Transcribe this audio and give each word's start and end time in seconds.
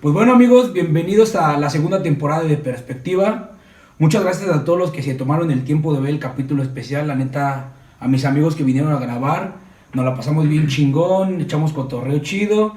Pues 0.00 0.14
bueno 0.14 0.32
amigos, 0.32 0.72
bienvenidos 0.72 1.36
a 1.36 1.58
la 1.58 1.68
segunda 1.68 2.02
temporada 2.02 2.44
de 2.44 2.56
Perspectiva. 2.56 3.58
Muchas 3.98 4.22
gracias 4.22 4.48
a 4.48 4.64
todos 4.64 4.78
los 4.78 4.92
que 4.92 5.02
se 5.02 5.12
tomaron 5.12 5.50
el 5.50 5.62
tiempo 5.62 5.92
de 5.92 6.00
ver 6.00 6.08
el 6.08 6.18
capítulo 6.18 6.62
especial. 6.62 7.06
La 7.06 7.16
neta, 7.16 7.74
a 8.00 8.08
mis 8.08 8.24
amigos 8.24 8.56
que 8.56 8.64
vinieron 8.64 8.94
a 8.94 8.98
grabar, 8.98 9.56
nos 9.92 10.06
la 10.06 10.14
pasamos 10.14 10.48
bien 10.48 10.68
chingón, 10.68 11.42
echamos 11.42 11.74
cotorreo 11.74 12.18
chido. 12.20 12.76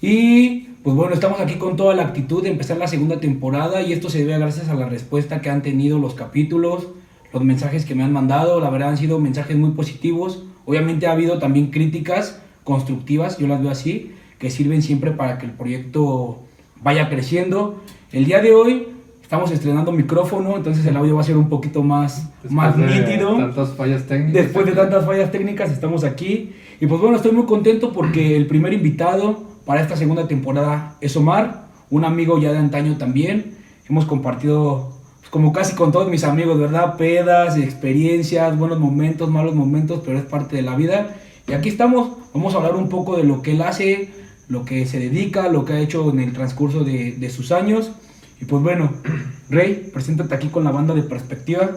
Y 0.00 0.68
pues 0.84 0.94
bueno, 0.94 1.12
estamos 1.12 1.40
aquí 1.40 1.54
con 1.54 1.74
toda 1.74 1.96
la 1.96 2.04
actitud 2.04 2.40
de 2.40 2.50
empezar 2.50 2.76
la 2.76 2.86
segunda 2.86 3.18
temporada 3.18 3.82
y 3.82 3.92
esto 3.92 4.08
se 4.08 4.18
debe 4.18 4.38
gracias 4.38 4.68
a 4.68 4.74
la 4.74 4.88
respuesta 4.88 5.40
que 5.40 5.50
han 5.50 5.62
tenido 5.62 5.98
los 5.98 6.14
capítulos, 6.14 6.86
los 7.32 7.42
mensajes 7.42 7.84
que 7.84 7.96
me 7.96 8.04
han 8.04 8.12
mandado. 8.12 8.60
La 8.60 8.70
verdad 8.70 8.90
han 8.90 8.96
sido 8.96 9.18
mensajes 9.18 9.56
muy 9.56 9.70
positivos. 9.70 10.44
Obviamente 10.66 11.08
ha 11.08 11.12
habido 11.14 11.40
también 11.40 11.72
críticas 11.72 12.40
constructivas, 12.62 13.38
yo 13.38 13.48
las 13.48 13.60
veo 13.60 13.72
así, 13.72 14.14
que 14.38 14.50
sirven 14.50 14.82
siempre 14.82 15.10
para 15.10 15.36
que 15.36 15.46
el 15.46 15.52
proyecto 15.52 16.44
vaya 16.82 17.08
creciendo. 17.08 17.82
El 18.12 18.24
día 18.24 18.40
de 18.40 18.52
hoy 18.52 18.88
estamos 19.22 19.50
estrenando 19.50 19.92
micrófono, 19.92 20.56
entonces 20.56 20.84
el 20.86 20.96
audio 20.96 21.14
va 21.14 21.20
a 21.20 21.24
ser 21.24 21.36
un 21.36 21.48
poquito 21.48 21.82
más, 21.82 22.28
más 22.48 22.76
nítido. 22.76 23.36
Tantas 23.36 23.74
fallas 23.74 24.04
técnicas. 24.06 24.42
Después 24.42 24.66
de 24.66 24.72
tantas 24.72 25.04
fallas 25.04 25.30
técnicas 25.30 25.70
estamos 25.70 26.04
aquí. 26.04 26.52
Y 26.80 26.86
pues 26.86 27.00
bueno, 27.00 27.16
estoy 27.16 27.32
muy 27.32 27.46
contento 27.46 27.92
porque 27.92 28.36
el 28.36 28.46
primer 28.46 28.72
invitado 28.72 29.38
para 29.64 29.82
esta 29.82 29.96
segunda 29.96 30.26
temporada 30.26 30.96
es 31.00 31.16
Omar, 31.16 31.66
un 31.90 32.04
amigo 32.04 32.40
ya 32.40 32.52
de 32.52 32.58
antaño 32.58 32.96
también. 32.96 33.56
Hemos 33.88 34.04
compartido 34.06 34.92
pues, 35.20 35.30
como 35.30 35.52
casi 35.52 35.76
con 35.76 35.92
todos 35.92 36.08
mis 36.08 36.24
amigos, 36.24 36.58
¿verdad? 36.58 36.96
Pedas, 36.96 37.56
experiencias, 37.56 38.58
buenos 38.58 38.80
momentos, 38.80 39.30
malos 39.30 39.54
momentos, 39.54 40.02
pero 40.04 40.18
es 40.18 40.24
parte 40.24 40.56
de 40.56 40.62
la 40.62 40.74
vida. 40.74 41.16
Y 41.46 41.52
aquí 41.52 41.68
estamos, 41.68 42.10
vamos 42.32 42.54
a 42.54 42.58
hablar 42.58 42.74
un 42.74 42.88
poco 42.88 43.16
de 43.16 43.24
lo 43.24 43.42
que 43.42 43.52
él 43.52 43.62
hace, 43.62 44.08
lo 44.50 44.64
que 44.64 44.84
se 44.84 44.98
dedica, 44.98 45.48
lo 45.48 45.64
que 45.64 45.74
ha 45.74 45.80
hecho 45.80 46.10
en 46.10 46.18
el 46.18 46.32
transcurso 46.32 46.82
de, 46.82 47.12
de 47.12 47.30
sus 47.30 47.52
años. 47.52 47.92
Y 48.40 48.44
pues 48.44 48.62
bueno, 48.62 48.92
Rey, 49.48 49.90
preséntate 49.92 50.34
aquí 50.34 50.48
con 50.48 50.64
la 50.64 50.72
banda 50.72 50.92
de 50.92 51.02
perspectiva. 51.02 51.70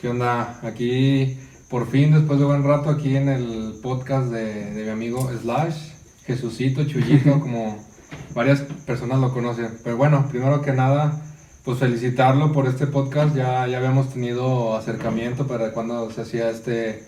¿Qué 0.00 0.08
onda? 0.08 0.60
Aquí, 0.62 1.36
por 1.68 1.90
fin, 1.90 2.12
después 2.12 2.38
de 2.38 2.44
buen 2.44 2.62
rato, 2.62 2.88
aquí 2.88 3.16
en 3.16 3.28
el 3.28 3.74
podcast 3.82 4.30
de, 4.30 4.72
de 4.72 4.84
mi 4.84 4.90
amigo 4.90 5.28
Slash, 5.42 5.90
Jesucito, 6.24 6.84
Chuyito, 6.84 7.40
como 7.40 7.84
varias 8.32 8.60
personas 8.86 9.18
lo 9.18 9.34
conocen. 9.34 9.78
Pero 9.82 9.96
bueno, 9.96 10.28
primero 10.30 10.62
que 10.62 10.72
nada, 10.72 11.20
pues 11.64 11.78
felicitarlo 11.80 12.52
por 12.52 12.68
este 12.68 12.86
podcast. 12.86 13.34
Ya, 13.34 13.66
ya 13.66 13.78
habíamos 13.78 14.14
tenido 14.14 14.76
acercamiento 14.76 15.48
para 15.48 15.72
cuando 15.72 16.08
se 16.12 16.20
hacía 16.20 16.48
este, 16.48 17.02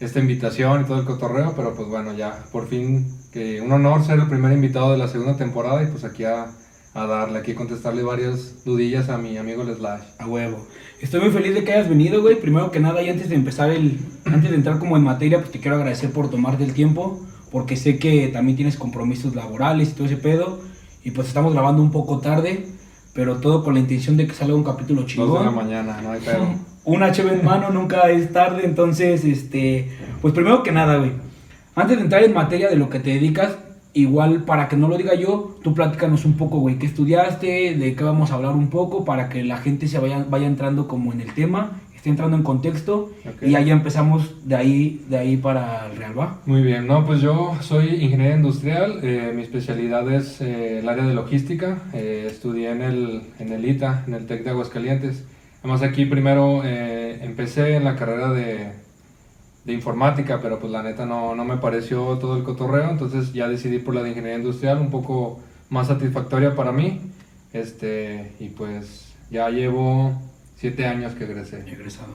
esta 0.00 0.20
invitación 0.20 0.82
y 0.82 0.84
todo 0.84 1.00
el 1.00 1.06
cotorreo, 1.06 1.54
pero 1.56 1.74
pues 1.74 1.88
bueno, 1.88 2.12
ya 2.12 2.44
por 2.52 2.68
fin 2.68 3.19
que 3.32 3.60
un 3.60 3.70
honor 3.72 4.04
ser 4.04 4.18
el 4.18 4.26
primer 4.26 4.52
invitado 4.52 4.92
de 4.92 4.98
la 4.98 5.08
segunda 5.08 5.36
temporada 5.36 5.82
y 5.82 5.86
pues 5.86 6.04
aquí 6.04 6.24
a, 6.24 6.46
a 6.94 7.06
darle, 7.06 7.38
aquí 7.38 7.52
a 7.52 7.54
contestarle 7.54 8.02
varias 8.02 8.64
dudillas 8.64 9.08
a 9.08 9.18
mi 9.18 9.36
amigo 9.36 9.62
el 9.62 9.74
Slash. 9.74 10.02
A 10.18 10.26
huevo. 10.26 10.66
Estoy 11.00 11.20
muy 11.20 11.30
feliz 11.30 11.54
de 11.54 11.64
que 11.64 11.72
hayas 11.72 11.88
venido, 11.88 12.20
güey. 12.20 12.40
Primero 12.40 12.70
que 12.70 12.80
nada, 12.80 13.02
y 13.02 13.08
antes 13.08 13.28
de 13.28 13.36
empezar 13.36 13.70
el. 13.70 13.98
Antes 14.24 14.50
de 14.50 14.56
entrar 14.56 14.78
como 14.78 14.96
en 14.96 15.04
materia, 15.04 15.38
pues 15.38 15.50
te 15.50 15.60
quiero 15.60 15.76
agradecer 15.76 16.10
por 16.10 16.28
tomarte 16.28 16.64
el 16.64 16.74
tiempo. 16.74 17.20
Porque 17.50 17.76
sé 17.76 17.98
que 17.98 18.28
también 18.28 18.56
tienes 18.56 18.76
compromisos 18.76 19.34
laborales 19.34 19.90
y 19.90 19.92
todo 19.92 20.06
ese 20.06 20.16
pedo. 20.16 20.60
Y 21.02 21.12
pues 21.12 21.28
estamos 21.28 21.52
grabando 21.52 21.82
un 21.82 21.90
poco 21.90 22.18
tarde. 22.18 22.66
Pero 23.14 23.36
todo 23.38 23.64
con 23.64 23.74
la 23.74 23.80
intención 23.80 24.16
de 24.16 24.26
que 24.26 24.34
salga 24.34 24.54
un 24.54 24.64
capítulo 24.64 25.04
chingón. 25.06 25.28
Dos 25.28 25.38
de 25.40 25.44
la 25.46 25.50
mañana, 25.50 26.00
no 26.02 26.12
hay 26.12 26.20
pedo. 26.20 26.46
Un 26.82 27.02
HB 27.02 27.32
en 27.32 27.44
mano 27.44 27.70
nunca 27.70 28.10
es 28.10 28.32
tarde. 28.32 28.62
Entonces, 28.64 29.24
este. 29.24 29.90
Pues 30.20 30.34
primero 30.34 30.62
que 30.62 30.72
nada, 30.72 30.96
güey. 30.96 31.12
Antes 31.74 31.96
de 31.96 32.02
entrar 32.04 32.24
en 32.24 32.34
materia 32.34 32.68
de 32.68 32.76
lo 32.76 32.90
que 32.90 32.98
te 33.00 33.10
dedicas, 33.10 33.56
igual 33.92 34.44
para 34.44 34.68
que 34.68 34.76
no 34.76 34.88
lo 34.88 34.96
diga 34.96 35.14
yo, 35.14 35.58
tú 35.62 35.74
platícanos 35.74 36.24
un 36.24 36.34
poco, 36.34 36.58
güey, 36.58 36.78
qué 36.78 36.86
estudiaste, 36.86 37.74
de 37.74 37.94
qué 37.94 38.04
vamos 38.04 38.30
a 38.30 38.34
hablar 38.34 38.52
un 38.54 38.68
poco, 38.68 39.04
para 39.04 39.28
que 39.28 39.44
la 39.44 39.56
gente 39.58 39.86
se 39.88 39.98
vaya, 39.98 40.24
vaya 40.28 40.46
entrando 40.46 40.86
como 40.88 41.12
en 41.12 41.20
el 41.20 41.32
tema, 41.34 41.80
esté 41.94 42.10
entrando 42.10 42.36
en 42.36 42.42
contexto, 42.42 43.10
Ok. 43.28 43.42
y 43.46 43.54
ahí 43.54 43.70
empezamos 43.70 44.46
de 44.48 44.56
ahí, 44.56 45.04
de 45.08 45.18
ahí 45.18 45.36
para 45.36 45.86
el 45.90 45.96
Real, 45.96 46.18
¿va? 46.18 46.38
Muy 46.46 46.62
bien, 46.62 46.86
no, 46.86 47.04
pues 47.04 47.20
yo 47.20 47.56
soy 47.60 47.96
ingeniero 48.02 48.36
industrial, 48.36 49.00
eh, 49.02 49.32
mi 49.34 49.42
especialidad 49.42 50.10
es 50.12 50.40
eh, 50.40 50.78
el 50.80 50.88
área 50.88 51.04
de 51.04 51.14
logística, 51.14 51.78
eh, 51.92 52.26
estudié 52.30 52.70
en 52.70 52.82
el, 52.82 53.22
en 53.38 53.52
el 53.52 53.68
ITA, 53.68 54.04
en 54.06 54.14
el 54.14 54.26
TEC 54.26 54.44
de 54.44 54.50
Aguascalientes. 54.50 55.24
Además 55.62 55.82
aquí 55.82 56.06
primero 56.06 56.62
eh, 56.64 57.18
empecé 57.22 57.74
en 57.76 57.84
la 57.84 57.94
carrera 57.96 58.32
de, 58.32 58.68
de 59.64 59.72
informática, 59.72 60.40
pero 60.40 60.58
pues 60.58 60.72
la 60.72 60.82
neta 60.82 61.06
no, 61.06 61.34
no 61.34 61.44
me 61.44 61.58
pareció 61.58 62.18
todo 62.18 62.36
el 62.36 62.42
cotorreo, 62.44 62.90
entonces 62.90 63.32
ya 63.32 63.48
decidí 63.48 63.78
por 63.78 63.94
la 63.94 64.02
de 64.02 64.10
ingeniería 64.10 64.38
industrial, 64.38 64.78
un 64.78 64.90
poco 64.90 65.40
más 65.68 65.88
satisfactoria 65.88 66.54
para 66.54 66.72
mí, 66.72 67.00
este, 67.52 68.32
y 68.40 68.48
pues 68.48 69.12
ya 69.30 69.50
llevo 69.50 70.20
siete 70.56 70.86
años 70.86 71.14
que 71.14 71.24
egresé. 71.24 71.60
Egresado. 71.66 72.14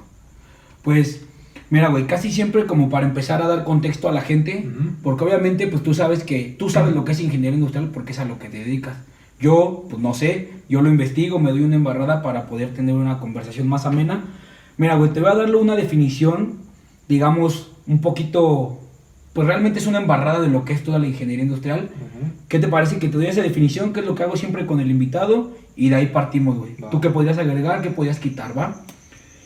Pues, 0.81 1.25
mira, 1.69 1.89
güey, 1.89 2.07
casi 2.07 2.31
siempre 2.31 2.65
como 2.65 2.89
para 2.89 3.05
empezar 3.07 3.41
a 3.41 3.47
dar 3.47 3.63
contexto 3.63 4.09
a 4.09 4.11
la 4.11 4.21
gente, 4.21 4.67
Ujú. 4.67 4.89
porque 5.03 5.23
obviamente, 5.23 5.67
pues 5.67 5.83
tú 5.83 5.93
sabes 5.93 6.23
que, 6.23 6.55
tú 6.57 6.69
sabes 6.69 6.95
lo 6.95 7.05
que 7.05 7.13
es 7.13 7.21
ingeniería 7.21 7.57
industrial 7.57 7.89
porque 7.93 8.11
es 8.11 8.19
a 8.19 8.25
lo 8.25 8.39
que 8.39 8.49
te 8.49 8.59
dedicas. 8.59 8.97
Yo, 9.39 9.85
pues 9.89 10.01
no 10.01 10.13
sé, 10.13 10.51
yo 10.69 10.81
lo 10.81 10.89
investigo, 10.89 11.39
me 11.39 11.51
doy 11.51 11.61
una 11.61 11.75
embarrada 11.75 12.21
para 12.21 12.47
poder 12.47 12.73
tener 12.73 12.95
una 12.95 13.19
conversación 13.19 13.67
más 13.67 13.85
amena. 13.85 14.23
Mira, 14.77 14.95
güey, 14.95 15.11
te 15.11 15.19
voy 15.19 15.29
a 15.29 15.35
darle 15.35 15.57
una 15.57 15.75
definición, 15.75 16.59
digamos, 17.07 17.71
un 17.87 17.99
poquito, 18.01 18.79
pues 19.33 19.47
realmente 19.47 19.79
es 19.79 19.87
una 19.87 19.99
embarrada 19.99 20.39
de 20.41 20.47
lo 20.47 20.65
que 20.65 20.73
es 20.73 20.83
toda 20.83 20.99
la 20.99 21.07
ingeniería 21.07 21.43
industrial. 21.45 21.89
Ujú. 21.95 22.31
¿Qué 22.47 22.59
te 22.59 22.67
parece 22.67 22.97
que 22.99 23.07
te 23.09 23.17
doy 23.17 23.27
esa 23.27 23.41
definición? 23.41 23.93
Que 23.93 23.99
es 24.01 24.05
lo 24.05 24.15
que 24.15 24.23
hago 24.23 24.35
siempre 24.37 24.65
con 24.65 24.79
el 24.79 24.89
invitado 24.91 25.51
y 25.75 25.89
de 25.89 25.95
ahí 25.95 26.07
partimos, 26.07 26.57
güey. 26.57 26.75
¿Tú 26.91 27.01
qué 27.01 27.09
podrías 27.09 27.37
agregar? 27.37 27.81
¿Qué 27.81 27.89
podrías 27.89 28.19
quitar, 28.19 28.57
va? 28.57 28.81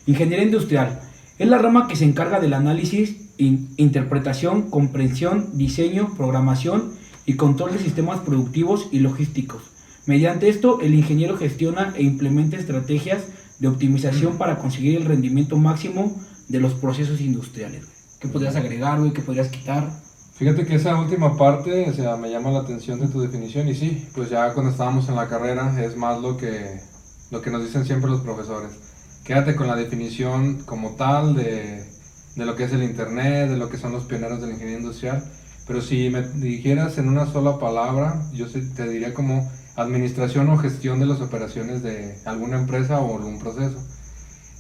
Ingeniería 0.06 0.46
industrial 0.46 1.02
es 1.38 1.48
la 1.48 1.58
rama 1.58 1.88
que 1.88 1.96
se 1.96 2.06
encarga 2.06 2.40
del 2.40 2.54
análisis, 2.54 3.30
in- 3.38 3.70
interpretación, 3.78 4.70
comprensión, 4.70 5.58
diseño, 5.58 6.14
programación 6.18 6.92
y 7.26 7.34
control 7.36 7.72
de 7.74 7.80
sistemas 7.80 8.20
productivos 8.20 8.88
y 8.92 9.00
logísticos. 9.00 9.62
Mediante 10.06 10.50
esto, 10.50 10.82
el 10.82 10.96
ingeniero 10.96 11.38
gestiona 11.38 11.94
e 11.96 12.04
implementa 12.04 12.58
estrategias 12.58 13.24
de 13.60 13.68
optimización 13.68 14.38
para 14.38 14.58
conseguir 14.58 14.98
el 14.98 15.06
rendimiento 15.06 15.58
máximo 15.58 16.16
de 16.50 16.60
los 16.60 16.74
procesos 16.74 17.22
industriales. 17.22 17.86
¿Qué 18.20 18.28
podrías 18.28 18.56
agregar, 18.56 19.00
güey? 19.00 19.14
¿Qué 19.14 19.22
podrías 19.22 19.48
quitar? 19.48 19.90
Fíjate 20.34 20.66
que 20.66 20.76
esa 20.76 21.00
última 21.00 21.38
parte, 21.38 21.90
o 21.90 21.94
sea, 21.94 22.18
me 22.18 22.30
llama 22.30 22.52
la 22.52 22.60
atención 22.60 23.00
de 23.00 23.08
tu 23.08 23.22
definición 23.22 23.68
y 23.68 23.76
sí, 23.76 24.08
pues 24.14 24.30
ya 24.30 24.54
cuando 24.54 24.72
estábamos 24.72 25.08
en 25.10 25.16
la 25.16 25.28
carrera 25.28 25.82
es 25.84 25.96
más 25.96 26.22
lo 26.22 26.38
que, 26.38 26.82
lo 27.32 27.42
que 27.42 27.52
nos 27.52 27.64
dicen 27.64 27.86
siempre 27.86 28.10
los 28.10 28.22
profesores. 28.22 28.72
Quédate 29.24 29.56
con 29.56 29.68
la 29.68 29.76
definición 29.76 30.64
como 30.66 30.92
tal 30.92 31.36
de, 31.36 31.86
de 32.36 32.46
lo 32.46 32.56
que 32.56 32.64
es 32.64 32.74
el 32.74 32.84
Internet, 32.84 33.50
de 33.50 33.58
lo 33.58 33.70
que 33.70 33.78
son 33.78 33.92
los 33.92 34.04
pioneros 34.04 34.42
de 34.42 34.48
la 34.48 34.54
ingeniería 34.54 34.80
industrial, 34.80 35.24
pero 35.68 35.82
si 35.82 36.10
me 36.10 36.24
dijeras 36.24 36.98
en 36.98 37.10
una 37.10 37.28
sola 37.32 37.60
palabra, 37.60 38.24
yo 38.34 38.48
te 38.48 38.88
diría 38.88 39.14
como 39.14 39.48
administración 39.76 40.50
o 40.50 40.58
gestión 40.58 41.00
de 41.00 41.06
las 41.06 41.22
operaciones 41.22 41.84
de 41.84 42.18
alguna 42.26 42.58
empresa 42.58 43.00
o 43.00 43.18
algún 43.18 43.40
proceso. 43.40 43.78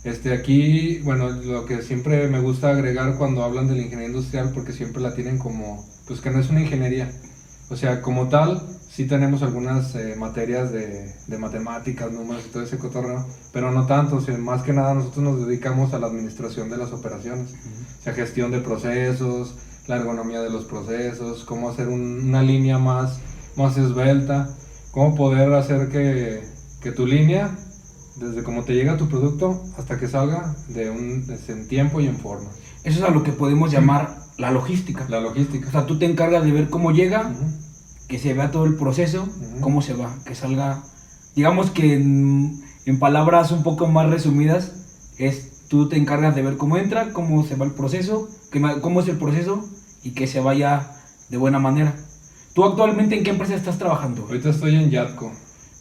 Este, 0.03 0.33
aquí, 0.33 0.99
bueno, 1.03 1.29
lo 1.29 1.65
que 1.65 1.81
siempre 1.81 2.27
me 2.29 2.39
gusta 2.39 2.69
agregar 2.71 3.15
cuando 3.17 3.43
hablan 3.43 3.67
de 3.67 3.75
la 3.75 3.81
ingeniería 3.81 4.07
industrial, 4.07 4.51
porque 4.53 4.71
siempre 4.71 5.01
la 5.01 5.13
tienen 5.13 5.37
como, 5.37 5.85
pues 6.07 6.21
que 6.21 6.29
no 6.31 6.39
es 6.39 6.49
una 6.49 6.61
ingeniería. 6.61 7.11
O 7.69 7.75
sea, 7.75 8.01
como 8.01 8.29
tal, 8.29 8.61
sí 8.89 9.05
tenemos 9.05 9.43
algunas 9.43 9.93
eh, 9.95 10.15
materias 10.17 10.71
de, 10.71 11.13
de 11.27 11.37
matemáticas, 11.37 12.11
números 12.11 12.45
y 12.47 12.49
todo 12.51 12.63
ese 12.63 12.77
cotorreo, 12.77 13.25
pero 13.51 13.71
no 13.71 13.85
tanto. 13.85 14.15
O 14.17 14.21
sea, 14.21 14.37
más 14.37 14.63
que 14.63 14.73
nada 14.73 14.93
nosotros 14.93 15.23
nos 15.23 15.45
dedicamos 15.45 15.93
a 15.93 15.99
la 15.99 16.07
administración 16.07 16.69
de 16.69 16.77
las 16.77 16.91
operaciones. 16.93 17.51
O 17.99 18.03
sea, 18.03 18.13
gestión 18.13 18.51
de 18.51 18.59
procesos, 18.59 19.55
la 19.87 19.97
ergonomía 19.97 20.41
de 20.41 20.49
los 20.49 20.63
procesos, 20.65 21.43
cómo 21.43 21.69
hacer 21.69 21.89
un- 21.89 22.23
una 22.29 22.41
línea 22.41 22.77
más, 22.79 23.19
más 23.55 23.77
esbelta, 23.77 24.49
cómo 24.91 25.13
poder 25.15 25.53
hacer 25.53 25.89
que, 25.89 26.41
que 26.81 26.91
tu 26.91 27.05
línea 27.05 27.51
desde 28.19 28.43
cómo 28.43 28.63
te 28.63 28.73
llega 28.73 28.97
tu 28.97 29.07
producto 29.07 29.63
hasta 29.77 29.97
que 29.97 30.07
salga 30.07 30.55
de 30.67 30.89
un, 30.89 31.25
es 31.29 31.49
en 31.49 31.67
tiempo 31.67 32.01
y 32.01 32.07
en 32.07 32.17
forma. 32.17 32.49
Eso 32.83 32.99
es 32.99 33.09
a 33.09 33.11
lo 33.11 33.23
que 33.23 33.31
podemos 33.31 33.71
llamar 33.71 34.17
la 34.37 34.51
logística. 34.51 35.05
La 35.09 35.19
logística. 35.19 35.67
O 35.67 35.71
sea, 35.71 35.85
tú 35.85 35.99
te 35.99 36.05
encargas 36.05 36.43
de 36.43 36.51
ver 36.51 36.69
cómo 36.69 36.91
llega, 36.91 37.31
que 38.07 38.19
se 38.19 38.33
vea 38.33 38.51
todo 38.51 38.65
el 38.65 38.75
proceso, 38.75 39.27
cómo 39.61 39.81
se 39.81 39.93
va, 39.93 40.15
que 40.25 40.35
salga. 40.35 40.83
Digamos 41.35 41.71
que 41.71 41.93
en, 41.95 42.61
en 42.85 42.99
palabras 42.99 43.51
un 43.51 43.63
poco 43.63 43.87
más 43.87 44.09
resumidas, 44.09 44.71
es 45.17 45.67
tú 45.67 45.87
te 45.87 45.97
encargas 45.97 46.35
de 46.35 46.41
ver 46.41 46.57
cómo 46.57 46.77
entra, 46.77 47.13
cómo 47.13 47.43
se 47.45 47.55
va 47.55 47.65
el 47.65 47.71
proceso, 47.71 48.29
que 48.51 48.61
cómo 48.81 49.01
es 49.01 49.07
el 49.07 49.17
proceso 49.17 49.67
y 50.03 50.11
que 50.11 50.27
se 50.27 50.39
vaya 50.39 50.91
de 51.29 51.37
buena 51.37 51.59
manera. 51.59 51.93
¿Tú 52.53 52.63
actualmente 52.65 53.17
en 53.17 53.23
qué 53.23 53.29
empresa 53.29 53.55
estás 53.55 53.77
trabajando? 53.77 54.23
Ahorita 54.23 54.49
estoy 54.49 54.75
en 54.75 54.89
Yatco. 54.89 55.31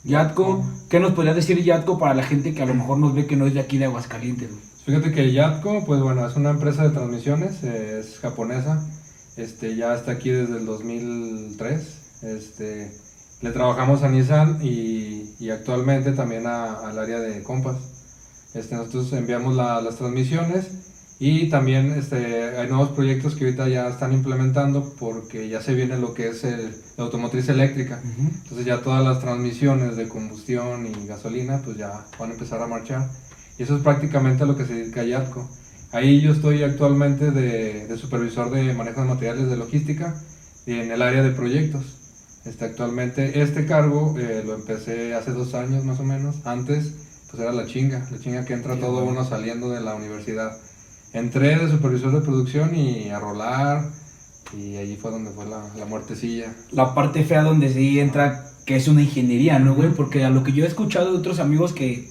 Yatco, 0.05 0.65
¿qué 0.89 1.01
nos 1.01 1.13
podrías 1.13 1.37
decir 1.37 1.63
Yatco 1.63 1.99
para 1.99 2.15
la 2.15 2.23
gente 2.23 2.55
que 2.55 2.63
a 2.63 2.67
lo 2.67 2.75
mejor 2.75 2.99
nos 2.99 3.15
ve 3.15 3.27
que 3.27 3.37
no 3.37 3.47
es 3.47 3.55
de 3.55 3.61
aquí 3.61 3.79
de 3.79 3.87
Aguascalientes? 3.87 4.51
Fíjate 4.85 5.13
que 5.13 5.33
Yatco, 5.33 5.85
pues 5.85 6.01
bueno, 6.01 6.27
es 6.27 6.35
una 6.37 6.51
empresa 6.51 6.85
de 6.85 6.91
transmisiones, 6.91 7.63
es 7.63 8.19
japonesa, 8.21 8.83
este, 9.37 9.77
ya 9.77 9.95
está 9.95 10.13
aquí 10.13 10.31
desde 10.31 10.57
el 10.59 10.67
2003, 10.67 12.23
este, 12.23 12.91
le 13.43 13.51
trabajamos 13.51 14.03
a 14.03 14.09
Nissan 14.09 14.61
y, 14.63 15.35
y 15.39 15.51
actualmente 15.51 16.13
también 16.13 16.47
al 16.47 16.99
área 16.99 17.21
de 17.21 17.43
Compass. 17.43 17.77
Este, 18.55 18.75
nosotros 18.77 19.13
enviamos 19.13 19.55
la- 19.55 19.83
las 19.83 19.97
transmisiones 19.97 20.67
y 21.21 21.49
también 21.51 21.93
este, 21.93 22.57
hay 22.57 22.69
nuevos 22.69 22.91
proyectos 22.91 23.35
que 23.35 23.45
ahorita 23.47 23.69
ya 23.69 23.89
están 23.89 24.13
implementando 24.13 24.95
porque 24.99 25.49
ya 25.49 25.61
se 25.61 25.75
viene 25.75 25.99
lo 25.99 26.15
que 26.15 26.29
es 26.29 26.45
el, 26.45 26.77
la 26.97 27.05
automotriz 27.05 27.49
eléctrica. 27.49 28.01
Entonces 28.43 28.65
ya 28.67 28.83
todas 28.83 29.05
las 29.05 29.19
transmisiones 29.21 29.97
de 29.97 30.09
combustión 30.09 30.87
y 30.87 31.07
gasolina 31.07 31.61
pues 31.65 31.77
ya 31.77 32.07
van 32.19 32.31
a 32.31 32.35
empezar 32.35 32.63
a 32.63 32.69
marchar. 32.69 33.11
Y 33.59 33.65
eso 33.65 33.77
es 33.77 33.83
prácticamente 33.83 34.45
a 34.45 34.47
lo 34.47 34.57
que 34.57 34.65
se 34.67 34.75
dedica 34.75 35.03
Yatco. 35.05 35.49
Ahí 35.91 36.21
yo 36.21 36.33
estoy 36.33 36.63
actualmente 36.63 37.31
de, 37.33 37.87
de 37.89 37.97
supervisor 37.99 38.51
de 38.51 38.73
manejo 38.75 39.01
de 39.01 39.09
materiales 39.09 39.49
de 39.51 39.57
logística 39.57 40.15
en 40.67 40.91
el 40.93 41.03
área 41.03 41.23
de 41.23 41.31
proyectos. 41.33 41.97
Este, 42.45 42.65
actualmente 42.67 43.43
este 43.43 43.67
cargo 43.67 44.15
eh, 44.19 44.43
lo 44.45 44.55
empecé 44.55 45.15
hace 45.15 45.33
dos 45.33 45.55
años 45.55 45.85
más 45.85 45.99
o 46.01 46.05
menos. 46.05 46.47
Antes 46.47 46.95
pues 47.31 47.43
era 47.43 47.53
la 47.53 47.67
chinga, 47.67 48.09
la 48.11 48.19
chinga 48.19 48.45
que 48.45 48.55
entra 48.55 48.77
Sí, 48.77 48.81
todo 48.81 49.03
bueno. 49.03 49.07
uno 49.07 49.25
saliendo 49.25 49.71
de 49.71 49.81
la 49.81 49.95
universidad. 49.95 50.57
Entré 51.13 51.59
de 51.59 51.71
supervisor 51.71 52.13
de 52.13 52.21
producción 52.21 52.75
y 52.75 53.09
a 53.09 53.19
rolar 53.19 53.91
y 54.57 54.77
allí 54.77 54.97
fue 54.97 55.11
donde 55.11 55.31
fue 55.31 55.47
la, 55.47 55.63
la 55.77 55.85
muertecilla. 55.85 56.55
La 56.71 56.95
parte 56.95 57.25
fea 57.25 57.43
donde 57.43 57.73
sí 57.73 58.01
entra, 58.01 58.45
que 58.65 58.77
es 58.77 58.89
una 58.89 59.03
ingeniería, 59.03 59.59
¿no, 59.59 59.75
güey? 59.75 59.91
Porque 59.91 60.25
a 60.25 60.31
lo 60.31 60.43
que 60.43 60.53
yo 60.53 60.65
he 60.65 60.69
escuchado 60.69 61.13
de 61.13 61.19
otros 61.19 61.39
amigos 61.39 61.73
que, 61.73 62.11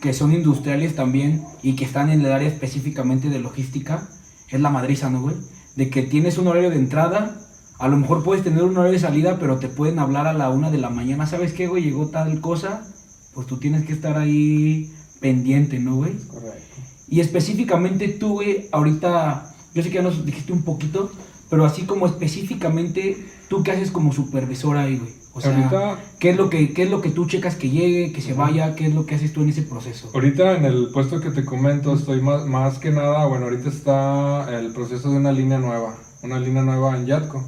que 0.00 0.12
son 0.12 0.32
industriales 0.32 0.94
también 0.94 1.44
y 1.62 1.76
que 1.76 1.84
están 1.84 2.10
en 2.10 2.20
el 2.20 2.32
área 2.32 2.48
específicamente 2.48 3.28
de 3.28 3.38
logística, 3.38 4.08
es 4.50 4.60
la 4.60 4.70
madriza, 4.70 5.10
¿no, 5.10 5.22
güey? 5.22 5.36
De 5.76 5.90
que 5.90 6.02
tienes 6.02 6.38
un 6.38 6.46
horario 6.46 6.70
de 6.70 6.76
entrada, 6.76 7.38
a 7.78 7.88
lo 7.88 7.96
mejor 7.96 8.22
puedes 8.22 8.44
tener 8.44 8.62
un 8.62 8.76
horario 8.76 8.92
de 8.92 8.98
salida, 8.98 9.38
pero 9.38 9.58
te 9.58 9.68
pueden 9.68 9.98
hablar 9.98 10.26
a 10.26 10.32
la 10.34 10.50
una 10.50 10.70
de 10.70 10.78
la 10.78 10.90
mañana, 10.90 11.26
¿sabes 11.26 11.52
qué, 11.52 11.66
güey? 11.66 11.82
Llegó 11.82 12.08
tal 12.08 12.40
cosa, 12.40 12.86
pues 13.32 13.46
tú 13.46 13.58
tienes 13.58 13.84
que 13.84 13.92
estar 13.92 14.16
ahí 14.16 14.92
pendiente, 15.20 15.78
¿no, 15.78 15.96
güey? 15.96 16.12
Correcto. 16.28 16.73
Y 17.08 17.20
específicamente 17.20 18.08
tú, 18.08 18.34
güey, 18.34 18.68
ahorita, 18.72 19.54
yo 19.74 19.82
sé 19.82 19.90
que 19.90 19.96
ya 19.96 20.02
nos 20.02 20.24
dijiste 20.24 20.52
un 20.52 20.62
poquito, 20.62 21.10
pero 21.50 21.64
así 21.64 21.82
como 21.82 22.06
específicamente, 22.06 23.26
¿tú 23.48 23.62
qué 23.62 23.72
haces 23.72 23.90
como 23.90 24.12
supervisora 24.12 24.82
ahí, 24.82 24.98
güey? 24.98 25.12
O 25.34 25.40
sea, 25.40 25.54
ahorita, 25.54 25.98
¿qué, 26.20 26.30
es 26.30 26.36
lo 26.36 26.48
que, 26.48 26.72
¿qué 26.72 26.84
es 26.84 26.90
lo 26.90 27.00
que 27.00 27.10
tú 27.10 27.26
checas 27.26 27.56
que 27.56 27.68
llegue, 27.68 28.12
que 28.12 28.20
se 28.20 28.34
vaya? 28.34 28.76
¿Qué 28.76 28.86
es 28.86 28.94
lo 28.94 29.04
que 29.04 29.16
haces 29.16 29.32
tú 29.32 29.42
en 29.42 29.48
ese 29.48 29.62
proceso? 29.62 30.10
ahorita 30.14 30.56
en 30.56 30.64
el 30.64 30.90
puesto 30.92 31.20
que 31.20 31.30
te 31.30 31.44
comento 31.44 31.94
estoy 31.94 32.20
más, 32.20 32.46
más 32.46 32.78
que 32.78 32.92
nada, 32.92 33.26
bueno, 33.26 33.46
ahorita 33.46 33.68
está 33.68 34.58
el 34.58 34.72
proceso 34.72 35.10
de 35.10 35.16
una 35.16 35.32
línea 35.32 35.58
nueva, 35.58 35.96
una 36.22 36.38
línea 36.38 36.62
nueva 36.62 36.96
en 36.96 37.06
Yatco 37.06 37.44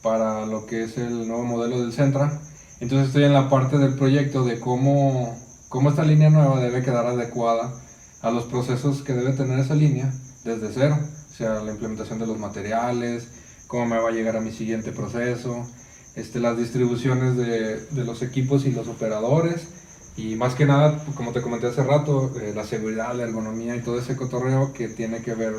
para 0.00 0.46
lo 0.46 0.64
que 0.66 0.84
es 0.84 0.96
el 0.96 1.26
nuevo 1.26 1.44
modelo 1.44 1.80
del 1.80 1.92
Centra. 1.92 2.40
Entonces 2.78 3.08
estoy 3.08 3.24
en 3.24 3.32
la 3.32 3.48
parte 3.48 3.78
del 3.78 3.94
proyecto 3.94 4.44
de 4.44 4.60
cómo, 4.60 5.36
cómo 5.68 5.90
esta 5.90 6.04
línea 6.04 6.30
nueva 6.30 6.60
debe 6.60 6.82
quedar 6.82 7.06
adecuada 7.06 7.72
a 8.24 8.30
los 8.30 8.44
procesos 8.44 9.02
que 9.02 9.12
debe 9.12 9.32
tener 9.32 9.58
esa 9.58 9.74
línea 9.74 10.10
desde 10.44 10.72
cero, 10.72 10.98
o 11.30 11.34
sea, 11.34 11.62
la 11.62 11.72
implementación 11.72 12.18
de 12.18 12.26
los 12.26 12.38
materiales, 12.38 13.28
cómo 13.66 13.84
me 13.84 13.98
va 13.98 14.08
a 14.08 14.12
llegar 14.12 14.36
a 14.36 14.40
mi 14.40 14.50
siguiente 14.50 14.92
proceso, 14.92 15.66
este, 16.16 16.40
las 16.40 16.56
distribuciones 16.56 17.36
de, 17.36 17.80
de 17.80 18.04
los 18.04 18.22
equipos 18.22 18.64
y 18.64 18.72
los 18.72 18.88
operadores, 18.88 19.68
y 20.16 20.36
más 20.36 20.54
que 20.54 20.64
nada, 20.64 21.04
como 21.16 21.32
te 21.32 21.42
comenté 21.42 21.66
hace 21.66 21.82
rato, 21.82 22.32
eh, 22.40 22.52
la 22.54 22.64
seguridad, 22.64 23.14
la 23.14 23.24
ergonomía 23.24 23.76
y 23.76 23.80
todo 23.80 23.98
ese 23.98 24.16
cotorreo 24.16 24.72
que 24.72 24.88
tiene 24.88 25.20
que 25.20 25.34
ver, 25.34 25.52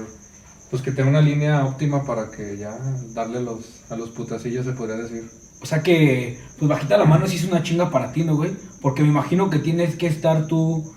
pues 0.71 0.81
que 0.81 0.91
tenga 0.91 1.09
una 1.09 1.21
línea 1.21 1.65
óptima 1.65 2.03
para 2.03 2.31
que 2.31 2.57
ya 2.57 2.75
darle 3.13 3.43
los, 3.43 3.83
a 3.91 3.95
los 3.95 4.09
putacillos, 4.09 4.65
se 4.65 4.71
podría 4.71 4.95
decir. 4.95 5.29
O 5.61 5.67
sea 5.67 5.83
que, 5.83 6.39
pues 6.57 6.67
bajita 6.67 6.97
la 6.97 7.05
mano 7.05 7.27
sí 7.27 7.35
es 7.35 7.43
una 7.43 7.61
chinga 7.61 7.91
para 7.91 8.11
ti, 8.11 8.23
¿no, 8.23 8.35
güey? 8.35 8.55
Porque 8.81 9.03
me 9.03 9.09
imagino 9.09 9.51
que 9.51 9.59
tienes 9.59 9.95
que 9.97 10.07
estar 10.07 10.47
tú 10.47 10.94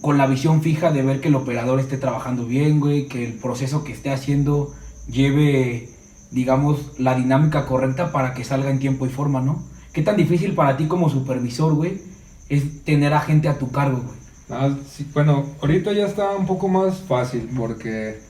con 0.00 0.18
la 0.18 0.26
visión 0.26 0.62
fija 0.62 0.90
de 0.92 1.02
ver 1.02 1.20
que 1.20 1.28
el 1.28 1.34
operador 1.34 1.80
esté 1.80 1.96
trabajando 1.96 2.46
bien, 2.46 2.80
güey, 2.80 3.06
que 3.06 3.24
el 3.24 3.34
proceso 3.34 3.84
que 3.84 3.92
esté 3.92 4.10
haciendo 4.10 4.74
lleve, 5.06 5.90
digamos, 6.30 6.98
la 6.98 7.14
dinámica 7.14 7.66
correcta 7.66 8.12
para 8.12 8.32
que 8.32 8.44
salga 8.44 8.70
en 8.70 8.78
tiempo 8.78 9.06
y 9.06 9.10
forma, 9.10 9.40
¿no? 9.40 9.62
¿Qué 9.92 10.02
tan 10.02 10.16
difícil 10.16 10.54
para 10.54 10.76
ti 10.76 10.86
como 10.86 11.10
supervisor, 11.10 11.74
güey, 11.74 12.00
es 12.48 12.84
tener 12.84 13.12
a 13.12 13.20
gente 13.20 13.48
a 13.48 13.58
tu 13.58 13.70
cargo, 13.70 13.98
güey? 13.98 14.20
Ah, 14.50 14.74
sí, 14.88 15.06
bueno, 15.12 15.44
ahorita 15.60 15.92
ya 15.92 16.06
está 16.06 16.32
un 16.32 16.46
poco 16.46 16.68
más 16.68 16.98
fácil 17.00 17.48
porque, 17.56 18.20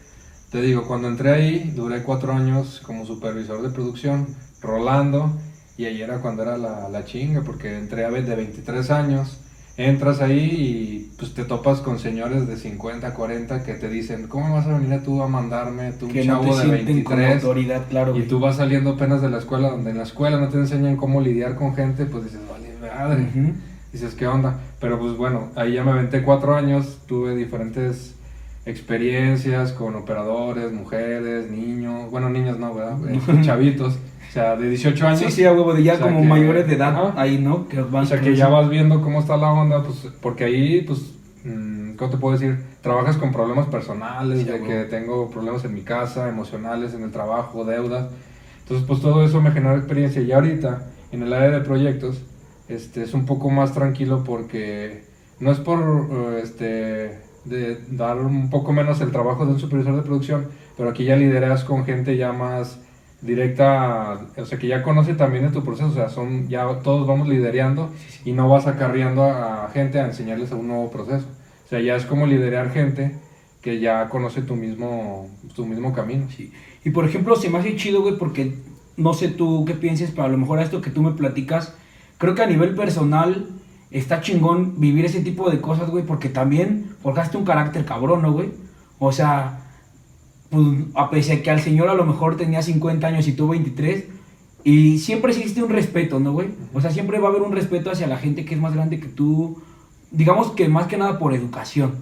te 0.50 0.60
digo, 0.60 0.86
cuando 0.86 1.08
entré 1.08 1.30
ahí, 1.30 1.72
duré 1.74 2.02
cuatro 2.02 2.32
años 2.32 2.82
como 2.84 3.06
supervisor 3.06 3.62
de 3.62 3.70
producción, 3.70 4.26
rolando, 4.60 5.32
y 5.78 5.86
ahí 5.86 6.02
era 6.02 6.18
cuando 6.18 6.42
era 6.42 6.58
la, 6.58 6.88
la 6.88 7.04
chinga, 7.04 7.42
porque 7.42 7.78
entré 7.78 8.04
a 8.04 8.10
de 8.10 8.34
23 8.34 8.90
años, 8.90 9.38
entras 9.88 10.20
ahí 10.20 10.38
y 10.38 11.10
pues 11.16 11.32
te 11.34 11.44
topas 11.44 11.80
con 11.80 11.98
señores 11.98 12.46
de 12.46 12.56
50, 12.56 13.14
40 13.14 13.62
que 13.64 13.74
te 13.74 13.88
dicen, 13.88 14.28
¿cómo 14.28 14.54
vas 14.54 14.66
a 14.66 14.78
venir 14.78 15.02
tú 15.02 15.22
a 15.22 15.28
mandarme, 15.28 15.92
tú 15.92 16.06
un 16.06 16.12
Que 16.12 16.24
no 16.24 16.40
chavo 16.40 16.44
te 16.44 16.48
de 16.50 16.74
sienten 16.76 17.04
con 17.04 17.16
23? 17.16 17.44
autoridad, 17.44 17.82
claro, 17.88 18.10
Y 18.12 18.18
güey. 18.18 18.28
tú 18.28 18.40
vas 18.40 18.56
saliendo 18.56 18.90
apenas 18.90 19.22
de 19.22 19.30
la 19.30 19.38
escuela, 19.38 19.70
donde 19.70 19.90
en 19.90 19.96
la 19.98 20.02
escuela 20.04 20.38
no 20.38 20.48
te 20.48 20.58
enseñan 20.58 20.96
cómo 20.96 21.20
lidiar 21.20 21.56
con 21.56 21.74
gente, 21.74 22.06
pues 22.06 22.24
dices, 22.24 22.40
vale, 22.50 22.68
madre. 22.80 23.26
Dices, 23.92 24.14
¿qué 24.14 24.26
onda? 24.26 24.58
Pero 24.80 24.98
pues 24.98 25.16
bueno, 25.16 25.48
ahí 25.56 25.74
ya 25.74 25.82
me 25.84 25.90
aventé 25.90 26.22
cuatro 26.22 26.54
años, 26.54 26.98
tuve 27.06 27.34
diferentes 27.34 28.14
experiencias 28.66 29.72
con 29.72 29.94
operadores, 29.96 30.72
mujeres, 30.72 31.50
niños, 31.50 32.10
bueno, 32.10 32.30
niños 32.30 32.58
no, 32.58 32.74
¿verdad? 32.74 32.98
Eh, 33.10 33.20
chavitos, 33.42 33.98
o 34.30 34.32
sea, 34.32 34.54
de 34.56 34.68
18 34.68 35.06
años. 35.08 35.18
Sí, 35.20 35.30
sí, 35.30 35.44
a 35.44 35.52
huevo, 35.52 35.74
de 35.74 35.82
ya 35.82 35.94
O 35.94 35.96
sea 35.96 36.06
como 36.06 36.20
que- 36.22 36.26
mayores 36.28 36.66
de 36.68 36.74
edad, 36.74 36.94
Ajá. 37.08 37.20
ahí, 37.20 37.38
¿no? 37.38 37.66
Que 37.68 37.82
van 37.82 38.04
O 38.04 38.06
sea, 38.06 38.20
que 38.20 38.36
ya 38.36 38.48
vas 38.48 38.70
viendo 38.70 39.02
cómo 39.02 39.18
está 39.18 39.36
la 39.36 39.52
onda, 39.52 39.82
pues, 39.82 40.08
porque 40.22 40.44
ahí, 40.44 40.82
pues, 40.82 41.12
mm, 41.44 41.94
¿cómo 41.96 42.10
te 42.12 42.16
puedo 42.16 42.38
decir? 42.38 42.62
Trabajas 42.80 43.16
con 43.16 43.32
problemas 43.32 43.66
personales, 43.66 44.38
Sí, 44.38 44.44
de 44.44 44.60
que 44.62 44.84
tengo 44.84 45.28
problemas 45.30 45.64
en 45.64 45.74
mi 45.74 45.82
casa, 45.82 46.28
emocionales, 46.28 46.94
en 46.94 47.02
el 47.02 47.10
trabajo, 47.10 47.64
deudas. 47.64 48.06
Entonces, 48.62 48.86
pues 48.86 49.00
todo 49.00 49.24
eso 49.24 49.40
me 49.42 49.50
generó 49.50 49.76
experiencia. 49.76 50.22
Y 50.22 50.30
ahorita, 50.30 50.86
en 51.10 51.22
el 51.24 51.32
área 51.32 51.50
de 51.50 51.60
proyectos, 51.64 52.22
este, 52.68 53.02
es 53.02 53.14
un 53.14 53.26
poco 53.26 53.50
más 53.50 53.72
tranquilo 53.74 54.22
porque 54.24 55.02
no 55.40 55.50
es 55.50 55.58
por, 55.58 55.80
eh, 55.80 56.40
este, 56.44 57.18
de 57.44 57.80
dar 57.90 58.18
un 58.18 58.48
poco 58.48 58.72
menos 58.72 59.00
el 59.00 59.10
trabajo 59.10 59.44
de 59.44 59.54
un 59.54 59.58
supervisor 59.58 59.96
de 59.96 60.02
producción, 60.02 60.46
pero 60.76 60.90
aquí 60.90 61.02
ya 61.04 61.16
lideras 61.16 61.64
con 61.64 61.84
gente 61.84 62.16
ya 62.16 62.32
más 62.32 62.78
directa, 63.22 64.20
o 64.36 64.44
sea, 64.44 64.58
que 64.58 64.66
ya 64.66 64.82
conoce 64.82 65.14
también 65.14 65.44
de 65.44 65.50
tu 65.50 65.62
proceso, 65.64 65.88
o 65.88 65.94
sea, 65.94 66.08
son, 66.08 66.48
ya 66.48 66.66
todos 66.82 67.06
vamos 67.06 67.28
liderando 67.28 67.90
y 68.24 68.32
no 68.32 68.48
vas 68.48 68.66
acarreando 68.66 69.24
a, 69.24 69.66
a 69.66 69.70
gente 69.70 70.00
a 70.00 70.06
enseñarles 70.06 70.52
a 70.52 70.56
un 70.56 70.68
nuevo 70.68 70.90
proceso. 70.90 71.26
O 71.66 71.68
sea, 71.68 71.80
ya 71.80 71.96
es 71.96 72.04
como 72.04 72.26
liderar 72.26 72.72
gente 72.72 73.14
que 73.60 73.78
ya 73.78 74.08
conoce 74.08 74.42
tu 74.42 74.56
mismo, 74.56 75.28
tu 75.54 75.66
mismo 75.66 75.92
camino. 75.92 76.26
Sí. 76.34 76.52
Y 76.84 76.90
por 76.90 77.04
ejemplo, 77.04 77.36
se 77.36 77.50
me 77.50 77.58
hace 77.58 77.76
chido, 77.76 78.02
güey, 78.02 78.16
porque 78.16 78.54
no 78.96 79.14
sé 79.14 79.28
tú 79.28 79.64
qué 79.64 79.74
pienses, 79.74 80.10
pero 80.10 80.24
a 80.24 80.28
lo 80.28 80.38
mejor 80.38 80.58
a 80.58 80.62
esto 80.62 80.80
que 80.80 80.90
tú 80.90 81.02
me 81.02 81.12
platicas, 81.12 81.74
creo 82.18 82.34
que 82.34 82.42
a 82.42 82.46
nivel 82.46 82.74
personal 82.74 83.48
está 83.90 84.20
chingón 84.20 84.80
vivir 84.80 85.04
ese 85.04 85.20
tipo 85.20 85.50
de 85.50 85.60
cosas, 85.60 85.90
güey, 85.90 86.04
porque 86.04 86.28
también 86.28 86.96
forjaste 87.02 87.36
un 87.36 87.44
carácter 87.44 87.84
cabrón, 87.84 88.22
¿no, 88.22 88.32
güey? 88.32 88.50
O 88.98 89.12
sea, 89.12 89.69
pues, 90.50 90.66
a 90.94 91.10
pesar 91.10 91.42
que 91.42 91.50
al 91.50 91.60
señor 91.60 91.88
a 91.88 91.94
lo 91.94 92.04
mejor 92.04 92.36
tenía 92.36 92.62
50 92.62 93.06
años 93.06 93.28
y 93.28 93.32
tú 93.32 93.48
23, 93.48 94.04
y 94.64 94.98
siempre 94.98 95.32
existe 95.32 95.62
un 95.62 95.70
respeto, 95.70 96.20
¿no, 96.20 96.32
güey? 96.32 96.48
O 96.74 96.80
sea, 96.80 96.90
siempre 96.90 97.18
va 97.18 97.28
a 97.28 97.30
haber 97.30 97.42
un 97.42 97.52
respeto 97.52 97.90
hacia 97.90 98.06
la 98.06 98.18
gente 98.18 98.44
que 98.44 98.54
es 98.54 98.60
más 98.60 98.74
grande 98.74 99.00
que 99.00 99.08
tú, 99.08 99.62
digamos 100.10 100.50
que 100.50 100.68
más 100.68 100.86
que 100.86 100.96
nada 100.96 101.18
por 101.18 101.34
educación. 101.34 101.94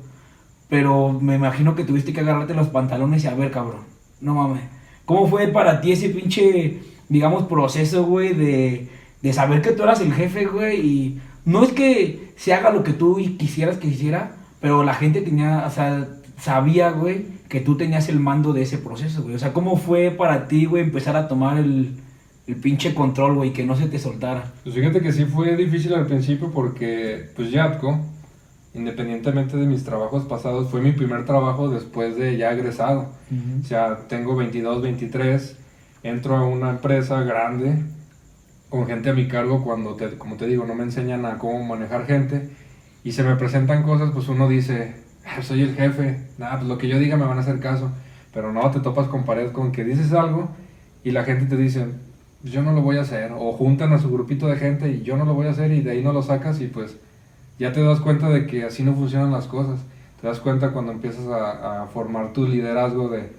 Pero 0.69 1.13
me 1.13 1.37
imagino 1.37 1.75
que 1.75 1.85
tuviste 1.85 2.13
que 2.13 2.21
agarrarte 2.21 2.55
los 2.55 2.69
pantalones 2.69 3.25
y 3.25 3.27
a 3.27 3.35
ver, 3.35 3.51
cabrón. 3.51 3.83
No 4.21 4.35
mames. 4.35 4.63
¿Cómo 5.05 5.27
fue 5.29 5.49
para 5.49 5.81
ti 5.81 5.93
ese 5.93 6.11
pinche, 6.11 6.81
digamos, 7.09 7.45
proceso, 7.45 8.05
güey, 8.05 8.35
de, 8.35 8.89
de 9.23 9.33
saber 9.33 9.63
que 9.63 9.73
tú 9.73 9.85
eras 9.85 10.01
el 10.01 10.13
jefe, 10.13 10.47
güey? 10.47 10.81
Y 10.81 11.21
no 11.45 11.63
es 11.63 11.73
que 11.73 12.33
se 12.37 12.53
haga 12.53 12.71
lo 12.71 12.83
que 12.83 12.93
tú 12.93 13.17
quisieras 13.39 13.79
que 13.79 13.89
hiciera, 13.89 14.37
pero 14.61 14.83
la 14.85 14.95
gente 14.95 15.23
tenía, 15.23 15.65
o 15.67 15.71
sea, 15.71 16.09
sabía, 16.39 16.91
güey, 16.91 17.25
que 17.49 17.61
tú 17.61 17.77
tenías 17.77 18.09
el 18.09 18.21
mando 18.21 18.53
de 18.53 18.63
ese 18.63 18.79
proceso, 18.79 19.23
güey. 19.23 19.35
O 19.35 19.39
sea, 19.39 19.53
¿cómo 19.53 19.77
fue 19.77 20.11
para 20.11 20.49
ti, 20.49 20.67
güey, 20.67 20.83
empezar 20.83 21.17
a 21.17 21.29
tomar 21.29 21.59
el, 21.59 21.97
el 22.47 22.57
pinche 22.57 22.95
control, 22.95 23.37
güey, 23.37 23.53
que 23.53 23.65
no 23.65 23.75
se 23.77 23.87
te 23.87 23.99
soltara? 23.99 24.53
Pues 24.65 24.75
fíjate 24.75 25.01
que 25.01 25.13
sí 25.13 25.25
fue 25.25 25.57
difícil 25.57 25.95
al 25.95 26.07
principio 26.07 26.51
porque, 26.53 27.31
pues 27.35 27.51
Yatco, 27.51 28.01
independientemente 28.75 29.57
de 29.57 29.67
mis 29.67 29.83
trabajos 29.85 30.25
pasados, 30.25 30.69
fue 30.71 30.81
mi 30.81 30.93
primer 30.93 31.25
trabajo 31.25 31.69
después 31.69 32.17
de 32.17 32.37
ya 32.37 32.53
egresado. 32.53 33.09
O 33.63 33.67
sea, 33.67 34.07
tengo 34.09 34.37
22, 34.37 34.83
23, 34.83 35.57
entro 36.03 36.37
a 36.37 36.45
una 36.47 36.71
empresa 36.71 37.23
grande 37.23 37.83
con 38.69 38.87
gente 38.87 39.09
a 39.11 39.15
mi 39.15 39.27
cargo 39.29 39.65
cuando, 39.65 39.95
te, 39.95 40.19
como 40.19 40.37
te 40.37 40.47
digo, 40.47 40.67
no 40.67 40.75
me 40.75 40.85
enseñan 40.85 41.25
a 41.25 41.39
cómo 41.39 41.65
manejar 41.65 42.07
gente 42.07 42.51
y 43.03 43.13
se 43.13 43.23
me 43.23 43.35
presentan 43.37 43.83
cosas, 43.83 44.11
pues 44.13 44.29
uno 44.29 44.49
dice, 44.49 44.95
"Ah, 44.97 45.08
soy 45.43 45.63
el 45.63 45.75
jefe, 45.75 46.21
nada, 46.39 46.57
pues 46.57 46.69
lo 46.69 46.79
que 46.79 46.89
yo 46.89 46.99
diga 46.99 47.17
me 47.17 47.25
van 47.25 47.39
a 47.39 47.43
hacer 47.43 47.61
caso, 47.61 47.91
pero 48.33 48.53
no, 48.53 48.71
te 48.71 48.81
topas 48.81 49.09
con 49.09 49.25
pared 49.25 49.53
con 49.53 49.73
que 49.73 49.85
dices 49.85 50.13
algo 50.13 50.49
y 51.05 51.11
la 51.11 51.25
gente 51.25 51.47
te 51.47 51.57
dice, 51.57 51.87
yo 52.43 52.63
no 52.63 52.73
lo 52.73 52.83
voy 52.83 52.99
a 52.99 53.03
hacer. 53.03 53.33
O 53.37 53.53
juntan 53.53 53.93
a 53.93 53.99
su 53.99 54.11
grupito 54.11 54.47
de 54.47 54.57
gente 54.57 54.89
y 54.91 55.03
yo 55.03 55.17
no 55.17 55.25
lo 55.25 55.35
voy 55.35 55.47
a 55.47 55.51
hacer 55.51 55.73
y 55.73 55.81
de 55.81 55.93
ahí 55.93 56.03
no 56.03 56.13
lo 56.13 56.23
sacas 56.23 56.61
y 56.61 56.67
pues 56.67 56.97
ya 57.59 57.73
te 57.73 57.83
das 57.83 58.01
cuenta 58.01 58.29
de 58.29 58.47
que 58.47 58.65
así 58.65 58.83
no 58.83 58.95
funcionan 58.95 59.33
las 59.33 59.47
cosas. 59.47 59.81
Te 60.21 60.27
das 60.27 60.41
cuenta 60.41 60.73
cuando 60.73 60.93
empiezas 60.93 61.27
a, 61.27 61.87
formar 61.93 62.33
tu 62.33 62.47
liderazgo 62.47 63.09
de, 63.09 63.31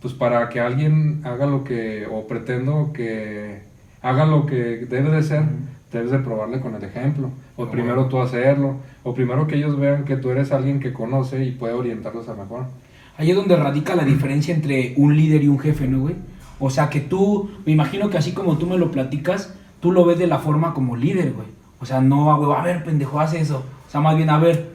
pues 0.00 0.14
para 0.14 0.48
que 0.48 0.60
alguien 0.60 1.20
haga 1.24 1.46
lo 1.46 1.64
que, 1.64 2.06
o 2.10 2.26
pretendo 2.26 2.92
que 2.92 3.62
haga 4.02 4.26
lo 4.26 4.46
que 4.46 4.86
debe 4.88 5.10
de 5.10 5.22
ser, 5.22 5.42
debes 5.92 6.10
de 6.12 6.20
probarle 6.20 6.60
con 6.60 6.74
el 6.74 6.84
ejemplo. 6.84 7.30
O 7.60 7.70
primero 7.70 8.06
tú 8.06 8.18
hacerlo, 8.20 8.76
o 9.02 9.12
primero 9.12 9.46
que 9.46 9.56
ellos 9.56 9.78
vean 9.78 10.04
que 10.04 10.16
tú 10.16 10.30
eres 10.30 10.50
alguien 10.50 10.80
que 10.80 10.92
conoce 10.92 11.44
y 11.44 11.50
puede 11.50 11.74
orientarlos 11.74 12.28
a 12.28 12.34
mejor. 12.34 12.64
Ahí 13.18 13.30
es 13.30 13.36
donde 13.36 13.54
radica 13.54 13.94
la 13.94 14.04
diferencia 14.04 14.54
entre 14.54 14.94
un 14.96 15.14
líder 15.14 15.44
y 15.44 15.48
un 15.48 15.58
jefe, 15.58 15.86
¿no, 15.86 16.00
güey? 16.00 16.14
O 16.58 16.70
sea, 16.70 16.88
que 16.88 17.00
tú, 17.00 17.50
me 17.66 17.72
imagino 17.72 18.08
que 18.08 18.16
así 18.16 18.32
como 18.32 18.56
tú 18.56 18.66
me 18.66 18.78
lo 18.78 18.90
platicas, 18.90 19.54
tú 19.80 19.92
lo 19.92 20.06
ves 20.06 20.18
de 20.18 20.26
la 20.26 20.38
forma 20.38 20.72
como 20.72 20.96
líder, 20.96 21.32
güey. 21.32 21.48
O 21.80 21.84
sea, 21.84 22.00
no, 22.00 22.34
güey, 22.38 22.58
a 22.58 22.62
ver, 22.62 22.82
pendejo, 22.82 23.20
haz 23.20 23.34
eso. 23.34 23.64
O 23.86 23.90
sea, 23.90 24.00
más 24.00 24.16
bien, 24.16 24.30
a 24.30 24.38
ver, 24.38 24.70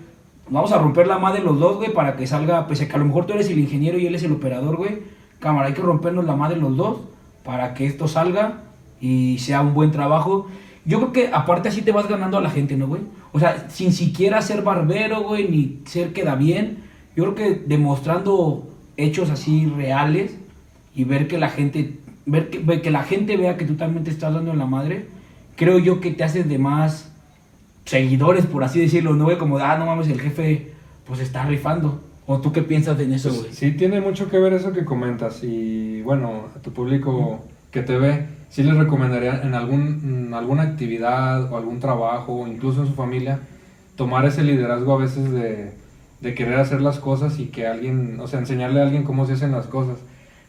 vamos 0.47 0.71
a 0.71 0.77
romper 0.77 1.07
la 1.07 1.17
madre 1.17 1.41
los 1.41 1.59
dos, 1.59 1.77
güey, 1.77 1.91
para 1.91 2.15
que 2.15 2.27
salga, 2.27 2.67
pese 2.67 2.83
a 2.83 2.87
que 2.87 2.95
a 2.95 2.99
lo 2.99 3.05
mejor 3.05 3.25
tú 3.25 3.33
eres 3.33 3.49
el 3.49 3.57
ingeniero 3.57 3.97
y 3.97 4.05
él 4.05 4.13
es 4.13 4.23
el 4.23 4.31
operador, 4.31 4.75
güey. 4.75 4.99
Cámara, 5.39 5.67
hay 5.67 5.73
que 5.73 5.81
rompernos 5.81 6.25
la 6.25 6.35
madre 6.35 6.57
los 6.57 6.77
dos 6.77 6.99
para 7.43 7.73
que 7.73 7.85
esto 7.85 8.07
salga 8.07 8.61
y 9.01 9.37
sea 9.39 9.61
un 9.61 9.73
buen 9.73 9.91
trabajo. 9.91 10.47
Yo 10.85 10.99
creo 10.99 11.11
que 11.11 11.29
aparte 11.33 11.69
así 11.69 11.81
te 11.81 11.91
vas 11.91 12.07
ganando 12.07 12.37
a 12.37 12.41
la 12.41 12.51
gente, 12.51 12.77
¿no, 12.77 12.87
güey? 12.87 13.01
O 13.31 13.39
sea, 13.39 13.69
sin 13.69 13.91
siquiera 13.91 14.41
ser 14.41 14.61
barbero, 14.61 15.23
güey, 15.23 15.49
ni 15.49 15.79
ser 15.85 16.13
queda 16.13 16.35
bien. 16.35 16.83
Yo 17.15 17.23
creo 17.23 17.35
que 17.35 17.63
demostrando 17.65 18.69
hechos 18.97 19.29
así 19.29 19.65
reales 19.65 20.37
y 20.93 21.03
ver 21.03 21.27
que 21.27 21.37
la 21.37 21.49
gente, 21.49 21.99
ver 22.25 22.49
que, 22.49 22.81
que 22.81 22.91
la 22.91 23.03
gente 23.03 23.35
vea 23.35 23.57
que 23.57 23.65
tú 23.65 23.75
también 23.75 24.03
te 24.03 24.11
estás 24.11 24.33
dando 24.33 24.51
en 24.51 24.59
la 24.59 24.67
madre, 24.67 25.07
creo 25.55 25.79
yo 25.79 25.99
que 25.99 26.11
te 26.11 26.23
haces 26.23 26.47
de 26.47 26.59
más 26.59 27.11
seguidores, 27.85 28.45
por 28.45 28.63
así 28.63 28.79
decirlo, 28.79 29.13
¿no, 29.13 29.25
güey? 29.25 29.37
Como, 29.37 29.57
ah, 29.57 29.77
no 29.77 29.85
mames, 29.85 30.07
el 30.07 30.21
jefe 30.21 30.71
pues 31.05 31.19
está 31.19 31.45
rifando. 31.45 32.01
¿O 32.27 32.41
tú 32.41 32.51
qué 32.51 32.63
piensas 32.63 32.99
en 32.99 33.13
eso, 33.13 33.29
pues, 33.29 33.41
güey? 33.41 33.53
sí, 33.53 33.71
tiene 33.73 34.01
mucho 34.01 34.29
que 34.29 34.39
ver 34.39 34.53
eso 34.53 34.71
que 34.71 34.83
comentas. 34.83 35.43
Y 35.43 36.01
bueno, 36.01 36.45
a 36.55 36.59
tu 36.59 36.73
público 36.73 37.45
que 37.71 37.81
te 37.81 37.97
ve, 37.97 38.25
sí 38.49 38.63
les 38.63 38.77
recomendaría 38.77 39.41
en 39.43 39.53
algún, 39.53 40.31
alguna 40.33 40.63
actividad 40.63 41.51
o 41.51 41.57
algún 41.57 41.79
trabajo, 41.79 42.33
o 42.33 42.47
incluso 42.47 42.81
en 42.81 42.87
su 42.87 42.93
familia, 42.93 43.39
tomar 43.95 44.25
ese 44.25 44.43
liderazgo 44.43 44.93
a 44.93 44.97
veces 44.97 45.31
de, 45.31 45.73
querer 46.35 46.59
hacer 46.59 46.81
las 46.81 46.99
cosas 46.99 47.39
y 47.39 47.47
que 47.47 47.67
alguien, 47.67 48.19
o 48.19 48.27
sea, 48.27 48.39
enseñarle 48.39 48.79
a 48.79 48.83
alguien 48.83 49.03
cómo 49.03 49.27
se 49.27 49.33
hacen 49.33 49.51
las 49.51 49.67
cosas. 49.67 49.97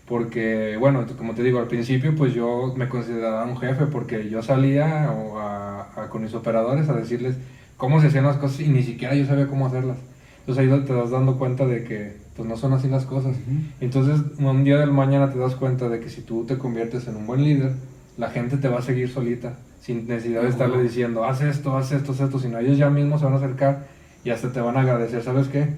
Porque, 0.07 0.77
bueno, 0.79 1.05
como 1.19 1.35
te 1.35 1.43
digo, 1.43 1.59
al 1.59 1.67
principio 1.67 2.15
pues 2.17 2.33
yo 2.33 2.73
me 2.77 2.89
consideraba 2.89 3.45
un 3.45 3.59
jefe 3.59 3.87
porque 3.87 4.31
yo 4.31 4.43
salía 4.43 5.11
a, 5.11 6.09
con 6.09 6.23
mis 6.23 6.33
operadores 6.33 6.89
a 6.89 6.95
decirles 6.95 7.37
cómo 7.77 8.01
se 8.01 8.07
hacían 8.07 8.25
las 8.25 8.37
cosas 8.37 8.61
y 8.61 8.69
ni 8.69 8.83
siquiera 8.85 9.15
yo 9.15 9.27
sabía 9.27 9.49
cómo 9.49 9.67
hacerlas. 9.67 9.99
Entonces 10.41 10.73
ahí 10.73 10.85
te 10.87 10.93
vas 10.93 11.11
dando 11.11 11.37
cuenta 11.37 11.67
de 11.67 11.85
que 11.85 12.26
pues 12.37 12.49
no 12.49 12.57
son 12.57 12.73
así 12.75 12.89
las 12.89 13.05
cosas. 13.07 13.37
Entonces 13.81 14.21
un 14.39 14.65
día 14.65 14.79
del 14.79 14.93
mañana 14.93 15.33
te 15.33 15.39
das 15.39 15.55
cuenta 15.55 15.89
de 15.89 16.01
que 16.01 16.11
si 16.11 16.21
tú 16.21 16.45
te 16.45 16.59
conviertes 16.59 17.09
en 17.09 17.17
un 17.17 17.27
buen 17.27 17.43
líder, 17.43 17.73
la 18.19 18.31
gente 18.31 18.57
te 18.57 18.69
va 18.69 18.79
a 18.79 18.83
seguir 18.83 19.09
solita, 19.09 19.55
sin 19.81 20.07
necesidad 20.07 20.43
de 20.43 20.49
estarle 20.49 20.83
diciendo, 20.83 21.25
haz 21.25 21.41
esto, 21.43 21.77
haz 21.77 21.93
esto, 21.93 22.13
haz 22.13 22.21
esto, 22.21 22.39
sino 22.39 22.59
ellos 22.59 22.79
ya 22.79 22.91
mismos 22.91 23.21
se 23.21 23.27
van 23.27 23.35
a 23.35 23.39
acercar 23.39 23.87
y 24.25 24.31
hasta 24.31 24.53
te 24.53 24.61
van 24.61 24.77
a 24.77 24.81
agradecer, 24.81 25.23
¿sabes 25.23 25.49
qué? 25.49 25.69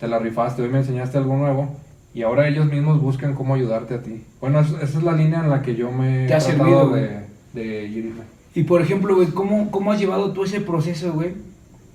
Te 0.00 0.08
la 0.08 0.18
rifaste, 0.18 0.62
hoy 0.62 0.68
me 0.68 0.78
enseñaste 0.78 1.18
algo 1.18 1.36
nuevo 1.36 1.76
y 2.14 2.22
ahora 2.22 2.48
ellos 2.48 2.66
mismos 2.66 3.00
buscan 3.00 3.34
cómo 3.34 3.54
ayudarte 3.54 3.94
a 3.94 4.02
ti. 4.02 4.24
Bueno, 4.40 4.60
esa 4.60 4.82
es 4.82 5.02
la 5.02 5.12
línea 5.12 5.40
en 5.40 5.50
la 5.50 5.62
que 5.62 5.76
yo 5.76 5.92
me 5.92 6.24
he 6.24 6.28
tratado 6.28 6.90
de, 6.90 7.20
de, 7.52 7.84
irme. 7.84 8.22
Y 8.54 8.64
por 8.64 8.80
ejemplo, 8.80 9.14
güey, 9.14 9.28
¿cómo, 9.28 9.70
¿cómo 9.70 9.92
has 9.92 10.00
llevado 10.00 10.32
tú 10.32 10.44
ese 10.44 10.60
proceso, 10.60 11.12
güey, 11.12 11.34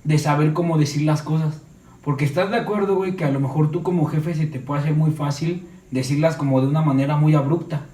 de 0.04 0.18
saber 0.18 0.54
cómo 0.54 0.78
decir 0.78 1.02
las 1.02 1.22
cosas? 1.22 1.62
Porque 2.04 2.26
estás 2.26 2.52
de 2.52 2.58
acuerdo, 2.58 2.96
güey, 2.96 3.16
que 3.16 3.24
a 3.24 3.32
lo 3.32 3.40
mejor 3.40 3.72
tú 3.72 3.82
como 3.82 4.06
jefe 4.06 4.36
se 4.36 4.46
te 4.46 4.60
puede 4.60 4.82
hacer 4.82 4.94
muy 4.94 5.12
fácil 5.12 5.66
decirlas 5.92 6.36
como 6.36 6.60
de 6.60 6.68
una 6.68 6.82
manera 6.82 7.16
muy 7.16 7.36
abrupta. 7.36 7.86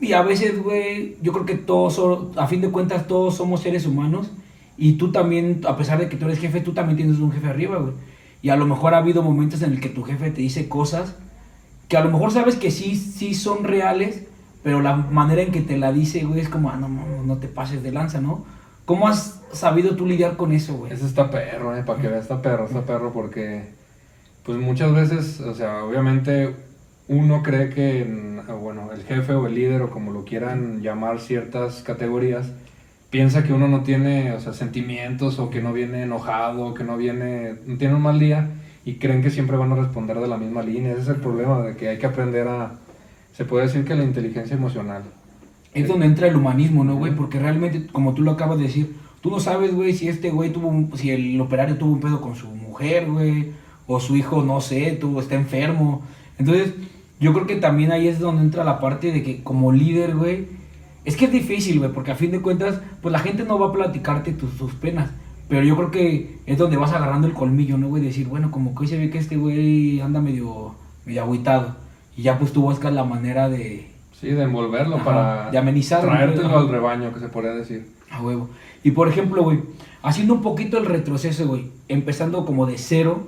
Y 0.00 0.12
a 0.12 0.22
veces, 0.22 0.62
güey, 0.62 1.16
yo 1.22 1.32
creo 1.32 1.46
que 1.46 1.54
todos, 1.54 2.36
a 2.36 2.46
fin 2.46 2.60
de 2.60 2.70
cuentas, 2.70 3.06
todos 3.06 3.36
somos 3.36 3.62
seres 3.62 3.86
humanos. 3.86 4.30
Y 4.76 4.94
tú 4.94 5.12
también, 5.12 5.62
a 5.66 5.76
pesar 5.76 5.98
de 5.98 6.08
que 6.08 6.16
tú 6.16 6.26
eres 6.26 6.38
jefe, 6.38 6.60
tú 6.60 6.72
también 6.72 6.96
tienes 6.96 7.18
un 7.18 7.32
jefe 7.32 7.46
arriba, 7.46 7.78
güey. 7.78 7.94
Y 8.42 8.50
a 8.50 8.56
lo 8.56 8.66
mejor 8.66 8.92
ha 8.94 8.98
habido 8.98 9.22
momentos 9.22 9.62
en 9.62 9.72
el 9.72 9.80
que 9.80 9.88
tu 9.88 10.02
jefe 10.02 10.30
te 10.30 10.42
dice 10.42 10.68
cosas 10.68 11.14
que 11.88 11.96
a 11.96 12.04
lo 12.04 12.10
mejor 12.10 12.32
sabes 12.32 12.56
que 12.56 12.70
sí, 12.70 12.96
sí 12.96 13.34
son 13.34 13.64
reales, 13.64 14.24
pero 14.62 14.80
la 14.80 14.96
manera 14.96 15.42
en 15.42 15.52
que 15.52 15.60
te 15.60 15.78
la 15.78 15.92
dice, 15.92 16.24
güey, 16.24 16.40
es 16.40 16.48
como, 16.48 16.70
ah, 16.70 16.76
no, 16.76 16.88
no, 16.88 17.22
no 17.24 17.36
te 17.38 17.48
pases 17.48 17.82
de 17.82 17.92
lanza, 17.92 18.20
¿no? 18.20 18.44
¿Cómo 18.86 19.08
has 19.08 19.42
sabido 19.52 19.96
tú 19.96 20.06
lidiar 20.06 20.36
con 20.36 20.52
eso, 20.52 20.74
güey? 20.74 20.92
Eso 20.92 21.06
está 21.06 21.28
perro, 21.28 21.76
eh, 21.76 21.82
para 21.84 22.00
que 22.00 22.06
veas, 22.06 22.22
está 22.22 22.40
perro, 22.40 22.66
está 22.66 22.82
perro, 22.82 23.12
porque, 23.12 23.70
pues 24.44 24.58
muchas 24.58 24.94
veces, 24.94 25.40
o 25.40 25.54
sea, 25.54 25.84
obviamente 25.84 26.54
uno 27.08 27.42
cree 27.42 27.68
que, 27.70 28.06
bueno, 28.60 28.92
el 28.92 29.02
jefe 29.02 29.34
o 29.34 29.48
el 29.48 29.56
líder 29.56 29.82
o 29.82 29.90
como 29.90 30.12
lo 30.12 30.24
quieran 30.24 30.82
llamar 30.82 31.18
ciertas 31.18 31.82
categorías, 31.82 32.52
piensa 33.10 33.42
que 33.42 33.52
uno 33.52 33.66
no 33.66 33.82
tiene, 33.82 34.32
o 34.32 34.40
sea, 34.40 34.52
sentimientos 34.52 35.40
o 35.40 35.50
que 35.50 35.60
no 35.60 35.72
viene 35.72 36.04
enojado, 36.04 36.66
o 36.66 36.74
que 36.74 36.84
no 36.84 36.96
viene, 36.96 37.56
no 37.66 37.78
tiene 37.78 37.94
un 37.96 38.02
mal 38.02 38.20
día 38.20 38.50
y 38.84 38.98
creen 38.98 39.20
que 39.20 39.30
siempre 39.30 39.56
van 39.56 39.72
a 39.72 39.76
responder 39.76 40.20
de 40.20 40.28
la 40.28 40.36
misma 40.36 40.62
línea. 40.62 40.92
Ese 40.92 41.02
es 41.02 41.08
el 41.08 41.16
problema 41.16 41.60
de 41.62 41.76
que 41.76 41.88
hay 41.88 41.98
que 41.98 42.06
aprender 42.06 42.46
a, 42.46 42.74
se 43.32 43.44
puede 43.44 43.66
decir 43.66 43.84
que 43.84 43.96
la 43.96 44.04
inteligencia 44.04 44.56
emocional. 44.56 45.02
Es 45.76 45.88
donde 45.88 46.06
entra 46.06 46.26
el 46.26 46.36
humanismo, 46.36 46.84
¿no, 46.84 46.96
güey? 46.96 47.14
Porque 47.14 47.38
realmente, 47.38 47.86
como 47.92 48.14
tú 48.14 48.22
lo 48.22 48.30
acabas 48.30 48.56
de 48.56 48.64
decir, 48.64 48.96
tú 49.20 49.30
no 49.30 49.40
sabes, 49.40 49.74
güey, 49.74 49.92
si 49.92 50.08
este 50.08 50.30
güey 50.30 50.50
tuvo, 50.50 50.96
si 50.96 51.10
el 51.10 51.38
operario 51.38 51.76
tuvo 51.76 51.92
un 51.92 52.00
pedo 52.00 52.22
con 52.22 52.34
su 52.34 52.46
mujer, 52.48 53.10
güey, 53.10 53.50
o 53.86 54.00
su 54.00 54.16
hijo, 54.16 54.42
no 54.42 54.62
sé, 54.62 54.92
tuvo, 54.92 55.20
está 55.20 55.34
enfermo. 55.34 56.00
Entonces, 56.38 56.72
yo 57.20 57.34
creo 57.34 57.46
que 57.46 57.56
también 57.56 57.92
ahí 57.92 58.08
es 58.08 58.18
donde 58.18 58.40
entra 58.40 58.64
la 58.64 58.80
parte 58.80 59.12
de 59.12 59.22
que 59.22 59.42
como 59.42 59.70
líder, 59.70 60.16
güey, 60.16 60.46
es 61.04 61.14
que 61.14 61.26
es 61.26 61.32
difícil, 61.32 61.78
güey, 61.78 61.92
porque 61.92 62.10
a 62.10 62.14
fin 62.14 62.30
de 62.30 62.40
cuentas, 62.40 62.80
pues 63.02 63.12
la 63.12 63.18
gente 63.18 63.44
no 63.44 63.58
va 63.58 63.66
a 63.66 63.72
platicarte 63.72 64.32
tus, 64.32 64.72
penas. 64.80 65.10
Pero 65.46 65.62
yo 65.62 65.76
creo 65.76 65.90
que 65.90 66.38
es 66.46 66.56
donde 66.56 66.78
vas 66.78 66.94
agarrando 66.94 67.26
el 67.26 67.34
colmillo, 67.34 67.76
¿no, 67.76 67.88
güey? 67.88 68.02
Decir, 68.02 68.28
bueno, 68.28 68.50
como 68.50 68.74
que 68.74 68.80
hoy 68.80 68.88
se 68.88 68.96
ve 68.96 69.10
que 69.10 69.18
este 69.18 69.36
güey 69.36 70.00
anda 70.00 70.22
medio, 70.22 70.74
medio 71.04 71.22
agüitado. 71.22 71.76
Y 72.16 72.22
ya 72.22 72.38
pues 72.38 72.52
tú 72.52 72.62
buscas 72.62 72.94
la 72.94 73.04
manera 73.04 73.50
de... 73.50 73.95
Sí, 74.20 74.28
de 74.28 74.42
envolverlo 74.42 74.98
para... 75.04 75.50
De 75.50 75.58
amenizar. 75.58 76.00
Traértelo 76.00 76.58
al 76.58 76.68
rebaño, 76.68 77.12
que 77.12 77.20
se 77.20 77.28
podría 77.28 77.52
decir. 77.52 77.86
A 78.10 78.22
huevo. 78.22 78.48
Y 78.82 78.92
por 78.92 79.08
ejemplo, 79.08 79.42
güey, 79.42 79.60
haciendo 80.02 80.34
un 80.34 80.42
poquito 80.42 80.78
el 80.78 80.86
retroceso, 80.86 81.46
güey, 81.46 81.70
empezando 81.88 82.46
como 82.46 82.66
de 82.66 82.78
cero, 82.78 83.26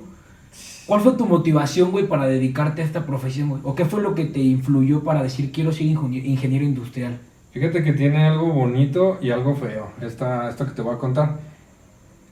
¿cuál 0.87 1.01
fue 1.01 1.13
tu 1.13 1.25
motivación, 1.25 1.91
güey, 1.91 2.07
para 2.07 2.25
dedicarte 2.25 2.81
a 2.81 2.85
esta 2.85 3.05
profesión, 3.05 3.49
güey? 3.49 3.61
¿O 3.65 3.75
qué 3.75 3.85
fue 3.85 4.01
lo 4.01 4.15
que 4.15 4.25
te 4.25 4.39
influyó 4.39 5.03
para 5.03 5.21
decir 5.21 5.51
quiero 5.51 5.71
ser 5.71 5.87
ingeniero 5.87 6.65
industrial? 6.65 7.19
Fíjate 7.51 7.83
que 7.83 7.93
tiene 7.93 8.25
algo 8.25 8.51
bonito 8.53 9.17
y 9.21 9.31
algo 9.31 9.55
feo, 9.55 9.91
esta, 10.01 10.49
esto 10.49 10.65
que 10.65 10.71
te 10.71 10.81
voy 10.81 10.95
a 10.95 10.97
contar. 10.97 11.37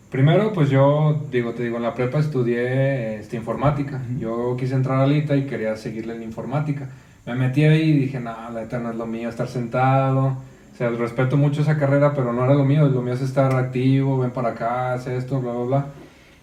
Primero, 0.09 0.53
pues 0.53 0.69
yo, 0.69 1.21
digo, 1.31 1.51
te 1.51 1.63
digo, 1.63 1.77
en 1.77 1.83
la 1.83 1.93
prepa 1.93 2.19
estudié 2.19 3.17
este, 3.19 3.35
informática. 3.35 4.01
Yo 4.17 4.55
quise 4.57 4.75
entrar 4.75 5.01
a 5.01 5.07
Lita 5.07 5.35
y 5.35 5.45
quería 5.45 5.75
seguirle 5.75 6.15
en 6.15 6.23
informática. 6.23 6.89
Me 7.27 7.35
metí 7.35 7.65
ahí 7.65 7.89
y 7.89 7.99
dije, 7.99 8.21
no, 8.21 8.31
la 8.31 8.61
neta 8.61 8.79
no 8.79 8.89
es 8.89 8.95
lo 8.95 9.05
mío 9.05 9.27
estar 9.27 9.49
sentado. 9.49 10.27
O 10.27 10.77
sea, 10.77 10.87
respeto 10.91 11.35
mucho 11.35 11.61
esa 11.61 11.77
carrera, 11.77 12.13
pero 12.13 12.31
no 12.31 12.45
era 12.45 12.53
lo 12.53 12.63
mío. 12.63 12.87
Lo 12.87 13.01
mío 13.01 13.15
es 13.15 13.21
estar 13.21 13.53
activo, 13.53 14.17
ven 14.19 14.31
para 14.31 14.51
acá, 14.51 14.93
haz 14.93 15.07
esto, 15.07 15.41
bla, 15.41 15.51
bla, 15.51 15.63
bla. 15.65 15.85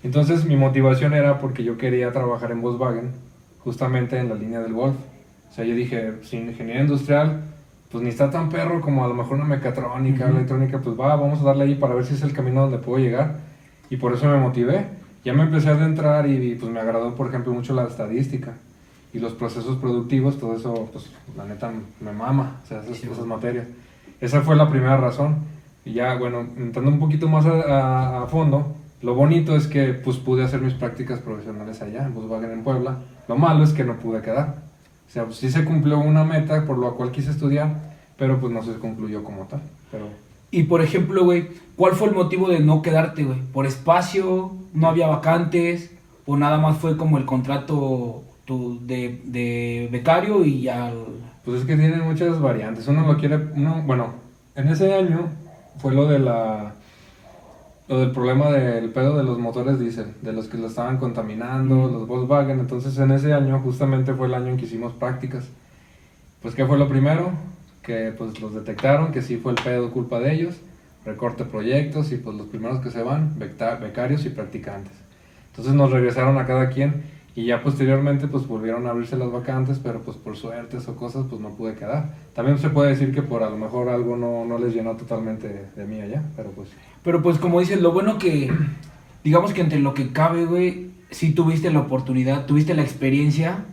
Entonces 0.03 0.45
mi 0.45 0.57
motivación 0.57 1.15
era 1.15 1.39
porque 1.39 1.65
yo 1.65 1.79
quería 1.79 2.13
trabajar 2.13 2.51
en 2.51 2.61
Volkswagen, 2.61 3.13
justamente 3.61 4.19
en 4.19 4.29
la 4.29 4.35
línea 4.35 4.61
del 4.61 4.75
Golf. 4.75 4.97
O 5.51 5.55
sea, 5.55 5.65
yo 5.65 5.75
dije, 5.75 6.17
sin 6.21 6.51
ingeniería 6.51 6.83
industrial, 6.83 7.41
pues 7.91 8.05
ni 8.05 8.11
está 8.11 8.31
tan 8.31 8.51
perro 8.51 8.83
como 8.83 9.07
a 9.07 9.09
lo 9.09 9.15
mejor 9.15 9.39
una 9.39 9.47
mecatrónica, 9.47 10.29
electrónica, 10.29 10.83
pues 10.83 11.01
va, 11.01 11.17
vamos 11.17 11.41
a 11.41 11.45
darle 11.45 11.65
ahí 11.65 11.77
para 11.77 11.95
ver 11.95 12.05
si 12.05 12.13
es 12.13 12.23
el 12.23 12.35
camino 12.35 12.61
donde 12.61 12.77
puedo 12.77 13.03
llegar. 13.03 13.37
Y 13.89 13.97
por 13.97 14.13
eso 14.13 14.27
me 14.27 14.37
motivé. 14.37 14.85
Ya 15.25 15.33
me 15.33 15.45
empecé 15.45 15.71
a 15.71 15.73
adentrar 15.73 16.29
y 16.29 16.57
pues 16.57 16.71
me 16.71 16.81
agradó, 16.81 17.15
por 17.15 17.29
ejemplo, 17.29 17.55
mucho 17.55 17.73
la 17.73 17.85
estadística 17.85 18.53
y 19.15 19.21
los 19.21 19.33
procesos 19.33 19.77
productivos, 19.77 20.39
todo 20.39 20.57
eso, 20.57 20.89
pues 20.93 21.09
la 21.37 21.45
neta 21.45 21.73
me 22.01 22.13
mama, 22.13 22.61
o 22.65 22.67
sea, 22.67 22.83
esas, 22.83 23.25
materias. 23.25 23.69
Esa 24.21 24.43
fue 24.43 24.57
la 24.57 24.69
primera 24.69 24.97
razón. 24.97 25.37
Y 25.85 25.93
ya, 25.93 26.17
bueno, 26.17 26.41
entrando 26.57 26.91
un 26.91 26.99
poquito 26.99 27.29
más 27.29 27.47
a, 27.47 28.27
fondo, 28.29 28.75
lo 29.03 29.15
bonito 29.15 29.55
es 29.55 29.69
que 29.69 29.95
pues 29.95 30.17
pude 30.17 30.43
hacer 30.43 30.61
mis 30.61 30.75
prácticas 30.75 31.21
profesionales 31.21 31.81
allá, 31.81 32.05
en 32.05 32.13
Volkswagen 32.13 32.51
en 32.51 32.65
Puebla. 32.65 32.97
Lo 33.29 33.37
malo 33.37 33.63
es 33.63 33.73
que 33.73 33.85
no 33.85 34.01
pude 34.01 34.21
quedar. 34.21 34.57
O 35.09 35.13
sea, 35.13 35.25
pues 35.27 35.37
sí 35.37 35.49
se 35.49 35.65
cumplió 35.65 36.01
una 36.01 36.25
meta 36.25 36.67
por 36.67 36.79
la 36.79 36.91
cual 36.91 37.13
quise 37.13 37.31
estudiar, 37.31 37.95
pero 38.19 38.41
pues 38.41 38.53
no 38.53 38.65
se 38.65 38.73
concluyó 38.81 39.23
como 39.23 39.45
tal. 39.45 39.61
Pero... 39.93 40.09
Y 40.51 40.65
por 40.65 40.83
ejemplo, 40.83 41.23
güey, 41.23 41.51
¿cuál 41.77 41.93
fue 41.93 42.09
el 42.09 42.15
motivo 42.15 42.49
de 42.49 42.59
no 42.59 42.83
quedarte, 42.83 43.23
güey? 43.23 43.39
¿Por 43.53 43.67
espacio? 43.67 44.57
¿No 44.73 44.89
había 44.89 45.07
vacantes? 45.07 45.93
¿O 46.27 46.37
nada 46.37 46.59
más 46.59 46.79
fue 46.79 46.97
como 46.97 47.19
el 47.19 47.27
contrato 47.27 48.25
de, 48.47 49.23
de 49.25 49.89
becario 49.91 50.45
y 50.45 50.63
ya 50.63 50.93
Pues 51.45 51.61
es 51.61 51.67
que 51.67 51.77
tiene 51.77 51.97
muchas 51.97 52.41
variantes. 52.41 52.87
Uno 52.89 53.07
lo 53.07 53.17
quiere, 53.17 53.37
uno, 53.55 53.83
bueno, 53.87 54.15
en 54.55 54.69
ese 54.69 54.93
año 54.93 55.29
fue 55.79 55.95
lo 55.95 56.07
de 56.07 56.19
la 56.19 56.75
lo 57.87 58.01
del 58.01 58.13
problema 58.13 58.51
del 58.51 58.91
pedo 58.91 59.17
de 59.17 59.25
los 59.25 59.39
motores 59.39 59.79
diésel, 59.79 60.15
de 60.23 60.33
los 60.33 60.49
que 60.49 60.57
lo 60.57 60.69
estaban 60.69 60.97
contaminando, 60.97 61.89
los 61.89 62.07
Volkswagen. 62.07 62.59
Entonces 62.59 62.97
en 62.99 63.11
ese 63.11 63.35
año 63.35 63.61
justamente 63.61 64.15
fue 64.15 64.27
el 64.27 64.35
año 64.35 64.49
en 64.49 64.57
que 64.57 64.65
hicimos 64.65 64.95
prácticas. 64.95 65.45
Pues 66.41 66.55
¿qué 66.55 66.65
fue 66.65 66.79
lo 66.79 66.89
primero? 66.89 67.33
Que 67.83 68.13
pues 68.17 68.41
los 68.41 68.55
detectaron, 68.55 69.13
que 69.13 69.21
sí 69.21 69.37
fue 69.37 69.53
el 69.53 69.63
pedo 69.63 69.91
culpa 69.91 70.19
de 70.19 70.33
ellos, 70.33 70.57
recorte 71.05 71.45
proyectos 71.45 72.11
y 72.13 72.17
pues 72.17 72.37
los 72.37 72.47
primeros 72.47 72.81
que 72.81 72.91
se 72.91 73.03
van, 73.03 73.39
becarios 73.39 74.25
y 74.25 74.31
practicantes. 74.31 74.93
Entonces 75.51 75.75
nos 75.75 75.91
regresaron 75.91 76.39
a 76.39 76.47
cada 76.47 76.71
quien 76.71 77.14
y 77.37 77.47
ya 77.47 77.63
posteriormente 77.63 78.29
pues 78.29 78.47
volvieron 78.47 78.87
a 78.87 78.91
abrirse 78.91 79.17
las 79.17 79.31
vacantes, 79.31 79.81
pero 79.83 80.01
pues 80.01 80.17
por 80.17 80.37
suertes 80.37 80.87
o 80.87 80.95
cosas 80.95 81.27
pues 81.29 81.41
no 81.41 81.51
pude 81.51 81.75
quedar. 81.75 82.15
También 82.33 82.59
se 82.59 82.71
puede 82.71 82.91
decir 82.91 83.13
que 83.13 83.23
por 83.23 83.43
a 83.43 83.51
lo 83.51 83.57
mejor 83.57 83.89
algo 83.89 84.17
no, 84.17 84.45
no 84.45 84.59
les 84.59 84.73
llenó 84.73 84.97
totalmente 84.97 85.69
de, 85.75 85.85
mí 85.85 86.01
allá, 86.01 86.23
pero 86.37 86.51
pues... 86.51 86.69
Pero 87.03 87.23
pues 87.23 87.39
como 87.39 87.59
dices, 87.59 87.81
lo 87.81 87.93
bueno 87.93 88.19
que, 88.19 88.53
digamos 89.25 89.53
que 89.53 89.63
entre 89.63 89.81
lo 89.81 89.95
que 89.95 90.13
cabe, 90.13 90.47
güey, 90.47 90.91
sí 91.11 91.33
tuviste 91.33 91.71
la 91.73 91.81
oportunidad, 91.81 92.47
tuviste 92.47 92.75
la 92.75 92.83
experiencia 92.83 93.65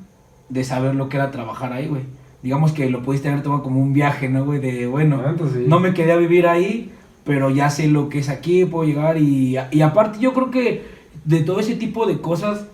de 0.50 0.64
saber 0.64 0.96
lo 0.96 1.08
que 1.08 1.18
era 1.18 1.30
trabajar 1.32 1.72
ahí, 1.72 1.88
güey. 1.88 2.02
Digamos 2.42 2.72
que 2.72 2.90
lo 2.90 3.04
pudiste 3.04 3.30
haber 3.30 3.44
tomado 3.44 3.62
como 3.62 3.80
un 3.80 3.94
viaje, 3.94 4.28
¿no, 4.28 4.44
güey? 4.44 4.60
De, 4.60 4.88
bueno, 4.88 5.22
pues 5.38 5.52
sí. 5.54 5.66
no 5.68 5.80
me 5.80 5.94
quedé 5.94 6.12
a 6.12 6.18
vivir 6.18 6.48
ahí, 6.48 6.92
pero 7.24 7.52
ya 7.52 7.70
sé 7.70 7.88
lo 7.88 8.10
que 8.10 8.18
es 8.18 8.30
aquí, 8.30 8.66
puedo 8.66 8.90
llegar 8.90 9.18
y, 9.18 9.56
y 9.70 9.82
aparte 9.82 10.18
yo 10.20 10.34
creo 10.34 10.50
que 10.50 10.84
de 11.26 11.42
todo 11.42 11.60
ese 11.60 11.76
tipo 11.76 12.08
de 12.08 12.20
cosas, 12.20 12.66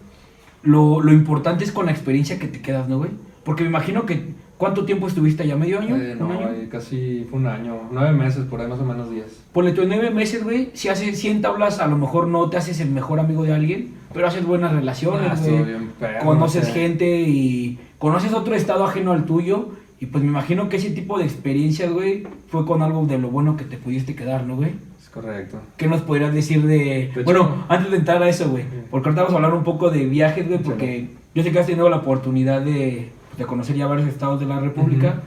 lo, 0.67 1.01
lo 1.01 1.11
importante 1.13 1.63
es 1.63 1.71
con 1.71 1.85
la 1.87 1.91
experiencia 1.91 2.37
que 2.39 2.47
te 2.47 2.61
quedas, 2.61 2.87
¿no, 2.89 2.97
güey? 2.97 3.11
Porque 3.43 3.63
me 3.63 3.69
imagino 3.69 4.05
que, 4.05 4.33
¿cuánto 4.57 4.85
tiempo 4.85 5.07
estuviste 5.07 5.43
allá? 5.43 5.55
¿Medio 5.55 5.79
año? 5.79 5.95
Eh, 5.95 6.17
¿Un 6.19 6.19
no, 6.19 6.31
año? 6.31 6.49
eh, 6.51 6.67
casi 6.69 7.25
fue 7.29 7.39
un 7.39 7.47
año, 7.47 7.75
nueve 7.91 8.11
meses, 8.11 8.45
por 8.45 8.59
ahí 8.61 8.67
más 8.67 8.79
o 8.79 8.85
menos 8.85 9.09
diez. 9.09 9.41
Ponle 9.53 9.71
tú 9.71 9.83
nueve 9.87 10.09
meses, 10.11 10.43
güey, 10.43 10.69
si 10.73 10.89
haces 10.89 11.17
100 11.19 11.41
tablas, 11.41 11.79
a 11.79 11.87
lo 11.87 11.97
mejor 11.97 12.27
no 12.27 12.49
te 12.49 12.57
haces 12.57 12.79
el 12.81 12.89
mejor 12.91 13.19
amigo 13.19 13.43
de 13.43 13.53
alguien, 13.53 13.93
pero 14.13 14.27
haces 14.27 14.45
buenas 14.45 14.71
Ah, 14.71 14.75
relaciones, 14.75 15.39
estuvo 15.39 15.57
güey. 15.59 16.19
conoces 16.23 16.67
gente 16.73 17.21
y 17.21 17.79
conoces 17.97 18.33
otro 18.33 18.53
estado 18.55 18.83
ajeno 18.85 19.13
al 19.13 19.25
tuyo. 19.25 19.69
Y 19.99 20.05
pues 20.07 20.23
me 20.23 20.29
imagino 20.29 20.69
que 20.69 20.77
ese 20.77 20.91
tipo 20.91 21.17
de 21.17 21.23
experiencias, 21.25 21.91
güey, 21.91 22.27
fue 22.49 22.67
con 22.67 22.83
algo 22.83 23.03
de 23.07 23.17
lo 23.17 23.29
bueno 23.31 23.57
que 23.57 23.63
te 23.65 23.77
pudiste 23.77 24.13
quedar, 24.15 24.43
¿no, 24.45 24.55
güey? 24.55 24.73
Correcto. 25.21 25.59
¿Qué 25.77 25.87
nos 25.87 26.01
podrías 26.01 26.33
decir 26.33 26.65
de... 26.65 27.03
hecho- 27.05 27.23
bueno, 27.23 27.65
antes 27.69 27.89
de 27.91 27.97
entrar 27.97 28.21
a 28.21 28.29
eso, 28.29 28.49
güey, 28.49 28.65
porque 28.91 29.09
ahorita 29.09 29.23
vamos 29.23 29.33
a 29.33 29.37
hablar 29.37 29.53
un 29.57 29.63
poco 29.63 29.89
de 29.89 30.05
viajes, 30.05 30.45
güey, 30.47 30.59
Sí. 30.59 30.63
porque 30.65 31.09
yo 31.33 31.43
sé 31.43 31.51
que 31.51 31.59
has 31.59 31.65
tenido 31.65 31.89
la 31.89 31.97
oportunidad 31.97 32.61
de, 32.61 33.09
de 33.37 33.45
conocer 33.45 33.75
ya 33.75 33.87
varios 33.87 34.07
estados 34.07 34.39
de 34.39 34.45
la 34.45 34.59
República. 34.59 35.21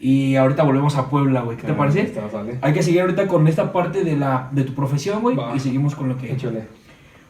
Y 0.00 0.34
ahorita 0.34 0.64
volvemos 0.64 0.96
a 0.96 1.08
Puebla, 1.08 1.42
güey. 1.42 1.56
¿Qué 1.56 1.68
te 1.68 1.74
parece? 1.74 2.00
está. 2.02 2.22
Hay 2.60 2.72
que 2.72 2.82
seguir 2.82 3.02
ahorita 3.02 3.28
con 3.28 3.46
esta 3.46 3.72
parte 3.72 4.02
de, 4.02 4.16
la, 4.16 4.48
de 4.50 4.64
tu 4.64 4.74
profesión, 4.74 5.22
güey, 5.22 5.36
y 5.54 5.60
seguimos 5.60 5.94
con 5.94 6.08
lo 6.08 6.18
que... 6.18 6.32
Échale. 6.32 6.64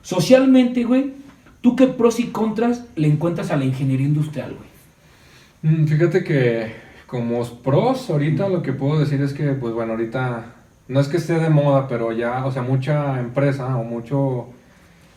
Socialmente, 0.00 0.84
güey, 0.84 1.12
¿tú 1.60 1.76
qué 1.76 1.86
pros 1.86 2.18
y 2.18 2.28
contras 2.28 2.86
le 2.96 3.08
encuentras 3.08 3.50
a 3.50 3.56
la 3.56 3.64
ingeniería 3.66 4.06
industrial, 4.06 4.56
güey? 4.56 5.74
Mm, 5.74 5.86
Fíjate 5.86 6.24
que 6.24 6.72
como 7.06 7.44
pros 7.62 8.08
ahorita 8.08 8.48
lo 8.48 8.62
que 8.62 8.72
puedo 8.72 8.98
decir 8.98 9.20
es 9.20 9.34
que, 9.34 9.48
pues 9.52 9.74
bueno, 9.74 9.92
ahorita 9.92 10.54
no 10.92 11.00
es 11.00 11.08
que 11.08 11.16
esté 11.16 11.38
de 11.38 11.48
moda, 11.48 11.88
pero 11.88 12.12
ya, 12.12 12.44
o 12.44 12.52
sea, 12.52 12.62
mucha 12.62 13.18
empresa 13.18 13.76
o 13.76 13.82
mucho 13.82 14.48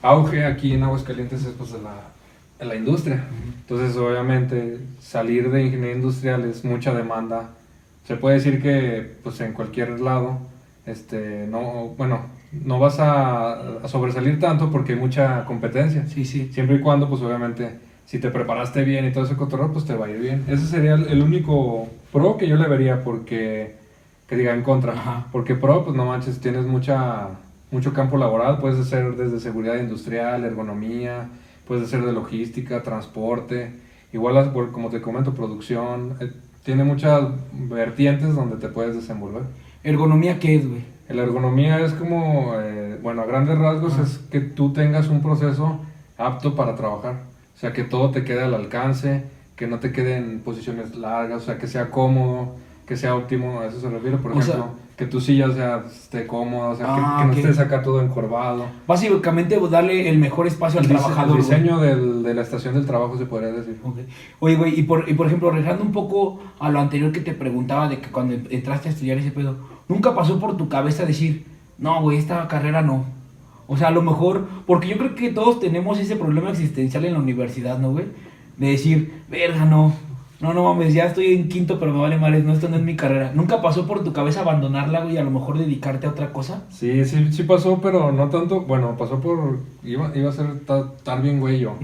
auge 0.01 0.45
aquí 0.45 0.73
en 0.73 0.83
Aguascalientes 0.83 1.43
es 1.45 1.53
pues 1.53 1.73
de 1.73 1.81
la, 1.81 1.95
de 2.59 2.65
la 2.65 2.75
industria. 2.75 3.25
Entonces, 3.59 3.97
obviamente, 3.97 4.79
salir 5.01 5.51
de 5.51 5.63
ingeniería 5.65 5.95
industrial 5.97 6.45
es 6.45 6.63
mucha 6.63 6.93
demanda. 6.93 7.49
Se 8.05 8.15
puede 8.15 8.35
decir 8.35 8.61
que, 8.61 9.15
pues 9.23 9.41
en 9.41 9.53
cualquier 9.53 9.99
lado, 9.99 10.37
este, 10.85 11.47
no, 11.47 11.93
bueno, 11.97 12.21
no 12.63 12.79
vas 12.79 12.99
a, 12.99 13.79
a 13.83 13.87
sobresalir 13.87 14.39
tanto 14.39 14.71
porque 14.71 14.93
hay 14.93 14.99
mucha 14.99 15.43
competencia. 15.45 16.05
Sí, 16.07 16.23
sí. 16.23 16.51
Siempre 16.53 16.77
y 16.77 16.81
cuando, 16.81 17.09
pues 17.09 17.21
obviamente, 17.21 17.79
si 18.05 18.19
te 18.19 18.29
preparaste 18.29 18.83
bien 18.83 19.05
y 19.05 19.11
todo 19.11 19.25
ese 19.25 19.35
cotorreo, 19.35 19.73
pues 19.73 19.85
te 19.85 19.95
va 19.95 20.05
a 20.05 20.09
ir 20.09 20.19
bien. 20.19 20.45
Ese 20.47 20.67
sería 20.67 20.93
el, 20.93 21.07
el 21.07 21.21
único 21.21 21.89
pro 22.13 22.37
que 22.37 22.47
yo 22.47 22.55
le 22.55 22.67
vería, 22.67 23.03
porque, 23.03 23.75
que 24.27 24.35
diga 24.35 24.53
en 24.53 24.63
contra. 24.63 24.93
Ajá. 24.93 25.27
Porque 25.31 25.55
pro, 25.55 25.83
pues 25.83 25.95
no 25.95 26.05
manches, 26.05 26.39
tienes 26.39 26.65
mucha, 26.65 27.29
mucho 27.71 27.93
campo 27.93 28.17
laboral, 28.17 28.59
puedes 28.59 28.79
hacer 28.79 29.15
desde 29.15 29.39
seguridad 29.39 29.75
industrial, 29.75 30.43
ergonomía, 30.43 31.29
puedes 31.67 31.85
hacer 31.85 32.03
de 32.03 32.13
logística, 32.13 32.83
transporte, 32.83 33.71
igual 34.13 34.51
como 34.71 34.89
te 34.89 35.01
comento, 35.01 35.33
producción. 35.33 36.17
eh, 36.19 36.31
tiene 36.63 36.83
muchas 36.83 37.23
vertientes 37.53 38.33
donde 38.33 38.57
te 38.57 38.69
puedes 38.69 38.95
desenvolver. 38.95 39.43
¿Ergonomía 39.83 40.39
qué 40.39 40.55
es, 40.55 40.67
güey? 40.67 40.83
La 41.09 41.21
ergonomía 41.21 41.79
es 41.81 41.93
como, 41.93 42.53
eh, 42.59 42.99
bueno, 43.03 43.21
a 43.21 43.25
grandes 43.25 43.55
rasgos 43.59 43.93
Ajá. 43.93 44.03
es 44.03 44.17
que 44.31 44.39
tú 44.39 44.73
tengas 44.73 45.07
un 45.09 45.21
proceso 45.21 45.79
apto 46.17 46.55
para 46.55 46.75
trabajar. 46.75 47.21
O 47.55 47.59
sea, 47.59 47.71
que 47.71 47.83
todo 47.83 48.09
te 48.09 48.23
quede 48.23 48.41
al 48.43 48.55
alcance, 48.55 49.25
que 49.55 49.67
no 49.67 49.79
te 49.79 49.91
quede 49.91 50.17
en 50.17 50.39
posiciones 50.39 50.95
largas, 50.95 51.43
o 51.43 51.45
sea, 51.45 51.57
que 51.59 51.67
sea 51.67 51.91
cómodo, 51.91 52.55
que 52.85 52.95
sea 52.95 53.15
óptimo, 53.15 53.59
a 53.59 53.67
eso 53.67 53.79
se 53.79 53.89
refiere. 53.89 54.17
Por 54.17 54.31
O 54.31 54.41
sea- 54.41 54.55
ejemplo, 54.55 54.85
que 54.95 55.05
tu 55.07 55.19
silla 55.19 55.51
sea, 55.51 55.83
esté 55.91 56.25
cómoda, 56.25 56.69
o 56.69 56.75
sea, 56.75 56.85
que- 56.85 56.91
Ah, 56.95 57.17
que, 57.19 57.25
no 57.25 57.31
ok. 57.33 57.37
estés 57.39 57.59
acá 57.59 57.81
todo 57.83 58.01
encorvado. 58.01 58.65
Básicamente, 58.87 59.59
darle 59.69 60.07
el 60.07 60.17
mejor 60.17 60.47
espacio 60.47 60.79
al 60.79 60.85
El, 60.85 60.91
trabajador. 60.91 61.35
el 61.37 61.43
diseño 61.43 61.79
del- 61.79 62.23
de 62.23 62.33
la 62.33 62.41
estación 62.43 62.75
del 62.75 62.85
trabajo 62.85 63.17
se 63.17 63.25
podría 63.25 63.51
decir. 63.51 63.77
Ok. 63.83 63.97
Oye, 64.39 64.55
güey, 64.55 64.79
y 64.79 64.83
por, 64.83 65.09
y 65.09 65.13
por 65.13 65.27
ejemplo, 65.27 65.51
regresando 65.51 65.83
un 65.83 65.91
poco 65.91 66.39
a 66.59 66.69
lo 66.69 66.79
anterior 66.79 67.11
que 67.11 67.19
te 67.19 67.33
preguntaba 67.33 67.89
de 67.89 67.99
que 67.99 68.09
cuando 68.09 68.35
entraste 68.49 68.87
a 68.87 68.91
estudiar 68.91 69.17
ese 69.17 69.31
pedo, 69.31 69.57
¿nunca 69.89 70.15
pasó 70.15 70.39
por 70.39 70.55
tu 70.55 70.69
cabeza 70.69 71.05
decir, 71.05 71.45
no, 71.77 72.01
güey, 72.01 72.17
esta 72.17 72.47
carrera 72.47 72.81
no? 72.81 73.03
O 73.67 73.75
sea, 73.75 73.87
a 73.89 73.91
lo 73.91 74.01
mejor, 74.01 74.45
porque 74.65 74.87
yo 74.87 74.97
creo 74.97 75.15
que 75.15 75.29
todos 75.31 75.59
tenemos 75.59 75.99
ese 75.99 76.15
problema 76.15 76.51
existencial 76.51 77.03
en 77.03 77.13
la 77.13 77.19
universidad, 77.19 77.79
¿no, 77.79 77.91
güey? 77.91 78.05
De 78.57 78.67
decir, 78.69 79.23
verga, 79.29 79.65
no, 79.65 79.91
no, 80.41 80.53
no 80.53 80.63
mames, 80.63 80.93
ya 80.93 81.05
estoy 81.05 81.33
en 81.33 81.47
quinto, 81.49 81.79
pero 81.79 81.93
me 81.93 81.99
vale 82.01 82.17
madres, 82.17 82.43
no, 82.43 82.53
esto 82.53 82.67
no 82.69 82.75
es 82.75 82.81
mi 82.83 82.95
carrera. 82.95 83.31
¿Nunca 83.33 83.61
pasó 83.61 83.87
por 83.87 84.03
tu 84.03 84.11
cabeza 84.13 84.41
abandonarla, 84.41 85.01
güey, 85.01 85.15
y 85.15 85.17
a 85.17 85.23
lo 85.23 85.31
mejor 85.31 85.57
dedicarte 85.57 86.07
a 86.07 86.11
otra 86.11 86.33
cosa? 86.33 86.63
Sí, 86.69 87.05
sí, 87.05 87.31
sí 87.31 87.43
pasó, 87.43 87.79
pero 87.81 88.11
no 88.11 88.29
tanto, 88.29 88.61
bueno, 88.61 88.95
pasó 88.97 89.19
por, 89.21 89.59
iba, 89.83 90.11
iba 90.15 90.29
a 90.29 90.33
ser 90.33 90.59
ta- 90.65 90.91
tan 91.03 91.21
bien 91.23 91.39
güey 91.39 91.59
yo. 91.59 91.75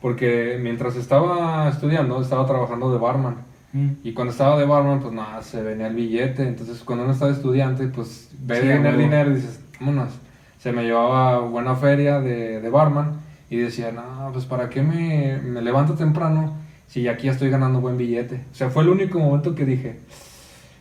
Porque 0.00 0.58
mientras 0.62 0.94
estaba 0.96 1.68
estudiando, 1.68 2.20
estaba 2.22 2.46
trabajando 2.46 2.92
de 2.92 2.98
barman. 2.98 3.36
Mm. 3.72 3.88
Y 4.04 4.12
cuando 4.12 4.30
estaba 4.30 4.56
de 4.58 4.64
barman, 4.64 5.00
pues 5.00 5.12
nada, 5.12 5.42
se 5.42 5.60
venía 5.62 5.88
el 5.88 5.94
billete. 5.96 6.46
Entonces, 6.46 6.82
cuando 6.84 7.04
uno 7.04 7.12
está 7.12 7.26
de 7.26 7.32
estudiante, 7.32 7.88
pues 7.88 8.30
ve 8.40 8.60
Sí, 8.60 8.68
huevo. 8.68 8.96
dinero 8.96 9.32
y 9.32 9.34
dices, 9.34 9.60
vámonos. 9.80 10.10
Se 10.58 10.70
me 10.72 10.84
llevaba 10.84 11.40
buena 11.40 11.74
feria 11.74 12.20
de, 12.20 12.60
de 12.60 12.70
barman 12.70 13.14
y 13.50 13.56
decía, 13.56 13.90
no, 13.92 14.30
pues 14.32 14.44
para 14.44 14.68
qué 14.68 14.82
me, 14.82 15.38
me 15.42 15.62
levanto 15.62 15.94
temprano 15.94 16.54
si 16.88 17.06
aquí 17.06 17.26
ya 17.26 17.32
estoy 17.32 17.50
ganando 17.50 17.80
buen 17.80 17.96
billete. 17.96 18.40
O 18.50 18.54
sea, 18.54 18.70
fue 18.70 18.82
el 18.82 18.88
único 18.88 19.18
momento 19.18 19.54
que 19.54 19.64
dije, 19.64 19.98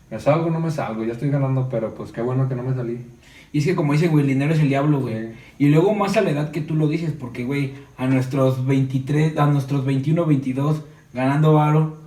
me 0.09 0.19
salgo 0.19 0.47
o 0.47 0.49
no 0.49 0.59
me 0.59 0.71
salgo, 0.71 1.03
ya 1.03 1.13
estoy 1.13 1.29
ganando, 1.29 1.67
pero 1.69 1.93
pues 1.93 2.11
qué 2.11 2.21
bueno 2.21 2.47
que 2.47 2.55
no 2.55 2.63
me 2.63 2.73
salí. 2.73 2.99
Y 3.51 3.59
es 3.59 3.65
que 3.65 3.75
como 3.75 3.93
dicen, 3.93 4.11
güey, 4.11 4.23
el 4.23 4.29
dinero 4.29 4.53
es 4.53 4.59
el 4.59 4.69
diablo, 4.69 4.99
güey. 4.99 5.15
Sí. 5.15 5.33
Y 5.59 5.69
luego 5.69 5.93
más 5.93 6.17
a 6.17 6.21
la 6.21 6.31
edad 6.31 6.51
que 6.51 6.61
tú 6.61 6.75
lo 6.75 6.87
dices, 6.87 7.13
porque, 7.17 7.43
güey, 7.43 7.73
a 7.97 8.07
nuestros 8.07 8.65
23, 8.65 9.37
a 9.37 9.45
nuestros 9.47 9.85
21, 9.85 10.25
22, 10.25 10.81
ganando 11.13 11.53
varo, 11.53 11.97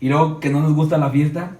y 0.00 0.08
luego 0.08 0.40
que 0.40 0.50
no 0.50 0.60
nos 0.60 0.74
gusta 0.74 0.98
la 0.98 1.10
fiesta, 1.10 1.52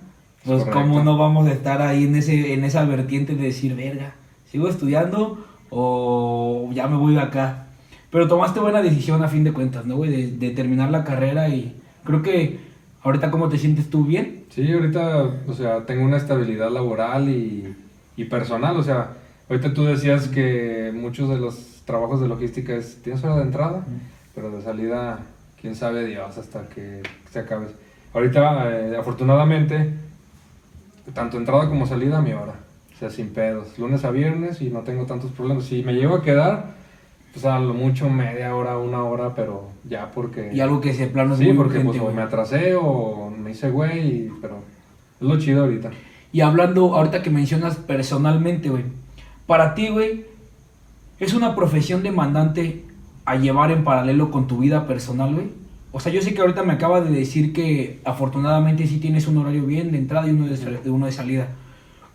pues 0.44 0.64
Correcto. 0.64 0.80
cómo 0.80 1.02
no 1.02 1.16
vamos 1.16 1.46
a 1.46 1.52
estar 1.52 1.80
ahí 1.80 2.04
en 2.04 2.16
ese 2.16 2.52
en 2.52 2.64
esa 2.64 2.84
vertiente 2.84 3.34
de 3.34 3.44
decir, 3.44 3.74
verga, 3.74 4.14
¿sigo 4.50 4.68
estudiando 4.68 5.44
o 5.70 6.70
ya 6.72 6.86
me 6.86 6.96
voy 6.96 7.14
de 7.14 7.20
acá? 7.20 7.68
Pero 8.10 8.28
tomaste 8.28 8.60
buena 8.60 8.82
decisión 8.82 9.24
a 9.24 9.28
fin 9.28 9.44
de 9.44 9.52
cuentas, 9.52 9.86
¿no, 9.86 9.96
güey? 9.96 10.10
De, 10.10 10.30
de 10.32 10.50
terminar 10.50 10.90
la 10.90 11.04
carrera 11.04 11.48
y 11.48 11.80
creo 12.04 12.22
que 12.22 12.60
ahorita 13.02 13.30
cómo 13.30 13.48
te 13.48 13.58
sientes 13.58 13.90
tú 13.90 14.04
bien. 14.04 14.44
Sí, 14.50 14.72
ahorita, 14.72 15.30
o 15.46 15.52
sea, 15.52 15.84
tengo 15.86 16.04
una 16.04 16.16
estabilidad 16.16 16.70
laboral 16.70 17.28
y, 17.28 17.74
y 18.16 18.24
personal, 18.26 18.76
o 18.76 18.82
sea, 18.82 19.10
ahorita 19.48 19.74
tú 19.74 19.84
decías 19.84 20.28
que 20.28 20.92
muchos 20.94 21.28
de 21.28 21.38
los 21.38 21.82
trabajos 21.84 22.20
de 22.20 22.28
logística 22.28 22.74
es, 22.74 23.02
tienes 23.02 23.22
hora 23.24 23.36
de 23.36 23.42
entrada, 23.42 23.84
pero 24.34 24.50
de 24.50 24.62
salida, 24.62 25.20
quién 25.60 25.74
sabe 25.74 26.06
Dios 26.06 26.38
hasta 26.38 26.68
que 26.68 27.02
se 27.30 27.40
acabe. 27.40 27.66
Ahorita, 28.12 28.70
eh, 28.70 28.96
afortunadamente, 28.96 29.92
tanto 31.12 31.36
entrada 31.36 31.68
como 31.68 31.86
salida 31.86 32.18
a 32.18 32.22
mi 32.22 32.32
hora, 32.32 32.54
o 32.94 32.98
sea, 32.98 33.10
sin 33.10 33.30
pedos, 33.30 33.78
lunes 33.78 34.04
a 34.04 34.10
viernes 34.10 34.62
y 34.62 34.70
no 34.70 34.80
tengo 34.80 35.04
tantos 35.04 35.32
problemas. 35.32 35.64
Si 35.64 35.82
me 35.82 35.94
llego 35.94 36.16
a 36.16 36.22
quedar, 36.22 36.74
pues 37.34 37.44
a 37.44 37.58
lo 37.58 37.74
mucho 37.74 38.08
media 38.08 38.54
hora, 38.54 38.78
una 38.78 39.02
hora, 39.04 39.34
pero 39.34 39.68
ya 39.88 40.10
porque... 40.12 40.50
Y 40.54 40.60
algo 40.60 40.80
que 40.80 40.90
ese 40.90 41.08
plano 41.08 41.34
es 41.34 41.40
Sí, 41.40 41.46
muy 41.46 41.54
porque 41.56 41.78
urgente, 41.78 41.88
pues, 41.98 42.00
o 42.00 42.04
güey. 42.04 42.16
me 42.16 42.22
atrasé 42.22 42.74
o 42.76 43.30
me 43.30 43.50
hice 43.50 43.70
güey, 43.70 44.30
pero 44.40 44.58
es 45.20 45.26
lo 45.26 45.38
chido 45.38 45.64
ahorita. 45.64 45.90
Y 46.32 46.40
hablando, 46.40 46.94
ahorita 46.96 47.22
que 47.22 47.30
mencionas 47.30 47.76
personalmente, 47.76 48.70
güey, 48.70 48.84
para 49.46 49.74
ti, 49.74 49.88
güey, 49.88 50.26
¿es 51.18 51.34
una 51.34 51.54
profesión 51.54 52.02
demandante 52.02 52.84
a 53.24 53.36
llevar 53.36 53.70
en 53.72 53.84
paralelo 53.84 54.30
con 54.30 54.46
tu 54.46 54.58
vida 54.58 54.86
personal, 54.86 55.34
güey? 55.34 55.46
O 55.92 56.00
sea, 56.00 56.12
yo 56.12 56.22
sé 56.22 56.34
que 56.34 56.40
ahorita 56.40 56.62
me 56.64 56.72
acaba 56.72 57.00
de 57.00 57.10
decir 57.10 57.52
que 57.52 58.00
afortunadamente 58.04 58.86
sí 58.86 58.98
tienes 58.98 59.28
un 59.28 59.38
horario 59.38 59.64
bien 59.64 59.92
de 59.92 59.98
entrada 59.98 60.26
y 60.26 60.30
uno 60.30 60.46
de, 60.46 60.56
de 60.56 60.90
uno 60.90 61.06
de 61.06 61.12
salida. 61.12 61.48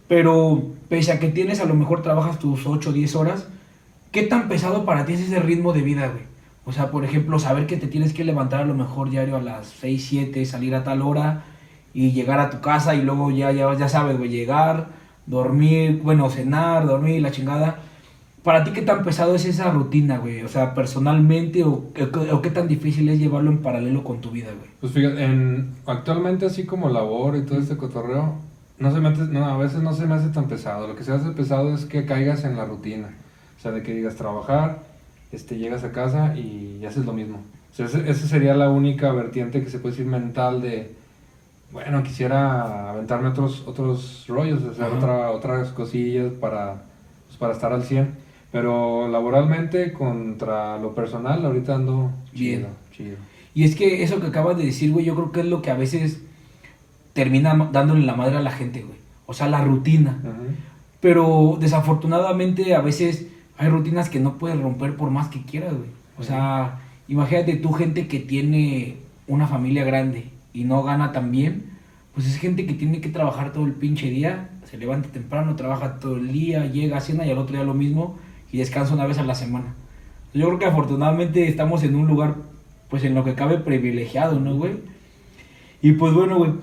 Pero 0.07 0.63
pese 0.89 1.11
a 1.11 1.19
que 1.19 1.29
tienes, 1.29 1.61
a 1.61 1.65
lo 1.65 1.75
mejor 1.75 2.01
trabajas 2.01 2.39
tus 2.39 2.65
8 2.65 2.89
o 2.89 2.93
10 2.93 3.15
horas, 3.15 3.47
¿qué 4.11 4.23
tan 4.23 4.47
pesado 4.47 4.85
para 4.85 5.05
ti 5.05 5.13
es 5.13 5.21
ese 5.21 5.39
ritmo 5.39 5.73
de 5.73 5.81
vida, 5.81 6.07
güey? 6.07 6.23
O 6.65 6.71
sea, 6.71 6.91
por 6.91 7.03
ejemplo, 7.03 7.39
saber 7.39 7.65
que 7.65 7.77
te 7.77 7.87
tienes 7.87 8.13
que 8.13 8.23
levantar 8.23 8.61
a 8.61 8.65
lo 8.65 8.75
mejor 8.75 9.09
diario 9.09 9.35
a 9.35 9.41
las 9.41 9.67
6, 9.67 10.05
7, 10.07 10.45
salir 10.45 10.75
a 10.75 10.83
tal 10.83 11.01
hora 11.01 11.43
y 11.93 12.11
llegar 12.11 12.39
a 12.39 12.49
tu 12.49 12.61
casa 12.61 12.93
y 12.95 13.01
luego 13.01 13.31
ya, 13.31 13.51
ya, 13.51 13.73
ya 13.75 13.89
sabes, 13.89 14.17
güey, 14.17 14.29
llegar, 14.29 14.87
dormir, 15.25 16.01
bueno, 16.03 16.29
cenar, 16.29 16.85
dormir, 16.85 17.21
la 17.21 17.31
chingada. 17.31 17.79
¿Para 18.43 18.63
ti 18.63 18.71
qué 18.71 18.81
tan 18.81 19.03
pesado 19.03 19.35
es 19.35 19.45
esa 19.45 19.69
rutina, 19.71 20.17
güey? 20.17 20.43
O 20.43 20.47
sea, 20.47 20.73
personalmente, 20.73 21.63
o, 21.63 21.91
o, 22.31 22.41
qué 22.41 22.49
tan 22.51 22.67
difícil 22.67 23.09
es 23.09 23.19
llevarlo 23.19 23.51
en 23.51 23.59
paralelo 23.59 24.03
con 24.03 24.21
tu 24.21 24.31
vida, 24.31 24.49
güey? 24.57 24.69
Pues 24.79 24.93
fíjate, 24.93 25.23
en, 25.25 25.71
actualmente 25.85 26.45
así 26.45 26.65
como 26.65 26.89
labor 26.89 27.35
y 27.35 27.41
todo 27.41 27.59
este 27.59 27.75
cotorreo, 27.75 28.35
no 28.77 28.91
se 28.91 29.01
me 29.01 29.09
no, 29.11 29.45
a 29.45 29.57
veces 29.57 29.81
no 29.81 29.93
se 29.93 30.05
me 30.05 30.15
hace 30.15 30.29
tan 30.29 30.47
pesado. 30.47 30.87
Lo 30.87 30.95
que 30.95 31.03
se 31.03 31.11
hace 31.11 31.31
pesado 31.31 31.73
es 31.73 31.85
que 31.85 32.05
caigas 32.05 32.45
en 32.45 32.55
la 32.55 32.65
rutina. 32.65 33.09
O 33.59 33.61
sea, 33.61 33.71
de 33.71 33.83
que 33.83 33.93
digas 33.93 34.15
trabajar, 34.15 34.79
este, 35.31 35.57
llegas 35.57 35.83
a 35.83 35.91
casa 35.91 36.35
y 36.35 36.83
haces 36.85 37.05
lo 37.05 37.13
mismo. 37.13 37.41
O 37.71 37.75
sea, 37.75 37.85
esa 37.85 38.27
sería 38.27 38.55
la 38.55 38.69
única 38.69 39.11
vertiente 39.11 39.63
que 39.63 39.69
se 39.69 39.77
puede 39.79 39.95
decir 39.95 40.07
mental 40.07 40.61
de, 40.61 40.95
bueno, 41.71 42.01
quisiera 42.01 42.89
aventarme 42.89 43.29
otros, 43.29 43.63
otros 43.67 44.25
rollos, 44.27 44.63
hacer 44.63 44.85
otra, 44.85 45.31
otras 45.31 45.69
cosillas 45.69 46.31
para, 46.33 46.83
pues, 47.27 47.37
para 47.37 47.53
estar 47.53 47.71
al 47.71 47.83
100 47.83 48.29
pero 48.51 49.07
laboralmente 49.07 49.93
contra 49.93 50.77
lo 50.79 50.95
personal, 50.95 51.45
ahorita 51.45 51.75
ando 51.75 52.11
chido, 52.33 52.67
chido. 52.91 53.17
Y 53.53 53.63
es 53.63 53.75
que 53.75 54.03
eso 54.03 54.19
que 54.19 54.27
acabas 54.27 54.57
de 54.57 54.65
decir, 54.65 54.91
güey, 54.91 55.05
yo 55.05 55.15
creo 55.15 55.31
que 55.31 55.41
es 55.41 55.45
lo 55.45 55.61
que 55.61 55.69
a 55.71 55.75
veces 55.75 56.21
termina 57.13 57.69
dándole 57.71 58.05
la 58.05 58.15
madre 58.15 58.37
a 58.37 58.41
la 58.41 58.51
gente, 58.51 58.81
güey. 58.81 58.97
O 59.25 59.33
sea, 59.33 59.47
la 59.47 59.63
rutina. 59.63 60.19
Pero 60.99 61.57
desafortunadamente 61.59 62.73
a 62.73 62.81
veces 62.81 63.27
hay 63.59 63.67
rutinas 63.67 64.09
que 64.09 64.21
no 64.21 64.37
puedes 64.37 64.57
romper 64.57 64.95
por 64.95 65.11
más 65.11 65.27
que 65.27 65.43
quieras, 65.43 65.73
güey. 65.75 65.89
O 66.17 66.23
sea, 66.23 66.79
imagínate 67.09 67.57
tú 67.57 67.73
gente 67.73 68.07
que 68.07 68.19
tiene 68.21 68.95
una 69.27 69.47
familia 69.47 69.83
grande 69.83 70.29
y 70.53 70.63
no 70.63 70.81
gana 70.81 71.11
tan 71.11 71.29
bien, 71.29 71.65
pues 72.13 72.25
es 72.25 72.37
gente 72.37 72.65
que 72.65 72.73
tiene 72.73 73.01
que 73.01 73.09
trabajar 73.09 73.51
todo 73.51 73.65
el 73.65 73.73
pinche 73.73 74.09
día, 74.09 74.49
se 74.63 74.77
levanta 74.77 75.09
temprano, 75.09 75.57
trabaja 75.57 75.99
todo 75.99 76.15
el 76.15 76.31
día, 76.31 76.67
llega 76.67 76.97
a 76.97 77.01
cena 77.01 77.25
y 77.25 77.31
al 77.31 77.37
otro 77.37 77.57
día 77.57 77.65
lo 77.65 77.73
mismo 77.73 78.17
y 78.49 78.59
descansa 78.59 78.93
una 78.93 79.05
vez 79.05 79.17
a 79.17 79.23
la 79.23 79.35
semana. 79.35 79.75
Yo 80.33 80.47
creo 80.47 80.59
que 80.59 80.65
afortunadamente 80.65 81.49
estamos 81.49 81.83
en 81.83 81.95
un 81.95 82.07
lugar, 82.07 82.35
pues 82.89 83.03
en 83.03 83.13
lo 83.13 83.25
que 83.25 83.35
cabe 83.35 83.57
privilegiado, 83.57 84.39
¿no, 84.39 84.55
güey? 84.55 84.77
Y 85.81 85.91
pues 85.93 86.13
bueno, 86.13 86.37
güey, 86.37 86.53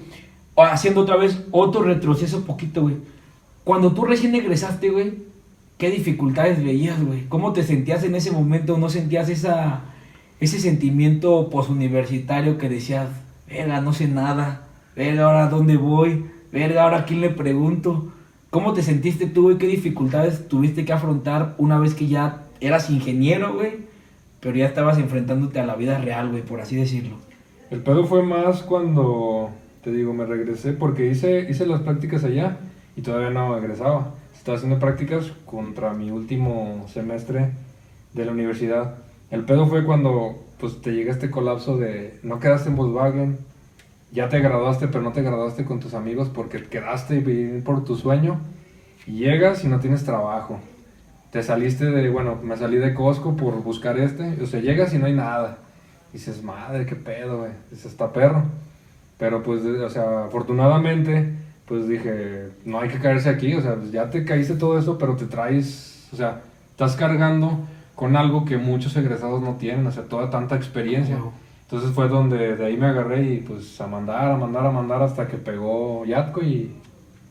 haciendo 0.57 1.03
otra 1.03 1.17
vez 1.17 1.45
otro 1.51 1.83
retroceso 1.83 2.47
poquito, 2.47 2.81
güey. 2.81 2.97
Cuando 3.65 3.93
tú 3.93 4.07
recién 4.07 4.35
egresaste, 4.35 4.89
güey, 4.89 5.26
¿qué 5.79 5.91
dificultades 5.91 6.62
veías, 6.62 7.03
güey? 7.05 7.25
¿Cómo 7.29 7.53
te 7.53 7.62
sentías 7.62 8.05
en 8.05 8.15
ese 8.15 8.31
momento? 8.31 8.79
¿No 8.79 8.89
sentías 8.89 9.29
esa, 9.29 9.83
ese 10.41 10.59
sentimiento 10.59 11.51
posuniversitario 11.51 12.59
que 12.59 12.69
decías, 12.69 13.09
verga, 13.49 13.81
no 13.81 13.93
sé 13.93 14.09
nada, 14.09 14.69
verga, 14.95 15.25
ahora 15.25 15.49
dónde 15.49 15.77
voy, 15.77 16.27
verga, 16.53 16.85
ahora 16.85 16.99
a 16.99 17.05
quién 17.05 17.21
le 17.21 17.31
pregunto? 17.31 18.12
¿Cómo 18.51 18.73
te 18.73 18.83
sentiste 18.83 19.27
tú, 19.27 19.45
güey? 19.45 19.59
¿Qué 19.59 19.67
dificultades 19.67 20.49
tuviste 20.49 20.85
que 20.85 20.93
afrontar 20.93 21.55
una 21.59 21.79
vez 21.79 21.95
que 21.95 22.07
ya 22.07 22.45
eras 22.61 22.89
ingeniero, 22.91 23.55
güey? 23.55 23.87
Pero 24.41 24.57
ya 24.57 24.67
estabas 24.67 24.99
enfrentándote 24.99 25.61
a 25.61 25.67
la 25.67 25.75
vida 25.75 25.99
real, 25.99 26.31
güey, 26.31 26.43
por 26.43 26.61
así 26.61 26.77
decirlo. 26.77 27.17
El 27.71 27.81
pedo 27.81 28.07
fue 28.07 28.23
más 28.23 28.62
cuando, 28.62 29.51
te 29.83 29.91
digo, 29.91 30.15
me 30.15 30.25
regresé 30.25 30.73
porque 30.73 31.11
hice, 31.11 31.51
hice 31.51 31.67
las 31.67 31.83
prácticas 31.83 32.23
allá 32.25 32.59
y 32.97 33.03
todavía 33.03 33.31
no 33.31 33.59
egresaba. 33.59 34.15
Estaba 34.37 34.57
haciendo 34.57 34.79
prácticas 34.79 35.33
contra 35.44 35.92
mi 35.92 36.11
último 36.11 36.87
semestre 36.92 37.51
de 38.12 38.25
la 38.25 38.33
universidad. 38.33 38.99
El 39.31 39.44
pedo 39.44 39.66
fue 39.66 39.85
cuando 39.85 40.44
pues 40.59 40.81
te 40.81 40.92
llega 40.92 41.12
este 41.12 41.31
colapso 41.31 41.77
de 41.77 42.18
no 42.22 42.38
quedaste 42.38 42.68
en 42.70 42.77
Volkswagen, 42.77 43.38
ya 44.12 44.29
te 44.29 44.40
graduaste, 44.40 44.88
pero 44.88 45.03
no 45.03 45.12
te 45.12 45.22
graduaste 45.22 45.64
con 45.64 45.81
tus 45.81 45.94
amigos 45.94 46.29
porque 46.29 46.62
quedaste 46.62 47.20
por 47.64 47.85
tu 47.85 47.96
sueño. 47.96 48.40
Y 49.07 49.18
llegas 49.18 49.64
y 49.64 49.68
no 49.68 49.79
tienes 49.81 50.05
trabajo. 50.05 50.59
Te 51.31 51.42
saliste 51.42 51.87
de, 51.87 52.09
bueno, 52.09 52.37
me 52.42 52.57
salí 52.57 52.77
de 52.79 52.94
Costco 52.94 53.37
por 53.37 53.62
buscar 53.62 53.99
este. 53.99 54.42
O 54.42 54.46
sea, 54.46 54.61
llegas 54.61 54.94
y 54.94 54.99
no 54.99 55.07
hay 55.07 55.12
nada. 55.12 55.59
Dices, 56.12 56.42
madre, 56.42 56.87
qué 56.87 56.96
pedo, 56.96 57.38
güey. 57.38 57.51
Dices, 57.70 57.92
está 57.92 58.12
perro. 58.12 58.44
Pero 59.18 59.42
pues, 59.42 59.64
o 59.64 59.90
sea, 59.90 60.25
afortunadamente, 60.25 61.35
pues 61.66 61.88
dije, 61.88 62.50
no 62.64 62.81
hay 62.81 62.88
que 62.88 62.98
caerse 62.98 63.29
aquí. 63.29 63.55
O 63.55 63.62
sea, 63.62 63.74
pues 63.76 63.92
ya 63.92 64.11
te 64.11 64.24
caíste 64.24 64.55
todo 64.55 64.79
eso, 64.79 64.98
pero 64.98 65.16
te 65.16 65.26
traes, 65.26 66.09
o 66.12 66.16
sea, 66.16 66.42
estás 66.70 66.96
cargando 66.96 67.61
con 67.94 68.16
algo 68.16 68.44
que 68.44 68.57
muchos 68.57 68.96
egresados 68.96 69.42
no 69.42 69.55
tienen. 69.55 69.87
O 69.87 69.92
sea, 69.92 70.05
toda 70.05 70.31
tanta 70.31 70.57
experiencia. 70.57 71.18
Entonces 71.62 71.90
fue 71.90 72.09
donde 72.09 72.57
de 72.57 72.64
ahí 72.64 72.76
me 72.76 72.87
agarré 72.87 73.24
y 73.24 73.37
pues 73.38 73.81
a 73.81 73.88
mandar, 73.88 74.31
a 74.31 74.37
mandar, 74.37 74.66
a 74.66 74.70
mandar 74.70 75.02
hasta 75.02 75.26
que 75.26 75.37
pegó 75.37 76.05
Yatco 76.05 76.42
y, 76.42 76.70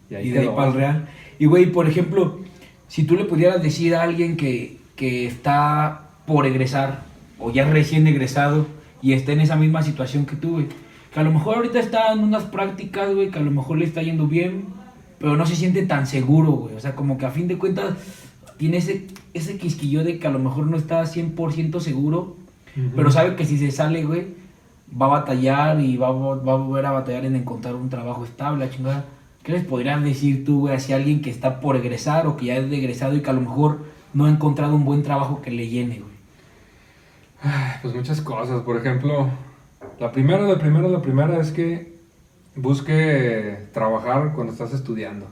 y 0.09 0.15
ahí 0.15 0.27
y 0.27 0.31
de 0.31 0.39
ahí 0.39 0.49
para 0.53 0.67
el 0.67 0.73
Real. 0.73 1.07
Y 1.39 1.45
güey, 1.45 1.67
por 1.67 1.87
ejemplo, 1.87 2.41
si 2.89 3.05
tú 3.05 3.15
le 3.15 3.23
pudieras 3.23 3.63
decir 3.63 3.95
a 3.95 4.03
alguien 4.03 4.35
que, 4.35 4.77
que 4.97 5.25
está 5.25 6.09
por 6.25 6.45
egresar 6.45 7.03
o 7.39 7.51
ya 7.51 7.65
recién 7.69 8.07
egresado 8.07 8.65
y 9.01 9.13
está 9.13 9.31
en 9.31 9.39
esa 9.39 9.55
misma 9.55 9.83
situación 9.83 10.25
que 10.25 10.35
tú, 10.35 10.53
güey, 10.53 10.67
que 11.15 11.19
a 11.19 11.23
lo 11.23 11.31
mejor 11.31 11.55
ahorita 11.55 11.79
está 11.79 12.13
en 12.13 12.19
unas 12.19 12.43
prácticas, 12.43 13.11
güey, 13.15 13.31
que 13.31 13.39
a 13.39 13.41
lo 13.41 13.49
mejor 13.49 13.79
le 13.79 13.85
está 13.85 14.03
yendo 14.03 14.27
bien, 14.27 14.65
pero 15.17 15.35
no 15.35 15.47
se 15.47 15.55
siente 15.55 15.83
tan 15.87 16.05
seguro, 16.05 16.51
güey. 16.51 16.75
O 16.75 16.79
sea, 16.79 16.93
como 16.93 17.17
que 17.17 17.25
a 17.25 17.31
fin 17.31 17.47
de 17.47 17.57
cuentas 17.57 17.95
tiene 18.57 18.77
ese, 18.77 19.07
ese 19.33 19.57
quisquillo 19.57 20.03
de 20.03 20.19
que 20.19 20.27
a 20.27 20.31
lo 20.31 20.37
mejor 20.37 20.67
no 20.67 20.77
está 20.77 21.01
100% 21.03 21.79
seguro 21.79 22.35
pero 22.95 23.09
sabe 23.09 23.35
que 23.35 23.45
si 23.45 23.57
se 23.57 23.71
sale, 23.71 24.03
güey, 24.03 24.27
va 24.89 25.05
a 25.05 25.09
batallar 25.09 25.79
y 25.79 25.95
va, 25.95 26.11
va, 26.11 26.53
a 26.53 26.55
volver 26.57 26.85
a 26.85 26.91
batallar 26.91 27.25
en 27.25 27.35
encontrar 27.35 27.75
un 27.75 27.89
trabajo 27.89 28.25
estable, 28.25 28.69
chingada. 28.69 29.05
¿Qué 29.43 29.53
les 29.53 29.63
podrían 29.63 30.03
decir 30.03 30.43
tú, 30.43 30.61
güey, 30.61 30.75
hacia 30.75 30.97
alguien 30.97 31.21
que 31.21 31.29
está 31.29 31.61
por 31.61 31.77
egresar 31.77 32.27
o 32.27 32.35
que 32.35 32.47
ya 32.47 32.57
es 32.57 32.71
egresado 32.71 33.15
y 33.15 33.21
que 33.21 33.29
a 33.29 33.33
lo 33.33 33.41
mejor 33.41 33.85
no 34.13 34.25
ha 34.25 34.29
encontrado 34.29 34.75
un 34.75 34.83
buen 34.83 35.03
trabajo 35.03 35.41
que 35.41 35.51
le 35.51 35.69
llene, 35.69 35.99
güey? 35.99 36.15
Pues 37.81 37.95
muchas 37.95 38.21
cosas. 38.21 38.61
Por 38.63 38.77
ejemplo, 38.77 39.29
la 39.99 40.11
primera, 40.11 40.41
la 40.43 40.57
primera, 40.57 40.87
la 40.87 41.01
primera 41.01 41.39
es 41.39 41.51
que 41.51 41.95
busque 42.55 43.57
trabajar 43.73 44.33
cuando 44.33 44.53
estás 44.53 44.73
estudiando. 44.73 45.27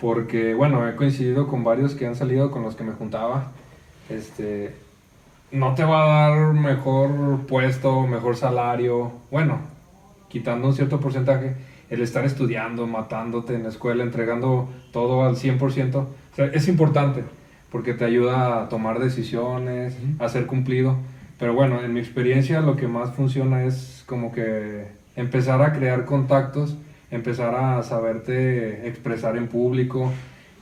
Porque, 0.00 0.54
bueno, 0.54 0.86
he 0.88 0.96
coincidido 0.96 1.46
con 1.46 1.64
varios 1.64 1.94
que 1.94 2.06
han 2.06 2.14
salido 2.14 2.50
con 2.50 2.62
los 2.62 2.74
que 2.74 2.84
me 2.84 2.92
juntaba. 2.92 3.52
Este, 4.10 4.74
no 5.50 5.74
te 5.74 5.84
va 5.84 6.02
a 6.02 6.28
dar 6.28 6.52
mejor 6.52 7.46
puesto, 7.46 8.06
mejor 8.06 8.36
salario. 8.36 9.12
Bueno, 9.30 9.58
quitando 10.28 10.68
un 10.68 10.74
cierto 10.74 11.00
porcentaje, 11.00 11.54
el 11.90 12.02
estar 12.02 12.24
estudiando, 12.24 12.86
matándote 12.86 13.54
en 13.54 13.62
la 13.62 13.68
escuela, 13.68 14.02
entregando 14.02 14.68
todo 14.92 15.24
al 15.24 15.36
100%, 15.36 15.94
o 15.96 16.06
sea, 16.34 16.46
es 16.46 16.68
importante 16.68 17.22
porque 17.70 17.92
te 17.92 18.04
ayuda 18.04 18.62
a 18.62 18.68
tomar 18.68 19.00
decisiones, 19.00 19.96
a 20.20 20.28
ser 20.28 20.46
cumplido. 20.46 20.96
Pero 21.38 21.54
bueno, 21.54 21.82
en 21.82 21.92
mi 21.92 22.00
experiencia 22.00 22.60
lo 22.60 22.76
que 22.76 22.86
más 22.86 23.12
funciona 23.14 23.64
es 23.64 24.04
como 24.06 24.32
que 24.32 24.86
empezar 25.16 25.62
a 25.62 25.72
crear 25.72 26.04
contactos, 26.04 26.76
empezar 27.10 27.54
a 27.54 27.82
saberte 27.82 28.86
expresar 28.88 29.36
en 29.36 29.48
público, 29.48 30.12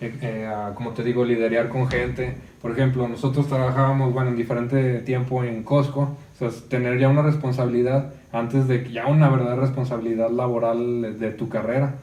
eh, 0.00 0.12
eh, 0.20 0.50
como 0.74 0.90
te 0.92 1.04
digo, 1.04 1.24
liderar 1.24 1.68
con 1.68 1.88
gente. 1.88 2.34
Por 2.60 2.72
ejemplo, 2.72 3.06
nosotros 3.06 3.48
trabajábamos, 3.48 4.12
bueno, 4.12 4.30
en 4.30 4.36
diferente 4.36 5.00
tiempo 5.00 5.44
en 5.44 5.62
Costco, 5.62 6.00
o 6.00 6.38
sea, 6.38 6.50
tener 6.68 6.98
ya 6.98 7.08
una 7.08 7.22
responsabilidad 7.22 8.12
antes 8.32 8.66
de 8.66 8.90
ya 8.90 9.06
una 9.06 9.28
verdadera 9.28 9.60
responsabilidad 9.60 10.30
laboral 10.30 11.18
de 11.18 11.30
tu 11.30 11.48
carrera. 11.48 11.94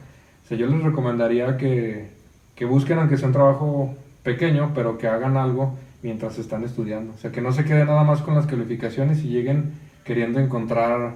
O 0.50 0.54
yo 0.54 0.66
les 0.66 0.82
recomendaría 0.82 1.56
que, 1.56 2.08
que 2.56 2.64
busquen, 2.64 2.98
aunque 2.98 3.16
sea 3.16 3.28
un 3.28 3.32
trabajo 3.32 3.94
pequeño, 4.22 4.72
pero 4.74 4.98
que 4.98 5.06
hagan 5.06 5.36
algo 5.36 5.76
mientras 6.02 6.38
están 6.38 6.64
estudiando. 6.64 7.12
O 7.12 7.18
sea, 7.18 7.30
que 7.30 7.40
no 7.40 7.52
se 7.52 7.64
quede 7.64 7.84
nada 7.84 8.04
más 8.04 8.22
con 8.22 8.34
las 8.34 8.46
calificaciones 8.46 9.22
y 9.24 9.28
lleguen 9.28 9.72
queriendo 10.04 10.40
encontrar, 10.40 11.14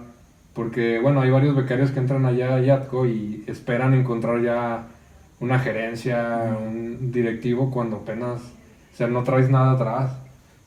porque 0.53 1.01
bueno, 1.01 1.21
hay 1.21 1.31
varios 1.31 1.57
becarios 1.57 1.91
que 1.91 2.01
entran 2.01 2.27
allá 2.27 2.55
a 2.55 2.61
Yatco 2.61 3.07
y 3.07 3.45
esperan 3.47 3.95
encontrar 3.95 4.43
ya 4.43 4.87
una 5.41 5.59
gerencia, 5.59 6.57
un 6.61 7.11
directivo, 7.11 7.71
cuando 7.71 7.97
apenas, 7.97 8.41
o 8.93 8.97
sea, 8.97 9.07
no 9.07 9.23
traes 9.23 9.51
nada 9.51 9.73
atrás. 9.73 10.13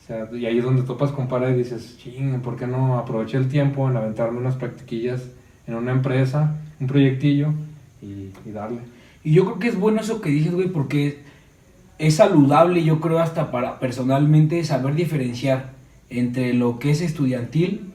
O 0.02 0.06
sea, 0.06 0.28
y 0.32 0.46
ahí 0.46 0.58
es 0.58 0.64
donde 0.64 0.82
topas 0.82 1.12
con 1.12 1.28
pared 1.28 1.54
y 1.54 1.58
dices, 1.58 1.98
ching, 1.98 2.40
¿por 2.40 2.56
qué 2.56 2.66
no 2.66 2.98
aproveché 2.98 3.36
el 3.36 3.48
tiempo 3.48 3.88
en 3.88 3.96
aventarme 3.96 4.38
unas 4.38 4.56
practiquillas 4.56 5.22
en 5.66 5.74
una 5.74 5.92
empresa, 5.92 6.56
un 6.80 6.86
proyectillo 6.86 7.52
y, 8.00 8.30
y 8.46 8.52
darle? 8.52 8.80
Y 9.22 9.32
yo 9.32 9.44
creo 9.44 9.58
que 9.58 9.68
es 9.68 9.78
bueno 9.78 10.00
eso 10.00 10.20
que 10.20 10.30
dices, 10.30 10.54
güey, 10.54 10.68
porque 10.68 11.27
es 11.98 12.16
saludable, 12.16 12.84
yo 12.84 13.00
creo, 13.00 13.18
hasta 13.18 13.50
para 13.50 13.80
personalmente 13.80 14.62
saber 14.64 14.94
diferenciar 14.94 15.72
entre 16.10 16.54
lo 16.54 16.78
que 16.78 16.90
es 16.90 17.00
estudiantil 17.00 17.92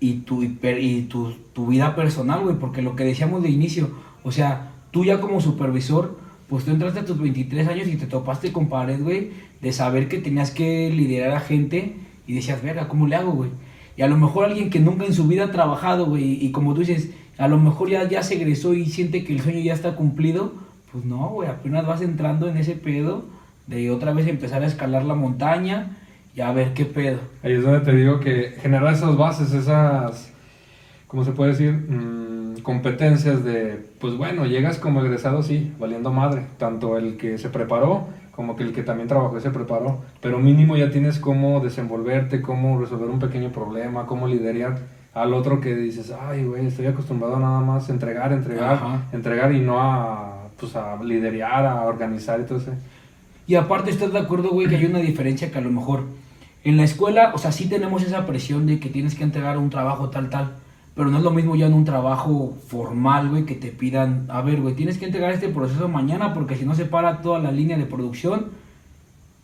y 0.00 0.14
tu, 0.20 0.42
y, 0.42 1.02
tu, 1.02 1.32
tu 1.52 1.66
vida 1.66 1.94
personal, 1.96 2.42
güey, 2.42 2.56
porque 2.56 2.82
lo 2.82 2.94
que 2.96 3.04
decíamos 3.04 3.42
de 3.42 3.50
inicio, 3.50 3.90
o 4.22 4.32
sea, 4.32 4.72
tú 4.90 5.04
ya 5.04 5.20
como 5.20 5.40
supervisor, 5.40 6.18
pues 6.48 6.64
tú 6.64 6.70
entraste 6.70 7.00
a 7.00 7.04
tus 7.04 7.18
23 7.18 7.66
años 7.68 7.88
y 7.88 7.96
te 7.96 8.06
topaste 8.06 8.52
con 8.52 8.68
pared, 8.68 9.02
güey, 9.02 9.30
de 9.60 9.72
saber 9.72 10.08
que 10.08 10.18
tenías 10.18 10.50
que 10.50 10.90
liderar 10.90 11.32
a 11.32 11.40
gente 11.40 11.96
y 12.26 12.34
decías, 12.34 12.62
verga, 12.62 12.88
¿cómo 12.88 13.06
le 13.06 13.16
hago, 13.16 13.32
güey? 13.32 13.50
Y 13.96 14.02
a 14.02 14.08
lo 14.08 14.16
mejor 14.16 14.44
alguien 14.44 14.70
que 14.70 14.80
nunca 14.80 15.06
en 15.06 15.14
su 15.14 15.26
vida 15.26 15.44
ha 15.44 15.52
trabajado, 15.52 16.06
güey, 16.06 16.44
y 16.44 16.52
como 16.52 16.74
tú 16.74 16.80
dices, 16.80 17.10
a 17.38 17.48
lo 17.48 17.58
mejor 17.58 17.90
ya, 17.90 18.08
ya 18.08 18.22
se 18.22 18.34
egresó 18.34 18.74
y 18.74 18.86
siente 18.86 19.24
que 19.24 19.32
el 19.32 19.40
sueño 19.40 19.60
ya 19.60 19.74
está 19.74 19.96
cumplido, 19.96 20.52
pues 20.94 21.04
no, 21.04 21.28
güey, 21.30 21.48
apenas 21.48 21.84
vas 21.84 22.02
entrando 22.02 22.48
en 22.48 22.56
ese 22.56 22.76
pedo 22.76 23.24
de 23.66 23.90
otra 23.90 24.12
vez 24.12 24.28
empezar 24.28 24.62
a 24.62 24.66
escalar 24.66 25.04
la 25.04 25.16
montaña 25.16 25.88
y 26.36 26.40
a 26.40 26.52
ver 26.52 26.72
qué 26.72 26.84
pedo. 26.84 27.18
Ahí 27.42 27.54
es 27.54 27.64
donde 27.64 27.80
te 27.80 27.96
digo 27.96 28.20
que 28.20 28.54
generar 28.60 28.94
esas 28.94 29.16
bases, 29.16 29.52
esas, 29.52 30.32
¿cómo 31.08 31.24
se 31.24 31.32
puede 31.32 31.50
decir? 31.50 31.72
Mm, 31.72 32.60
competencias 32.62 33.42
de, 33.42 33.84
pues 33.98 34.16
bueno, 34.16 34.46
llegas 34.46 34.78
como 34.78 35.00
egresado, 35.00 35.42
sí, 35.42 35.72
valiendo 35.80 36.12
madre. 36.12 36.42
Tanto 36.58 36.96
el 36.96 37.16
que 37.16 37.38
se 37.38 37.48
preparó 37.48 38.06
como 38.30 38.54
que 38.54 38.62
el 38.62 38.72
que 38.72 38.84
también 38.84 39.08
trabajó 39.08 39.36
y 39.36 39.40
se 39.40 39.50
preparó. 39.50 39.98
Pero 40.20 40.38
mínimo 40.38 40.76
ya 40.76 40.92
tienes 40.92 41.18
cómo 41.18 41.58
desenvolverte, 41.58 42.40
cómo 42.40 42.78
resolver 42.78 43.10
un 43.10 43.18
pequeño 43.18 43.50
problema, 43.50 44.06
cómo 44.06 44.28
liderar 44.28 44.78
al 45.12 45.34
otro 45.34 45.60
que 45.60 45.74
dices, 45.74 46.12
ay, 46.28 46.44
güey, 46.44 46.66
estoy 46.66 46.86
acostumbrado 46.86 47.40
nada 47.40 47.58
más 47.58 47.88
a 47.88 47.92
entregar, 47.92 48.32
entregar, 48.32 48.74
Ajá. 48.74 49.02
entregar 49.12 49.52
y 49.52 49.60
no 49.60 49.80
a, 49.80 50.33
pues 50.58 50.76
a 50.76 51.02
liderar, 51.02 51.66
a 51.66 51.82
organizar 51.82 52.40
y 52.40 52.44
todo 52.44 52.58
eso. 52.58 52.72
Y 53.46 53.56
aparte, 53.56 53.90
¿estás 53.90 54.12
de 54.12 54.18
acuerdo, 54.18 54.50
güey, 54.50 54.68
que 54.68 54.76
hay 54.76 54.86
una 54.86 55.00
diferencia 55.00 55.50
que 55.50 55.58
a 55.58 55.60
lo 55.62 55.70
mejor 55.70 56.04
en 56.64 56.78
la 56.78 56.84
escuela, 56.84 57.32
o 57.34 57.38
sea, 57.38 57.52
sí 57.52 57.68
tenemos 57.68 58.02
esa 58.02 58.24
presión 58.24 58.66
de 58.66 58.80
que 58.80 58.88
tienes 58.88 59.14
que 59.14 59.22
entregar 59.22 59.58
un 59.58 59.68
trabajo 59.68 60.08
tal, 60.08 60.30
tal, 60.30 60.54
pero 60.94 61.10
no 61.10 61.18
es 61.18 61.22
lo 61.24 61.30
mismo 61.30 61.56
ya 61.56 61.66
en 61.66 61.74
un 61.74 61.84
trabajo 61.84 62.56
formal, 62.68 63.28
güey, 63.28 63.44
que 63.44 63.54
te 63.54 63.68
pidan, 63.68 64.26
a 64.30 64.40
ver, 64.40 64.62
güey, 64.62 64.74
tienes 64.74 64.96
que 64.96 65.04
entregar 65.04 65.32
este 65.32 65.48
proceso 65.48 65.88
mañana 65.88 66.32
porque 66.32 66.56
si 66.56 66.64
no 66.64 66.74
se 66.74 66.86
para 66.86 67.20
toda 67.20 67.38
la 67.38 67.52
línea 67.52 67.76
de 67.76 67.84
producción 67.84 68.46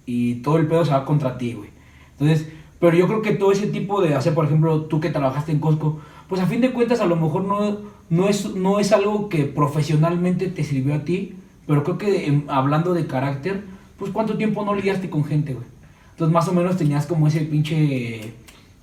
y 0.06 0.36
todo 0.36 0.56
el 0.56 0.66
pedo 0.66 0.84
se 0.84 0.92
va 0.92 1.04
contra 1.04 1.36
ti, 1.36 1.52
güey. 1.52 1.68
Entonces, 2.12 2.48
pero 2.78 2.96
yo 2.96 3.06
creo 3.06 3.20
que 3.20 3.32
todo 3.32 3.52
ese 3.52 3.66
tipo 3.66 4.00
de 4.00 4.14
hacer, 4.14 4.32
por 4.32 4.46
ejemplo, 4.46 4.82
tú 4.82 5.00
que 5.00 5.10
trabajaste 5.10 5.52
en 5.52 5.58
Costco, 5.58 6.00
pues 6.30 6.40
a 6.40 6.46
fin 6.46 6.60
de 6.60 6.70
cuentas 6.70 7.00
a 7.00 7.06
lo 7.06 7.16
mejor 7.16 7.42
no, 7.42 7.78
no, 8.08 8.28
es, 8.28 8.54
no 8.54 8.78
es 8.78 8.92
algo 8.92 9.28
que 9.28 9.44
profesionalmente 9.44 10.46
te 10.46 10.62
sirvió 10.62 10.94
a 10.94 11.00
ti, 11.00 11.34
pero 11.66 11.82
creo 11.82 11.98
que 11.98 12.26
em, 12.28 12.44
hablando 12.46 12.94
de 12.94 13.06
carácter, 13.08 13.64
pues 13.98 14.12
cuánto 14.12 14.36
tiempo 14.38 14.64
no 14.64 14.76
lidiaste 14.76 15.10
con 15.10 15.24
gente, 15.24 15.54
güey. 15.54 15.66
Entonces 16.12 16.32
más 16.32 16.46
o 16.46 16.52
menos 16.52 16.76
tenías 16.76 17.06
como 17.06 17.26
ese 17.26 17.40
pinche, 17.40 18.32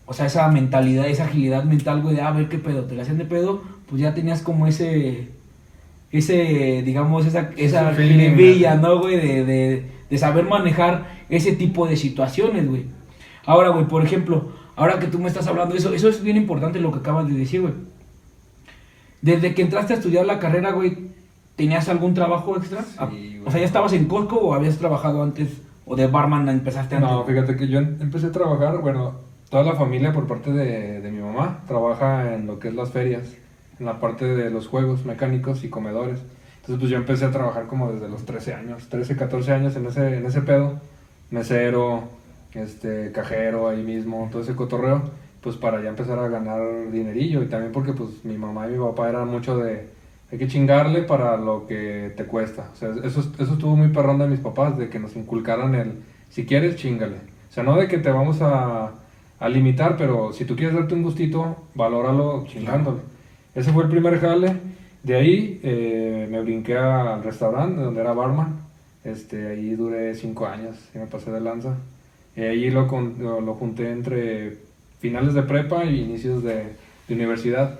o 0.05 0.13
sea, 0.13 0.25
esa 0.25 0.49
mentalidad, 0.49 1.07
esa 1.07 1.23
agilidad 1.23 1.63
mental, 1.63 2.01
güey, 2.01 2.15
de 2.17 2.21
"Ah, 2.21 2.27
a 2.27 2.31
ver 2.31 2.49
qué 2.49 2.57
pedo, 2.57 2.83
te 2.83 2.95
la 2.95 3.03
hacen 3.03 3.17
de 3.17 3.23
pedo, 3.23 3.61
pues 3.89 4.01
ya 4.01 4.13
tenías 4.13 4.41
como 4.41 4.67
ese, 4.67 5.29
ese, 6.11 6.83
digamos, 6.85 7.25
esa, 7.25 7.51
esa 7.55 7.91
¿no? 7.91 8.75
¿no, 8.75 8.99
güey? 8.99 9.15
De, 9.15 9.45
de, 9.45 9.85
de 10.09 10.17
saber 10.17 10.43
manejar 10.43 11.15
ese 11.29 11.53
tipo 11.53 11.87
de 11.87 11.95
situaciones, 11.95 12.67
güey. 12.67 12.83
Ahora, 13.45 13.69
güey, 13.69 13.85
por 13.87 14.03
ejemplo, 14.03 14.51
ahora 14.77 14.97
que 14.99 15.07
tú 15.07 15.19
me 15.19 15.27
estás 15.27 15.45
hablando 15.47 15.75
eso, 15.75 15.93
eso 15.93 16.07
es 16.07 16.23
bien 16.23 16.37
importante 16.37 16.79
lo 16.79 16.93
que 16.93 16.99
acabas 16.99 17.27
de 17.27 17.33
decir, 17.33 17.61
güey. 17.61 17.73
Desde 19.21 19.53
que 19.53 19.61
entraste 19.63 19.93
a 19.93 19.97
estudiar 19.97 20.25
la 20.25 20.39
carrera, 20.39 20.71
güey, 20.71 20.97
¿tenías 21.55 21.89
algún 21.89 22.13
trabajo 22.13 22.55
extra? 22.57 22.83
Sí, 22.83 22.95
Ah, 22.97 23.05
güey. 23.07 23.41
o 23.45 23.51
sea, 23.51 23.59
¿ya 23.59 23.65
estabas 23.65 23.91
en 23.93 24.05
Costco 24.05 24.37
o 24.37 24.53
habías 24.53 24.77
trabajado 24.77 25.23
antes? 25.23 25.49
¿O 25.85 25.95
de 25.95 26.07
barman 26.07 26.47
empezaste 26.49 26.95
antes? 26.95 27.09
No, 27.11 27.23
fíjate 27.25 27.55
que 27.55 27.67
yo 27.67 27.79
em- 27.79 27.97
empecé 27.99 28.27
a 28.27 28.31
trabajar, 28.31 28.77
bueno, 28.79 29.15
toda 29.49 29.63
la 29.63 29.73
familia 29.75 30.13
por 30.13 30.27
parte 30.27 30.51
de, 30.51 31.01
de 31.01 31.11
mi 31.11 31.19
mamá 31.21 31.61
trabaja 31.67 32.33
en 32.35 32.45
lo 32.47 32.59
que 32.59 32.67
es 32.67 32.75
las 32.75 32.91
ferias, 32.91 33.23
en 33.79 33.85
la 33.85 33.99
parte 33.99 34.25
de 34.25 34.49
los 34.49 34.67
juegos 34.67 35.05
mecánicos 35.05 35.63
y 35.63 35.69
comedores. 35.69 36.19
Entonces 36.57 36.79
pues 36.79 36.91
yo 36.91 36.97
empecé 36.97 37.25
a 37.25 37.31
trabajar 37.31 37.65
como 37.67 37.91
desde 37.91 38.09
los 38.09 38.25
13 38.25 38.53
años, 38.53 38.87
13, 38.89 39.15
14 39.15 39.53
años 39.53 39.75
en 39.77 39.85
ese, 39.85 40.17
en 40.17 40.25
ese 40.25 40.41
pedo, 40.41 40.79
mesero, 41.31 42.03
este, 42.57 43.11
cajero 43.11 43.69
ahí 43.69 43.83
mismo, 43.83 44.27
todo 44.31 44.41
ese 44.41 44.55
cotorreo, 44.55 45.03
pues 45.41 45.55
para 45.55 45.81
ya 45.81 45.89
empezar 45.89 46.19
a 46.19 46.27
ganar 46.27 46.91
dinerillo 46.91 47.43
y 47.43 47.47
también 47.47 47.71
porque 47.71 47.93
pues 47.93 48.25
mi 48.25 48.37
mamá 48.37 48.67
y 48.67 48.71
mi 48.71 48.79
papá 48.79 49.09
eran 49.09 49.27
mucho 49.29 49.57
de, 49.57 49.87
hay 50.31 50.37
que 50.37 50.47
chingarle 50.47 51.03
para 51.03 51.37
lo 51.37 51.65
que 51.67 52.13
te 52.17 52.25
cuesta. 52.25 52.69
O 52.73 52.75
sea, 52.75 52.89
eso, 53.03 53.21
eso 53.39 53.53
estuvo 53.53 53.75
muy 53.75 53.89
perrón 53.89 54.19
de 54.19 54.27
mis 54.27 54.39
papás, 54.39 54.77
de 54.77 54.89
que 54.89 54.99
nos 54.99 55.15
inculcaran 55.15 55.75
el, 55.75 55.93
si 56.29 56.45
quieres, 56.45 56.75
chingale. 56.75 57.17
O 57.49 57.53
sea, 57.53 57.63
no 57.63 57.75
de 57.77 57.87
que 57.87 57.97
te 57.97 58.11
vamos 58.11 58.41
a, 58.41 58.91
a 59.39 59.49
limitar, 59.49 59.95
pero 59.97 60.33
si 60.33 60.45
tú 60.45 60.55
quieres 60.55 60.75
darte 60.75 60.95
un 60.95 61.03
gustito, 61.03 61.55
valóralo 61.75 62.45
chingándole. 62.47 62.99
Ese 63.55 63.71
fue 63.71 63.83
el 63.83 63.89
primer 63.89 64.19
jale. 64.19 64.55
De 65.03 65.15
ahí 65.15 65.59
eh, 65.63 66.27
me 66.29 66.41
brinqué 66.41 66.77
al 66.77 67.23
restaurante 67.23 67.81
donde 67.81 68.01
era 68.01 68.13
barman. 68.13 68.59
Este, 69.03 69.47
ahí 69.47 69.75
duré 69.75 70.13
cinco 70.15 70.47
años 70.47 70.75
y 70.93 70.97
me 70.97 71.07
pasé 71.07 71.31
de 71.31 71.39
lanza. 71.39 71.77
Y 72.37 72.41
ahí 72.41 72.69
lo, 72.69 72.87
lo, 73.19 73.41
lo 73.41 73.53
junté 73.55 73.91
entre 73.91 74.57
finales 74.99 75.33
de 75.33 75.41
prepa 75.41 75.83
y 75.85 76.01
inicios 76.01 76.43
de, 76.43 76.75
de 77.07 77.15
universidad. 77.15 77.79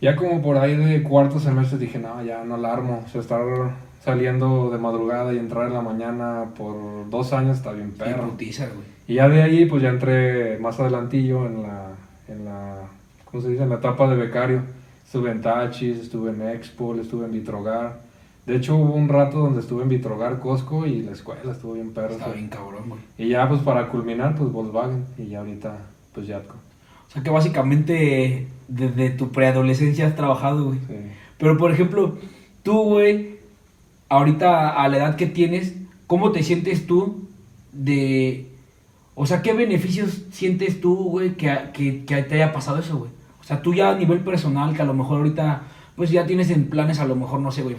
Ya 0.00 0.14
como 0.14 0.40
por 0.40 0.56
ahí 0.56 0.76
de 0.76 1.02
cuarto 1.02 1.40
semestre 1.40 1.78
dije, 1.78 1.98
no, 1.98 2.22
ya 2.22 2.44
no 2.44 2.56
la 2.56 2.72
armo. 2.72 3.02
O 3.04 3.08
sea, 3.08 3.20
estar 3.20 3.42
saliendo 4.04 4.70
de 4.70 4.78
madrugada 4.78 5.34
y 5.34 5.38
entrar 5.38 5.66
en 5.66 5.74
la 5.74 5.80
mañana 5.80 6.44
por 6.56 7.10
dos 7.10 7.32
años 7.32 7.58
está 7.58 7.72
bien 7.72 7.90
perro. 7.90 8.30
putiza, 8.30 8.66
güey. 8.66 8.86
Y 9.08 9.14
ya 9.14 9.28
de 9.28 9.42
ahí, 9.42 9.66
pues 9.66 9.82
ya 9.82 9.88
entré 9.88 10.58
más 10.58 10.78
adelantillo 10.78 11.46
en 11.46 11.62
la, 11.62 11.88
en 12.28 12.44
la, 12.44 12.82
¿cómo 13.24 13.42
se 13.42 13.50
dice? 13.50 13.64
En 13.64 13.70
la 13.70 13.76
etapa 13.76 14.08
de 14.08 14.16
becario. 14.16 14.62
Estuve 15.04 15.30
en 15.32 15.40
Tachis, 15.40 15.98
estuve 15.98 16.30
en 16.30 16.42
Expo, 16.50 16.94
estuve 16.94 17.26
en 17.26 17.32
Vitrogar. 17.32 18.05
De 18.46 18.56
hecho, 18.56 18.76
hubo 18.76 18.94
un 18.94 19.08
rato 19.08 19.40
donde 19.40 19.60
estuve 19.60 19.82
en 19.82 19.88
Vitrogar, 19.88 20.38
Costco 20.38 20.86
y 20.86 21.02
la 21.02 21.10
escuela 21.10 21.50
estuvo 21.50 21.72
bien 21.72 21.92
perro. 21.92 22.12
Está 22.12 22.30
bien 22.30 22.48
cabrón, 22.48 22.88
güey. 22.88 23.00
Y 23.18 23.28
ya, 23.30 23.48
pues 23.48 23.60
para 23.60 23.88
culminar, 23.88 24.36
pues 24.36 24.52
Volkswagen. 24.52 25.04
Y 25.18 25.26
ya 25.26 25.40
ahorita, 25.40 25.76
pues 26.14 26.28
Yatco. 26.28 26.54
O 27.08 27.10
sea, 27.10 27.24
que 27.24 27.30
básicamente 27.30 28.46
desde 28.68 29.10
tu 29.10 29.30
preadolescencia 29.32 30.06
has 30.06 30.14
trabajado, 30.14 30.66
güey. 30.66 30.78
Sí. 30.86 30.94
Pero, 31.38 31.58
por 31.58 31.72
ejemplo, 31.72 32.18
tú, 32.62 32.84
güey, 32.84 33.40
ahorita 34.08 34.80
a 34.80 34.88
la 34.88 34.96
edad 34.98 35.16
que 35.16 35.26
tienes, 35.26 35.74
¿cómo 36.06 36.30
te 36.30 36.44
sientes 36.44 36.86
tú 36.86 37.28
de... 37.72 38.52
O 39.16 39.26
sea, 39.26 39.42
¿qué 39.42 39.54
beneficios 39.54 40.22
sientes 40.30 40.80
tú, 40.80 40.94
güey, 41.10 41.34
que, 41.36 41.52
que, 41.72 42.04
que 42.04 42.22
te 42.22 42.34
haya 42.36 42.52
pasado 42.52 42.78
eso, 42.78 42.98
güey? 42.98 43.10
O 43.40 43.44
sea, 43.44 43.60
tú 43.60 43.74
ya 43.74 43.90
a 43.90 43.96
nivel 43.96 44.20
personal, 44.20 44.74
que 44.74 44.82
a 44.82 44.84
lo 44.84 44.94
mejor 44.94 45.18
ahorita, 45.18 45.62
pues 45.96 46.10
ya 46.10 46.26
tienes 46.26 46.50
en 46.50 46.68
planes, 46.68 47.00
a 47.00 47.06
lo 47.06 47.16
mejor, 47.16 47.40
no 47.40 47.50
sé, 47.50 47.62
güey, 47.62 47.76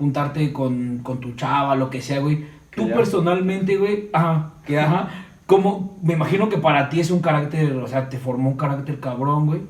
juntarte 0.00 0.52
con, 0.52 0.98
con 1.04 1.20
tu 1.20 1.34
chava, 1.34 1.76
lo 1.76 1.88
que 1.88 2.02
sea, 2.02 2.18
güey. 2.18 2.44
Tú 2.74 2.88
ya. 2.88 2.96
personalmente, 2.96 3.76
güey, 3.76 4.08
ajá, 4.12 4.54
que 4.66 4.80
ajá, 4.80 5.08
como, 5.46 5.98
me 6.02 6.14
imagino 6.14 6.48
que 6.48 6.58
para 6.58 6.88
ti 6.88 6.98
es 6.98 7.10
un 7.12 7.20
carácter, 7.20 7.72
o 7.74 7.86
sea, 7.86 8.08
te 8.08 8.18
formó 8.18 8.50
un 8.50 8.56
carácter 8.56 8.98
cabrón, 8.98 9.46
güey. 9.46 9.60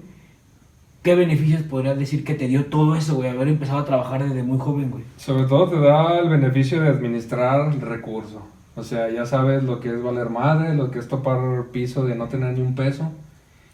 ¿Qué 1.03 1.15
beneficios 1.15 1.63
podrías 1.63 1.99
decir 1.99 2.25
que 2.25 2.35
te 2.35 2.47
dio 2.47 2.67
todo 2.67 2.95
eso, 2.95 3.15
güey? 3.17 3.31
Haber 3.31 3.49
empezado 3.49 3.81
a 3.81 3.85
trabajar 3.85 4.23
desde 4.23 4.43
muy 4.43 4.59
joven, 4.59 4.91
güey. 4.91 5.05
Sobre 5.17 5.45
todo 5.45 5.69
te 5.69 5.81
da 5.81 6.19
el 6.19 6.29
beneficio 6.29 6.81
de 6.81 6.89
administrar 6.89 7.73
el 7.73 7.81
recurso. 7.81 8.43
O 8.77 8.83
sea, 8.83 9.11
ya 9.11 9.27
sabes 9.27 9.65
lo 9.65 9.81
que 9.81 9.89
es 9.89 10.03
valer 10.03 10.31
madre, 10.31 10.75
lo 10.75 10.91
que 10.91 10.99
es 10.99 11.09
topar 11.09 11.39
piso 11.73 12.05
de 12.05 12.15
no 12.15 12.29
tener 12.29 12.55
ni 12.55 12.61
un 12.61 12.75
peso 12.75 13.11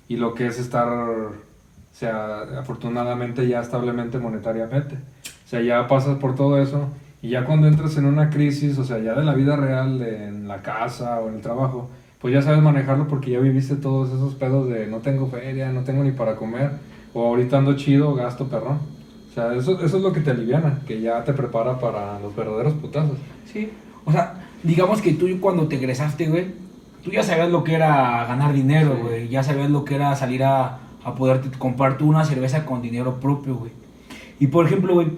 y 0.08 0.16
lo 0.16 0.34
que 0.34 0.46
es 0.46 0.58
estar, 0.58 0.88
o 0.88 1.32
sea, 1.92 2.42
afortunadamente 2.58 3.46
ya 3.48 3.60
establemente 3.60 4.18
monetariamente. 4.18 4.96
O 5.46 5.48
sea, 5.48 5.62
ya 5.62 5.86
pasas 5.86 6.18
por 6.18 6.34
todo 6.34 6.60
eso 6.60 6.88
y 7.22 7.28
ya 7.30 7.44
cuando 7.44 7.68
entras 7.68 7.96
en 7.96 8.06
una 8.06 8.30
crisis, 8.30 8.76
o 8.78 8.84
sea, 8.84 8.98
ya 8.98 9.14
de 9.14 9.24
la 9.24 9.32
vida 9.34 9.56
real, 9.56 9.98
de- 9.98 10.26
en 10.26 10.48
la 10.48 10.60
casa 10.62 11.20
o 11.20 11.28
en 11.28 11.36
el 11.36 11.40
trabajo, 11.40 11.88
pues 12.20 12.34
ya 12.34 12.42
sabes 12.42 12.60
manejarlo 12.62 13.06
porque 13.08 13.30
ya 13.30 13.38
viviste 13.38 13.76
todos 13.76 14.08
esos 14.10 14.34
pedos 14.34 14.68
de 14.68 14.86
no 14.88 14.98
tengo 14.98 15.28
feria, 15.28 15.70
no 15.70 15.82
tengo 15.82 16.02
ni 16.02 16.10
para 16.12 16.34
comer, 16.36 16.72
o 17.14 17.26
ahorita 17.28 17.58
ando 17.58 17.76
chido, 17.76 18.14
gasto 18.14 18.48
perrón. 18.48 18.78
O 19.30 19.34
sea, 19.34 19.54
eso, 19.54 19.80
eso 19.80 19.96
es 19.98 20.02
lo 20.02 20.12
que 20.12 20.20
te 20.20 20.30
aliviana, 20.30 20.80
que 20.86 21.00
ya 21.00 21.22
te 21.24 21.32
prepara 21.32 21.78
para 21.78 22.18
los 22.20 22.34
verdaderos 22.34 22.72
putazos. 22.74 23.18
Sí. 23.52 23.70
O 24.04 24.12
sea, 24.12 24.34
digamos 24.62 25.00
que 25.02 25.12
tú 25.12 25.26
cuando 25.40 25.68
te 25.68 25.76
egresaste, 25.76 26.26
güey, 26.28 26.46
tú 27.04 27.10
ya 27.10 27.22
sabías 27.22 27.50
lo 27.50 27.62
que 27.62 27.74
era 27.74 28.24
ganar 28.26 28.52
dinero, 28.52 28.94
Sí. 28.96 29.02
güey. 29.02 29.28
Ya 29.28 29.42
sabías 29.42 29.70
lo 29.70 29.84
que 29.84 29.94
era 29.94 30.16
salir 30.16 30.42
a, 30.42 30.78
a 31.04 31.14
poderte 31.14 31.56
comprar 31.58 31.98
tú 31.98 32.08
una 32.08 32.24
cerveza 32.24 32.64
con 32.64 32.82
dinero 32.82 33.20
propio, 33.20 33.56
güey. 33.56 33.72
Y 34.40 34.46
por 34.48 34.66
ejemplo, 34.66 34.94
güey, 34.94 35.08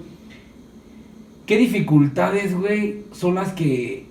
¿qué 1.49 1.57
dificultades, 1.57 2.57
güey, 2.57 3.05
son 3.11 3.35
las 3.35 3.53
que... 3.55 4.07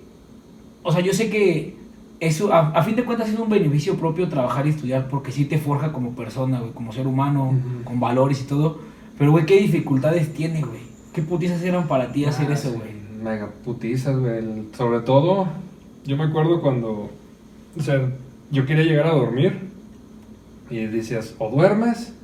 O 0.82 0.92
sea, 0.92 1.00
yo 1.00 1.12
sé 1.14 1.30
que 1.30 1.76
eso, 2.20 2.52
a, 2.52 2.70
a 2.70 2.82
fin 2.82 2.96
de 2.96 3.04
cuentas, 3.04 3.28
es 3.28 3.38
un 3.38 3.48
beneficio 3.48 3.94
propio 3.96 4.28
trabajar 4.28 4.66
y 4.66 4.70
estudiar 4.70 5.08
porque 5.08 5.30
sí 5.30 5.44
te 5.44 5.56
forja 5.56 5.92
como 5.92 6.16
persona, 6.16 6.58
güey, 6.58 6.72
como 6.72 6.92
ser 6.92 7.06
humano, 7.06 7.54
con 7.84 8.00
valores 8.00 8.42
y 8.42 8.44
todo. 8.44 8.80
Pero, 9.16 9.30
güey, 9.30 9.46
¿qué 9.46 9.60
dificultades 9.60 10.34
tiene, 10.34 10.62
güey? 10.62 10.80
¿Qué 11.14 11.22
putizas 11.22 11.62
eran 11.62 11.86
para 11.86 12.12
ti 12.12 12.24
hacer 12.24 12.48
Ah, 12.50 12.54
eso, 12.54 12.70
sí, 12.72 12.76
güey? 12.76 12.90
Mega 13.22 13.50
putizas, 13.64 14.18
güey. 14.18 14.64
Sobre 14.76 15.00
todo, 15.00 15.46
yo 16.04 16.16
me 16.16 16.24
acuerdo 16.24 16.60
cuando, 16.60 17.10
o 17.78 17.82
sea, 17.82 18.10
yo 18.50 18.66
quería 18.66 18.84
llegar 18.84 19.06
a 19.06 19.12
dormir 19.12 19.68
y 20.70 20.86
dices, 20.86 21.36
o 21.38 21.50
duermes, 21.50 22.14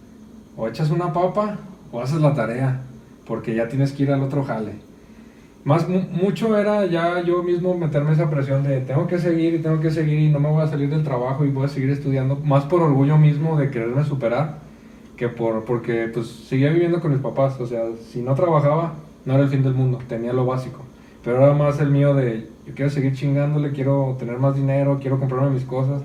o 0.56 0.66
echas 0.68 0.90
una 0.90 1.12
papa, 1.12 1.58
o 1.92 2.00
haces 2.00 2.20
la 2.20 2.34
tarea, 2.34 2.82
porque 3.26 3.54
ya 3.54 3.68
tienes 3.68 3.92
que 3.92 4.04
ir 4.04 4.10
al 4.10 4.22
otro 4.22 4.42
jale. 4.44 4.72
Más, 5.64 5.88
mucho 5.88 6.58
era 6.58 6.84
ya 6.84 7.22
yo 7.22 7.42
mismo 7.42 7.74
meterme 7.74 8.12
esa 8.12 8.28
presión 8.28 8.62
de 8.62 8.82
tengo 8.82 9.06
que 9.06 9.18
seguir 9.18 9.54
y 9.54 9.60
tengo 9.60 9.80
que 9.80 9.90
seguir 9.90 10.20
y 10.20 10.28
no 10.28 10.38
me 10.38 10.50
voy 10.50 10.62
a 10.62 10.66
salir 10.66 10.90
del 10.90 11.02
trabajo 11.02 11.46
y 11.46 11.48
voy 11.48 11.64
a 11.64 11.68
seguir 11.68 11.88
estudiando, 11.88 12.36
más 12.36 12.64
por 12.64 12.82
orgullo 12.82 13.16
mismo 13.16 13.56
de 13.56 13.70
quererme 13.70 14.04
superar 14.04 14.58
que 15.16 15.28
por, 15.28 15.64
porque 15.64 16.10
pues 16.12 16.26
seguía 16.26 16.70
viviendo 16.70 17.00
con 17.00 17.12
mis 17.12 17.20
papás, 17.20 17.58
o 17.60 17.66
sea, 17.66 17.84
si 18.10 18.20
no 18.20 18.34
trabajaba 18.34 18.94
no 19.24 19.34
era 19.34 19.44
el 19.44 19.48
fin 19.48 19.62
del 19.62 19.72
mundo, 19.72 19.98
tenía 20.06 20.34
lo 20.34 20.44
básico, 20.44 20.80
pero 21.24 21.42
era 21.42 21.54
más 21.54 21.80
el 21.80 21.90
mío 21.90 22.14
de 22.14 22.50
yo 22.66 22.74
quiero 22.74 22.90
seguir 22.90 23.14
chingándole, 23.14 23.72
quiero 23.72 24.16
tener 24.18 24.38
más 24.38 24.56
dinero, 24.56 24.98
quiero 25.00 25.18
comprarme 25.18 25.50
mis 25.50 25.64
cosas, 25.64 26.02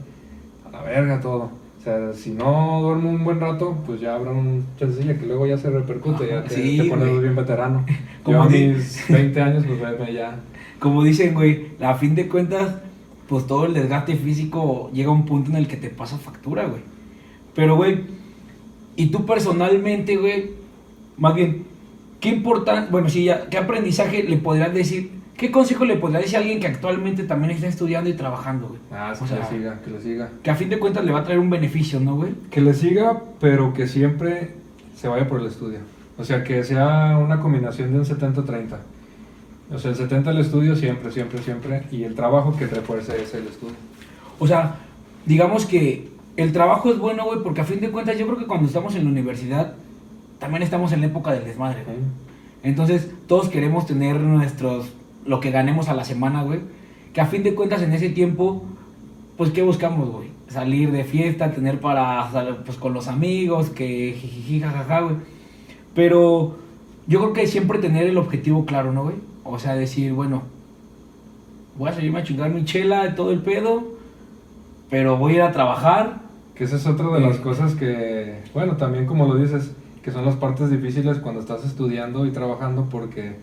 a 0.65 0.71
la 0.71 0.83
verga 0.83 1.19
todo. 1.19 1.58
O 1.79 1.81
sea, 1.81 2.11
si 2.11 2.31
no 2.31 2.81
duermo 2.81 3.09
un 3.09 3.23
buen 3.23 3.39
rato, 3.39 3.77
pues 3.85 4.01
ya 4.01 4.15
habrá 4.15 4.31
un 4.31 4.65
chancilla 4.77 5.17
que 5.17 5.25
luego 5.25 5.47
ya 5.47 5.57
se 5.57 5.69
repercute, 5.69 6.27
ya 6.27 6.43
te, 6.43 6.55
sí, 6.55 6.77
te 6.77 6.89
pones 6.89 7.21
bien 7.21 7.35
veterano. 7.37 7.85
Como 8.23 8.43
a 8.43 8.49
mis 8.49 9.05
20 9.07 9.41
años, 9.41 9.63
pues 9.65 10.13
ya. 10.13 10.39
Como 10.79 11.03
dicen, 11.05 11.33
güey, 11.33 11.67
a 11.79 11.93
fin 11.95 12.15
de 12.15 12.27
cuentas, 12.27 12.75
pues 13.29 13.47
todo 13.47 13.65
el 13.65 13.73
desgaste 13.73 14.15
físico 14.15 14.89
llega 14.93 15.07
a 15.07 15.13
un 15.13 15.25
punto 15.25 15.51
en 15.51 15.55
el 15.55 15.67
que 15.67 15.77
te 15.77 15.89
pasa 15.89 16.17
factura, 16.17 16.65
güey. 16.65 16.81
Pero, 17.55 17.77
güey, 17.77 18.03
y 18.97 19.07
tú 19.07 19.25
personalmente, 19.25 20.17
güey, 20.17 20.51
más 21.17 21.33
bien, 21.33 21.63
¿qué 22.19 22.27
importante, 22.27 22.91
bueno, 22.91 23.07
sí, 23.07 23.23
ya, 23.23 23.47
qué 23.47 23.57
aprendizaje 23.57 24.23
le 24.23 24.35
podrías 24.35 24.73
decir 24.73 25.11
¿Qué 25.39 25.51
consejo 25.51 25.85
le 25.85 25.95
podría 25.95 26.19
decir 26.19 26.35
a 26.35 26.39
alguien 26.39 26.59
que 26.59 26.67
actualmente 26.67 27.23
también 27.23 27.51
está 27.51 27.67
estudiando 27.67 28.09
y 28.09 28.13
trabajando, 28.13 28.67
güey? 28.67 28.81
Ah, 28.91 29.13
sí, 29.15 29.23
que 29.23 29.35
le 29.35 29.45
siga, 29.45 29.79
que 29.81 29.89
le 29.89 30.01
siga. 30.01 30.29
Que 30.43 30.51
a 30.51 30.55
fin 30.55 30.67
de 30.67 30.77
cuentas 30.77 31.05
le 31.05 31.13
va 31.13 31.19
a 31.19 31.23
traer 31.23 31.39
un 31.39 31.49
beneficio, 31.49 32.01
¿no, 32.01 32.17
güey? 32.17 32.33
Que 32.51 32.59
le 32.59 32.73
siga, 32.73 33.23
pero 33.39 33.73
que 33.73 33.87
siempre 33.87 34.55
se 34.97 35.07
vaya 35.07 35.29
por 35.29 35.39
el 35.39 35.47
estudio. 35.47 35.79
O 36.17 36.25
sea, 36.25 36.43
que 36.43 36.61
sea 36.65 37.17
una 37.17 37.39
combinación 37.39 37.93
de 37.93 37.99
un 37.99 38.05
70-30. 38.05 38.79
O 39.71 39.79
sea, 39.79 39.91
el 39.91 39.95
70 39.95 40.29
el 40.31 40.39
estudio 40.39 40.75
siempre, 40.75 41.09
siempre, 41.09 41.41
siempre. 41.41 41.83
Y 41.89 42.03
el 42.03 42.15
trabajo 42.15 42.57
que 42.57 42.67
refuerce 42.67 43.21
es 43.21 43.33
el 43.33 43.47
estudio. 43.47 43.75
O 44.39 44.45
sea, 44.45 44.75
digamos 45.25 45.65
que 45.65 46.09
el 46.35 46.51
trabajo 46.51 46.91
es 46.91 46.99
bueno, 46.99 47.23
güey, 47.23 47.39
porque 47.43 47.61
a 47.61 47.63
fin 47.63 47.79
de 47.79 47.91
cuentas 47.91 48.17
yo 48.17 48.25
creo 48.25 48.37
que 48.37 48.45
cuando 48.45 48.67
estamos 48.67 48.93
en 48.95 49.05
la 49.05 49.09
universidad 49.09 49.75
también 50.37 50.63
estamos 50.63 50.91
en 50.91 50.99
la 50.99 51.07
época 51.07 51.31
del 51.31 51.45
desmadre, 51.45 51.85
güey. 51.85 51.97
Entonces, 52.61 53.09
todos 53.25 53.47
queremos 53.47 53.85
tener 53.85 54.17
nuestros 54.17 54.98
lo 55.25 55.39
que 55.39 55.51
ganemos 55.51 55.89
a 55.89 55.93
la 55.93 56.03
semana, 56.03 56.43
güey. 56.43 56.59
Que 57.13 57.21
a 57.21 57.25
fin 57.25 57.43
de 57.43 57.55
cuentas 57.55 57.81
en 57.81 57.93
ese 57.93 58.09
tiempo, 58.09 58.63
pues 59.37 59.51
¿qué 59.51 59.61
buscamos, 59.61 60.09
güey? 60.09 60.29
Salir 60.47 60.91
de 60.91 61.03
fiesta, 61.03 61.51
tener 61.51 61.79
para, 61.79 62.29
pues 62.65 62.77
con 62.77 62.93
los 62.93 63.07
amigos, 63.07 63.69
que 63.69 64.15
jiji, 64.19 64.59
jajaja, 64.59 65.01
güey. 65.01 65.15
Pero 65.93 66.57
yo 67.07 67.19
creo 67.19 67.33
que 67.33 67.47
siempre 67.47 67.79
tener 67.79 68.07
el 68.07 68.17
objetivo 68.17 68.65
claro, 68.65 68.91
¿no, 68.93 69.03
güey? 69.03 69.15
O 69.43 69.57
sea, 69.59 69.75
decir, 69.75 70.13
bueno, 70.13 70.43
voy 71.77 71.89
a 71.89 71.93
salirme 71.93 72.19
a 72.19 72.23
chingar 72.23 72.49
mi 72.51 72.65
chela 72.65 73.03
de 73.03 73.11
todo 73.11 73.31
el 73.31 73.39
pedo, 73.39 73.83
pero 74.89 75.17
voy 75.17 75.33
a 75.33 75.35
ir 75.35 75.41
a 75.41 75.51
trabajar. 75.51 76.21
Que 76.55 76.65
esa 76.65 76.75
es 76.75 76.85
otra 76.85 77.07
de 77.09 77.21
las 77.21 77.37
cosas 77.37 77.73
que, 77.75 78.41
bueno, 78.53 78.75
también 78.75 79.05
como 79.05 79.25
lo 79.25 79.35
dices, 79.35 79.71
que 80.03 80.11
son 80.11 80.25
las 80.25 80.35
partes 80.35 80.69
difíciles 80.69 81.19
cuando 81.19 81.39
estás 81.41 81.65
estudiando 81.65 82.25
y 82.25 82.31
trabajando 82.31 82.87
porque 82.89 83.37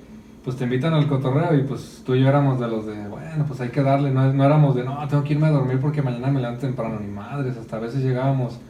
pues 0.47 0.57
te 0.57 0.63
invitan 0.63 0.95
al 0.95 1.09
cotorreo 1.09 1.59
y 1.59 1.65
pues 1.65 2.05
tú 2.07 2.15
y 2.15 2.21
yo 2.21 2.29
éramos 2.29 2.61
de 2.61 2.69
los 2.69 2.87
de, 2.87 3.09
bueno, 3.09 3.45
pues 3.49 3.61
hay 3.61 3.71
que 3.71 3.83
darle, 3.83 4.13
no, 4.13 4.33
no 4.33 4.45
éramos 4.45 4.77
de, 4.77 4.85
no, 4.85 4.97
tengo 5.09 5.25
que 5.25 5.33
irme 5.33 5.49
a 5.49 5.51
dormir 5.51 5.81
porque 5.81 6.03
mañana 6.03 6.29
me 6.29 6.41
levanto 6.41 6.61
temprano, 6.61 7.01
ni 7.01 7.09
madres, 7.09 7.57
hasta 7.57 7.79
a 7.79 7.81
veces 7.81 8.05
llegábamos 8.05 8.61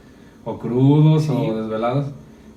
o 0.46 0.58
crudos 0.58 1.28
o 1.28 1.54
desvelados, 1.54 2.06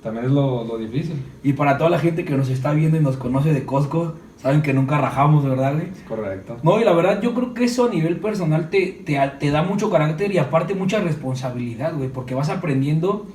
también 0.02 0.24
es 0.24 0.30
lo, 0.30 0.64
lo, 0.64 0.78
difícil. 0.78 1.22
Y 1.42 1.52
para 1.52 1.76
toda 1.76 1.90
la 1.90 1.98
gente 1.98 2.24
que 2.24 2.34
nos 2.34 2.48
está 2.48 2.72
viendo 2.72 2.96
y 2.96 3.00
nos 3.00 3.18
conoce 3.18 3.52
de 3.52 3.66
Costco, 3.66 4.14
saben 4.38 4.62
que 4.62 4.72
nunca 4.72 4.96
rajamos, 4.96 5.44
¿verdad, 5.44 5.74
güey? 5.74 5.88
Correcto. 6.08 6.56
No, 6.62 6.80
y 6.80 6.84
la 6.84 6.94
verdad 6.94 7.20
yo 7.20 7.34
creo 7.34 7.52
que 7.52 7.64
eso 7.64 7.88
a 7.88 7.90
nivel 7.90 8.20
personal 8.20 8.70
te, 8.70 9.02
te, 9.04 9.20
te 9.38 9.50
da 9.50 9.62
mucho 9.62 9.90
carácter 9.90 10.32
y 10.32 10.38
aparte 10.38 10.74
mucha 10.74 10.98
responsabilidad, 10.98 11.94
güey, 11.94 12.08
porque 12.08 12.34
vas 12.34 12.48
aprendiendo 12.48 13.26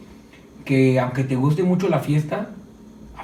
que 0.63 0.99
aunque 0.99 1.23
te 1.23 1.35
guste 1.35 1.61
mucho 1.61 1.89
la 1.89 1.99
fiesta, 1.99 2.49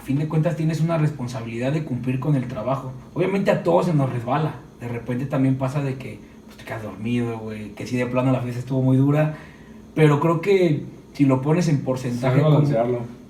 a 0.02 0.04
fin 0.04 0.18
de 0.18 0.28
cuentas 0.28 0.56
tienes 0.56 0.82
una 0.82 0.98
responsabilidad 0.98 1.72
de 1.72 1.84
cumplir 1.84 2.20
con 2.20 2.36
el 2.36 2.48
trabajo. 2.48 2.92
Obviamente 3.14 3.52
a 3.52 3.62
todos 3.62 3.86
se 3.86 3.94
nos 3.94 4.12
resbala. 4.12 4.56
De 4.80 4.88
repente 4.88 5.28
también 5.28 5.60
pasa 5.60 5.84
de 5.84 5.96
que 5.96 6.20
pues, 6.48 6.58
te 6.58 6.64
quedas 6.64 6.82
dormido, 6.82 7.38
güey, 7.38 7.70
que 7.76 7.86
si 7.86 7.98
de 7.98 8.08
plano 8.08 8.32
la 8.32 8.42
fiesta 8.42 8.60
estuvo 8.60 8.82
muy 8.82 8.98
dura. 8.98 9.36
Pero 9.94 10.20
creo 10.20 10.42
que 10.42 10.86
si 11.14 11.26
lo 11.26 11.44
pones 11.44 11.68
en 11.68 11.84
porcentaje, 11.84 12.42
como, 12.42 12.64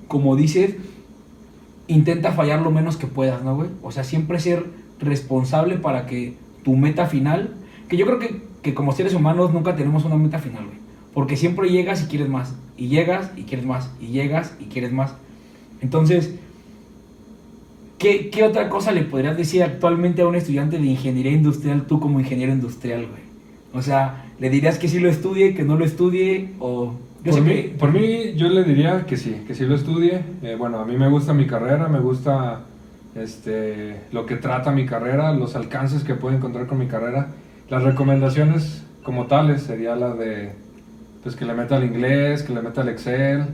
como, 0.08 0.36
dices, 0.38 0.78
intenta 1.88 2.32
fallar 2.32 2.62
lo 2.62 2.72
menos 2.72 2.96
que 2.96 3.06
puedas, 3.06 3.44
¿no, 3.44 3.54
güey? 3.54 3.68
O 3.84 3.92
sea, 3.92 4.06
siempre 4.06 4.40
ser 4.40 4.66
responsable 5.02 5.76
para 5.76 6.06
que 6.06 6.36
tu 6.64 6.78
meta 6.78 7.06
final, 7.06 7.54
que 7.90 7.98
yo 7.98 8.06
creo 8.06 8.20
que, 8.20 8.44
que 8.62 8.74
como 8.74 8.94
seres 8.94 9.14
humanos 9.14 9.52
nunca 9.52 9.76
tenemos 9.76 10.06
una 10.06 10.16
meta 10.16 10.40
final, 10.40 10.68
güey. 10.68 10.78
Porque 11.14 11.36
siempre 11.36 11.70
llegas 11.70 12.02
y 12.02 12.06
quieres 12.06 12.30
más, 12.30 12.56
y 12.78 12.88
llegas 12.88 13.30
y 13.36 13.44
quieres 13.44 13.66
más, 13.66 13.92
y 14.00 14.08
llegas 14.08 14.56
y 14.58 14.66
quieres 14.68 14.94
más. 14.94 15.16
Entonces, 15.82 16.36
¿Qué, 18.02 18.32
¿Qué, 18.32 18.44
otra 18.44 18.68
cosa 18.68 18.92
le 18.92 19.04
podrías 19.04 19.38
decir 19.38 19.62
actualmente 19.62 20.24
a 20.24 20.28
un 20.28 20.34
estudiante 20.34 20.80
de 20.80 20.88
ingeniería 20.88 21.34
industrial, 21.34 21.84
tú 21.84 22.00
como 22.00 22.20
ingeniero 22.20 22.52
industrial, 22.52 23.06
güey? 23.06 23.22
O 23.74 23.84
sea, 23.84 24.26
¿le 24.40 24.50
dirías 24.50 24.80
que 24.80 24.88
sí 24.88 25.00
lo 25.00 25.08
estudie, 25.08 25.54
que 25.54 25.64
no 25.64 25.78
lo 25.78 25.86
estudie? 25.86 26.50
O... 26.60 26.96
por, 27.24 27.42
mí, 27.42 27.74
por 27.78 27.92
mí, 27.92 28.34
yo 28.34 28.50
le 28.50 28.64
diría 28.64 29.06
que 29.06 29.18
sí, 29.18 29.44
que 29.46 29.54
sí 29.54 29.66
lo 29.66 29.76
estudie. 29.76 30.24
Eh, 30.42 30.56
bueno, 30.58 30.80
a 30.80 30.86
mí 30.86 30.98
me 30.98 31.10
gusta 31.10 31.32
mi 31.36 31.46
carrera, 31.46 31.90
me 31.90 32.00
gusta 32.00 32.62
este, 33.14 33.98
lo 34.12 34.26
que 34.26 34.36
trata 34.38 34.72
mi 34.72 34.88
carrera, 34.88 35.32
los 35.34 35.56
alcances 35.56 36.04
que 36.04 36.16
puedo 36.16 36.36
encontrar 36.36 36.66
con 36.66 36.80
mi 36.80 36.88
carrera. 36.88 37.28
Las 37.70 37.84
recomendaciones 37.84 38.84
como 39.04 39.28
tales 39.28 39.62
sería 39.62 39.96
la 39.96 40.16
de 40.16 40.54
pues 41.22 41.36
que 41.36 41.46
le 41.46 41.54
meta 41.54 41.78
al 41.78 41.84
inglés, 41.84 42.42
que 42.42 42.52
le 42.52 42.64
meta 42.64 42.82
al 42.82 42.90
Excel, 42.90 43.46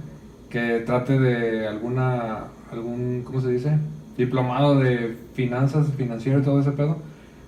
que 0.49 0.83
trate 0.85 1.19
de 1.19 1.67
alguna, 1.67 2.45
algún, 2.71 3.23
¿cómo 3.25 3.41
se 3.41 3.51
dice? 3.51 3.77
Diplomado 4.17 4.79
de 4.79 5.15
finanzas, 5.33 5.87
financiero 5.95 6.39
y 6.39 6.41
todo 6.41 6.59
ese 6.59 6.71
pedo, 6.71 6.97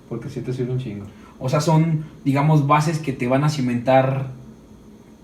porque 0.08 0.28
sí 0.28 0.40
te 0.40 0.52
sirve 0.52 0.72
un 0.72 0.78
chingo. 0.78 1.06
O 1.38 1.48
sea, 1.48 1.60
son, 1.60 2.04
digamos, 2.24 2.66
bases 2.66 2.98
que 2.98 3.12
te 3.12 3.26
van 3.26 3.44
a 3.44 3.48
cimentar 3.48 4.26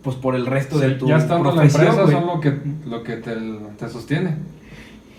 pues 0.03 0.17
por 0.17 0.37
el 0.37 0.47
resto 0.47 0.79
de 0.79 0.93
tu 0.93 1.09
ya 1.09 1.17
estando 1.17 1.51
en 1.51 1.57
la 1.57 1.65
empresa 1.65 2.07
son 2.07 2.27
lo 2.27 2.41
que, 2.41 2.57
lo 2.87 3.03
que 3.03 3.17
te, 3.17 3.35
te 3.77 3.89
sostiene. 3.89 4.37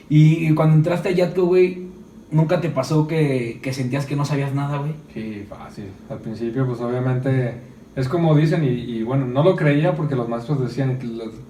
Y, 0.10 0.54
cuando 0.54 0.76
entraste 0.76 1.10
a 1.10 1.12
Yatco, 1.12 1.46
güey, 1.46 1.88
¿nunca 2.32 2.62
te 2.62 2.70
pasó 2.70 3.06
que, 3.06 3.60
que, 3.62 3.74
sentías 3.74 4.06
que 4.06 4.16
no 4.16 4.24
sabías 4.24 4.54
nada, 4.54 4.78
güey? 4.78 4.94
Sí, 5.14 5.46
fácil. 5.50 5.88
Al 6.10 6.20
principio, 6.20 6.66
pues 6.66 6.80
obviamente, 6.80 7.56
es 7.98 8.08
como 8.08 8.34
dicen, 8.34 8.64
y, 8.64 8.68
y 8.68 9.04
bueno, 9.04 9.26
no 9.26 9.44
lo 9.44 9.58
creía 9.58 9.94
porque 9.94 10.16
los 10.16 10.30
maestros 10.30 10.62
decían, 10.62 10.98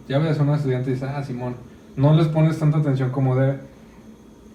ya 0.09 0.17
ves 0.17 0.39
a 0.39 0.43
un 0.43 0.55
estudiante 0.55 0.89
y 0.89 0.93
dice, 0.93 1.05
ah, 1.05 1.23
Simón, 1.23 1.53
no 1.95 2.15
les 2.15 2.27
pones 2.27 2.57
tanta 2.57 2.79
atención 2.79 3.11
como 3.11 3.35
debe 3.35 3.59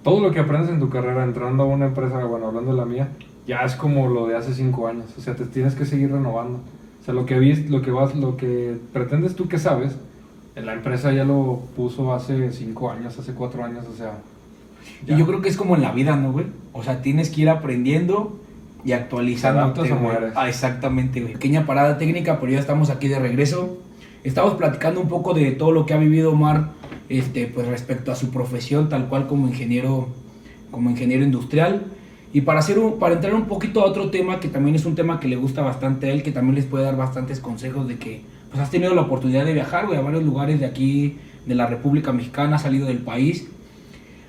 todo 0.03 0.21
lo 0.21 0.31
que 0.33 0.41
aprendes 0.41 0.71
en 0.71 0.81
tu 0.81 0.89
carrera 0.89 1.25
entrando 1.25 1.65
a 1.65 1.67
una 1.67 1.87
empresa, 1.87 2.25
bueno, 2.25 2.49
hablando 2.49 2.73
de 2.73 2.77
la 2.77 2.85
mía, 2.85 3.09
ya 3.47 3.61
es 3.63 3.75
como 3.75 4.09
lo 4.09 4.27
de 4.27 4.37
hace 4.37 4.55
cinco 4.55 4.89
años. 4.89 5.07
O 5.17 5.21
sea, 5.21 5.35
te 5.35 5.45
tienes 5.47 5.75
que 5.75 5.85
seguir 5.85 6.11
renovando. 6.11 6.61
O 7.01 7.05
sea, 7.05 7.15
lo 7.15 7.27
que 7.27 7.39
viste, 7.39 7.69
lo 7.69 7.83
que 7.83 7.91
vas, 7.91 8.15
lo 8.15 8.37
que 8.37 8.77
pretendes 8.93 9.35
tú 9.35 9.49
que 9.49 9.59
sabes, 9.59 9.97
la 10.55 10.75
empresa 10.75 11.13
ya 11.13 11.25
lo 11.25 11.63
puso 11.75 12.13
hace 12.13 12.53
cinco 12.53 12.91
años, 12.91 13.19
hace 13.19 13.33
cuatro 13.33 13.65
años, 13.65 13.87
o 13.93 13.97
sea. 13.97 14.19
Y 15.07 15.17
yo 15.17 15.27
creo 15.27 15.41
que 15.41 15.49
es 15.49 15.57
como 15.57 15.75
en 15.75 15.83
la 15.83 15.93
vida, 15.93 16.15
¿no, 16.17 16.33
güey? 16.33 16.47
O 16.73 16.83
sea, 16.83 17.03
tienes 17.03 17.31
que 17.31 17.43
ir 17.43 17.49
aprendiendo 17.49 18.39
y 18.85 18.93
actualizando. 18.93 19.61
Ah, 20.37 20.49
exactamente, 20.49 21.21
güey. 21.21 21.35
Pequeña 21.35 21.67
parada 21.67 21.99
técnica, 21.99 22.39
pero 22.39 22.53
ya 22.53 22.61
estamos 22.61 22.91
aquí 22.91 23.09
de 23.09 23.19
regreso. 23.19 23.79
Estamos 24.25 24.55
platicando 24.55 25.01
un 25.01 25.09
poco 25.09 25.35
de 25.35 25.51
todo 25.51 25.73
lo 25.73 25.85
que 25.85 25.95
ha 25.95 25.97
vivido 25.97 26.31
Omar 26.31 26.71
este, 27.09 27.49
pues 27.49 27.67
respecto 27.67 28.13
a 28.13 28.15
su 28.15 28.31
profesión, 28.31 28.89
tal 28.89 29.09
cual 29.09 29.27
como 29.27 29.49
ingeniero, 29.49 30.11
como 30.71 30.91
ingeniero 30.91 31.25
industrial. 31.25 31.87
Y 32.33 32.43
para, 32.43 32.61
hacer 32.61 32.79
para 33.01 33.17
entrar 33.17 33.35
un 33.35 33.47
poquito 33.47 33.81
a 33.81 33.85
otro 33.85 34.11
tema, 34.11 34.39
que 34.39 34.47
también 34.47 34.77
es 34.77 34.87
un 34.87 34.95
tema 34.95 35.19
que 35.19 35.27
le 35.27 35.35
gusta 35.35 35.61
bastante 35.63 36.07
a 36.07 36.13
él, 36.13 36.23
que 36.23 36.31
también 36.31 36.55
les 36.55 36.67
puede 36.67 36.85
dar 36.85 36.97
bastantes 36.97 37.41
consejos 37.41 37.89
de 37.89 37.99
que 37.99 38.23
pues 38.49 38.63
has 38.63 38.71
tenido 38.71 38.95
la 38.95 39.03
oportunidad 39.03 39.45
de 39.45 39.55
viajar, 39.55 39.87
a 39.87 40.01
varios 40.01 40.23
lugares 40.23 40.61
de 40.61 40.67
aquí, 40.67 41.19
de 41.45 41.57
la 41.57 41.67
República 41.67 42.13
Mexicana, 42.13 42.57
has 42.57 42.63
salido 42.63 42.87
del 42.87 42.99
país. 42.99 43.49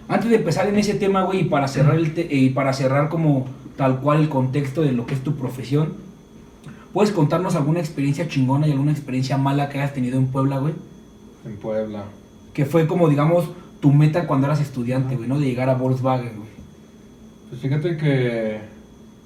Antes 0.07 0.31
de 0.31 0.37
empezar 0.37 0.65
en 0.67 0.77
ese 0.77 0.95
tema, 0.95 1.21
güey, 1.21 1.41
y 1.41 1.43
para 1.43 1.67
cerrar, 1.67 1.95
el 1.95 2.13
y 2.31 2.49
para 2.49 2.73
cerrar 2.73 3.09
como 3.09 3.45
tal 3.77 3.99
cual 3.99 4.21
el 4.21 4.29
contexto 4.29 4.81
de 4.81 4.91
lo 4.91 5.05
que 5.05 5.13
es 5.13 5.21
tu 5.21 5.35
profesión, 5.35 5.93
¿puedes 6.93 7.11
contarnos 7.11 7.55
alguna 7.55 7.79
experiencia 7.79 8.27
chingona 8.27 8.67
y 8.67 8.71
alguna 8.71 8.91
experiencia 8.91 9.37
mala 9.37 9.69
que 9.69 9.79
hayas 9.79 9.93
tenido 9.93 10.17
en 10.17 10.27
Puebla, 10.27 10.59
güey? 10.59 10.73
En 11.45 11.57
Puebla 11.57 12.03
que 12.53 12.65
fue 12.65 12.87
como, 12.87 13.09
digamos, 13.09 13.49
tu 13.79 13.91
meta 13.91 14.27
cuando 14.27 14.47
eras 14.47 14.61
estudiante, 14.61 15.15
güey, 15.15 15.27
¿no? 15.27 15.39
De 15.39 15.45
llegar 15.45 15.69
a 15.69 15.75
Volkswagen, 15.75 16.37
güey. 16.37 16.49
Pues 17.49 17.61
fíjate 17.61 17.97
que, 17.97 18.59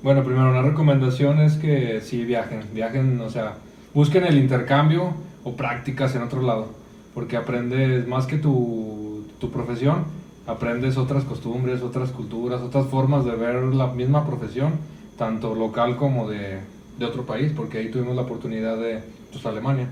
bueno, 0.02 0.24
primero 0.24 0.50
una 0.50 0.62
recomendación 0.62 1.40
es 1.40 1.56
que 1.56 2.02
sí 2.02 2.24
viajen, 2.24 2.62
viajen, 2.74 3.20
o 3.22 3.30
sea, 3.30 3.56
busquen 3.94 4.24
el 4.24 4.38
intercambio 4.38 5.14
o 5.44 5.56
prácticas 5.56 6.16
en 6.16 6.24
otro 6.24 6.42
lado, 6.42 6.70
porque 7.14 7.38
aprendes 7.38 8.08
más 8.08 8.26
que 8.26 8.38
tu, 8.38 9.26
tu 9.40 9.52
profesión, 9.52 10.06
aprendes 10.46 10.98
otras 10.98 11.24
costumbres, 11.26 11.82
otras 11.82 12.12
culturas, 12.12 12.62
otras 12.62 12.88
formas 12.88 13.26
de 13.26 13.36
ver 13.36 13.56
la 13.76 13.88
misma 13.88 14.26
profesión, 14.26 14.74
tanto 15.18 15.56
local 15.56 15.98
como 15.98 16.30
de, 16.30 16.60
de 16.98 17.06
otro 17.06 17.26
país, 17.26 17.52
porque 17.56 17.78
ahí 17.78 17.92
tuvimos 17.92 18.16
la 18.16 18.24
oportunidad 18.24 18.78
de, 18.78 19.02
pues 19.32 19.46
Alemania, 19.46 19.90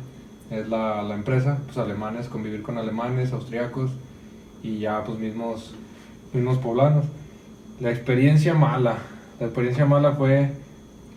es 0.50 0.68
la, 0.70 1.02
la 1.04 1.16
empresa, 1.16 1.60
pues 1.66 1.78
alemanes, 1.78 2.28
convivir 2.28 2.62
con 2.62 2.78
alemanes, 2.78 3.34
austriacos 3.34 3.92
y 4.62 4.80
ya 4.80 5.04
pues 5.04 5.20
mismos, 5.20 5.74
mismos 6.34 6.58
poblanos. 6.58 7.06
La 7.80 7.92
experiencia 7.92 8.54
mala, 8.54 8.98
la 9.40 9.46
experiencia 9.48 9.86
mala 9.86 10.14
fue 10.14 10.52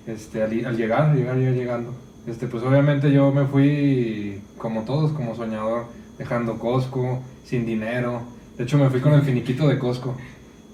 este, 0.07 0.43
al, 0.43 0.65
al 0.65 0.77
llegar, 0.77 1.15
llegar, 1.15 1.37
llegar, 1.37 1.55
llegando. 1.55 1.95
Este, 2.27 2.47
pues 2.47 2.63
obviamente 2.63 3.13
yo 3.13 3.33
me 3.33 3.47
fui 3.47 4.43
como 4.57 4.83
todos, 4.83 5.13
como 5.13 5.35
soñador, 5.35 5.87
dejando 6.19 6.59
Costco, 6.59 7.23
sin 7.45 7.65
dinero. 7.65 8.23
De 8.57 8.65
hecho 8.65 8.77
me 8.77 8.91
fui 8.91 9.01
con 9.01 9.15
el 9.15 9.23
finiquito 9.23 9.69
de 9.69 9.79
Costco. 9.79 10.17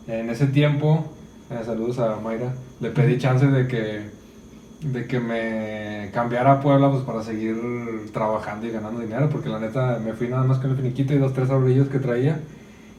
En 0.06 0.30
ese 0.30 0.46
tiempo, 0.46 1.04
eh, 1.50 1.60
saludos 1.64 1.98
a 1.98 2.16
Mayra, 2.20 2.54
le 2.80 2.90
pedí 2.90 3.18
chance 3.18 3.46
de 3.46 3.66
que, 3.68 4.10
de 4.84 5.06
que 5.06 5.18
me 5.18 6.10
cambiara 6.12 6.52
a 6.52 6.60
Puebla 6.60 6.90
pues, 6.90 7.02
para 7.02 7.22
seguir 7.22 7.56
trabajando 8.12 8.66
y 8.66 8.70
ganando 8.70 9.00
dinero, 9.00 9.28
porque 9.30 9.48
la 9.48 9.58
neta 9.58 9.98
me 10.04 10.12
fui 10.12 10.28
nada 10.28 10.44
más 10.44 10.58
con 10.58 10.70
el 10.70 10.76
finiquito 10.76 11.14
y 11.14 11.18
dos, 11.18 11.32
tres 11.32 11.50
abrillos 11.50 11.88
que 11.88 11.98
traía. 11.98 12.40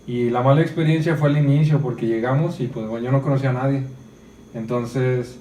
Y 0.07 0.29
la 0.29 0.41
mala 0.41 0.61
experiencia 0.61 1.15
fue 1.15 1.29
al 1.29 1.37
inicio, 1.37 1.79
porque 1.79 2.07
llegamos 2.07 2.59
y 2.59 2.67
pues 2.67 2.87
bueno, 2.87 3.05
yo 3.05 3.11
no 3.11 3.21
conocía 3.21 3.51
a 3.51 3.53
nadie. 3.53 3.83
Entonces, 4.53 5.37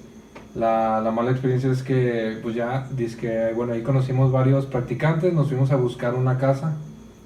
la, 0.55 1.01
la 1.01 1.11
mala 1.11 1.31
experiencia 1.31 1.71
es 1.71 1.83
que, 1.83 2.39
pues 2.41 2.55
ya, 2.55 2.87
que 3.19 3.51
bueno, 3.55 3.73
ahí 3.73 3.81
conocimos 3.81 4.31
varios 4.31 4.65
practicantes, 4.65 5.33
nos 5.33 5.49
fuimos 5.49 5.71
a 5.71 5.75
buscar 5.75 6.13
una 6.13 6.37
casa. 6.37 6.77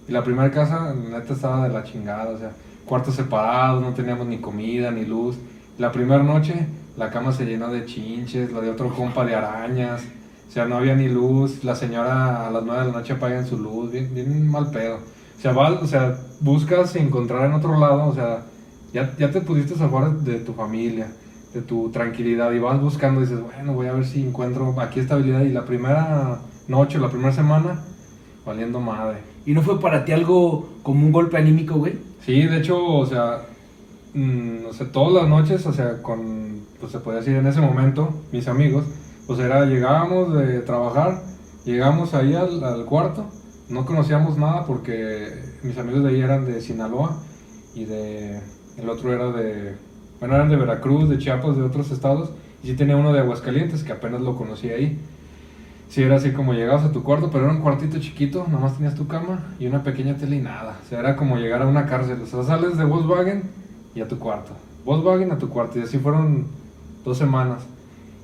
Y 0.07 0.11
la 0.11 0.23
primera 0.23 0.49
casa, 0.51 0.93
la 0.93 1.19
neta, 1.19 1.33
estaba 1.33 1.67
de 1.67 1.73
la 1.73 1.83
chingada, 1.83 2.31
o 2.31 2.37
sea, 2.37 2.51
cuartos 2.85 3.15
separados, 3.15 3.81
no 3.81 3.93
teníamos 3.93 4.27
ni 4.27 4.39
comida, 4.39 4.91
ni 4.91 5.05
luz. 5.05 5.37
La 5.77 5.91
primera 5.91 6.23
noche, 6.23 6.67
la 6.97 7.09
cama 7.09 7.31
se 7.31 7.45
llenó 7.45 7.69
de 7.69 7.85
chinches, 7.85 8.51
la 8.51 8.61
de 8.61 8.69
otro 8.69 8.93
compa 8.93 9.25
de 9.25 9.35
arañas. 9.35 10.01
O 10.47 10.51
sea, 10.51 10.65
no 10.65 10.77
había 10.77 10.95
ni 10.95 11.07
luz. 11.07 11.63
La 11.63 11.75
señora 11.75 12.47
a 12.47 12.51
las 12.51 12.63
9 12.63 12.81
de 12.81 12.91
la 12.91 12.97
noche 12.99 13.13
apaga 13.13 13.45
su 13.45 13.57
luz, 13.57 13.91
bien, 13.91 14.13
bien 14.13 14.49
mal 14.49 14.71
pedo. 14.71 14.97
O 14.97 15.41
sea, 15.41 15.53
va, 15.53 15.69
o 15.71 15.87
sea, 15.87 16.17
buscas 16.41 16.95
encontrar 16.95 17.45
en 17.45 17.53
otro 17.53 17.79
lado, 17.79 18.07
o 18.07 18.13
sea, 18.13 18.43
ya, 18.91 19.15
ya 19.17 19.31
te 19.31 19.41
pusiste 19.41 19.81
afuera 19.81 20.09
de 20.09 20.39
tu 20.39 20.53
familia 20.53 21.07
de 21.53 21.61
tu 21.61 21.89
tranquilidad 21.89 22.51
y 22.51 22.59
vas 22.59 22.79
buscando 22.79 23.21
y 23.21 23.23
dices, 23.23 23.41
bueno, 23.41 23.73
voy 23.73 23.87
a 23.87 23.93
ver 23.93 24.05
si 24.05 24.21
encuentro 24.21 24.79
aquí 24.79 24.99
estabilidad 24.99 25.41
y 25.41 25.49
la 25.49 25.65
primera 25.65 26.39
noche, 26.67 26.99
la 26.99 27.09
primera 27.09 27.31
semana, 27.31 27.83
valiendo 28.45 28.79
madre. 28.79 29.19
¿Y 29.45 29.53
no 29.53 29.61
fue 29.61 29.79
para 29.79 30.05
ti 30.05 30.11
algo 30.11 30.69
como 30.83 31.05
un 31.05 31.11
golpe 31.11 31.37
anímico, 31.37 31.75
güey? 31.75 31.97
Sí, 32.23 32.43
de 32.43 32.57
hecho, 32.57 32.83
o 32.83 33.05
sea, 33.05 33.41
mmm, 34.13 34.65
o 34.69 34.73
sea, 34.73 34.91
todas 34.91 35.23
las 35.23 35.27
noches, 35.27 35.65
o 35.65 35.73
sea, 35.73 36.01
con, 36.03 36.58
pues 36.79 36.91
se 36.91 36.99
puede 36.99 37.19
decir 37.19 37.35
en 37.35 37.47
ese 37.47 37.61
momento, 37.61 38.13
mis 38.31 38.47
amigos, 38.47 38.85
pues 39.27 39.39
era, 39.39 39.65
llegábamos 39.65 40.33
de 40.33 40.59
trabajar, 40.61 41.21
llegamos 41.65 42.13
ahí 42.13 42.35
al, 42.35 42.85
cuarto, 42.85 43.25
no 43.67 43.85
conocíamos 43.85 44.37
nada 44.37 44.65
porque 44.65 45.33
mis 45.63 45.77
amigos 45.77 46.03
de 46.03 46.09
ahí 46.09 46.21
eran 46.21 46.45
de 46.45 46.61
Sinaloa 46.61 47.21
y 47.75 47.85
de, 47.85 48.39
el 48.77 48.89
otro 48.89 49.13
era 49.13 49.31
de 49.31 49.75
bueno, 50.19 50.35
eran 50.35 50.49
de 50.49 50.57
Veracruz, 50.57 51.09
de 51.09 51.17
Chiapas, 51.17 51.55
de 51.55 51.63
otros 51.63 51.91
estados. 51.91 52.31
Y 52.61 52.67
sí 52.67 52.73
tenía 52.75 52.97
uno 52.97 53.13
de 53.13 53.19
Aguascalientes, 53.19 53.83
que 53.83 53.93
apenas 53.93 54.21
lo 54.21 54.35
conocí 54.35 54.69
ahí. 54.69 54.99
Sí, 55.87 56.03
era 56.03 56.17
así 56.17 56.33
como 56.33 56.53
llegabas 56.53 56.83
a 56.83 56.91
tu 56.91 57.03
cuarto, 57.03 57.29
pero 57.31 57.45
era 57.45 57.53
un 57.53 57.61
cuartito 57.61 57.99
chiquito, 57.99 58.45
nomás 58.51 58.75
tenías 58.75 58.95
tu 58.95 59.07
cama 59.07 59.55
y 59.59 59.65
una 59.65 59.81
pequeña 59.81 60.15
tele 60.15 60.35
y 60.35 60.41
nada. 60.41 60.77
O 60.85 60.89
sea, 60.89 60.99
era 60.99 61.15
como 61.15 61.37
llegar 61.37 61.61
a 61.61 61.67
una 61.67 61.85
cárcel. 61.85 62.21
O 62.21 62.25
sea, 62.25 62.43
sales 62.43 62.77
de 62.77 62.83
Volkswagen 62.83 63.43
y 63.95 64.01
a 64.01 64.07
tu 64.07 64.19
cuarto. 64.19 64.51
Volkswagen 64.85 65.31
a 65.31 65.37
tu 65.37 65.49
cuarto. 65.49 65.79
Y 65.79 65.83
así 65.83 65.97
fueron 65.97 66.47
dos 67.03 67.17
semanas. 67.17 67.63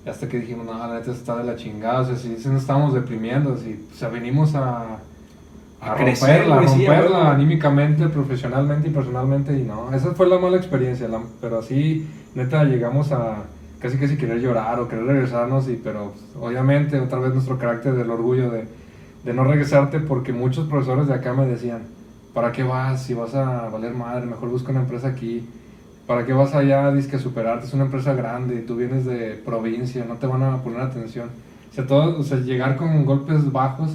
Y 0.06 0.10
hasta 0.10 0.28
que 0.30 0.40
dijimos, 0.40 0.66
no, 0.66 0.74
la 0.78 0.94
neta 1.00 1.12
está 1.12 1.36
de 1.38 1.44
la 1.46 1.56
chingada. 1.56 2.02
O 2.02 2.06
sea, 2.06 2.16
sí 2.16 2.30
nos 2.48 2.62
estábamos 2.62 2.94
deprimiendo. 2.94 3.54
Así, 3.54 3.86
o 3.92 3.96
sea, 3.96 4.10
venimos 4.10 4.54
a, 4.56 5.00
a, 5.82 5.92
A 5.92 5.96
crecer, 5.96 6.48
romperla, 6.48 6.56
güey, 6.58 6.68
sí, 6.68 6.86
romperla 6.86 7.32
anímicamente, 7.32 8.08
profesionalmente 8.10 8.88
y 8.90 8.92
personalmente. 8.92 9.58
Y 9.58 9.64
no, 9.64 9.92
esa 9.94 10.14
fue 10.14 10.28
la 10.28 10.38
mala 10.40 10.58
experiencia. 10.58 11.08
la- 11.08 11.24
pero 11.42 11.60
así, 11.60 12.08
neta, 12.36 12.64
llegamos 12.66 13.12
a 13.12 13.44
casi 13.80 13.98
casi 13.98 14.18
querer 14.18 14.40
llorar 14.40 14.80
o 14.80 14.88
querer 14.88 15.06
regresarnos. 15.06 15.68
Y, 15.70 15.76
pero 15.76 16.14
obviamente, 16.40 17.00
otra 17.00 17.20
vez 17.20 17.34
nuestro 17.34 17.58
carácter 17.58 17.96
del 17.96 18.10
orgullo 18.12 18.50
de, 18.52 18.68
de 19.24 19.34
no 19.34 19.44
regresarte, 19.44 20.00
porque 20.00 20.34
muchos 20.34 20.68
profesores 20.68 21.08
de 21.08 21.16
acá 21.16 21.34
me 21.34 21.48
decían: 21.48 21.84
¿Para 22.34 22.52
qué 22.52 22.64
vas? 22.64 23.04
Si 23.04 23.14
vas 23.16 23.34
a 23.36 23.70
valer 23.70 23.94
madre, 23.96 24.26
mejor 24.28 24.50
busca 24.50 24.72
una 24.72 24.82
empresa 24.82 25.08
aquí. 25.10 25.48
¿Para 26.08 26.26
qué 26.26 26.34
vas 26.34 26.54
allá? 26.54 26.92
Dices 26.92 27.10
que 27.10 27.18
superarte, 27.18 27.66
es 27.66 27.74
una 27.74 27.86
empresa 27.86 28.14
grande 28.14 28.62
tú 28.62 28.76
vienes 28.76 29.06
de 29.06 29.42
provincia, 29.44 30.06
no 30.08 30.16
te 30.16 30.28
van 30.28 30.44
a 30.44 30.62
poner 30.62 30.82
atención. 30.82 31.30
O 31.72 31.74
sea, 31.74 31.88
todo, 31.88 32.20
o 32.20 32.24
sea, 32.24 32.38
llegar 32.38 32.78
con 32.78 33.06
golpes 33.06 33.52
bajos 33.52 33.92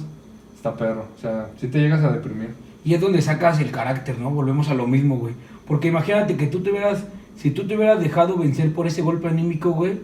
está 0.55 0.75
perro. 0.75 1.05
O 1.17 1.19
sea, 1.19 1.47
sí 1.59 1.67
te 1.67 1.79
llegas 1.79 2.03
a 2.03 2.11
deprimir. 2.11 2.49
Y 2.83 2.93
es 2.93 3.01
donde 3.01 3.21
sacas 3.21 3.59
el 3.59 3.71
carácter, 3.71 4.19
¿no? 4.19 4.29
Volvemos 4.29 4.69
a 4.69 4.73
lo 4.73 4.87
mismo, 4.87 5.17
güey. 5.17 5.33
Porque 5.67 5.87
imagínate 5.87 6.35
que 6.35 6.47
tú 6.47 6.61
te 6.61 6.71
hubieras, 6.71 7.05
si 7.37 7.51
tú 7.51 7.65
te 7.65 7.77
hubieras 7.77 7.99
dejado 7.99 8.37
vencer 8.37 8.73
por 8.73 8.87
ese 8.87 9.01
golpe 9.01 9.27
anímico, 9.27 9.71
güey, 9.71 9.99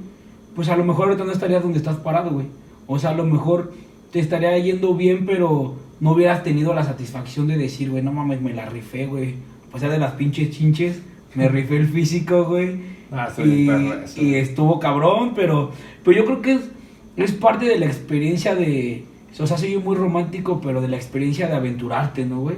pues 0.56 0.70
a 0.70 0.78
lo 0.78 0.86
mejor 0.86 1.08
ahorita 1.08 1.26
no 1.26 1.32
estarías 1.32 1.62
donde 1.62 1.78
estás 1.78 1.98
parado, 1.98 2.32
güey. 2.32 2.48
O 2.88 2.98
sea, 3.00 3.10
a 3.12 3.14
lo 3.16 3.26
mejor 3.26 3.74
te 4.12 4.20
estaría 4.20 4.58
yendo 4.60 4.96
bien, 4.96 5.26
pero 5.26 5.76
no 6.00 6.12
hubieras 6.12 6.44
tenido 6.44 6.74
la 6.74 6.84
satisfacción 6.84 7.48
de 7.48 7.58
decir, 7.58 7.92
güey, 7.92 8.02
no 8.02 8.14
mames, 8.14 8.42
me 8.42 8.54
la 8.54 8.66
rifé, 8.66 9.08
güey. 9.08 9.36
A 9.70 9.74
pesar 9.74 9.92
de 9.92 10.00
las 10.00 10.14
pinches 10.14 10.52
chinches, 10.52 11.02
me 11.38 11.48
rifé 11.48 11.78
el 11.78 11.88
físico, 11.88 12.46
güey. 12.46 12.98
Ah, 13.12 13.30
y, 13.38 13.42
bien 13.44 13.68
perro 13.68 14.04
eso, 14.04 14.22
y 14.22 14.36
estuvo 14.36 14.80
cabrón, 14.80 15.34
pero, 15.36 15.72
pero 16.04 16.18
yo 16.18 16.26
creo 16.26 16.42
que 16.42 16.54
es, 16.54 16.72
es 17.16 17.32
parte 17.32 17.66
de 17.66 17.80
la 17.80 17.86
experiencia 17.86 18.56
de, 18.56 19.06
o 19.40 19.48
sea, 19.48 19.58
soy 19.58 19.78
muy 19.78 19.96
romántico, 19.96 20.60
pero 20.62 20.82
de 20.82 20.88
la 20.88 20.98
experiencia 20.98 21.48
de 21.48 21.56
aventurarte, 21.56 22.26
¿no, 22.26 22.42
güey? 22.42 22.58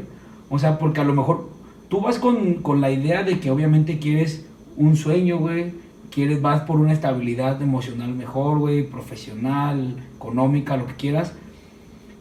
O 0.49 0.57
sea, 0.57 0.79
porque 0.79 1.01
a 1.01 1.03
lo 1.03 1.13
mejor 1.13 1.49
tú 1.89 1.99
vas 1.99 2.17
con, 2.17 2.55
con 2.55 2.81
la 2.81 2.89
idea 2.89 3.23
de 3.23 3.39
que 3.39 3.51
obviamente 3.51 3.99
quieres 3.99 4.45
un 4.77 4.95
sueño, 4.95 5.37
güey, 5.37 5.73
quieres, 6.09 6.41
vas 6.41 6.61
por 6.61 6.79
una 6.79 6.93
estabilidad 6.93 7.61
emocional 7.61 8.15
mejor, 8.15 8.59
güey, 8.59 8.83
profesional, 8.83 9.97
económica, 10.15 10.77
lo 10.77 10.87
que 10.87 10.95
quieras. 10.95 11.33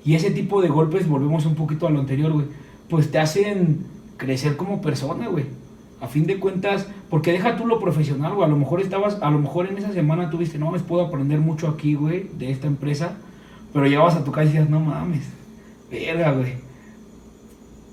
Y 0.04 0.14
ese 0.14 0.32
tipo 0.32 0.60
de 0.60 0.68
golpes, 0.68 1.08
volvemos 1.08 1.46
un 1.46 1.54
poquito 1.54 1.86
a 1.86 1.90
lo 1.90 2.00
anterior, 2.00 2.32
güey, 2.32 2.46
pues 2.90 3.10
te 3.10 3.18
hacen 3.18 3.86
crecer 4.16 4.56
como 4.56 4.82
persona, 4.82 5.28
güey. 5.28 5.44
A 6.00 6.06
fin 6.06 6.26
de 6.26 6.38
cuentas, 6.38 6.86
porque 7.10 7.32
deja 7.32 7.56
tú 7.56 7.66
lo 7.66 7.80
profesional, 7.80 8.34
güey. 8.34 8.46
A 8.46 8.48
lo 8.50 8.56
mejor 8.56 8.80
estabas, 8.80 9.18
a 9.20 9.30
lo 9.30 9.38
mejor 9.40 9.66
en 9.66 9.78
esa 9.78 9.92
semana 9.92 10.30
tuviste, 10.30 10.58
no, 10.58 10.70
me 10.70 10.78
puedo 10.78 11.04
aprender 11.06 11.40
mucho 11.40 11.66
aquí, 11.68 11.94
güey, 11.94 12.28
de 12.38 12.50
esta 12.50 12.66
empresa. 12.68 13.16
Pero 13.72 13.86
llegabas 13.86 14.14
a 14.14 14.24
tu 14.24 14.30
casa 14.30 14.44
y 14.44 14.48
decías, 14.48 14.70
no 14.70 14.80
mames, 14.80 15.24
verga, 15.90 16.32
güey. 16.32 16.54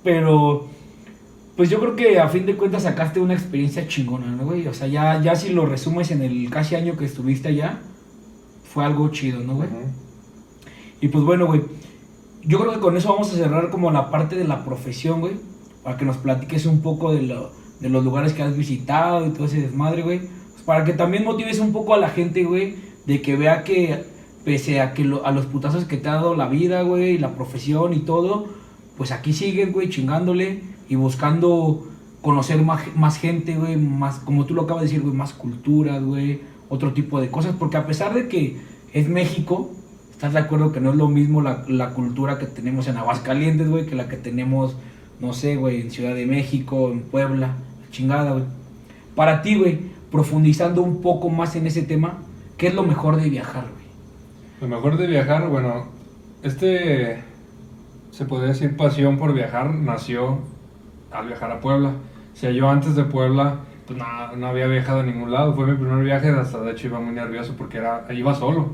Pero, 0.04 0.68
pues 1.58 1.70
yo 1.70 1.80
creo 1.80 1.96
que 1.96 2.20
a 2.20 2.28
fin 2.30 2.46
de 2.46 2.56
cuentas 2.56 2.84
sacaste 2.84 3.20
una 3.20 3.34
experiencia 3.34 3.88
chingona, 3.88 4.28
¿no, 4.28 4.46
güey? 4.46 4.68
O 4.68 4.74
sea, 4.74 4.88
ya, 4.88 5.22
ya 5.22 5.36
si 5.36 5.50
lo 5.50 5.66
resumes 5.66 6.12
en 6.12 6.22
el 6.22 6.50
casi 6.50 6.76
año 6.76 6.96
que 6.98 7.06
estuviste 7.06 7.48
allá, 7.50 7.80
fue 8.64 8.86
algo 8.86 9.10
chido, 9.10 9.40
¿no, 9.42 9.56
güey? 9.56 9.70
Y 11.02 11.08
pues 11.08 11.24
bueno, 11.24 11.48
güey, 11.48 11.62
yo 12.44 12.60
creo 12.60 12.74
que 12.74 12.80
con 12.80 12.96
eso 12.98 13.10
vamos 13.12 13.34
a 13.34 13.36
cerrar 13.36 13.70
como 13.72 13.90
la 13.92 14.12
parte 14.12 14.36
de 14.36 14.44
la 14.46 14.64
profesión, 14.64 15.22
güey. 15.22 15.34
Para 15.84 15.98
que 15.98 16.06
nos 16.06 16.18
platiques 16.18 16.66
un 16.66 16.82
poco 16.82 17.14
de, 17.14 17.24
lo- 17.24 17.52
de 17.80 17.90
los 17.90 18.04
lugares 18.04 18.34
que 18.34 18.44
has 18.44 18.56
visitado 18.56 19.26
y 19.26 19.30
todo 19.32 19.46
ese 19.46 19.62
desmadre, 19.62 20.02
güey. 20.02 20.20
Pues 20.20 20.64
para 20.66 20.84
que 20.86 20.94
también 20.94 21.24
motives 21.24 21.60
un 21.60 21.72
poco 21.74 21.94
a 21.94 21.98
la 21.98 22.10
gente, 22.10 22.44
güey, 22.44 22.76
de 23.06 23.22
que 23.22 23.36
vea 23.36 23.64
que 23.64 24.04
pese 24.44 24.80
a 24.82 24.94
que 24.94 25.04
lo- 25.04 25.26
a 25.26 25.32
los 25.32 25.46
putazos 25.48 25.86
que 25.86 25.98
te 25.98 26.08
ha 26.10 26.14
dado 26.14 26.36
la 26.36 26.48
vida, 26.48 26.82
güey, 26.84 27.16
y 27.16 27.18
la 27.18 27.36
profesión 27.36 27.94
y 27.94 28.00
todo, 28.00 28.46
pues 28.98 29.12
aquí 29.12 29.34
sigues, 29.34 29.74
güey, 29.74 29.90
chingándole 29.90 30.62
y 30.88 30.96
buscando 30.96 31.88
conocer 32.22 32.62
más, 32.64 32.82
más 32.96 33.18
gente, 33.18 33.56
güey, 33.56 33.76
más, 33.78 34.20
como 34.20 34.46
tú 34.46 34.54
lo 34.54 34.64
acabas 34.64 34.84
de 34.84 34.88
decir, 34.88 35.02
güey, 35.02 35.14
más 35.16 35.34
culturas, 35.34 36.04
güey, 36.04 36.42
otro 36.70 36.94
tipo 36.94 37.20
de 37.22 37.30
cosas, 37.30 37.56
porque 37.58 37.78
a 37.78 37.86
pesar 37.86 38.14
de 38.14 38.28
que 38.28 38.58
es 38.94 39.08
México, 39.10 39.72
¿estás 40.12 40.34
de 40.34 40.40
acuerdo 40.40 40.72
que 40.72 40.80
no 40.80 40.92
es 40.92 40.96
lo 40.96 41.08
mismo 41.08 41.42
la, 41.42 41.64
la 41.68 41.90
cultura 41.92 42.40
que 42.40 42.46
tenemos 42.46 42.88
en 42.88 42.98
Aguascalientes, 42.98 43.68
güey, 43.70 43.86
que 43.86 43.96
la 43.96 44.08
que 44.08 44.18
tenemos, 44.18 44.76
no 45.20 45.34
sé, 45.34 45.56
güey, 45.56 45.82
en 45.82 45.92
Ciudad 45.92 46.16
de 46.16 46.26
México, 46.26 46.92
en 46.92 47.02
Puebla, 47.02 47.56
la 47.82 47.92
chingada, 47.92 48.32
güey? 48.32 48.46
Para 49.16 49.42
ti, 49.42 49.58
güey, 49.58 49.80
profundizando 50.12 50.82
un 50.82 51.02
poco 51.02 51.30
más 51.30 51.56
en 51.56 51.68
ese 51.68 51.84
tema, 51.84 52.20
¿qué 52.58 52.68
es 52.68 52.76
lo 52.76 52.84
mejor 52.84 53.16
de 53.18 53.30
viajar, 53.30 53.64
güey? 53.64 53.86
Lo 54.62 54.68
mejor 54.68 54.98
de 54.98 55.08
viajar, 55.08 55.48
bueno, 55.50 55.88
este, 56.44 57.22
se 58.12 58.26
podría 58.26 58.50
decir 58.50 58.78
pasión 58.78 59.18
por 59.18 59.34
viajar, 59.34 59.74
nació 59.74 60.40
al 61.12 61.28
viajar 61.28 61.52
a 61.52 61.60
Puebla. 61.60 61.94
O 62.34 62.38
sea, 62.38 62.52
yo 62.52 62.70
antes 62.70 62.96
de 62.96 63.04
Puebla, 63.04 63.60
pues 63.86 64.00
no, 64.00 64.36
no 64.36 64.48
había 64.48 64.68
viajado 64.68 65.00
a 65.02 65.04
ningún 65.04 65.32
lado. 65.32 65.54
Fue 65.54 65.66
mi 65.66 65.78
primer 65.78 66.04
viaje, 66.04 66.30
hasta 66.30 66.62
de 66.62 66.72
hecho 66.72 66.88
iba 66.88 67.00
muy 67.00 67.14
nervioso 67.14 67.56
porque 67.58 67.78
era, 67.78 68.06
iba 68.14 68.36
solo. 68.36 68.74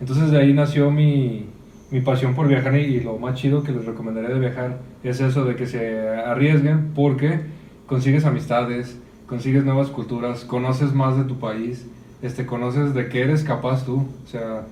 Entonces 0.00 0.30
de 0.30 0.38
ahí 0.38 0.52
nació 0.52 0.90
mi, 0.90 1.48
mi 1.90 2.00
pasión 2.00 2.34
por 2.34 2.48
viajar 2.48 2.76
y, 2.76 3.00
lo 3.00 3.18
más 3.18 3.34
chido 3.34 3.62
que 3.62 3.72
les 3.72 3.84
recomendaría 3.84 4.30
de 4.30 4.40
viajar 4.40 4.78
es 5.02 5.20
eso 5.20 5.44
de 5.44 5.56
que 5.56 5.66
se 5.66 6.08
arriesguen 6.08 6.92
porque 6.94 7.40
consigues 7.86 8.24
amistades, 8.24 8.98
consigues 9.26 9.64
nuevas 9.64 9.88
culturas, 9.88 10.44
conoces 10.44 10.92
más 10.92 11.16
de 11.16 11.24
tu 11.24 11.38
país, 11.38 11.86
este, 12.20 12.44
conoces 12.44 12.94
de 12.94 13.08
qué 13.08 13.22
eres 13.22 13.42
capaz 13.42 13.86
tú. 13.86 14.06
O 14.24 14.26
sea, 14.26 14.66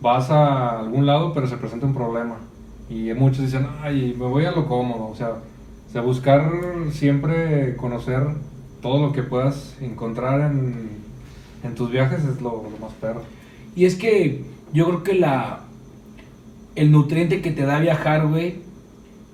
vas 0.00 0.30
a 0.30 0.80
algún 0.80 1.06
lado 1.06 1.32
pero 1.34 1.46
se 1.46 1.56
presenta 1.56 1.86
un 1.86 1.94
problema. 1.94 2.36
Y 2.88 3.12
muchos 3.14 3.44
dicen, 3.44 3.66
ay, 3.82 4.14
me 4.18 4.26
voy 4.26 4.46
a 4.46 4.52
lo 4.52 4.66
cómodo. 4.66 5.08
O 5.08 5.14
sea, 5.14 5.30
o 5.30 5.92
sea 5.92 6.00
buscar 6.00 6.50
siempre 6.90 7.76
conocer 7.76 8.22
todo 8.80 9.06
lo 9.06 9.12
que 9.12 9.22
puedas 9.22 9.76
encontrar 9.80 10.40
en, 10.50 10.88
en 11.62 11.74
tus 11.74 11.90
viajes 11.90 12.24
es 12.24 12.40
lo, 12.40 12.62
lo 12.62 12.78
más 12.80 12.92
perro. 13.00 13.22
Y 13.76 13.84
es 13.84 13.96
que 13.96 14.44
yo 14.72 14.86
creo 14.86 15.02
que 15.02 15.14
la 15.14 15.63
el 16.74 16.90
nutriente 16.90 17.40
que 17.40 17.50
te 17.50 17.64
da 17.64 17.78
viajar, 17.78 18.26
güey, 18.26 18.56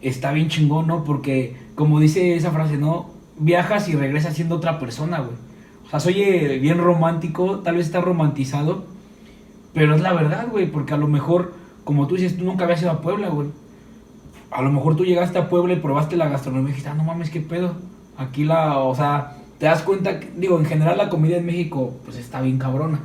está 0.01 0.33
bien 0.33 0.49
chingón, 0.49 0.87
¿no? 0.87 1.05
Porque, 1.05 1.57
como 1.75 2.01
dice 2.01 2.35
esa 2.35 2.51
frase, 2.51 2.77
¿no? 2.77 3.11
Viajas 3.39 3.89
y 3.89 3.95
regresas 3.95 4.35
siendo 4.35 4.57
otra 4.57 4.79
persona, 4.79 5.21
güey. 5.21 5.37
O 5.87 5.91
sea, 5.91 6.01
soy 6.01 6.15
bien 6.59 6.79
romántico, 6.79 7.61
tal 7.61 7.77
vez 7.77 7.87
está 7.87 8.01
romantizado, 8.01 8.85
pero 9.73 9.95
es 9.95 10.01
la 10.01 10.13
verdad, 10.13 10.49
güey, 10.51 10.71
porque 10.71 10.95
a 10.95 10.97
lo 10.97 11.09
mejor, 11.09 11.55
como 11.85 12.07
tú 12.07 12.17
dices, 12.17 12.37
tú 12.37 12.45
nunca 12.45 12.65
habías 12.65 12.83
ido 12.83 12.91
a 12.91 13.01
Puebla, 13.01 13.29
güey. 13.29 13.49
A 14.51 14.63
lo 14.63 14.71
mejor 14.71 14.97
tú 14.97 15.05
llegaste 15.05 15.39
a 15.39 15.49
Puebla 15.49 15.75
y 15.75 15.77
probaste 15.77 16.17
la 16.17 16.29
gastronomía 16.29 16.71
y 16.71 16.73
dijiste, 16.73 16.91
ah, 16.91 16.95
no 16.95 17.05
mames, 17.05 17.31
qué 17.31 17.41
pedo. 17.41 17.75
Aquí 18.17 18.45
la, 18.45 18.79
o 18.79 18.95
sea, 18.95 19.37
te 19.61 19.67
das 19.67 19.83
cuenta, 19.83 20.19
digo, 20.37 20.59
en 20.59 20.65
general 20.65 20.97
la 20.97 21.09
comida 21.09 21.37
en 21.37 21.47
México 21.47 21.95
pues 22.05 22.17
está 22.17 22.41
bien 22.41 22.59
cabrona, 22.59 23.01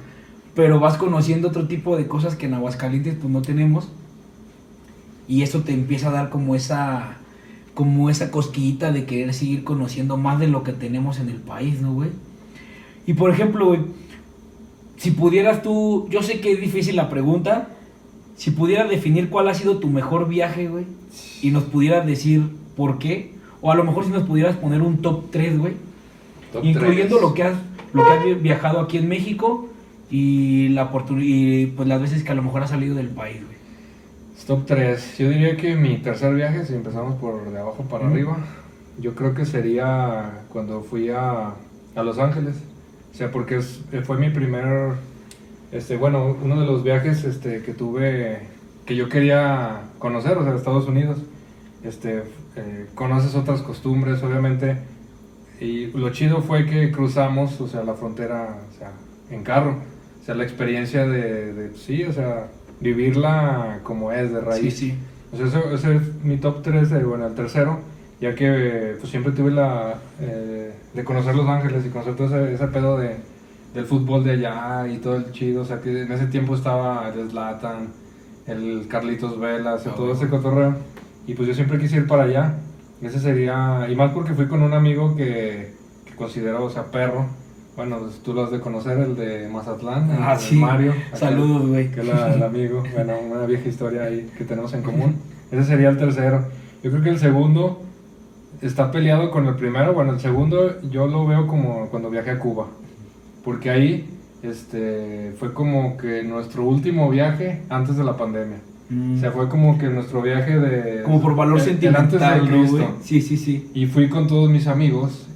pero 0.56 0.80
vas 0.80 0.98
conociendo 0.98 1.50
otro 1.50 1.68
tipo 1.68 1.98
de 1.98 2.08
cosas 2.08 2.36
que 2.36 2.46
en 2.46 2.54
Aguascalientes 2.54 3.16
pues 3.16 3.30
no 3.30 3.42
tenemos 3.42 3.90
y 5.28 5.42
eso 5.42 5.62
te 5.62 5.74
empieza 5.74 6.10
a 6.10 6.12
dar 6.12 6.30
como 6.30 6.56
esa 6.56 7.18
como 7.74 8.10
esa 8.10 8.32
cosquillita 8.32 8.92
de 8.94 9.06
querer 9.06 9.34
seguir 9.34 9.66
conociendo 9.66 10.16
más 10.16 10.40
de 10.40 10.48
lo 10.48 10.64
que 10.64 10.72
tenemos 10.72 11.20
en 11.20 11.28
el 11.28 11.36
país, 11.36 11.82
¿no, 11.82 11.94
güey? 11.94 12.10
Y 13.06 13.14
por 13.16 13.30
ejemplo, 13.32 13.66
güey, 13.68 13.82
si 14.96 15.12
pudieras 15.12 15.62
tú, 15.62 16.08
yo 16.10 16.24
sé 16.24 16.40
que 16.40 16.54
es 16.54 16.62
difícil 16.62 16.96
la 16.96 17.10
pregunta, 17.10 17.68
si 18.38 18.52
pudieras 18.52 18.90
definir 18.90 19.30
cuál 19.30 19.50
ha 19.50 19.54
sido 19.54 19.78
tu 19.78 19.90
mejor 19.90 20.30
viaje, 20.30 20.70
güey, 20.70 20.86
y 21.42 21.52
nos 21.52 21.64
pudieras 21.64 22.06
decir 22.06 22.44
por 22.78 22.98
qué, 22.98 23.34
o 23.62 23.74
a 23.74 23.76
lo 23.76 23.84
mejor 23.84 24.06
si 24.06 24.12
nos 24.12 24.24
pudieras 24.24 24.56
poner 24.56 24.82
un 24.82 25.02
top 25.02 25.26
3, 25.32 25.60
güey, 25.60 25.74
incluyendo 26.64 27.20
lo 27.20 27.34
que 27.34 27.44
has 27.44 27.56
lo 27.94 28.06
que 28.06 28.12
has 28.12 28.42
viajado 28.42 28.82
aquí 28.82 28.98
en 28.98 29.08
México 29.08 29.70
y 30.12 30.70
la 30.70 30.92
y 31.18 31.68
pues 31.68 31.88
las 31.88 32.02
veces 32.02 32.24
que 32.24 32.32
a 32.32 32.36
lo 32.36 32.44
mejor 32.44 32.62
has 32.62 32.70
salido 32.70 32.96
del 32.96 33.08
país, 33.08 33.38
güey. 33.44 33.56
Top 34.44 34.66
3. 34.68 35.18
Yo 35.18 35.30
diría 35.30 35.58
que 35.58 35.76
mi 35.76 35.98
tercer 35.98 36.36
viaje, 36.36 36.66
si 36.66 36.76
empezamos 36.76 37.16
por 37.16 37.50
de 37.50 37.58
abajo 37.58 37.84
para 37.90 38.08
arriba, 38.08 38.38
yo 39.00 39.16
creo 39.16 39.34
que 39.34 39.44
sería 39.44 40.44
cuando 40.50 40.82
fui 40.82 41.10
a, 41.10 41.56
a 41.96 42.04
Los 42.04 42.20
Ángeles. 42.20 42.56
O 43.12 43.18
sea, 43.18 43.32
porque 43.32 43.62
fue 43.62 44.18
mi 44.18 44.30
primer, 44.30 44.94
este, 45.72 45.98
bueno, 45.98 46.38
uno 46.44 46.60
de 46.60 46.68
los 46.68 46.84
viajes 46.84 47.24
este, 47.24 47.64
que 47.64 47.74
tuve, 47.74 48.42
que 48.86 48.96
yo 48.96 49.10
quería 49.10 49.82
conocer, 49.98 50.38
o 50.38 50.44
sea, 50.44 50.54
Estados 50.54 50.88
Unidos. 50.88 51.18
Este, 51.84 52.24
eh, 52.56 52.86
conoces 52.94 53.34
otras 53.34 53.62
costumbres, 53.64 54.22
obviamente. 54.22 54.78
Y 55.60 55.88
lo 55.88 56.12
chido 56.12 56.42
fue 56.42 56.68
que 56.68 56.92
cruzamos, 56.92 57.60
o 57.62 57.68
sea, 57.68 57.84
la 57.84 57.96
frontera, 57.96 58.60
o 58.70 58.78
sea, 58.78 58.92
en 59.32 59.44
carro. 59.44 59.78
O 60.22 60.26
sea, 60.26 60.36
la 60.36 60.44
experiencia 60.44 61.08
de, 61.08 61.54
de 61.54 61.78
sí, 61.78 62.04
o 62.04 62.14
sea, 62.14 62.48
vivirla 62.86 63.80
como 63.84 64.12
es, 64.12 64.32
de 64.32 64.42
raíz. 64.42 64.76
Sí, 64.76 64.92
sí. 64.92 64.98
O 65.34 65.38
sea, 65.38 65.62
ese, 65.74 65.96
es 65.96 66.24
mi 66.24 66.38
top 66.38 66.62
3, 66.62 66.92
eh, 66.92 67.04
bueno, 67.04 67.26
el 67.28 67.34
tercero, 67.34 67.80
ya 68.22 68.36
que 68.36 68.96
pues, 69.00 69.10
siempre 69.10 69.34
tuve 69.34 69.52
la 69.52 69.96
eh, 70.22 70.74
de 70.94 71.04
conocer 71.04 71.36
Los 71.36 71.48
Ángeles 71.50 71.86
y 71.86 71.90
conocer 71.90 72.16
todo 72.16 72.46
ese, 72.46 72.68
pedo 72.68 72.98
de, 72.98 73.18
del 73.74 73.86
fútbol 73.86 74.24
de 74.24 74.32
allá 74.32 74.88
y 74.88 74.98
todo 75.00 75.16
el 75.16 75.32
chido, 75.32 75.64
o 75.64 75.66
sea, 75.66 75.82
que 75.82 76.04
en 76.04 76.12
ese 76.12 76.28
tiempo 76.28 76.56
estaba 76.56 77.12
el 77.14 77.30
Zlatan, 77.30 77.90
el 78.48 78.88
Carlitos 78.88 79.40
Velas, 79.40 79.86
y 79.86 79.90
todo 79.90 80.14
ese 80.14 80.30
cotorreo, 80.30 80.76
y 81.28 81.34
pues 81.34 81.48
yo 81.48 81.56
siempre 81.56 81.80
quise 81.80 81.98
ir 81.98 82.08
para 82.08 82.24
allá, 82.24 82.56
ese 83.02 83.20
sería, 83.20 83.88
y 83.90 83.96
más 83.96 84.12
porque 84.12 84.34
fui 84.34 84.48
con 84.48 84.62
un 84.62 84.74
amigo 84.74 85.16
que, 85.16 85.74
que 86.06 86.16
considero, 86.16 86.64
o 86.64 86.70
sea, 86.70 86.92
perro, 86.92 87.28
bueno, 87.76 88.00
tú 88.24 88.34
lo 88.34 88.46
has 88.46 88.52
de 88.52 88.60
conocer, 88.62 88.98
el 88.98 89.16
de 89.16 89.50
Mazatlán, 89.50 90.10
el, 90.10 90.18
ah, 90.22 90.38
sí. 90.40 90.56
Mario. 90.56 90.94
Saludos, 91.14 91.68
güey. 91.68 91.92
Que 91.92 92.02
es 92.02 92.08
el 92.08 92.44
amigo, 92.44 92.84
bueno, 92.94 93.14
una 93.30 93.46
vieja 93.46 93.68
historia 93.68 94.04
ahí 94.04 94.32
que 94.38 94.46
tenemos 94.46 94.74
en 94.74 94.82
común. 94.82 95.16
Ese 95.52 95.64
sería 95.66 95.90
el 95.90 95.98
tercero. 95.98 96.46
Yo 96.84 96.92
creo 96.92 97.04
que 97.04 97.10
el 97.10 97.20
segundo 97.20 97.82
está 98.62 98.92
peleado 98.92 99.30
con 99.30 99.46
el 99.48 99.56
primero. 99.56 99.94
Bueno, 99.94 100.14
el 100.14 100.20
segundo 100.20 100.82
yo 100.90 101.08
lo 101.08 101.28
veo 101.28 101.48
como 101.48 101.88
cuando 101.90 102.10
viajé 102.10 102.32
a 102.32 102.40
Cuba. 102.40 102.68
Porque 103.44 103.70
ahí 103.70 104.10
este, 104.42 105.34
fue 105.38 105.54
como 105.54 105.98
que 105.98 106.24
nuestro 106.24 106.64
último 106.64 107.10
viaje 107.10 107.64
antes 107.70 107.98
de 107.98 108.04
la 108.04 108.16
pandemia. 108.16 108.58
O 108.86 109.20
sea, 109.20 109.32
mm. 109.32 109.34
fue 109.34 109.50
como 109.50 109.78
que 109.78 109.88
nuestro 109.88 110.22
viaje 110.22 110.60
de... 110.60 111.04
Como 111.04 111.20
por 111.20 111.36
valor 111.36 111.60
sentimental, 111.60 112.24
antes 112.24 112.72
del 112.72 112.86
Sí, 113.02 113.22
sí, 113.22 113.36
sí. 113.36 113.70
Y 113.74 113.88
fui 113.88 114.10
con 114.10 114.28
todos 114.28 114.50
mis 114.50 114.68
amigos 114.68 115.28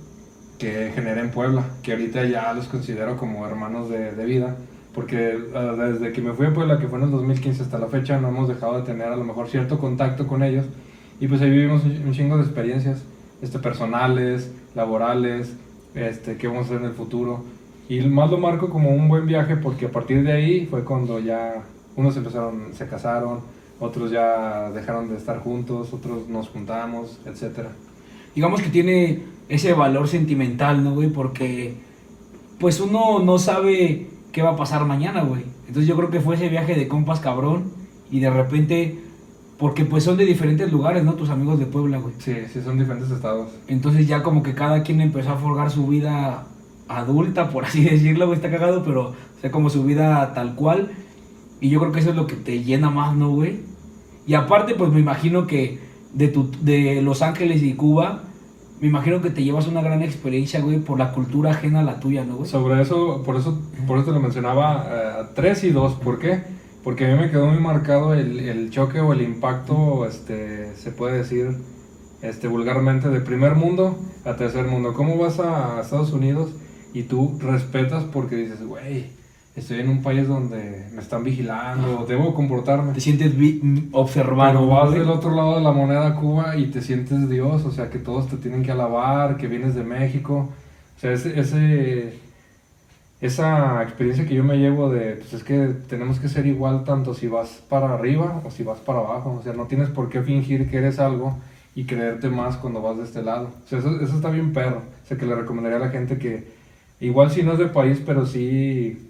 que 0.60 0.92
generé 0.94 1.22
en 1.22 1.32
Puebla, 1.32 1.64
que 1.82 1.94
ahorita 1.94 2.26
ya 2.26 2.54
los 2.54 2.68
considero 2.68 3.18
como 3.18 3.48
hermanos 3.48 3.90
de, 3.90 4.12
de 4.12 4.26
vida, 4.26 4.58
porque 4.94 5.38
ah, 5.56 5.74
desde 5.78 6.12
que 6.12 6.22
me 6.22 6.34
fui 6.34 6.48
a 6.48 6.54
Puebla, 6.54 6.78
que 6.78 6.88
fue 6.88 7.00
en 7.00 7.06
el 7.06 7.12
2015 7.12 7.64
hasta 7.64 7.80
la 7.80 7.88
fecha, 7.88 8.20
no 8.20 8.28
hemos 8.28 8.50
dejado 8.50 8.78
de 8.78 8.84
tener 8.84 9.08
a 9.08 9.16
lo 9.16 9.24
mejor 9.24 9.48
cierto 9.48 9.80
contacto 9.80 10.28
con 10.28 10.44
ellos, 10.44 10.66
y 11.20 11.28
pues 11.28 11.42
ahí 11.42 11.50
vivimos 11.50 11.84
un, 11.84 12.12
chingo 12.12 12.38
de 12.38 12.44
experiencias, 12.44 13.04
este, 13.42 13.58
personales, 13.60 14.52
laborales, 14.76 15.56
este, 15.96 16.36
qué 16.38 16.48
vamos 16.48 16.64
a 16.64 16.66
hacer 16.66 16.82
en 16.82 16.88
el 16.88 16.94
futuro, 16.94 17.44
y 17.88 18.02
más 18.02 18.30
lo 18.30 18.38
marco 18.38 18.70
como 18.70 18.90
un 18.90 19.08
buen 19.08 19.26
viaje, 19.26 19.56
porque 19.56 19.86
a 19.86 19.92
partir 19.92 20.24
de 20.24 20.34
ahí 20.34 20.66
fue 20.66 20.84
cuando 20.84 21.20
ya 21.20 21.64
unos 21.96 22.18
empezaron, 22.18 22.74
se 22.74 22.86
casaron, 22.86 23.40
otros 23.80 24.12
ya 24.12 24.70
dejaron 24.72 25.10
de 25.10 25.16
estar 25.16 25.40
juntos, 25.40 25.94
otros 25.94 26.28
nos 26.28 26.50
juntamos, 26.50 27.20
etcétera. 27.26 27.70
Digamos 28.36 28.62
que 28.62 28.70
tiene 28.70 29.24
ese 29.50 29.74
valor 29.74 30.08
sentimental, 30.08 30.84
¿no, 30.84 30.94
güey? 30.94 31.10
Porque 31.10 31.76
pues 32.60 32.80
uno 32.80 33.20
no 33.20 33.40
sabe 33.40 34.08
qué 34.32 34.42
va 34.42 34.52
a 34.52 34.56
pasar 34.56 34.86
mañana, 34.86 35.24
güey. 35.24 35.44
Entonces 35.68 35.88
yo 35.88 35.96
creo 35.96 36.10
que 36.10 36.22
fue 36.22 36.36
ese 36.36 36.50
viaje 36.50 36.76
de 36.76 36.88
compas 36.88 37.20
cabrón 37.20 37.72
y 38.12 38.20
de 38.20 38.30
repente, 38.30 39.00
porque 39.58 39.86
pues 39.86 40.04
son 40.04 40.18
de 40.18 40.26
diferentes 40.26 40.72
lugares, 40.72 41.04
¿no? 41.04 41.14
Tus 41.14 41.30
amigos 41.30 41.60
de 41.60 41.66
Puebla, 41.66 41.98
güey. 41.98 42.14
Sí, 42.20 42.36
sí, 42.52 42.62
son 42.62 42.78
diferentes 42.78 43.12
estados. 43.12 43.52
Entonces 43.68 44.08
ya 44.08 44.24
como 44.24 44.44
que 44.44 44.54
cada 44.54 44.84
quien 44.84 45.02
empezó 45.02 45.32
a 45.32 45.38
forjar 45.38 45.72
su 45.72 45.88
vida 45.88 46.46
adulta, 46.88 47.50
por 47.50 47.66
así 47.66 47.84
decirlo, 47.90 48.28
güey, 48.28 48.38
está 48.38 48.52
cagado, 48.52 48.84
pero 48.84 49.10
o 49.10 49.42
sea, 49.42 49.52
como 49.52 49.70
su 49.70 49.84
vida 49.84 50.34
tal 50.34 50.56
cual. 50.56 50.92
Y 51.62 51.70
yo 51.70 51.80
creo 51.80 51.92
que 51.92 52.00
eso 52.00 52.12
es 52.12 52.16
lo 52.16 52.28
que 52.28 52.36
te 52.36 52.64
llena 52.64 52.90
más, 52.90 53.16
¿no, 53.16 53.32
güey? 53.32 53.62
Y 54.28 54.36
aparte, 54.36 54.76
pues 54.76 54.92
me 54.92 55.00
imagino 55.00 55.48
que 55.48 55.80
de, 56.14 56.28
tu, 56.28 56.52
de 56.62 57.02
Los 57.02 57.22
Ángeles 57.22 57.64
y 57.64 57.74
Cuba, 57.74 58.24
me 58.82 58.88
imagino 58.88 59.22
que 59.22 59.30
te 59.30 59.44
llevas 59.44 59.68
una 59.68 59.82
gran 59.82 60.02
experiencia, 60.02 60.62
güey, 60.62 60.80
por 60.80 60.98
la 60.98 61.12
cultura 61.12 61.52
ajena 61.52 61.82
a 61.82 61.84
la 61.84 62.00
tuya, 62.00 62.24
¿no? 62.24 62.46
Sobre 62.46 62.82
eso, 62.82 63.24
por 63.24 63.36
eso, 63.36 63.60
por 63.86 63.98
eso 63.98 64.08
te 64.08 64.12
lo 64.14 64.20
mencionaba, 64.20 64.88
eh, 64.90 65.26
tres 65.36 65.64
y 65.64 65.72
dos, 65.72 65.96
¿por 65.96 66.20
qué? 66.20 66.44
Porque 66.84 67.06
a 67.06 67.14
mí 67.14 67.20
me 67.22 67.30
quedó 67.30 67.48
muy 67.48 67.60
marcado 67.60 68.14
el, 68.14 68.40
el, 68.40 68.70
choque 68.70 69.02
o 69.02 69.12
el 69.12 69.22
impacto, 69.22 70.06
este, 70.06 70.76
se 70.76 70.92
puede 70.92 71.18
decir, 71.18 71.58
este, 72.22 72.48
vulgarmente, 72.48 73.10
de 73.10 73.20
primer 73.20 73.56
mundo 73.56 73.98
a 74.24 74.36
tercer 74.38 74.66
mundo. 74.66 74.94
¿Cómo 74.94 75.18
vas 75.18 75.40
a 75.40 75.82
Estados 75.82 76.14
Unidos 76.14 76.52
y 76.94 77.04
tú 77.04 77.38
respetas 77.42 78.06
porque 78.06 78.38
dices, 78.38 78.64
güey, 78.64 79.08
estoy 79.56 79.80
en 79.80 79.90
un 79.90 80.02
país 80.02 80.28
donde 80.28 80.88
me 80.94 81.02
están 81.02 81.24
vigilando, 81.24 82.06
debo 82.08 82.34
comportarme. 82.34 82.94
Te 82.94 83.02
sientes 83.02 83.34
observado. 83.92 84.60
Pero 84.60 84.68
vas 84.68 84.92
del 84.92 85.10
otro 85.10 85.32
lado 85.36 85.56
de 85.56 85.62
la 85.62 85.72
moneda 85.72 86.16
Cuba 86.16 86.56
y 86.56 86.68
te 86.68 86.82
sientes 86.82 87.30
Dios, 87.30 87.66
o 87.66 87.72
sea, 87.72 87.90
que 87.90 88.00
todos 88.00 88.28
te 88.28 88.38
tienen 88.38 88.64
que 88.64 88.72
alabar, 88.72 89.38
que 89.38 89.48
vienes 89.48 89.76
de 89.76 89.84
México. 89.84 90.50
O 90.98 91.00
sea, 91.00 91.12
ese, 91.12 91.40
ese, 91.40 92.20
esa 93.22 93.84
experiencia 93.84 94.26
que 94.26 94.36
yo 94.36 94.44
me 94.44 94.58
llevo 94.58 94.90
de, 94.90 95.16
pues 95.16 95.34
es 95.34 95.44
que 95.44 95.74
tenemos 95.88 96.20
que 96.20 96.30
ser 96.30 96.46
igual 96.46 96.84
tanto 96.84 97.14
si 97.14 97.28
vas 97.28 97.62
para 97.70 97.94
arriba 97.94 98.42
o 98.46 98.52
si 98.52 98.64
vas 98.64 98.80
para 98.80 99.00
abajo. 99.00 99.38
O 99.40 99.44
sea, 99.44 99.54
no 99.54 99.66
tienes 99.66 99.90
por 99.90 100.10
qué 100.10 100.22
fingir 100.22 100.70
que 100.70 100.78
eres 100.78 101.00
algo 101.00 101.38
y 101.76 101.86
creerte 101.86 102.30
más 102.30 102.58
cuando 102.58 102.82
vas 102.82 102.98
de 102.98 103.04
este 103.04 103.22
lado. 103.22 103.50
O 103.66 103.68
sea, 103.68 103.80
eso, 103.80 104.00
eso 104.02 104.16
está 104.16 104.30
bien 104.30 104.54
perro. 104.54 104.84
O 105.04 105.08
sea, 105.08 105.18
que 105.18 105.26
le 105.26 105.36
recomendaría 105.36 105.78
a 105.78 105.82
la 105.82 105.90
gente 105.90 106.18
que, 106.18 106.48
igual 107.00 107.32
si 107.32 107.44
no 107.44 107.54
es 107.54 107.60
del 107.60 107.72
país, 107.72 108.02
pero 108.06 108.26
sí 108.26 109.09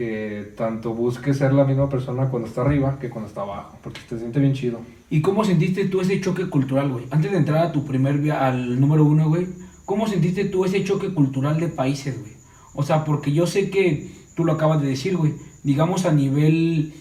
que 0.00 0.54
tanto 0.56 0.94
busque 0.94 1.34
ser 1.34 1.52
la 1.52 1.66
misma 1.66 1.90
persona 1.90 2.30
cuando 2.30 2.48
está 2.48 2.62
arriba 2.62 2.98
que 2.98 3.10
cuando 3.10 3.28
está 3.28 3.42
abajo, 3.42 3.76
porque 3.82 4.00
te 4.08 4.18
siente 4.18 4.40
bien 4.40 4.54
chido. 4.54 4.80
¿Y 5.10 5.20
cómo 5.20 5.44
sentiste 5.44 5.84
tú 5.88 6.00
ese 6.00 6.18
choque 6.22 6.48
cultural, 6.48 6.90
güey? 6.90 7.04
Antes 7.10 7.30
de 7.30 7.36
entrar 7.36 7.66
a 7.66 7.70
tu 7.70 7.84
primer 7.84 8.16
viaje, 8.16 8.42
al 8.42 8.80
número 8.80 9.04
uno, 9.04 9.28
güey, 9.28 9.48
¿cómo 9.84 10.08
sentiste 10.08 10.46
tú 10.46 10.64
ese 10.64 10.82
choque 10.84 11.12
cultural 11.12 11.60
de 11.60 11.68
países, 11.68 12.18
güey? 12.18 12.32
O 12.72 12.82
sea, 12.82 13.04
porque 13.04 13.32
yo 13.32 13.46
sé 13.46 13.68
que 13.68 14.10
tú 14.34 14.46
lo 14.46 14.52
acabas 14.52 14.80
de 14.80 14.88
decir, 14.88 15.18
güey, 15.18 15.34
digamos 15.64 16.06
a 16.06 16.12
nivel 16.12 16.94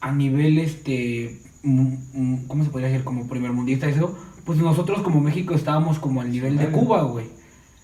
a 0.00 0.12
nivel, 0.12 0.58
este, 0.60 1.40
mm, 1.64 1.94
mm, 2.12 2.46
¿cómo 2.46 2.62
se 2.62 2.70
podría 2.70 2.88
decir? 2.88 3.02
Como 3.02 3.26
primer 3.26 3.50
mundista, 3.50 3.88
eso, 3.88 4.16
pues 4.44 4.60
nosotros 4.60 5.02
como 5.02 5.20
México 5.20 5.54
estábamos 5.54 5.98
como 5.98 6.20
al 6.20 6.30
nivel 6.30 6.56
de 6.56 6.68
Cuba, 6.68 7.02
güey. 7.02 7.26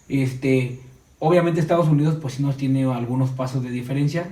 Este, 0.09 0.79
obviamente 1.19 1.61
Estados 1.61 1.89
Unidos, 1.89 2.17
pues 2.21 2.35
sí 2.35 2.43
nos 2.43 2.57
tiene 2.57 2.85
algunos 2.85 3.31
pasos 3.31 3.63
de 3.63 3.71
diferencia. 3.71 4.31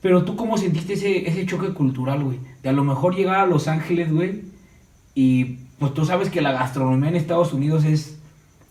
Pero 0.00 0.24
tú, 0.24 0.36
¿cómo 0.36 0.58
sentiste 0.58 0.94
ese, 0.94 1.28
ese 1.28 1.46
choque 1.46 1.72
cultural, 1.74 2.24
güey? 2.24 2.40
De 2.62 2.68
a 2.68 2.72
lo 2.72 2.84
mejor 2.84 3.14
llegar 3.14 3.36
a 3.36 3.46
Los 3.46 3.68
Ángeles, 3.68 4.12
güey, 4.12 4.42
y 5.14 5.58
pues 5.78 5.94
tú 5.94 6.04
sabes 6.04 6.30
que 6.30 6.40
la 6.40 6.52
gastronomía 6.52 7.10
en 7.10 7.16
Estados 7.16 7.52
Unidos 7.52 7.84
es 7.84 8.18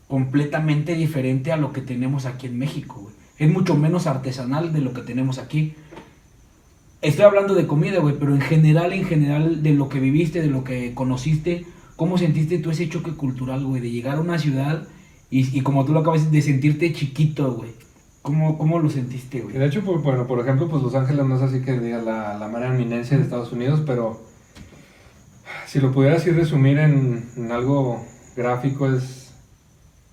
completamente 0.07 0.95
diferente 0.95 1.51
a 1.51 1.57
lo 1.57 1.71
que 1.71 1.81
tenemos 1.81 2.25
aquí 2.25 2.47
en 2.47 2.57
México. 2.57 3.11
Es 3.37 3.49
mucho 3.49 3.75
menos 3.75 4.07
artesanal 4.07 4.73
de 4.73 4.81
lo 4.81 4.93
que 4.93 5.01
tenemos 5.01 5.37
aquí. 5.37 5.73
Estoy 7.01 7.25
hablando 7.25 7.55
de 7.55 7.65
comida, 7.65 7.99
güey, 7.99 8.15
pero 8.19 8.35
en 8.35 8.41
general, 8.41 8.93
en 8.93 9.05
general, 9.05 9.63
de 9.63 9.73
lo 9.73 9.89
que 9.89 9.99
viviste, 9.99 10.41
de 10.41 10.49
lo 10.49 10.63
que 10.63 10.93
conociste, 10.93 11.65
¿cómo 11.95 12.17
sentiste 12.17 12.59
tú 12.59 12.71
ese 12.71 12.89
choque 12.89 13.11
cultural, 13.11 13.65
güey? 13.65 13.81
De 13.81 13.89
llegar 13.89 14.17
a 14.17 14.21
una 14.21 14.37
ciudad 14.37 14.87
y, 15.31 15.57
y 15.57 15.61
como 15.61 15.85
tú 15.85 15.93
lo 15.93 16.01
acabas 16.01 16.31
de 16.31 16.41
sentirte 16.41 16.93
chiquito, 16.93 17.53
güey. 17.53 17.71
¿Cómo, 18.21 18.59
¿Cómo 18.59 18.77
lo 18.77 18.89
sentiste, 18.89 19.41
güey? 19.41 19.57
De 19.57 19.65
hecho, 19.65 19.81
por, 19.81 20.03
bueno, 20.03 20.27
por 20.27 20.39
ejemplo, 20.39 20.69
pues 20.69 20.83
Los 20.83 20.93
Ángeles 20.93 21.25
no 21.25 21.37
es 21.37 21.41
así 21.41 21.61
que 21.61 21.79
diga 21.79 21.99
la, 21.99 22.37
la 22.37 22.47
mera 22.47 22.67
eminencia 22.71 23.17
de 23.17 23.23
Estados 23.23 23.51
Unidos, 23.51 23.81
pero 23.83 24.21
si 25.65 25.79
lo 25.79 25.91
pudieras 25.91 26.21
así 26.21 26.29
resumir 26.29 26.77
en, 26.77 27.27
en 27.35 27.51
algo 27.51 28.05
gráfico 28.35 28.93
es 28.93 29.31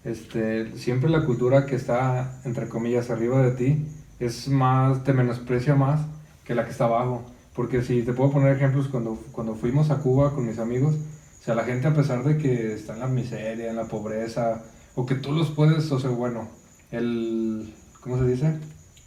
este, 0.05 0.77
siempre 0.79 1.11
la 1.11 1.25
cultura 1.25 1.67
que 1.67 1.77
está, 1.77 2.41
entre 2.45 2.69
comillas, 2.69 3.11
arriba 3.11 3.43
de 3.43 3.51
ti 3.51 3.87
es 4.21 4.49
más, 4.49 5.05
te 5.05 5.13
menosprecia 5.13 5.75
más 5.75 6.01
que 6.45 6.55
la 6.55 6.65
que 6.65 6.71
está 6.71 6.85
abajo. 6.85 7.25
Porque 7.55 7.83
si 7.83 8.03
te 8.03 8.13
puedo 8.13 8.31
poner 8.31 8.57
ejemplos, 8.57 8.89
cuando, 8.89 9.19
cuando 9.33 9.55
fuimos 9.55 9.91
a 9.91 9.99
Cuba 9.99 10.35
con 10.35 10.47
mis 10.47 10.59
amigos, 10.59 10.95
o 10.95 11.45
sea, 11.45 11.55
la 11.55 11.65
gente 11.65 11.89
a 11.89 11.95
pesar 11.95 12.25
de 12.25 12.39
que 12.39 12.75
está 12.75 12.95
en 12.95 13.01
la 13.01 13.07
miseria, 13.09 13.71
en 13.71 13.77
la 13.77 13.85
pobreza, 13.85 14.63
o 14.99 15.07
que 15.07 15.15
tú 15.15 15.31
los 15.31 15.51
puedes, 15.51 15.93
o 15.93 16.01
sea, 16.01 16.11
bueno, 16.11 16.49
el, 16.91 17.73
¿cómo 18.01 18.19
se 18.19 18.27
dice? 18.27 18.59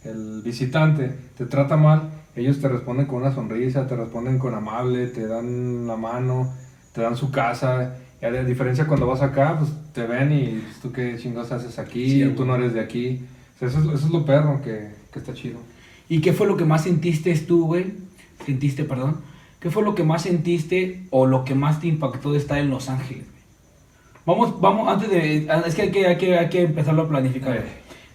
El 0.04 0.40
visitante 0.40 1.14
te 1.36 1.44
trata 1.44 1.76
mal, 1.76 2.08
ellos 2.34 2.62
te 2.62 2.68
responden 2.68 3.04
con 3.04 3.20
una 3.20 3.34
sonrisa, 3.34 3.86
te 3.86 3.94
responden 3.94 4.38
con 4.38 4.54
amable, 4.54 5.08
te 5.08 5.26
dan 5.26 5.86
la 5.86 5.96
mano, 5.96 6.50
te 6.94 7.02
dan 7.02 7.14
su 7.14 7.30
casa. 7.30 7.98
Y 8.22 8.24
a 8.24 8.42
diferencia 8.42 8.86
cuando 8.86 9.06
vas 9.06 9.20
acá, 9.20 9.58
pues 9.58 9.70
te 9.92 10.06
ven 10.06 10.32
y 10.32 10.64
tú 10.80 10.92
qué 10.92 11.18
chingados 11.18 11.52
haces 11.52 11.78
aquí, 11.78 12.22
Sí, 12.22 12.32
tú 12.34 12.46
no 12.46 12.56
eres 12.56 12.72
de 12.72 12.80
aquí. 12.80 13.26
O 13.56 13.58
sea, 13.58 13.68
eso, 13.68 13.80
es, 13.80 13.84
eso 13.98 14.06
es 14.06 14.12
lo 14.12 14.24
perro 14.24 14.62
que, 14.62 14.94
que 15.12 15.18
está 15.18 15.34
chido. 15.34 15.58
¿Y 16.08 16.22
qué 16.22 16.32
fue 16.32 16.46
lo 16.46 16.56
que 16.56 16.64
más 16.64 16.84
sentiste 16.84 17.36
tú, 17.36 17.66
güey? 17.66 17.92
Sentiste, 18.46 18.84
perdón. 18.84 19.18
¿Qué 19.60 19.70
fue 19.70 19.82
lo 19.82 19.94
que 19.94 20.04
más 20.04 20.22
sentiste 20.22 21.06
o 21.10 21.26
lo 21.26 21.44
que 21.44 21.54
más 21.54 21.80
te 21.80 21.88
impactó 21.88 22.32
de 22.32 22.38
estar 22.38 22.56
en 22.56 22.70
Los 22.70 22.88
Ángeles? 22.88 23.26
Vamos, 24.24 24.60
vamos, 24.60 24.88
antes 24.88 25.10
de... 25.10 25.48
Es 25.66 25.74
que 25.74 25.82
hay 25.82 25.90
que, 25.90 26.06
hay 26.06 26.16
que, 26.16 26.38
hay 26.38 26.48
que 26.48 26.62
empezarlo 26.62 27.02
a 27.02 27.08
planificar. 27.08 27.64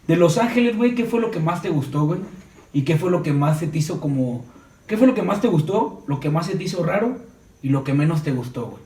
De 0.08 0.16
Los 0.16 0.38
Ángeles, 0.38 0.78
güey, 0.78 0.96
¿qué 0.96 1.06
fue 1.06 1.20
lo 1.20 1.32
que 1.32 1.40
más 1.40 1.62
te 1.62 1.70
gustó, 1.70 2.06
güey? 2.06 2.20
¿Y 2.72 2.84
qué 2.84 2.96
fue 2.98 3.12
lo 3.12 3.24
que 3.24 3.34
más 3.34 3.60
se 3.60 3.68
te 3.68 3.78
hizo 3.78 4.00
como... 4.00 4.46
¿Qué 4.88 4.96
fue 4.96 5.06
lo 5.06 5.14
que 5.14 5.24
más 5.24 5.42
te 5.42 5.50
gustó? 5.50 6.04
¿Lo 6.08 6.20
que 6.20 6.30
más 6.30 6.46
se 6.46 6.56
te 6.56 6.64
hizo 6.64 6.84
raro? 6.84 7.18
¿Y 7.62 7.70
lo 7.70 7.84
que 7.84 7.94
menos 7.94 8.24
te 8.24 8.32
gustó, 8.32 8.68
güey? 8.68 8.84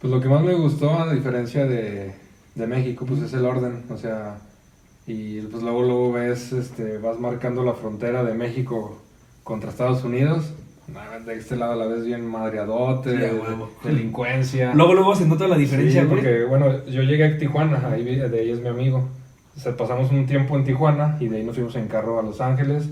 Pues 0.00 0.12
lo 0.12 0.20
que 0.20 0.28
más 0.28 0.44
me 0.44 0.54
gustó, 0.54 0.96
a 0.96 1.12
diferencia 1.12 1.66
de, 1.66 2.14
de 2.54 2.66
México, 2.66 3.04
pues 3.04 3.20
es 3.22 3.32
el 3.32 3.44
orden. 3.44 3.82
O 3.90 3.96
sea, 3.96 4.38
y 5.06 5.40
pues 5.40 5.62
luego, 5.62 5.82
luego 5.82 6.12
ves, 6.12 6.52
este, 6.52 6.98
vas 6.98 7.18
marcando 7.18 7.64
la 7.64 7.74
frontera 7.74 8.22
de 8.22 8.34
México 8.34 8.98
contra 9.42 9.70
Estados 9.70 10.04
Unidos. 10.04 10.52
De 11.24 11.34
este 11.34 11.56
lado 11.56 11.74
la 11.76 11.86
ves 11.86 12.04
bien 12.04 12.26
madreadote, 12.26 13.16
Sí, 13.16 13.24
a 13.24 13.88
delincuencia. 13.88 14.74
Luego, 14.74 14.94
luego 14.94 15.14
se 15.16 15.26
nota 15.26 15.48
la 15.48 15.56
diferencia, 15.56 16.02
Sí, 16.02 16.06
porque 16.08 16.44
bueno, 16.44 16.84
yo 16.86 17.02
llegué 17.02 17.24
a 17.24 17.38
Tijuana, 17.38 17.88
ahí 17.90 18.04
de 18.04 18.40
ahí 18.40 18.50
es 18.50 18.60
mi 18.60 18.68
amigo. 18.68 19.08
O 19.56 19.60
sea, 19.60 19.76
pasamos 19.76 20.10
un 20.10 20.26
tiempo 20.26 20.56
en 20.56 20.64
Tijuana 20.64 21.16
y 21.20 21.28
de 21.28 21.38
ahí 21.38 21.44
nos 21.44 21.54
fuimos 21.54 21.74
en 21.76 21.88
carro 21.88 22.18
a 22.18 22.22
Los 22.22 22.40
Ángeles 22.40 22.88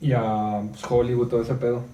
y 0.00 0.12
a 0.12 0.60
pues, 0.70 0.84
Hollywood, 0.88 1.28
todo 1.28 1.42
ese 1.42 1.54
pedo. 1.54 1.84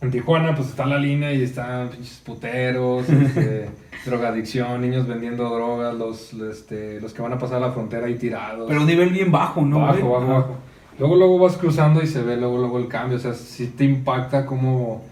En 0.00 0.10
Tijuana 0.10 0.54
pues 0.54 0.68
está 0.68 0.86
la 0.86 0.98
línea 0.98 1.32
y 1.32 1.42
están 1.42 1.88
pinches 1.88 2.22
puteros, 2.24 3.08
este, 3.10 3.68
drogadicción, 4.04 4.80
niños 4.80 5.06
vendiendo 5.06 5.48
drogas, 5.48 5.94
los, 5.94 6.32
este, 6.32 7.00
los 7.00 7.12
que 7.12 7.22
van 7.22 7.32
a 7.32 7.38
pasar 7.38 7.60
la 7.60 7.72
frontera 7.72 8.06
ahí 8.06 8.14
tirados. 8.14 8.66
Pero 8.66 8.80
a 8.80 8.82
un 8.82 8.88
nivel 8.88 9.10
bien 9.10 9.30
bajo, 9.30 9.62
¿no, 9.62 9.80
Bajo, 9.80 9.92
güey? 9.92 10.20
bajo, 10.20 10.26
bajo. 10.26 10.56
Luego, 10.98 11.16
luego 11.16 11.38
vas 11.38 11.56
cruzando 11.56 12.02
y 12.02 12.06
se 12.06 12.22
ve 12.22 12.36
luego, 12.36 12.58
luego 12.58 12.78
el 12.78 12.88
cambio. 12.88 13.16
O 13.16 13.20
sea, 13.20 13.34
sí 13.34 13.68
te 13.68 13.84
impacta 13.84 14.46
como, 14.46 15.02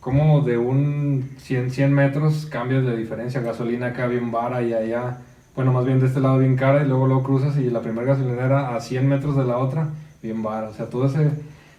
como 0.00 0.42
de 0.42 0.58
un 0.58 1.30
100, 1.38 1.70
100 1.70 1.92
metros 1.92 2.46
cambias 2.46 2.84
de 2.84 2.96
diferencia. 2.96 3.40
Gasolina 3.40 3.88
acá 3.88 4.06
bien 4.06 4.30
vara 4.30 4.62
y 4.62 4.72
allá, 4.72 5.18
bueno, 5.56 5.72
más 5.72 5.84
bien 5.84 6.00
de 6.00 6.06
este 6.06 6.20
lado 6.20 6.38
bien 6.38 6.56
cara 6.56 6.84
y 6.84 6.88
luego 6.88 7.06
luego 7.06 7.22
cruzas 7.22 7.56
y 7.56 7.70
la 7.70 7.80
primera 7.80 8.06
gasolinera 8.08 8.74
a 8.74 8.80
100 8.80 9.08
metros 9.08 9.36
de 9.36 9.44
la 9.44 9.58
otra, 9.58 9.90
bien 10.22 10.42
vara. 10.42 10.68
O 10.68 10.74
sea, 10.74 10.86
todo 10.86 11.06
ese, 11.06 11.30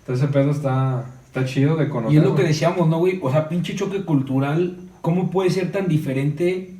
todo 0.05 0.15
ese 0.15 0.27
pedo 0.27 0.51
está, 0.51 1.05
está 1.27 1.45
chido 1.45 1.75
de 1.75 1.87
conocer. 1.87 2.15
Y 2.15 2.17
es 2.17 2.23
lo 2.23 2.35
que 2.35 2.43
decíamos, 2.43 2.87
¿no, 2.87 2.97
güey? 2.97 3.19
O 3.21 3.31
sea, 3.31 3.47
pinche 3.47 3.75
choque 3.75 4.03
cultural, 4.03 4.77
¿cómo 5.01 5.29
puede 5.29 5.51
ser 5.51 5.71
tan 5.71 5.87
diferente 5.87 6.77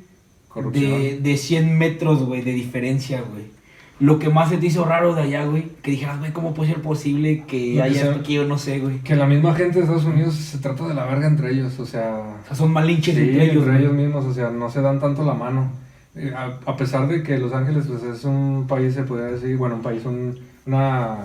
de, 0.72 1.20
de 1.22 1.36
100 1.36 1.78
metros, 1.78 2.24
güey, 2.24 2.42
de 2.42 2.52
diferencia, 2.52 3.22
güey? 3.22 3.55
Lo 3.98 4.18
que 4.18 4.28
más 4.28 4.50
se 4.50 4.58
te 4.58 4.66
hizo 4.66 4.84
raro 4.84 5.14
de 5.14 5.22
allá, 5.22 5.46
güey, 5.46 5.68
que 5.82 5.92
dijeras, 5.92 6.18
güey, 6.18 6.30
¿cómo 6.32 6.52
puede 6.52 6.72
ser 6.72 6.82
posible 6.82 7.44
que 7.46 7.80
haya 7.80 8.12
aquí? 8.14 8.34
Yo 8.34 8.44
no 8.44 8.58
sé, 8.58 8.78
güey. 8.78 8.98
Que 8.98 9.16
la 9.16 9.26
misma 9.26 9.54
gente 9.54 9.76
de 9.78 9.80
Estados 9.84 10.04
Unidos 10.04 10.34
se 10.34 10.58
trata 10.58 10.86
de 10.86 10.92
la 10.92 11.06
verga 11.06 11.26
entre 11.26 11.50
ellos, 11.52 11.78
o 11.80 11.86
sea... 11.86 12.18
O 12.42 12.46
sea, 12.46 12.56
son 12.56 12.72
malinches 12.72 13.14
Sí, 13.14 13.22
entre 13.22 13.44
ellos, 13.52 13.64
güey. 13.64 13.88
mismos, 13.94 14.26
o 14.26 14.34
sea, 14.34 14.50
no 14.50 14.68
se 14.70 14.82
dan 14.82 15.00
tanto 15.00 15.24
la 15.24 15.32
mano. 15.32 15.70
Eh, 16.14 16.30
A, 16.36 16.58
a 16.70 16.76
pesar 16.76 17.08
de 17.08 17.22
que 17.22 17.38
Los 17.38 17.54
Ángeles 17.54 17.86
pues, 17.88 18.02
es 18.02 18.24
un 18.24 18.66
país, 18.68 18.92
se 18.94 19.02
podría 19.04 19.28
decir, 19.28 19.56
bueno, 19.56 19.76
un 19.76 19.82
país, 19.82 20.04
un- 20.04 20.38
una 20.66 21.16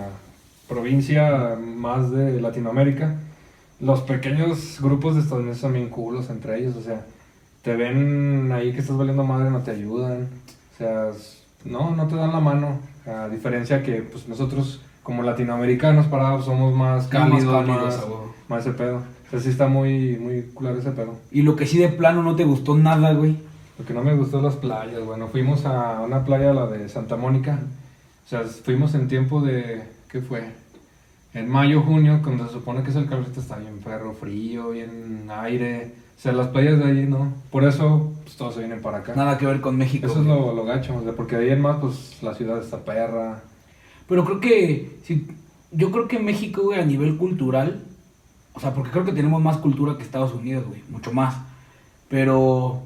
provincia 0.68 1.56
más 1.76 2.10
de 2.10 2.40
Latinoamérica, 2.40 3.16
los 3.80 4.00
pequeños 4.02 4.78
grupos 4.80 5.14
de 5.16 5.20
estadounidenses 5.22 5.60
son 5.60 5.72
bien 5.74 5.88
culos 5.88 6.30
entre 6.30 6.58
ellos, 6.58 6.76
o 6.76 6.82
sea, 6.82 7.04
te 7.62 7.74
ven 7.76 8.50
ahí 8.52 8.72
que 8.72 8.78
estás 8.80 8.96
valiendo 8.96 9.24
madre, 9.24 9.50
no 9.50 9.58
te 9.60 9.72
ayudan, 9.72 10.28
o 10.74 10.78
sea, 10.78 11.10
no, 11.64 11.94
no 11.94 12.06
te 12.06 12.16
dan 12.16 12.32
la 12.32 12.40
mano, 12.40 12.78
a 13.06 13.28
diferencia 13.28 13.82
que 13.82 14.02
pues 14.02 14.28
nosotros 14.28 14.80
como 15.02 15.22
latinoamericanos 15.22 16.06
parados 16.06 16.44
somos 16.44 16.74
más 16.74 17.08
cálidos, 17.08 17.44
Más 17.44 17.66
más, 17.66 17.66
cálidos, 17.66 18.66
ese 18.66 18.72
pedo. 18.72 18.96
O 18.98 19.30
sea, 19.30 19.40
sí 19.40 19.48
está 19.48 19.66
muy, 19.66 20.16
muy 20.18 20.42
culero 20.54 20.78
ese 20.78 20.92
pedo. 20.92 21.16
Y 21.30 21.42
lo 21.42 21.56
que 21.56 21.66
sí 21.66 21.78
de 21.78 21.88
plano 21.88 22.22
no 22.22 22.36
te 22.36 22.44
gustó 22.44 22.76
nada, 22.76 23.12
güey. 23.12 23.36
Lo 23.78 23.84
que 23.84 23.94
no 23.94 24.02
me 24.02 24.14
gustó 24.14 24.40
las 24.42 24.56
playas, 24.56 25.04
bueno, 25.04 25.28
fuimos 25.28 25.64
a 25.64 26.02
una 26.02 26.24
playa, 26.24 26.52
la 26.52 26.66
de 26.66 26.88
Santa 26.88 27.16
Mónica. 27.16 27.58
O 28.26 28.28
sea, 28.28 28.42
fuimos 28.42 28.94
en 28.94 29.08
tiempo 29.08 29.40
de, 29.40 29.82
¿qué 30.08 30.20
fue? 30.20 30.44
En 31.34 31.48
mayo, 31.48 31.80
junio, 31.82 32.20
cuando 32.22 32.46
se 32.46 32.52
supone 32.52 32.82
que 32.82 32.90
es 32.90 32.96
el 32.96 33.08
calorcito, 33.08 33.40
está 33.40 33.56
bien 33.56 33.78
perro, 33.78 34.12
frío, 34.12 34.70
bien 34.70 35.28
aire. 35.30 35.94
O 36.16 36.20
sea, 36.20 36.32
las 36.32 36.48
playas 36.48 36.78
de 36.78 36.84
allí, 36.84 37.06
¿no? 37.06 37.32
Por 37.50 37.64
eso, 37.64 38.12
pues 38.22 38.36
todos 38.36 38.54
se 38.54 38.60
vienen 38.60 38.82
para 38.82 38.98
acá. 38.98 39.14
Nada 39.14 39.38
que 39.38 39.46
ver 39.46 39.60
con 39.60 39.76
México. 39.76 40.06
Eso 40.06 40.20
es 40.20 40.26
lo, 40.26 40.54
lo 40.54 40.64
gacho, 40.64 40.94
o 40.94 41.02
sea, 41.02 41.12
porque 41.14 41.36
de 41.36 41.46
ahí 41.46 41.50
en 41.52 41.62
más, 41.62 41.78
pues 41.80 42.22
la 42.22 42.34
ciudad 42.34 42.58
está 42.60 42.84
perra. 42.84 43.42
Pero 44.08 44.24
creo 44.24 44.40
que, 44.40 44.98
sí, 45.04 45.26
yo 45.70 45.90
creo 45.90 46.06
que 46.06 46.18
México, 46.18 46.62
güey, 46.62 46.80
a 46.80 46.84
nivel 46.84 47.16
cultural, 47.16 47.82
o 48.52 48.60
sea, 48.60 48.74
porque 48.74 48.90
creo 48.90 49.04
que 49.04 49.12
tenemos 49.12 49.40
más 49.42 49.56
cultura 49.56 49.96
que 49.96 50.02
Estados 50.02 50.34
Unidos, 50.34 50.66
güey, 50.66 50.82
mucho 50.90 51.12
más. 51.12 51.36
Pero, 52.08 52.82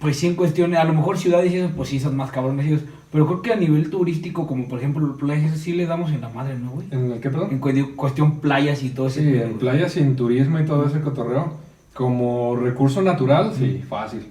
pues 0.00 0.18
sí, 0.18 0.26
en 0.26 0.34
cuestiones, 0.34 0.80
a 0.80 0.84
lo 0.84 0.94
mejor 0.94 1.16
ciudades 1.16 1.52
y 1.52 1.58
eso, 1.58 1.70
pues 1.76 1.90
sí, 1.90 2.00
son 2.00 2.16
más 2.16 2.32
cabrones 2.32 2.66
ellos. 2.66 2.82
Pero 3.10 3.26
creo 3.26 3.40
que 3.42 3.52
a 3.52 3.56
nivel 3.56 3.88
turístico, 3.90 4.46
como 4.46 4.68
por 4.68 4.78
ejemplo 4.80 5.16
playas, 5.16 5.56
sí 5.58 5.72
le 5.72 5.86
damos 5.86 6.10
en 6.12 6.20
la 6.20 6.28
madre, 6.28 6.58
¿no, 6.58 6.70
güey? 6.72 6.86
¿En 6.90 7.12
el 7.12 7.20
qué, 7.20 7.30
perdón? 7.30 7.48
En 7.52 7.58
cu- 7.58 7.96
cuestión 7.96 8.40
playas 8.40 8.82
y 8.82 8.90
todo 8.90 9.06
ese 9.06 9.22
Sí, 9.22 9.38
en 9.42 9.54
playas 9.58 9.92
sin 9.92 10.14
turismo 10.14 10.58
y 10.60 10.66
todo 10.66 10.86
ese 10.86 11.00
cotorreo, 11.00 11.54
como 11.94 12.56
recurso 12.56 13.00
natural, 13.02 13.52
sí, 13.56 13.82
fácil. 13.88 14.26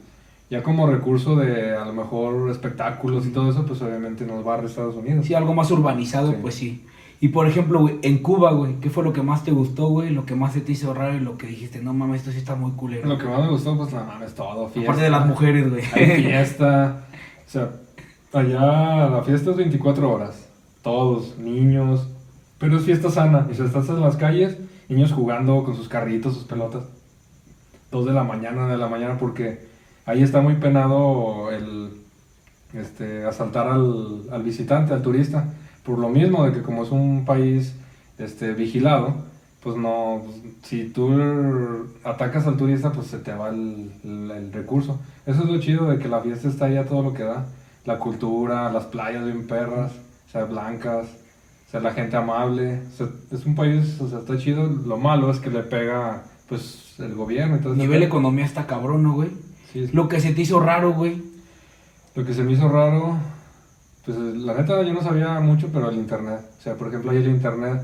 Ya 0.49 0.63
como 0.63 0.87
recurso 0.87 1.35
de 1.35 1.75
a 1.75 1.83
lo 1.85 1.93
mejor 1.93 2.49
espectáculos 2.51 3.25
y 3.25 3.29
todo 3.31 3.49
eso, 3.49 3.65
pues 3.65 3.81
obviamente 3.81 4.25
nos 4.25 4.45
barre 4.45 4.67
Estados 4.67 4.95
Unidos. 4.95 5.25
Sí, 5.25 5.33
algo 5.33 5.53
más 5.53 5.69
urbanizado, 5.71 6.31
Sí. 6.31 6.37
pues 6.41 6.55
sí. 6.55 6.85
Y 7.19 7.29
por 7.29 7.47
ejemplo, 7.47 7.79
güey, 7.79 7.95
en 8.03 8.19
Cuba, 8.19 8.53
güey, 8.53 8.75
¿qué 8.79 8.91
fue 8.91 9.03
lo 9.03 9.11
que 9.11 9.23
más 9.23 9.43
te 9.43 9.51
gustó, 9.51 9.87
güey? 9.87 10.11
Lo 10.11 10.23
que 10.25 10.35
más 10.35 10.53
se 10.53 10.61
te 10.61 10.71
hizo 10.73 10.93
raro 10.93 11.15
y 11.17 11.19
lo 11.19 11.35
que 11.35 11.47
dijiste, 11.47 11.81
no 11.81 11.93
mames, 11.93 12.19
esto 12.21 12.31
sí 12.31 12.37
está 12.37 12.55
muy 12.55 12.71
culero. 12.73 13.09
Lo 13.09 13.17
que 13.17 13.25
más 13.25 13.41
me 13.41 13.49
gustó, 13.49 13.75
pues 13.75 13.91
nada 13.91 14.05
mames, 14.05 14.35
todo, 14.35 14.69
fiesta. 14.69 14.91
Aparte 14.91 15.03
de 15.03 15.09
las 15.09 15.25
mujeres, 15.25 15.69
güey. 15.69 15.81
Hay 15.95 16.21
fiesta. 16.23 17.03
O 17.47 17.49
sea, 17.49 17.69
allá 18.33 19.09
la 19.09 19.23
fiesta 19.23 19.51
es 19.51 19.57
24 19.57 20.11
horas. 20.11 20.47
Todos, 20.81 21.37
niños. 21.37 22.07
Pero 22.59 22.77
es 22.77 22.83
fiesta 22.83 23.09
sana. 23.09 23.47
O 23.49 23.53
sea, 23.53 23.65
estás 23.65 23.89
en 23.89 24.01
las 24.01 24.15
calles, 24.15 24.57
niños 24.89 25.11
jugando 25.11 25.63
con 25.63 25.75
sus 25.75 25.89
carritos, 25.89 26.33
sus 26.33 26.43
pelotas. 26.45 26.83
Dos 27.91 28.05
de 28.05 28.13
la 28.13 28.23
mañana, 28.23 28.67
de 28.67 28.77
la 28.77 28.87
mañana, 28.87 29.17
porque 29.17 29.67
ahí 30.05 30.23
está 30.23 30.41
muy 30.41 30.55
penado 30.55 31.51
el 31.51 31.91
este, 32.73 33.25
asaltar 33.25 33.67
al, 33.67 34.23
al 34.31 34.43
visitante, 34.43 34.93
al 34.93 35.01
turista. 35.01 35.53
Por 35.83 35.99
lo 35.99 36.09
mismo 36.09 36.45
de 36.45 36.51
que 36.51 36.61
como 36.61 36.83
es 36.83 36.91
un 36.91 37.23
país 37.25 37.75
este, 38.17 38.53
vigilado, 38.53 39.15
pues 39.61 39.77
no, 39.77 40.21
si 40.63 40.89
tú 40.89 41.09
atacas 42.03 42.47
al 42.47 42.57
turista, 42.57 42.91
pues 42.91 43.07
se 43.07 43.19
te 43.19 43.33
va 43.33 43.49
el, 43.49 44.49
recurso. 44.53 44.99
Eso 45.25 45.43
es 45.43 45.49
lo 45.49 45.59
chido 45.59 45.89
de 45.89 45.99
que 45.99 46.07
la 46.07 46.21
fiesta 46.21 46.47
está 46.47 46.65
ahí 46.65 46.77
a 46.77 46.85
todo 46.85 47.01
lo 47.01 47.13
que 47.13 47.23
da. 47.23 47.45
La 47.87 47.97
cultura, 47.97 48.71
las 48.71 48.85
playas 48.85 49.23
bien 49.25 49.47
perras, 49.47 49.91
o 50.27 50.31
sea, 50.31 50.43
blancas, 50.43 51.07
o 51.67 51.71
sea, 51.71 51.79
la 51.79 51.93
gente 51.93 52.17
amable. 52.17 52.81
O 52.93 52.97
sea, 52.97 53.07
es 53.31 53.45
un 53.45 53.55
país, 53.55 53.99
o 54.01 54.07
sea, 54.09 54.19
está 54.19 54.37
chido. 54.37 54.67
Lo 54.67 54.97
malo 54.97 55.31
es 55.31 55.39
que 55.39 55.49
le 55.49 55.61
pega, 55.63 56.23
pues, 56.49 56.95
el 56.99 57.15
gobierno. 57.15 57.55
Entonces, 57.55 57.77
Nivel 57.81 58.03
economía 58.03 58.45
está 58.45 58.67
cabrón, 58.67 59.03
¿no, 59.03 59.13
güey? 59.13 59.29
Sí, 59.71 59.83
es- 59.85 59.93
Lo 59.93 60.07
que 60.09 60.19
se 60.19 60.33
te 60.33 60.41
hizo 60.41 60.59
raro, 60.59 60.93
güey. 60.93 61.23
Lo 62.13 62.25
que 62.25 62.33
se 62.33 62.43
me 62.43 62.51
hizo 62.51 62.67
raro, 62.67 63.15
pues 64.05 64.17
la 64.17 64.53
neta 64.53 64.81
yo 64.83 64.93
no 64.93 65.01
sabía 65.01 65.39
mucho, 65.39 65.69
pero 65.71 65.89
el 65.89 65.95
internet. 65.97 66.41
O 66.59 66.61
sea, 66.61 66.75
por 66.75 66.89
ejemplo, 66.89 67.11
ahí 67.11 67.17
el 67.17 67.27
internet 67.29 67.81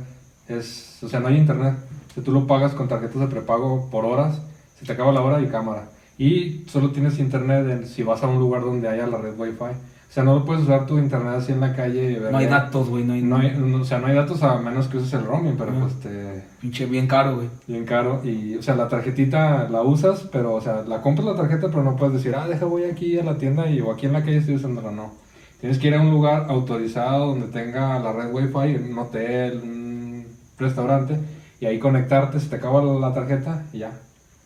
es, 0.49 0.99
o 1.01 1.07
sea, 1.09 1.19
no 1.21 1.27
hay 1.29 1.37
internet. 1.37 1.75
Si 2.13 2.21
tú 2.21 2.31
lo 2.31 2.45
pagas 2.45 2.73
con 2.73 2.87
tarjetas 2.87 3.21
de 3.21 3.27
prepago 3.27 3.89
por 3.89 4.03
horas, 4.05 4.41
se 4.79 4.85
te 4.85 4.91
acaba 4.91 5.11
la 5.13 5.21
hora 5.21 5.41
y 5.41 5.47
cámara. 5.47 5.89
Y 6.17 6.63
solo 6.67 6.91
tienes 6.91 7.19
internet 7.19 7.65
en- 7.69 7.87
si 7.87 8.03
vas 8.03 8.21
a 8.23 8.27
un 8.27 8.39
lugar 8.39 8.61
donde 8.61 8.87
haya 8.89 9.07
la 9.07 9.17
red 9.17 9.33
Wi-Fi. 9.37 9.92
O 10.13 10.15
sea, 10.15 10.23
no 10.23 10.35
lo 10.35 10.45
puedes 10.45 10.61
usar 10.65 10.85
tu 10.85 10.99
internet 10.99 11.33
así 11.37 11.53
en 11.53 11.59
la 11.59 11.75
calle. 11.75 12.11
y 12.11 12.15
ver- 12.19 12.31
No 12.31 12.37
hay 12.37 12.45
datos, 12.45 12.87
güey, 12.87 13.03
no 13.03 13.13
hay, 13.13 13.23
No 13.23 13.37
hay, 13.37 13.55
no- 13.57 13.81
o 13.81 13.83
sea, 13.83 13.97
no 13.97 14.05
hay 14.05 14.13
datos 14.13 14.43
a 14.43 14.59
menos 14.59 14.87
que 14.87 14.97
uses 14.97 15.11
el 15.13 15.25
roaming, 15.25 15.55
pero 15.57 15.71
pues 15.73 15.99
te, 16.01 16.43
Pinche 16.61 16.85
bien 16.85 17.07
caro, 17.07 17.37
güey. 17.37 17.49
bien 17.67 17.83
caro. 17.83 18.21
Y, 18.23 18.55
o 18.55 18.61
sea, 18.61 18.75
la 18.75 18.87
tarjetita 18.87 19.67
la 19.69 19.81
usas, 19.81 20.19
pero, 20.31 20.53
o 20.53 20.61
sea, 20.61 20.83
la 20.87 21.01
compras 21.01 21.25
la 21.25 21.35
tarjeta, 21.35 21.69
pero 21.69 21.81
no 21.83 21.95
puedes 21.95 22.13
decir, 22.13 22.35
ah, 22.37 22.47
deja, 22.47 22.65
voy 22.65 22.83
aquí 22.83 23.17
a 23.17 23.23
la 23.23 23.39
tienda 23.39 23.67
y 23.71 23.81
o 23.81 23.91
aquí 23.91 24.05
en 24.05 24.13
la 24.13 24.21
calle 24.23 24.37
estoy 24.37 24.53
usándola. 24.53 24.91
No. 24.91 25.13
Tienes 25.59 25.79
que 25.79 25.87
ir 25.87 25.95
a 25.95 26.01
un 26.01 26.11
lugar 26.11 26.45
autorizado 26.47 27.25
donde 27.29 27.47
tenga 27.47 27.97
la 27.97 28.13
red 28.13 28.31
Wi-Fi, 28.31 28.75
un 28.91 28.95
hotel, 28.99 29.61
un 29.63 30.27
restaurante, 30.59 31.17
y 31.59 31.65
ahí 31.65 31.79
conectarte, 31.79 32.39
se 32.39 32.49
te 32.49 32.57
acaba 32.57 32.83
la 32.83 32.99
la 32.99 33.13
tarjeta 33.15 33.63
y 33.73 33.79
ya, 33.79 33.93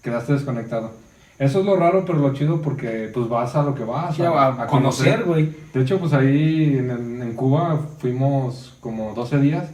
quedaste 0.01 0.31
desconectado. 0.31 0.91
Eso 1.39 1.59
es 1.59 1.65
lo 1.65 1.75
raro, 1.75 2.03
pero 2.05 2.17
lo 2.19 2.33
chido 2.33 2.61
porque 2.61 3.11
pues 3.13 3.29
vas 3.29 3.55
a 3.55 3.61
lo 3.63 3.75
que 3.75 3.83
vas, 3.83 4.15
Sí, 4.15 4.23
a, 4.23 4.47
a 4.63 4.67
conocer, 4.67 5.23
güey. 5.23 5.49
de 5.73 5.81
hecho, 5.81 5.99
pues 5.99 6.13
ahí 6.13 6.75
en, 6.77 6.89
en- 7.21 7.33
Cuba 7.35 7.79
fuimos 7.99 8.75
como 8.79 9.13
12 9.13 9.37
días. 9.39 9.69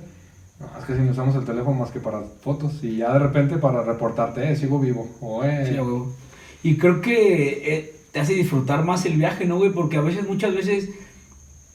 Es 0.80 0.86
que 0.86 0.96
si 0.96 1.02
no 1.02 1.12
usamos 1.12 1.36
el 1.36 1.46
teléfono 1.46 1.78
más 1.80 1.92
que 1.92 2.00
para 2.02 2.22
fotos 2.42 2.84
y 2.84 2.98
ya 2.98 3.14
de 3.14 3.20
repente 3.20 3.58
para 3.58 3.84
reportarte, 3.84 4.52
eh, 4.52 4.56
sigo 4.58 4.80
vivo. 4.80 5.08
O 5.22 5.44
eh, 5.46 5.66
Sí. 5.68 6.70
Y 6.70 6.78
creo 6.78 7.00
que 7.02 7.76
eh, 7.76 7.96
te 8.12 8.20
hace 8.20 8.34
disfrutar 8.34 8.84
más 8.84 9.06
el 9.06 9.18
viaje, 9.18 9.46
¿no, 9.46 9.58
güey? 9.58 9.72
Porque 9.72 9.98
a 9.98 10.02
veces, 10.02 10.28
muchas 10.28 10.54
veces, 10.54 10.90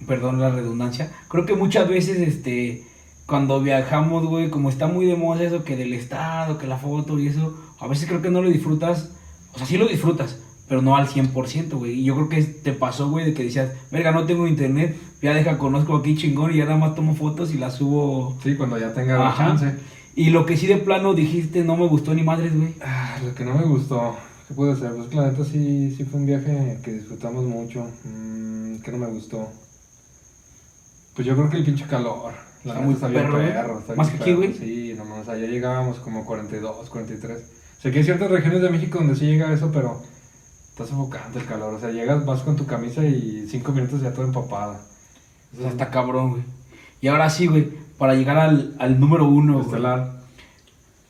perdón 0.07 0.41
la 0.41 0.51
redundancia, 0.51 1.11
creo 1.29 1.45
que 1.47 1.55
muchas 1.55 1.89
veces, 1.89 2.19
este, 2.19 2.85
cuando 3.27 3.61
viajamos, 3.61 4.27
güey, 4.27 4.49
como 4.51 4.69
está 4.71 4.87
muy 4.87 5.07
de 5.07 5.17
moda 5.17 5.43
eso, 5.43 5.65
que 5.65 5.77
del 5.77 5.93
estado, 5.95 6.59
que 6.59 6.67
la 6.67 6.79
foto 6.79 7.19
y 7.19 7.29
eso, 7.29 7.55
a 7.81 7.87
veces 7.89 8.09
creo 8.09 8.23
que 8.23 8.31
no 8.31 8.41
lo 8.43 8.49
disfrutas, 8.49 9.11
o 9.59 9.67
sea, 9.67 9.67
sí 9.67 9.77
lo 9.77 9.89
disfrutas, 9.89 10.39
pero 10.69 10.83
no 10.83 10.97
al 10.97 11.09
100%, 11.09 11.71
güey. 11.79 11.95
Y 12.01 12.05
yo 12.05 12.15
creo 12.15 12.29
que 12.29 12.43
te 12.45 12.73
pasó, 12.73 13.11
güey, 13.11 13.25
de 13.25 13.35
que 13.35 13.43
decías, 13.43 13.73
verga, 13.91 14.13
no 14.13 14.25
tengo 14.25 14.47
internet, 14.47 14.97
ya 15.21 15.35
deja, 15.35 15.59
conozco 15.59 15.97
aquí 15.97 16.15
chingón 16.17 16.55
y 16.55 16.59
ya 16.59 16.65
nada 16.65 16.77
más 16.77 16.95
tomo 16.95 17.17
fotos 17.17 17.53
y 17.53 17.59
las 17.59 17.75
subo. 17.75 18.39
sí, 18.43 18.55
cuando 18.55 18.79
ya 18.79 18.95
tenga 18.95 19.27
Ajá. 19.29 19.47
chance. 19.49 19.75
Y 20.15 20.31
lo 20.31 20.47
que 20.47 20.57
sí 20.57 20.69
de 20.69 20.77
plano 20.77 21.13
dijiste, 21.15 21.65
no 21.65 21.77
me 21.77 21.89
gustó 21.89 22.15
ni 22.15 22.23
madres, 22.23 22.57
güey. 22.57 22.75
Ah, 22.85 23.19
lo 23.25 23.35
que 23.35 23.45
no 23.45 23.55
me 23.55 23.65
gustó, 23.65 24.17
¿qué 24.47 24.55
puede 24.55 24.77
ser? 24.77 24.93
Pues 24.93 25.13
la 25.15 25.31
neta 25.31 25.45
sí, 25.45 25.93
sí 25.97 26.05
fue 26.05 26.21
un 26.21 26.27
viaje 26.27 26.79
que 26.85 26.93
disfrutamos 26.93 27.45
mucho. 27.45 27.85
Mm, 28.05 28.77
que 28.79 28.93
no 28.93 28.99
me 28.99 29.07
gustó. 29.09 29.49
Pues 31.15 31.27
yo 31.27 31.35
creo 31.35 31.51
que 31.51 31.57
el 31.57 31.65
pinche 31.65 31.85
calor. 31.87 32.33
La 32.65 32.73
Está 32.73 32.75
neta 32.75 32.81
muy 32.85 32.95
está 32.95 33.09
bien 33.09 33.23
perro, 33.23 33.41
¿eh? 33.43 33.49
perro, 33.51 33.79
está 33.81 33.95
Más 33.95 34.09
bien 34.09 34.19
que 34.19 34.25
aquí, 34.25 34.33
güey. 34.35 34.55
Sí, 34.55 34.95
no 34.97 35.05
mames, 35.05 35.29
allá 35.29 35.47
llegábamos 35.47 35.99
como 35.99 36.25
42, 36.25 36.91
43. 36.91 37.39
O 37.79 37.81
sea 37.81 37.93
que 37.93 37.99
hay 37.99 38.05
ciertas 38.05 38.31
regiones 38.31 38.61
de 38.61 38.71
México 38.71 38.99
donde 38.99 39.15
sí 39.15 39.27
llega 39.27 39.53
eso, 39.53 39.71
pero 39.73 40.03
está 40.71 40.85
sofocante 40.85 41.39
el 41.39 41.47
calor. 41.47 41.75
O 41.75 41.81
sea, 41.81 41.91
llegas, 41.91 42.27
vas 42.27 42.41
con 42.43 42.57
tu 42.57 42.67
camisa 42.67 43.05
y 43.05 43.47
cinco 43.49 43.71
minutos 43.71 44.03
ya 44.03 44.13
toda 44.13 44.27
empapada. 44.27 44.81
O 45.57 45.61
sea, 45.61 45.71
está 45.71 45.91
cabrón, 45.91 46.31
güey. 46.31 46.43
Y 47.01 47.07
ahora 47.07 47.31
sí, 47.31 47.47
güey, 47.47 47.69
para 47.97 48.15
llegar 48.15 48.37
al, 48.37 48.75
al 48.81 48.99
número 48.99 49.27
uno, 49.27 49.55
güey. 49.55 49.67
Estelar. 49.67 50.19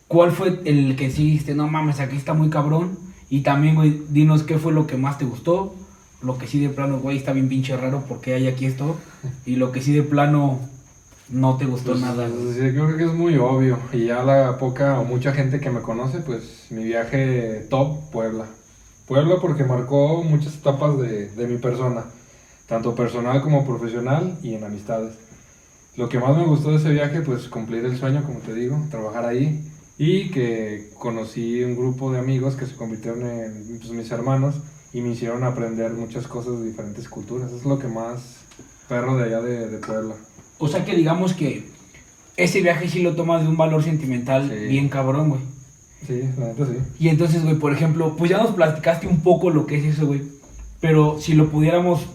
¿Cuál 0.09 0.33
fue 0.33 0.61
el 0.65 0.95
que 0.97 1.11
sí 1.11 1.25
dijiste, 1.25 1.55
no 1.55 1.69
mames, 1.69 2.01
aquí 2.01 2.17
está 2.17 2.35
muy 2.35 2.51
cabrón? 2.51 2.99
Y 3.31 3.41
también, 3.41 3.75
güey, 3.75 4.03
dinos 4.11 4.43
qué 4.43 4.59
fue 4.59 4.73
lo 4.73 4.87
que 4.87 4.97
más 4.97 5.17
te 5.19 5.25
gustó. 5.25 5.75
Lo 6.21 6.37
que 6.37 6.47
sí 6.47 6.61
de 6.61 6.69
plano, 6.69 6.99
güey, 6.99 7.17
está 7.17 7.33
bien 7.33 7.49
pinche 7.49 7.77
raro 7.77 8.05
porque 8.09 8.35
hay 8.35 8.47
aquí 8.47 8.67
esto. 8.67 8.99
Y 9.47 9.57
lo 9.57 9.73
que 9.73 9.81
sí 9.81 9.93
de 9.93 10.03
plano 10.03 10.61
no 11.29 11.57
te 11.57 11.67
gustó 11.67 11.93
Pues, 11.93 12.01
nada, 12.01 12.29
güey. 12.29 12.75
yo 12.75 12.87
creo 12.87 12.97
que 12.97 13.05
es 13.05 13.13
muy 13.13 13.37
obvio. 13.37 13.79
Y 13.93 14.07
ya 14.07 14.23
la 14.25 14.59
poca 14.59 14.99
o 15.01 15.05
mucha 15.05 15.33
gente 15.33 15.61
que 15.61 15.71
me 15.71 15.83
conoce, 15.83 16.19
pues 16.21 16.67
mi 16.71 16.85
viaje 16.85 17.67
top, 17.71 18.11
Puebla. 18.11 18.47
Puebla 19.07 19.37
porque 19.41 19.65
marcó 19.65 20.23
muchas 20.23 20.55
etapas 20.57 20.99
de, 20.99 21.31
de 21.31 21.47
mi 21.47 21.59
persona, 21.59 22.05
tanto 22.67 22.95
personal 22.95 23.43
como 23.43 23.67
profesional 23.67 24.39
y 24.43 24.55
en 24.55 24.65
amistades. 24.65 25.15
Lo 25.97 26.09
que 26.09 26.19
más 26.19 26.37
me 26.37 26.45
gustó 26.47 26.71
de 26.71 26.77
ese 26.77 26.91
viaje, 26.91 27.23
pues 27.23 27.49
cumplir 27.49 27.85
el 27.85 27.99
sueño, 27.99 28.25
como 28.25 28.41
te 28.41 28.55
digo, 28.55 28.87
trabajar 28.91 29.25
ahí. 29.27 29.65
Y 29.99 30.31
que 30.31 30.91
conocí 30.99 31.63
un 31.65 31.77
grupo 31.77 32.13
de 32.13 32.19
amigos 32.21 32.57
que 32.57 32.67
se 32.67 32.77
convirtieron 32.77 33.25
en 33.27 33.79
pues, 33.79 33.91
mis 33.93 34.11
hermanos 34.13 34.57
y 34.93 35.01
me 35.03 35.11
hicieron 35.11 35.45
aprender 35.45 35.93
muchas 35.95 36.29
cosas 36.29 36.61
de 36.61 36.67
diferentes 36.67 37.09
culturas. 37.09 37.49
Eso 37.49 37.59
es 37.59 37.65
lo 37.67 37.79
que 37.79 37.89
más 37.89 38.47
perro 38.89 39.17
de 39.17 39.25
allá 39.25 39.41
de, 39.43 39.69
de 39.69 39.79
Puebla. 39.79 40.15
O 40.59 40.69
sea 40.69 40.85
que 40.85 40.95
digamos 40.97 41.35
que 41.35 41.69
ese 42.37 42.61
viaje 42.63 42.89
sí 42.89 43.01
lo 43.01 43.15
tomas 43.17 43.43
de 43.43 43.49
un 43.49 43.57
valor 43.57 43.83
sentimental 43.83 44.49
Sí. 44.49 44.67
bien 44.67 44.89
cabrón, 44.89 45.29
güey. 45.31 45.41
Sí, 46.07 46.23
la 46.39 46.47
neta 46.49 46.67
sí. 46.67 46.73
Y 47.01 47.09
entonces, 47.09 47.43
güey, 47.43 47.57
por 47.57 47.73
ejemplo, 47.73 48.15
pues 48.17 48.31
ya 48.31 48.39
nos 48.39 48.53
platicaste 48.53 49.07
un 49.09 49.21
poco 49.21 49.51
lo 49.51 49.67
que 49.67 49.79
es 49.79 49.85
eso, 49.97 50.07
güey. 50.07 50.23
Pero 50.81 51.19
si 51.21 51.35
lo 51.35 51.51
pudiéramos 51.51 52.07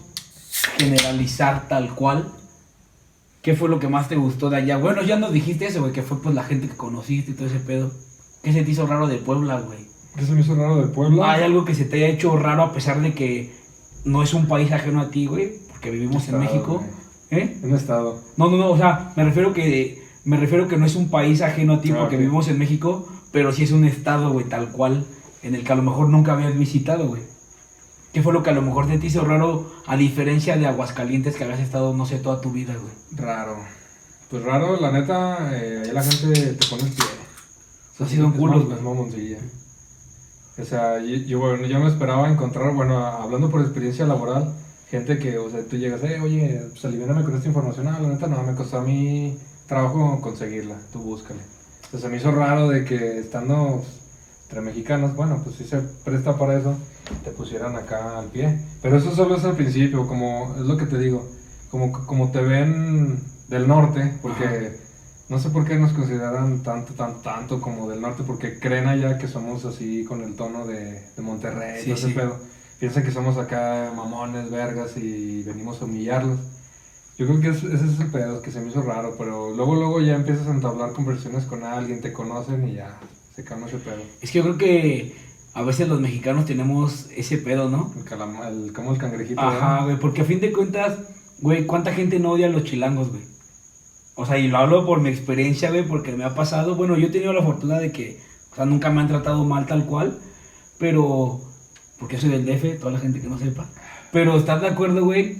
generalizar 0.78 1.68
tal 1.68 1.94
cual, 1.94 2.28
¿qué 3.42 3.54
fue 3.54 3.68
lo 3.68 3.78
que 3.78 3.88
más 3.88 4.08
te 4.08 4.16
gustó 4.16 4.50
de 4.50 4.56
allá? 4.58 4.76
Bueno, 4.78 5.02
ya 5.02 5.16
nos 5.18 5.32
dijiste 5.32 5.66
eso, 5.66 5.80
güey, 5.80 5.92
que 5.92 6.02
fue 6.02 6.20
pues 6.22 6.34
la 6.34 6.44
gente 6.44 6.68
que 6.68 6.76
conociste 6.76 7.32
y 7.32 7.34
todo 7.34 7.46
ese 7.46 7.60
pedo. 7.60 7.90
¿Qué 8.42 8.52
se 8.52 8.62
te 8.62 8.70
hizo 8.70 8.86
raro 8.86 9.06
de 9.06 9.16
Puebla, 9.18 9.60
güey? 9.60 9.80
¿Qué 10.16 10.24
se 10.24 10.32
me 10.32 10.40
hizo 10.40 10.54
raro 10.54 10.76
de 10.76 10.86
Puebla? 10.88 11.32
¿Hay 11.32 11.42
algo 11.42 11.64
que 11.64 11.74
se 11.74 11.84
te 11.84 11.96
haya 11.96 12.08
hecho 12.08 12.36
raro 12.36 12.62
a 12.62 12.72
pesar 12.72 13.00
de 13.00 13.14
que 13.14 13.52
no 14.04 14.22
es 14.22 14.32
un 14.34 14.46
país 14.46 14.70
ajeno 14.72 15.00
a 15.00 15.10
ti, 15.10 15.26
güey? 15.26 15.54
Porque 15.70 15.90
vivimos 15.90 16.28
en 16.28 16.38
México. 16.38 16.78
güey. 16.78 17.03
¿Eh? 17.34 17.56
Un 17.62 17.74
estado. 17.74 18.20
No, 18.36 18.50
no, 18.50 18.56
no, 18.56 18.70
o 18.70 18.76
sea, 18.76 19.12
me 19.16 19.24
refiero 19.24 19.52
que 19.52 20.02
me 20.24 20.36
refiero 20.38 20.68
que 20.68 20.76
no 20.76 20.86
es 20.86 20.94
un 20.96 21.10
país 21.10 21.42
ajeno 21.42 21.74
a 21.74 21.80
ti 21.80 21.90
Ah, 21.92 21.96
porque 22.00 22.16
vivimos 22.16 22.48
en 22.48 22.58
México, 22.58 23.08
pero 23.32 23.52
sí 23.52 23.64
es 23.64 23.72
un 23.72 23.84
estado, 23.84 24.30
güey, 24.30 24.46
tal 24.48 24.70
cual, 24.70 25.04
en 25.42 25.54
el 25.54 25.64
que 25.64 25.72
a 25.72 25.76
lo 25.76 25.82
mejor 25.82 26.08
nunca 26.08 26.32
habías 26.32 26.56
visitado, 26.56 27.06
güey. 27.08 27.22
¿Qué 28.12 28.22
fue 28.22 28.32
lo 28.32 28.42
que 28.42 28.50
a 28.50 28.54
lo 28.54 28.62
mejor 28.62 28.86
te 28.86 29.04
hizo 29.04 29.24
raro 29.24 29.70
a 29.86 29.96
diferencia 29.96 30.56
de 30.56 30.66
Aguascalientes 30.66 31.34
que 31.36 31.44
habías 31.44 31.60
estado, 31.60 31.92
no 31.94 32.06
sé, 32.06 32.18
toda 32.18 32.40
tu 32.40 32.52
vida, 32.52 32.74
güey? 32.74 32.92
Raro. 33.12 33.56
Pues 34.30 34.42
raro, 34.44 34.80
la 34.80 34.92
neta, 34.92 35.50
eh, 35.52 35.82
ahí 35.84 35.90
la 35.92 36.02
gente 36.02 36.52
te 36.54 36.66
pone 36.68 36.84
el 36.84 36.90
pie. 36.92 37.04
O 37.94 37.96
sea, 37.98 38.06
sí 38.06 38.16
son 38.16 38.32
Es 38.32 38.38
culos, 38.38 38.64
mam- 38.64 39.08
güey. 39.10 39.36
O 40.56 40.64
sea, 40.64 41.00
yo, 41.00 41.16
yo, 41.16 41.38
bueno, 41.40 41.66
yo 41.66 41.80
me 41.80 41.88
esperaba 41.88 42.28
encontrar, 42.30 42.72
bueno, 42.74 43.04
hablando 43.04 43.50
por 43.50 43.60
experiencia 43.60 44.06
laboral, 44.06 44.54
gente 44.94 45.18
que, 45.18 45.38
o 45.38 45.50
sea, 45.50 45.64
tú 45.64 45.76
llegas, 45.76 46.02
eh, 46.04 46.20
oye, 46.20 46.66
pues 46.70 46.84
aliviáname 46.84 47.24
con 47.24 47.34
esta 47.34 47.48
información. 47.48 47.88
Ah, 47.88 47.98
la 48.00 48.08
neta, 48.08 48.28
no, 48.28 48.42
me 48.44 48.54
costó 48.54 48.78
a 48.78 48.82
mí 48.82 49.36
trabajo 49.66 50.20
conseguirla, 50.20 50.76
tú 50.92 51.00
búscale. 51.00 51.40
Sea, 51.90 51.98
se 51.98 52.08
me 52.08 52.18
hizo 52.18 52.30
raro 52.30 52.68
de 52.68 52.84
que 52.84 53.18
estando 53.18 53.82
pues, 53.82 53.88
entre 54.44 54.60
mexicanos, 54.60 55.16
bueno, 55.16 55.40
pues 55.42 55.56
sí 55.56 55.64
se 55.64 55.78
presta 56.04 56.38
para 56.38 56.58
eso, 56.58 56.76
te 57.24 57.30
pusieran 57.32 57.74
acá 57.74 58.18
al 58.20 58.26
pie. 58.26 58.60
Pero 58.82 58.96
eso 58.98 59.14
solo 59.14 59.36
es 59.36 59.44
al 59.44 59.56
principio, 59.56 60.06
como, 60.06 60.54
es 60.56 60.62
lo 60.62 60.76
que 60.76 60.86
te 60.86 60.98
digo, 60.98 61.28
como, 61.70 61.90
como 62.06 62.30
te 62.30 62.40
ven 62.40 63.18
del 63.48 63.66
norte, 63.66 64.14
porque... 64.22 64.44
Ajá. 64.44 64.80
No 65.26 65.38
sé 65.38 65.48
por 65.48 65.64
qué 65.64 65.76
nos 65.76 65.94
consideran 65.94 66.62
tanto, 66.62 66.92
tan, 66.92 67.22
tanto 67.22 67.58
como 67.58 67.88
del 67.88 68.02
norte, 68.02 68.22
porque 68.26 68.58
creen 68.58 68.86
allá 68.86 69.16
que 69.16 69.26
somos 69.26 69.64
así 69.64 70.04
con 70.04 70.22
el 70.22 70.36
tono 70.36 70.66
de, 70.66 71.00
de 71.16 71.22
Monterrey, 71.22 71.82
Sí, 71.82 71.92
ese 71.92 72.08
sí. 72.08 72.12
pedo. 72.12 72.36
Piensan 72.84 73.02
que 73.02 73.12
somos 73.12 73.38
acá 73.38 73.90
mamones, 73.96 74.50
vergas 74.50 74.94
y 74.98 75.42
venimos 75.42 75.80
a 75.80 75.86
humillarlos. 75.86 76.38
Yo 77.16 77.24
creo 77.26 77.40
que 77.40 77.48
es- 77.48 77.64
ese 77.64 77.86
es 77.86 77.98
el 77.98 78.08
pedo, 78.10 78.42
que 78.42 78.50
se 78.50 78.60
me 78.60 78.68
hizo 78.68 78.82
raro, 78.82 79.14
pero 79.16 79.52
luego, 79.56 79.74
luego 79.74 80.02
ya 80.02 80.14
empiezas 80.14 80.46
a 80.48 80.50
entablar 80.50 80.92
conversaciones 80.92 81.44
con 81.46 81.64
alguien, 81.64 82.02
te 82.02 82.12
conocen 82.12 82.68
y 82.68 82.74
ya 82.74 83.00
se 83.34 83.42
calma 83.42 83.68
ese 83.68 83.78
pedo. 83.78 84.02
Es 84.20 84.30
que 84.30 84.36
yo 84.40 84.42
creo 84.44 84.58
que 84.58 85.16
a 85.54 85.62
veces 85.62 85.88
los 85.88 85.98
mexicanos 85.98 86.44
tenemos 86.44 87.08
ese 87.16 87.38
pedo, 87.38 87.70
¿no? 87.70 87.90
El, 87.96 88.04
calama- 88.04 88.48
el, 88.50 88.74
como 88.74 88.92
el 88.92 88.98
cangrejito. 88.98 89.40
Ajá, 89.40 89.84
güey, 89.84 89.98
porque 89.98 90.20
a 90.20 90.24
fin 90.26 90.40
de 90.40 90.52
cuentas, 90.52 90.98
güey, 91.40 91.64
¿cuánta 91.64 91.94
gente 91.94 92.18
no 92.18 92.32
odia 92.32 92.48
a 92.48 92.50
los 92.50 92.64
chilangos, 92.64 93.08
güey? 93.08 93.22
O 94.14 94.26
sea, 94.26 94.36
y 94.36 94.48
lo 94.48 94.58
hablo 94.58 94.84
por 94.84 95.00
mi 95.00 95.08
experiencia, 95.08 95.70
güey, 95.70 95.88
porque 95.88 96.12
me 96.12 96.24
ha 96.24 96.34
pasado. 96.34 96.74
Bueno, 96.74 96.98
yo 96.98 97.06
he 97.06 97.10
tenido 97.10 97.32
la 97.32 97.42
fortuna 97.42 97.78
de 97.78 97.92
que, 97.92 98.20
o 98.52 98.54
sea, 98.56 98.66
nunca 98.66 98.90
me 98.90 99.00
han 99.00 99.08
tratado 99.08 99.42
mal 99.46 99.64
tal 99.64 99.86
cual, 99.86 100.18
pero, 100.78 101.40
porque 101.98 102.18
soy 102.18 102.30
del 102.30 102.44
DF, 102.46 102.78
toda 102.80 102.92
la 102.92 102.98
gente 103.00 103.20
que 103.20 103.28
no 103.28 103.38
sepa. 103.38 103.66
Pero 104.12 104.36
estás 104.36 104.60
de 104.60 104.68
acuerdo, 104.68 105.04
güey, 105.04 105.36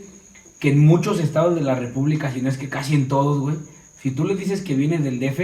que 0.58 0.70
en 0.70 0.84
muchos 0.84 1.20
estados 1.20 1.54
de 1.54 1.60
la 1.60 1.74
República, 1.74 2.30
si 2.32 2.40
no 2.42 2.48
es 2.48 2.56
que 2.58 2.68
casi 2.68 2.94
en 2.94 3.08
todos, 3.08 3.40
güey, 3.40 3.56
si 4.00 4.10
tú 4.10 4.24
les 4.24 4.38
dices 4.38 4.62
que 4.62 4.74
vienes 4.74 5.02
del 5.04 5.18
DF, 5.20 5.40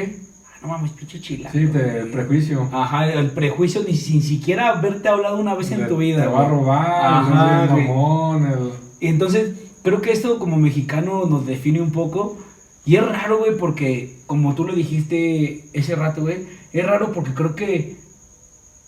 no 0.63 0.69
mames, 0.69 0.91
pinche 0.93 1.21
chilango. 1.21 1.53
Sí, 1.59 1.67
te, 1.67 1.79
güey". 1.83 1.97
el 1.99 2.09
prejuicio. 2.11 2.69
Ajá, 2.73 3.11
el 3.11 3.31
prejuicio 3.31 3.83
ni 3.87 3.97
sin 3.97 4.23
siquiera 4.23 4.69
haberte 4.71 5.09
hablado 5.09 5.39
una 5.39 5.55
vez 5.55 5.71
en 5.73 5.81
De- 5.81 5.87
tu 5.87 5.97
vida. 5.97 6.23
Te 6.23 6.29
va 6.29 6.41
a 6.41 6.49
güey. 6.49 6.61
robar, 6.61 6.87
Ajá, 7.05 7.65
es 7.65 7.71
güey. 7.73 7.87
mamón, 7.89 8.47
el- 8.47 8.71
Y 9.01 9.07
entonces, 9.09 9.53
creo 9.83 10.03
que 10.03 10.13
esto 10.13 10.39
como 10.39 10.57
mexicano 10.59 11.25
nos 11.27 11.47
define 11.47 11.81
un 11.81 11.91
poco. 11.93 12.37
Y 12.85 12.97
es 12.97 13.07
raro, 13.07 13.39
güey, 13.39 13.57
porque 13.57 14.19
como 14.27 14.55
tú 14.55 14.65
lo 14.65 14.75
dijiste 14.75 15.65
ese 15.73 15.95
rato, 15.97 16.21
güey, 16.23 16.47
es 16.73 16.87
raro 16.87 17.13
porque 17.13 17.33
creo 17.33 17.55
que 17.55 17.97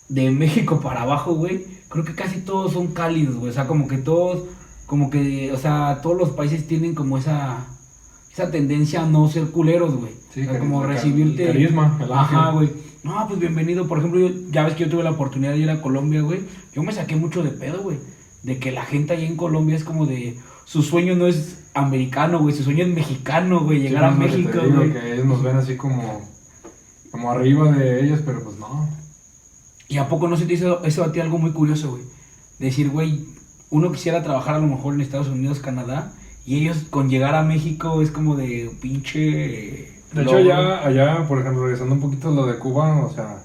de 0.09 0.31
México 0.31 0.79
para 0.79 1.03
abajo, 1.03 1.33
güey, 1.33 1.65
creo 1.89 2.05
que 2.05 2.15
casi 2.15 2.39
todos 2.41 2.73
son 2.73 2.87
cálidos, 2.87 3.35
güey. 3.35 3.51
O 3.51 3.53
sea, 3.53 3.67
como 3.67 3.87
que 3.87 3.97
todos, 3.97 4.43
como 4.85 5.09
que, 5.09 5.51
o 5.51 5.57
sea, 5.57 5.99
todos 6.01 6.17
los 6.17 6.29
países 6.31 6.67
tienen 6.67 6.95
como 6.95 7.17
esa, 7.17 7.67
esa 8.31 8.51
tendencia 8.51 9.03
a 9.03 9.05
no 9.07 9.27
ser 9.29 9.45
culeros, 9.51 9.95
güey. 9.95 10.11
Sí, 10.33 10.41
o 10.41 10.45
sea, 10.45 10.59
como 10.59 10.83
el 10.83 10.89
recibirte. 10.89 11.43
el 11.43 11.53
carisma, 11.53 11.99
el 12.01 12.11
Ajá, 12.11 12.51
güey. 12.51 12.71
No, 13.03 13.27
pues 13.27 13.39
bienvenido. 13.39 13.87
Por 13.87 13.99
ejemplo, 13.99 14.19
yo, 14.19 14.29
ya 14.49 14.63
ves 14.63 14.73
que 14.73 14.85
yo 14.85 14.89
tuve 14.89 15.03
la 15.03 15.11
oportunidad 15.11 15.51
de 15.51 15.59
ir 15.59 15.69
a 15.69 15.81
Colombia, 15.81 16.21
güey. 16.21 16.39
Yo 16.73 16.81
me 16.83 16.91
saqué 16.91 17.15
mucho 17.15 17.43
de 17.43 17.51
pedo, 17.51 17.83
güey. 17.83 17.97
De 18.41 18.57
que 18.57 18.71
la 18.71 18.85
gente 18.85 19.13
allá 19.13 19.27
en 19.27 19.35
Colombia 19.35 19.75
es 19.75 19.83
como 19.83 20.05
de. 20.05 20.39
Su 20.65 20.81
sueño 20.81 21.15
no 21.15 21.27
es 21.27 21.63
americano, 21.73 22.39
güey. 22.39 22.55
Su 22.55 22.63
sueño 22.63 22.85
es 22.85 22.93
mexicano, 22.93 23.59
güey. 23.59 23.79
Sí, 23.79 23.87
Llegar 23.89 24.05
a 24.05 24.11
México, 24.11 24.59
güey. 24.73 24.93
que 24.93 25.13
ellos 25.13 25.25
nos 25.25 25.43
ven 25.43 25.57
así 25.57 25.75
como, 25.75 26.21
como 27.11 27.29
arriba 27.29 27.71
de 27.71 28.05
ellos, 28.05 28.21
pero 28.25 28.43
pues 28.43 28.57
no. 28.57 28.87
Y 29.93 29.99
a 29.99 30.09
poco 30.09 30.27
no 30.27 30.37
se 30.37 30.47
te 30.47 30.53
hizo 30.53 30.83
eso 30.83 31.03
a 31.03 31.11
ti 31.11 31.19
algo 31.19 31.37
muy 31.37 31.51
curioso, 31.51 31.91
güey. 31.91 32.01
Decir, 32.57 32.89
güey, 32.89 33.27
uno 33.69 33.91
quisiera 33.91 34.23
trabajar 34.23 34.55
a 34.55 34.59
lo 34.59 34.65
mejor 34.65 34.95
en 34.95 35.01
Estados 35.01 35.27
Unidos, 35.27 35.59
Canadá. 35.59 36.13
Y 36.47 36.61
ellos 36.61 36.85
con 36.89 37.11
llegar 37.11 37.35
a 37.35 37.43
México 37.43 38.01
es 38.01 38.09
como 38.09 38.35
de 38.35 38.71
pinche. 38.81 39.19
De 40.11 40.23
hecho, 40.23 40.37
allá, 40.37 40.83
allá, 40.83 41.27
por 41.27 41.37
ejemplo, 41.37 41.65
regresando 41.65 41.93
un 41.93 42.01
poquito 42.01 42.29
a 42.29 42.31
lo 42.31 42.47
de 42.47 42.57
Cuba, 42.57 43.05
o 43.05 43.13
sea, 43.13 43.43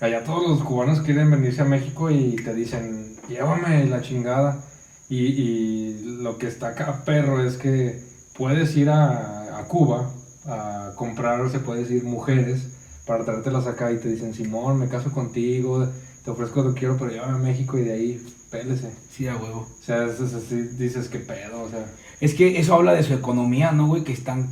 allá 0.00 0.22
todos 0.22 0.48
los 0.48 0.62
cubanos 0.62 1.00
quieren 1.00 1.32
venirse 1.32 1.62
a 1.62 1.64
México 1.64 2.08
y 2.12 2.36
te 2.36 2.54
dicen, 2.54 3.16
llévame 3.28 3.84
la 3.86 4.00
chingada. 4.00 4.60
Y, 5.08 5.24
y 5.26 6.18
lo 6.22 6.38
que 6.38 6.46
está 6.46 6.68
acá, 6.68 7.02
perro, 7.04 7.42
es 7.42 7.56
que 7.56 8.04
puedes 8.36 8.76
ir 8.76 8.88
a, 8.88 9.58
a 9.58 9.64
Cuba 9.64 10.12
a 10.46 10.92
comprar, 10.94 11.50
se 11.50 11.58
puede 11.58 11.80
decir, 11.80 12.04
mujeres 12.04 12.77
para 13.08 13.24
traértelas 13.24 13.66
acá 13.66 13.90
y 13.90 13.96
te 13.96 14.10
dicen, 14.10 14.34
Simón, 14.34 14.78
me 14.78 14.88
caso 14.88 15.10
contigo, 15.10 15.88
te 16.22 16.30
ofrezco 16.30 16.62
lo 16.62 16.74
que 16.74 16.80
quiero, 16.80 16.98
pero 16.98 17.10
llévame 17.10 17.36
a 17.36 17.38
México 17.38 17.78
y 17.78 17.82
de 17.82 17.92
ahí, 17.94 18.26
pélese. 18.50 18.92
Sí, 19.10 19.26
a 19.26 19.36
huevo. 19.36 19.60
O 19.60 19.82
sea, 19.82 20.04
es, 20.04 20.20
es 20.20 20.34
así, 20.34 20.56
dices, 20.60 21.08
qué 21.08 21.18
pedo, 21.18 21.62
o 21.62 21.70
sea. 21.70 21.90
Es 22.20 22.34
que 22.34 22.60
eso 22.60 22.74
habla 22.74 22.92
de 22.92 23.02
su 23.02 23.14
economía, 23.14 23.72
¿no, 23.72 23.86
güey? 23.86 24.04
Que 24.04 24.12
están. 24.12 24.50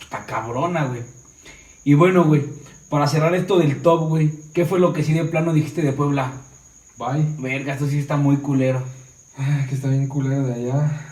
Está 0.00 0.24
cabrona, 0.24 0.84
güey. 0.84 1.02
Y 1.82 1.94
bueno, 1.94 2.24
güey, 2.24 2.44
para 2.88 3.08
cerrar 3.08 3.34
esto 3.34 3.58
del 3.58 3.82
top, 3.82 4.08
güey, 4.08 4.30
¿qué 4.54 4.64
fue 4.64 4.78
lo 4.78 4.92
que 4.92 5.02
sí 5.02 5.12
de 5.12 5.24
plano 5.24 5.52
dijiste 5.52 5.82
de 5.82 5.92
Puebla? 5.92 6.32
Bye. 6.96 7.26
Verga, 7.38 7.74
esto 7.74 7.88
sí 7.88 7.98
está 7.98 8.16
muy 8.16 8.36
culero. 8.36 8.82
Ay, 9.36 9.66
que 9.68 9.74
está 9.74 9.88
bien 9.88 10.06
culero 10.06 10.46
de 10.46 10.54
allá. 10.54 11.02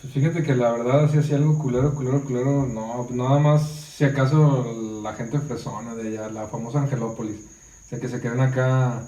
Pues 0.00 0.14
fíjate 0.14 0.42
que 0.42 0.56
la 0.56 0.72
verdad, 0.72 1.10
si 1.10 1.18
hacía 1.18 1.36
algo 1.36 1.58
culero, 1.58 1.94
culero, 1.94 2.24
culero, 2.24 2.66
no, 2.66 3.06
nada 3.10 3.38
más 3.38 3.68
si 3.68 4.04
acaso 4.04 4.89
la 5.00 5.14
gente 5.14 5.38
fresona 5.40 5.94
de 5.94 6.08
allá, 6.08 6.28
la 6.30 6.46
famosa 6.48 6.80
Angelópolis. 6.80 7.36
O 7.86 7.88
sea, 7.88 8.00
que 8.00 8.08
se 8.08 8.20
quedan 8.20 8.40
acá 8.40 9.02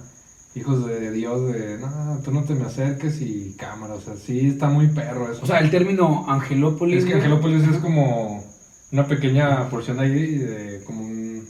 hijos 0.55 0.87
de 0.87 1.11
Dios 1.13 1.47
de, 1.53 1.79
no, 1.79 2.19
tú 2.25 2.31
no 2.33 2.43
te 2.45 2.55
me 2.55 2.67
acerques 2.67 3.21
y 3.23 3.55
cámara, 3.59 3.95
o 3.95 4.01
sea, 4.01 4.15
sí 4.17 4.49
está 4.49 4.69
muy 4.69 4.89
perro 4.89 5.33
eso. 5.33 5.41
O 5.43 5.47
sea, 5.47 5.61
el 5.61 5.71
término 5.71 6.27
Angelópolis. 6.29 6.99
es 6.99 7.05
que 7.09 7.15
Angelópolis 7.15 7.67
es 7.69 7.79
como 7.79 8.45
una 8.91 9.07
pequeña 9.07 9.69
porción 9.71 9.99
ahí 10.01 10.37
de, 10.37 10.83
como 10.85 11.05
un, 11.05 11.47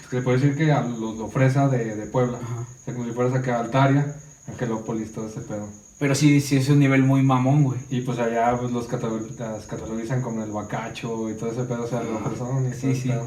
es 0.00 0.06
que 0.08 0.16
se 0.16 0.22
puede 0.22 0.38
decir 0.38 0.56
que 0.56 0.72
a 0.72 0.80
lo, 0.82 1.12
lo 1.14 1.28
fresa 1.28 1.68
de, 1.68 1.94
de 1.94 2.06
Puebla. 2.06 2.38
Ajá. 2.42 2.60
O 2.62 2.84
sea, 2.84 2.94
como 2.94 3.06
si 3.06 3.12
fueras 3.12 3.34
acá 3.34 3.56
a 3.58 3.60
Altaria, 3.60 4.16
Angelópolis, 4.48 5.12
todo 5.12 5.28
ese 5.28 5.42
pedo. 5.42 5.68
Pero 6.00 6.14
sí, 6.14 6.40
sí 6.40 6.56
es 6.56 6.68
un 6.70 6.78
nivel 6.78 7.02
muy 7.02 7.22
mamón, 7.22 7.62
güey. 7.62 7.78
Y 7.90 8.00
pues 8.00 8.18
allá 8.18 8.56
pues, 8.58 8.72
los 8.72 8.88
catalog- 8.88 9.36
las 9.38 9.66
catalogizan 9.66 10.22
como 10.22 10.42
el 10.42 10.50
bacacho 10.50 11.28
y 11.30 11.34
todo 11.34 11.52
ese 11.52 11.62
pedo, 11.64 11.84
o 11.84 11.86
sea, 11.86 12.02
lo 12.02 12.18
fresón 12.20 12.66
y 12.68 12.72
Sí, 12.74 12.94
sí. 12.96 13.08
pedo. 13.10 13.26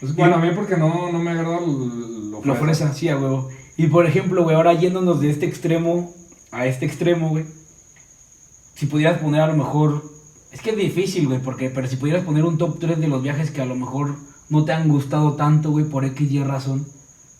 Pues, 0.00 0.14
bueno, 0.14 0.36
a 0.36 0.38
mí 0.38 0.50
porque 0.54 0.76
no, 0.76 1.12
no 1.12 1.18
me 1.18 1.30
agrada 1.30 1.60
lo, 1.60 1.66
lo 1.66 2.44
Lo 2.44 2.54
fresa. 2.54 2.92
sí, 2.94 3.08
a 3.08 3.18
huevo. 3.18 3.48
Y 3.76 3.86
por 3.86 4.06
ejemplo, 4.06 4.42
güey, 4.44 4.56
ahora 4.56 4.74
yéndonos 4.74 5.20
de 5.20 5.30
este 5.30 5.46
extremo 5.46 6.14
a 6.52 6.66
este 6.66 6.86
extremo, 6.86 7.28
güey. 7.30 7.44
Si 8.74 8.86
pudieras 8.86 9.18
poner 9.18 9.42
a 9.42 9.46
lo 9.46 9.56
mejor. 9.56 10.02
Es 10.52 10.60
que 10.62 10.70
es 10.70 10.76
difícil, 10.76 11.28
güey, 11.28 11.40
porque. 11.40 11.70
Pero 11.70 11.86
si 11.86 11.96
pudieras 11.96 12.24
poner 12.24 12.44
un 12.44 12.58
top 12.58 12.78
3 12.80 12.98
de 12.98 13.08
los 13.08 13.22
viajes 13.22 13.50
que 13.50 13.60
a 13.60 13.66
lo 13.66 13.74
mejor 13.76 14.16
no 14.48 14.64
te 14.64 14.72
han 14.72 14.88
gustado 14.88 15.34
tanto, 15.34 15.70
güey, 15.70 15.84
por 15.84 16.04
X 16.04 16.30
y 16.30 16.42
razón. 16.42 16.86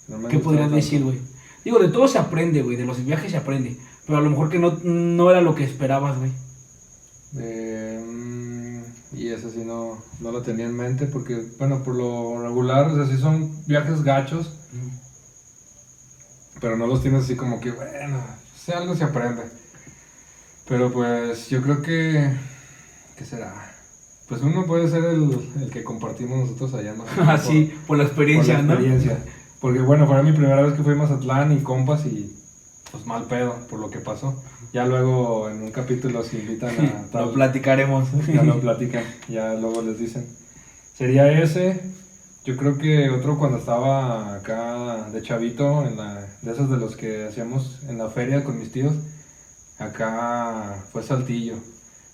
No 0.08 0.28
¿Qué 0.28 0.38
podrías 0.38 0.64
tanto. 0.64 0.76
decir, 0.76 1.02
güey? 1.02 1.18
Digo, 1.64 1.78
de 1.78 1.88
todo 1.88 2.08
se 2.08 2.18
aprende, 2.18 2.62
güey. 2.62 2.76
De 2.76 2.84
los 2.84 3.04
viajes 3.04 3.30
se 3.32 3.36
aprende. 3.36 3.76
Pero 4.06 4.18
a 4.18 4.22
lo 4.22 4.30
mejor 4.30 4.48
que 4.48 4.58
no, 4.58 4.78
no 4.82 5.30
era 5.30 5.40
lo 5.40 5.54
que 5.54 5.64
esperabas, 5.64 6.18
güey. 6.18 6.30
Eh, 7.38 8.00
y 9.12 9.28
eso 9.28 9.50
sí 9.50 9.64
no, 9.64 9.98
no 10.20 10.32
lo 10.32 10.42
tenía 10.42 10.66
en 10.66 10.76
mente 10.76 11.06
porque, 11.06 11.44
bueno, 11.58 11.82
por 11.82 11.96
lo 11.96 12.42
regular, 12.42 12.86
o 12.90 12.96
sea, 12.96 13.06
sí 13.06 13.20
son 13.20 13.64
viajes 13.66 14.02
gachos, 14.02 14.52
pero 16.60 16.76
no 16.76 16.86
los 16.86 17.02
tienes 17.02 17.24
así 17.24 17.36
como 17.36 17.60
que, 17.60 17.72
bueno, 17.72 18.20
si 18.56 18.72
algo 18.72 18.94
se 18.94 19.04
aprende. 19.04 19.42
Pero 20.68 20.92
pues 20.92 21.48
yo 21.48 21.60
creo 21.62 21.82
que, 21.82 22.30
¿qué 23.16 23.24
será? 23.24 23.74
Pues 24.28 24.42
uno 24.42 24.64
puede 24.64 24.88
ser 24.88 25.04
el, 25.04 25.50
el 25.60 25.70
que 25.70 25.82
compartimos 25.82 26.38
nosotros 26.38 26.74
allá, 26.74 26.94
¿no? 26.94 27.04
Así, 27.30 27.74
por 27.88 27.98
la 27.98 28.04
experiencia, 28.04 28.54
por 28.54 28.64
la 28.64 28.68
¿no? 28.68 28.72
experiencia. 28.74 29.24
Porque 29.60 29.80
bueno, 29.80 30.06
fue 30.06 30.22
mi 30.22 30.32
primera 30.32 30.62
vez 30.62 30.74
que 30.74 30.84
fui 30.84 30.92
a 30.92 30.96
Mazatlán 30.96 31.50
y 31.50 31.62
compas 31.62 32.06
y 32.06 32.36
pues 32.92 33.04
mal 33.06 33.24
pedo 33.24 33.66
por 33.68 33.80
lo 33.80 33.90
que 33.90 33.98
pasó. 33.98 34.40
Ya 34.72 34.86
luego 34.86 35.48
en 35.48 35.62
un 35.62 35.70
capítulo 35.70 36.22
se 36.22 36.38
invitan 36.38 37.06
a 37.12 37.18
Lo 37.20 37.32
platicaremos. 37.32 38.08
ya 38.34 38.42
lo 38.42 38.60
platican, 38.60 39.04
ya 39.28 39.54
luego 39.54 39.82
les 39.82 39.98
dicen. 39.98 40.26
Sería 40.96 41.30
ese. 41.42 41.80
Yo 42.44 42.56
creo 42.56 42.78
que 42.78 43.10
otro 43.10 43.38
cuando 43.38 43.58
estaba 43.58 44.34
acá 44.36 45.10
de 45.10 45.22
chavito, 45.22 45.84
en 45.86 45.96
la, 45.96 46.26
de 46.40 46.52
esos 46.52 46.70
de 46.70 46.78
los 46.78 46.96
que 46.96 47.26
hacíamos 47.26 47.80
en 47.88 47.98
la 47.98 48.08
feria 48.08 48.44
con 48.44 48.58
mis 48.58 48.72
tíos, 48.72 48.94
acá 49.78 50.84
fue 50.90 51.02
Saltillo. 51.02 51.56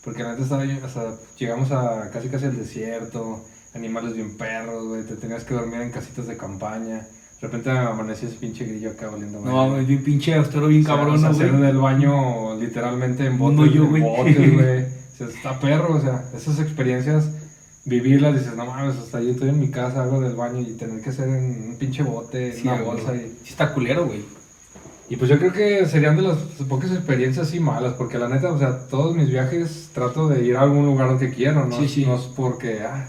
Porque 0.02 0.22
antes 0.22 0.44
estaba, 0.44 0.64
o 0.64 0.88
sea, 0.88 1.14
llegamos 1.36 1.70
a 1.72 2.10
casi 2.10 2.28
casi 2.28 2.46
al 2.46 2.56
desierto, 2.56 3.44
animales 3.74 4.14
bien 4.14 4.36
perros, 4.36 4.86
güey, 4.88 5.04
te 5.04 5.16
tenías 5.16 5.44
que 5.44 5.54
dormir 5.54 5.80
en 5.80 5.90
casitas 5.90 6.26
de 6.26 6.36
campaña. 6.36 7.06
De 7.40 7.46
repente 7.48 7.70
amanecía 7.70 8.28
ese 8.28 8.38
pinche 8.38 8.64
grillo 8.64 8.90
acá 8.92 9.10
oliendo 9.10 9.40
No, 9.40 9.70
güey, 9.70 9.84
bien 9.84 10.02
pinche 10.02 10.34
austero, 10.34 10.68
bien 10.68 10.82
o 10.82 10.86
sea, 10.86 10.96
cabrón, 10.96 11.20
¿no, 11.20 11.32
güey. 11.32 11.48
hacer 11.48 11.60
del 11.60 11.76
baño 11.76 12.56
literalmente 12.58 13.26
en 13.26 13.38
botes, 13.38 13.60
hoyo, 13.60 13.82
en 13.84 13.90
güey. 13.90 14.02
botes, 14.02 14.36
güey. 14.54 14.82
O 14.82 15.16
sea, 15.18 15.26
está 15.28 15.60
perro, 15.60 15.94
o 15.96 16.00
sea, 16.00 16.24
esas 16.34 16.58
experiencias, 16.60 17.30
vivirlas, 17.84 18.34
dices, 18.38 18.56
no 18.56 18.64
mames, 18.66 18.96
hasta 18.96 19.20
yo 19.20 19.30
estoy 19.30 19.50
en 19.50 19.60
mi 19.60 19.70
casa, 19.70 20.02
hago 20.02 20.20
del 20.20 20.34
baño 20.34 20.60
y 20.60 20.72
tener 20.74 21.00
que 21.02 21.10
hacer 21.10 21.28
en 21.28 21.68
un 21.70 21.76
pinche 21.78 22.02
bote, 22.02 22.48
en 22.48 22.54
Sí, 22.54 22.62
una 22.68 22.80
güey. 22.80 22.84
bolsa. 22.86 23.14
Y, 23.14 23.18
Sí 23.44 23.50
está 23.50 23.72
culero, 23.74 24.06
güey. 24.06 24.24
y 25.10 25.16
pues 25.16 25.30
yo 25.30 25.38
creo 25.38 25.52
que 25.52 25.86
serían 25.86 26.16
de 26.16 26.22
las 26.22 26.36
pocas 26.68 26.90
experiencias 26.90 27.48
así 27.48 27.60
malas, 27.60 27.92
porque 27.94 28.18
la 28.18 28.28
neta, 28.28 28.50
o 28.50 28.58
sea, 28.58 28.88
todos 28.88 29.14
mis 29.14 29.28
viajes 29.30 29.90
trato 29.94 30.26
de 30.28 30.42
ir 30.44 30.56
a 30.56 30.62
algún 30.62 30.86
lugar 30.86 31.18
que 31.18 31.30
quiero, 31.30 31.66
¿no? 31.66 31.78
Sí, 31.78 31.86
sí. 31.88 32.04
No 32.06 32.16
es 32.16 32.22
porque, 32.22 32.80
ah, 32.82 33.08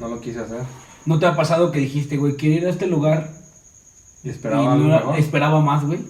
no 0.00 0.08
lo 0.08 0.20
quise 0.20 0.40
hacer. 0.40 0.62
¿No 1.06 1.18
te 1.18 1.26
ha 1.26 1.34
pasado 1.36 1.70
que 1.72 1.78
dijiste, 1.78 2.16
güey, 2.18 2.34
quiero 2.36 2.56
ir 2.56 2.66
a 2.66 2.70
este 2.70 2.86
lugar 2.86 3.30
Y 4.24 4.28
y 4.28 4.30
esperaba 4.30 4.64
no 4.64 4.70
algo 4.72 4.86
era- 4.86 4.98
mejor. 4.98 5.18
esperaba 5.18 5.60
más, 5.60 5.84
güey? 5.84 6.00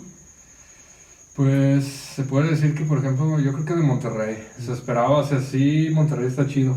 Pues 1.34 1.84
se 1.86 2.24
puede 2.24 2.50
decir 2.50 2.74
que, 2.74 2.84
por 2.84 2.98
ejemplo, 2.98 3.38
yo 3.40 3.52
creo 3.52 3.64
que 3.64 3.74
de 3.74 3.82
Monterrey. 3.82 4.36
Se 4.58 4.72
esperaba, 4.72 5.10
o 5.18 5.26
sea, 5.26 5.40
sí, 5.40 5.88
Monterrey 5.92 6.26
está 6.26 6.46
chido. 6.46 6.76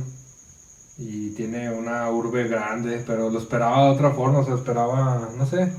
Y 0.98 1.32
tiene 1.32 1.70
una 1.72 2.10
urbe 2.10 2.48
grande, 2.48 3.04
pero 3.06 3.30
lo 3.30 3.38
esperaba 3.40 3.88
de 3.88 3.92
otra 3.92 4.12
forma, 4.12 4.40
o 4.40 4.46
sea, 4.46 4.56
esperaba, 4.56 5.30
no 5.38 5.46
sé. 5.46 5.74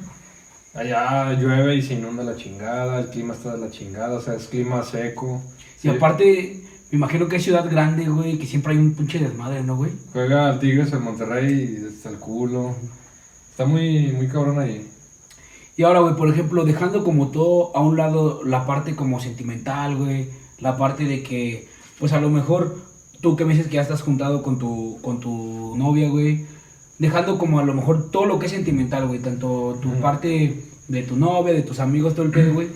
Allá 0.74 1.32
llueve 1.32 1.74
y 1.76 1.80
se 1.82 1.94
inunda 1.94 2.22
la 2.22 2.36
chingada, 2.36 3.00
el 3.00 3.08
clima 3.08 3.32
está 3.32 3.52
de 3.54 3.58
la 3.62 3.70
chingada, 3.70 4.18
o 4.18 4.20
sea, 4.20 4.34
es 4.34 4.46
clima 4.46 4.82
seco. 4.82 5.40
Y 5.78 5.80
Sí, 5.80 5.88
aparte, 5.88 6.60
me 6.90 6.98
imagino 6.98 7.28
que 7.28 7.36
es 7.36 7.44
ciudad 7.44 7.64
grande, 7.70 8.04
güey, 8.10 8.36
que 8.38 8.46
siempre 8.46 8.74
hay 8.74 8.78
un 8.78 8.94
pinche 8.94 9.18
desmadre, 9.18 9.62
¿no, 9.62 9.76
güey? 9.76 9.92
Juega 10.12 10.48
al 10.50 10.58
Tigres 10.60 10.92
en 10.92 11.02
Monterrey 11.02 11.78
y 11.80 11.86
está 11.86 12.10
el 12.10 12.18
culo. 12.18 12.76
Está 13.52 13.64
muy, 13.64 14.12
muy 14.12 14.28
cabrón 14.28 14.58
ahí. 14.58 14.85
Y 15.76 15.82
ahora, 15.82 16.00
güey, 16.00 16.16
por 16.16 16.28
ejemplo, 16.28 16.64
dejando 16.64 17.04
como 17.04 17.28
todo 17.28 17.76
a 17.76 17.82
un 17.82 17.96
lado 17.96 18.42
la 18.44 18.66
parte 18.66 18.96
como 18.96 19.20
sentimental, 19.20 19.96
güey, 19.96 20.30
la 20.58 20.78
parte 20.78 21.04
de 21.04 21.22
que, 21.22 21.68
pues 21.98 22.12
a 22.12 22.20
lo 22.20 22.30
mejor 22.30 22.76
tú 23.20 23.36
que 23.36 23.44
me 23.44 23.52
dices 23.52 23.68
que 23.68 23.74
ya 23.74 23.82
estás 23.82 24.00
juntado 24.02 24.42
con 24.42 24.58
tu, 24.58 24.98
con 25.02 25.20
tu 25.20 25.74
novia, 25.76 26.08
güey, 26.08 26.46
dejando 26.98 27.36
como 27.36 27.58
a 27.58 27.64
lo 27.64 27.74
mejor 27.74 28.10
todo 28.10 28.24
lo 28.24 28.38
que 28.38 28.46
es 28.46 28.52
sentimental, 28.52 29.06
güey, 29.06 29.20
tanto 29.20 29.78
tu 29.82 29.90
parte 30.00 30.64
de 30.88 31.02
tu 31.02 31.16
novia, 31.16 31.52
de 31.52 31.62
tus 31.62 31.78
amigos, 31.80 32.14
todo 32.14 32.24
el 32.24 32.32
pedo, 32.32 32.54
güey, 32.54 32.68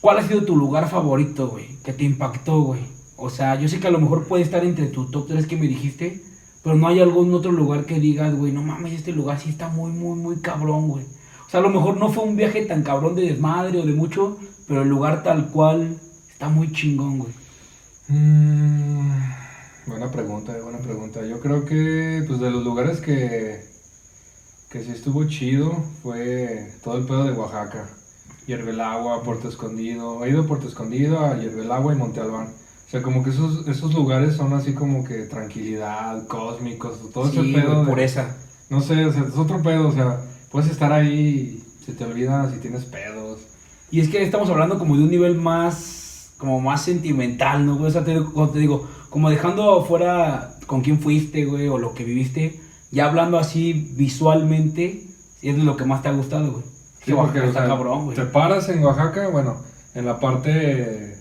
¿cuál 0.00 0.18
ha 0.18 0.22
sido 0.22 0.44
tu 0.44 0.56
lugar 0.56 0.88
favorito, 0.88 1.48
güey, 1.48 1.76
que 1.82 1.92
te 1.92 2.04
impactó, 2.04 2.60
güey? 2.62 2.80
O 3.16 3.30
sea, 3.30 3.58
yo 3.60 3.68
sé 3.68 3.80
que 3.80 3.88
a 3.88 3.90
lo 3.90 3.98
mejor 3.98 4.28
puede 4.28 4.44
estar 4.44 4.64
entre 4.64 4.86
tu 4.86 5.06
top 5.06 5.26
3 5.26 5.46
que 5.48 5.56
me 5.56 5.66
dijiste, 5.66 6.22
pero 6.62 6.76
no 6.76 6.86
hay 6.86 7.00
algún 7.00 7.34
otro 7.34 7.50
lugar 7.50 7.84
que 7.84 7.98
digas, 7.98 8.32
güey, 8.36 8.52
no 8.52 8.62
mames, 8.62 8.92
este 8.92 9.10
lugar 9.10 9.40
sí 9.40 9.48
está 9.48 9.68
muy, 9.68 9.90
muy, 9.90 10.16
muy 10.16 10.36
cabrón, 10.36 10.88
güey. 10.88 11.04
O 11.48 11.50
sea, 11.50 11.60
a 11.60 11.62
lo 11.62 11.70
mejor 11.70 11.96
no 11.96 12.10
fue 12.10 12.24
un 12.24 12.36
viaje 12.36 12.66
tan 12.66 12.82
cabrón 12.82 13.14
de 13.14 13.22
desmadre 13.22 13.80
o 13.80 13.86
de 13.86 13.94
mucho, 13.94 14.36
pero 14.66 14.82
el 14.82 14.88
lugar 14.90 15.22
tal 15.22 15.48
cual 15.48 15.98
está 16.30 16.50
muy 16.50 16.70
chingón, 16.72 17.20
güey. 17.20 17.32
Mm, 18.08 19.18
buena 19.86 20.10
pregunta, 20.10 20.54
eh, 20.54 20.60
buena 20.60 20.78
pregunta. 20.80 21.24
Yo 21.24 21.40
creo 21.40 21.64
que, 21.64 22.22
pues, 22.26 22.38
de 22.38 22.50
los 22.50 22.62
lugares 22.62 23.00
que, 23.00 23.64
que 24.68 24.84
sí 24.84 24.90
estuvo 24.90 25.24
chido 25.24 25.72
fue 26.02 26.70
todo 26.84 26.98
el 26.98 27.06
pedo 27.06 27.24
de 27.24 27.32
Oaxaca. 27.32 27.88
Agua, 28.82 29.22
Puerto 29.22 29.48
Escondido. 29.48 30.22
He 30.26 30.28
ido 30.28 30.42
a 30.42 30.46
Puerto 30.46 30.68
Escondido, 30.68 31.18
a 31.20 31.30
Agua 31.74 31.94
y 31.94 31.96
Monte 31.96 32.20
Albán. 32.20 32.48
O 32.86 32.90
sea, 32.90 33.00
como 33.00 33.24
que 33.24 33.30
esos, 33.30 33.66
esos 33.68 33.94
lugares 33.94 34.36
son 34.36 34.52
así 34.52 34.74
como 34.74 35.02
que 35.02 35.24
tranquilidad, 35.24 36.26
cósmicos, 36.26 37.10
todo 37.10 37.26
ese 37.26 37.42
pedo. 37.42 37.86
Por 37.86 38.00
esa. 38.00 38.36
No 38.68 38.82
sé, 38.82 39.06
o 39.06 39.12
sea, 39.14 39.24
es 39.24 39.36
otro 39.36 39.62
pedo, 39.62 39.88
o 39.88 39.92
sea, 39.92 40.20
puedes 40.50 40.70
estar 40.70 40.92
ahí, 40.92 41.62
se 41.84 41.92
te 41.92 42.04
olvida 42.04 42.50
si 42.50 42.58
tienes 42.58 42.84
pedos. 42.84 43.40
Y 43.90 44.00
es 44.00 44.08
que 44.08 44.22
estamos 44.22 44.50
hablando 44.50 44.78
como 44.78 44.96
de 44.96 45.04
un 45.04 45.10
nivel 45.10 45.34
más, 45.36 46.32
como 46.38 46.60
más 46.60 46.82
sentimental, 46.82 47.64
¿no, 47.64 47.76
güey? 47.76 47.88
O 47.88 47.92
sea, 47.92 48.04
te, 48.04 48.14
te 48.14 48.58
digo, 48.58 48.86
como 49.10 49.30
dejando 49.30 49.84
fuera 49.84 50.56
con 50.66 50.82
quién 50.82 51.00
fuiste, 51.00 51.44
güey, 51.44 51.68
o 51.68 51.78
lo 51.78 51.94
que 51.94 52.04
viviste, 52.04 52.60
ya 52.90 53.06
hablando 53.06 53.38
así 53.38 53.92
visualmente, 53.96 55.06
es 55.42 55.58
lo 55.58 55.76
que 55.76 55.84
más 55.84 56.02
te 56.02 56.08
ha 56.08 56.12
gustado, 56.12 56.52
güey. 56.52 56.64
Sí, 57.04 57.12
porque, 57.12 57.44
está 57.46 57.66
cabrón, 57.66 58.06
güey. 58.06 58.16
Te 58.16 58.24
paras 58.24 58.68
en 58.68 58.84
Oaxaca, 58.84 59.28
bueno, 59.28 59.56
en 59.94 60.04
la 60.04 60.20
parte 60.20 61.16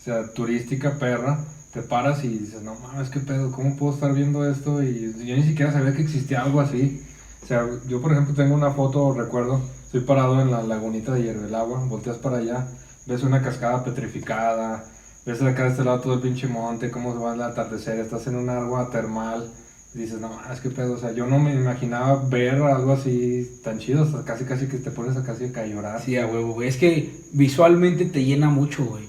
o 0.00 0.04
sea, 0.04 0.32
turística 0.32 0.98
perra, 0.98 1.44
te 1.72 1.80
paras 1.82 2.24
y 2.24 2.28
dices, 2.28 2.62
no 2.62 2.74
mames, 2.74 3.08
qué 3.08 3.20
pedo, 3.20 3.52
¿cómo 3.52 3.76
puedo 3.76 3.94
estar 3.94 4.12
viendo 4.12 4.48
esto? 4.50 4.82
Y 4.82 5.14
yo 5.24 5.36
ni 5.36 5.44
siquiera 5.44 5.72
sabía 5.72 5.94
que 5.94 6.02
existía 6.02 6.42
algo 6.42 6.60
así. 6.60 7.00
O 7.42 7.46
sea, 7.46 7.68
yo 7.88 8.00
por 8.00 8.12
ejemplo 8.12 8.34
tengo 8.34 8.54
una 8.54 8.70
foto, 8.70 9.12
recuerdo, 9.14 9.60
estoy 9.84 10.00
parado 10.00 10.40
en 10.40 10.50
la 10.50 10.62
lagunita 10.62 11.12
de 11.12 11.56
Agua, 11.56 11.84
volteas 11.86 12.18
para 12.18 12.38
allá, 12.38 12.68
ves 13.06 13.24
una 13.24 13.42
cascada 13.42 13.82
petrificada, 13.82 14.84
ves 15.26 15.42
acá 15.42 15.64
de 15.64 15.70
este 15.70 15.84
lado 15.84 16.00
todo 16.00 16.14
el 16.14 16.20
pinche 16.20 16.46
monte, 16.46 16.90
cómo 16.90 17.12
se 17.12 17.18
va 17.18 17.34
el 17.34 17.42
atardecer, 17.42 17.98
estás 17.98 18.26
en 18.28 18.36
un 18.36 18.48
agua 18.48 18.90
termal, 18.90 19.50
y 19.94 19.98
dices, 19.98 20.20
no 20.20 20.28
mames, 20.28 20.60
qué 20.60 20.70
pedo, 20.70 20.94
o 20.94 20.98
sea, 20.98 21.12
yo 21.12 21.26
no 21.26 21.38
me 21.38 21.52
imaginaba 21.52 22.24
ver 22.28 22.62
algo 22.62 22.92
así 22.92 23.60
tan 23.62 23.78
chido, 23.78 24.04
o 24.04 24.24
casi 24.24 24.44
casi 24.44 24.68
que 24.68 24.78
te 24.78 24.90
pones 24.90 25.16
a 25.16 25.24
casi 25.24 25.52
a 25.54 25.66
llorar. 25.66 26.00
Sí, 26.00 26.16
a 26.16 26.26
huevo, 26.26 26.54
güey, 26.54 26.68
es 26.68 26.76
que 26.76 27.24
visualmente 27.32 28.06
te 28.06 28.24
llena 28.24 28.48
mucho, 28.48 28.84
güey. 28.84 29.04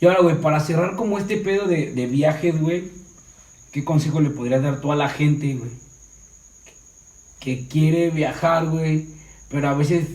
Y 0.00 0.06
ahora, 0.06 0.20
güey, 0.20 0.40
para 0.40 0.58
cerrar 0.58 0.96
como 0.96 1.16
este 1.16 1.36
pedo 1.36 1.66
de, 1.66 1.92
de 1.92 2.06
viajes, 2.06 2.60
güey, 2.60 2.90
¿qué 3.70 3.84
consejo 3.84 4.20
le 4.20 4.30
podrías 4.30 4.62
dar 4.62 4.80
tú 4.80 4.92
a 4.92 4.96
la 4.96 5.08
gente, 5.08 5.54
güey? 5.54 5.81
Que 7.42 7.66
quiere 7.66 8.10
viajar, 8.10 8.68
güey, 8.68 9.08
pero 9.50 9.68
a 9.68 9.74
veces 9.74 10.06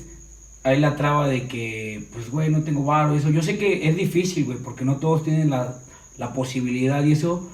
hay 0.64 0.80
la 0.80 0.96
traba 0.96 1.28
de 1.28 1.48
que, 1.48 2.08
pues, 2.14 2.30
güey, 2.32 2.50
no 2.50 2.64
tengo 2.64 2.84
barro, 2.84 3.16
eso. 3.16 3.30
Yo 3.30 3.42
sé 3.42 3.58
que 3.58 3.88
es 3.88 3.96
difícil, 3.96 4.46
güey, 4.46 4.58
porque 4.58 4.86
no 4.86 4.98
todos 4.98 5.24
tienen 5.24 5.50
la, 5.50 5.80
la 6.18 6.34
posibilidad 6.34 7.04
y 7.04 7.12
eso, 7.14 7.50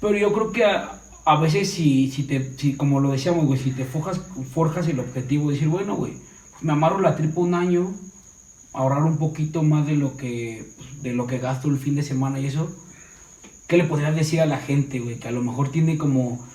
pero 0.00 0.18
yo 0.18 0.32
creo 0.32 0.52
que 0.52 0.64
a, 0.64 1.00
a 1.24 1.40
veces 1.40 1.70
si, 1.70 2.10
si 2.10 2.22
te, 2.22 2.56
si, 2.56 2.74
como 2.74 3.00
lo 3.00 3.10
decíamos, 3.10 3.46
güey, 3.46 3.58
si 3.58 3.72
te 3.72 3.84
forjas, 3.84 4.20
forjas 4.52 4.86
el 4.88 5.00
objetivo 5.00 5.48
de 5.48 5.54
decir, 5.54 5.68
bueno, 5.68 5.96
güey, 5.96 6.12
pues 6.52 6.62
me 6.62 6.72
amarro 6.72 7.00
la 7.00 7.16
tripa 7.16 7.40
un 7.40 7.54
año, 7.54 7.94
ahorrar 8.72 9.02
un 9.02 9.18
poquito 9.18 9.62
más 9.62 9.86
de 9.86 9.96
lo 9.96 10.16
que 10.16 10.70
de 11.02 11.12
lo 11.12 11.26
que 11.26 11.38
gasto 11.38 11.68
el 11.68 11.78
fin 11.78 11.94
de 11.94 12.02
semana 12.02 12.38
y 12.38 12.46
eso, 12.46 12.70
¿qué 13.66 13.76
le 13.76 13.84
podrías 13.84 14.14
decir 14.14 14.40
a 14.40 14.46
la 14.46 14.58
gente, 14.58 15.00
güey? 15.00 15.18
Que 15.18 15.28
a 15.28 15.32
lo 15.32 15.42
mejor 15.42 15.70
tiene 15.70 15.98
como 15.98 16.46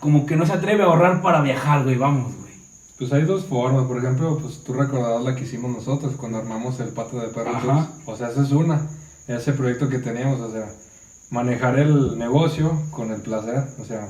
como 0.00 0.26
que 0.26 0.36
no 0.36 0.46
se 0.46 0.52
atreve 0.52 0.82
a 0.82 0.86
ahorrar 0.86 1.22
para 1.22 1.40
viajar, 1.40 1.84
güey, 1.84 1.96
vamos, 1.96 2.34
güey. 2.36 2.52
Pues 2.98 3.12
hay 3.12 3.22
dos 3.22 3.44
formas, 3.44 3.84
por 3.86 3.98
ejemplo, 3.98 4.38
pues 4.38 4.64
tú 4.64 4.72
recordarás 4.72 5.22
la 5.22 5.34
que 5.34 5.44
hicimos 5.44 5.70
nosotros 5.70 6.14
cuando 6.16 6.38
armamos 6.38 6.80
el 6.80 6.88
pato 6.88 7.20
de 7.20 7.28
perros. 7.28 7.86
O 8.06 8.16
sea, 8.16 8.28
esa 8.28 8.42
es 8.42 8.50
una, 8.50 8.88
ese 9.28 9.52
proyecto 9.52 9.88
que 9.88 9.98
teníamos, 9.98 10.40
o 10.40 10.50
sea, 10.50 10.68
manejar 11.30 11.78
el 11.78 12.18
negocio 12.18 12.72
con 12.90 13.12
el 13.12 13.20
placer, 13.20 13.64
o 13.80 13.84
sea, 13.84 14.08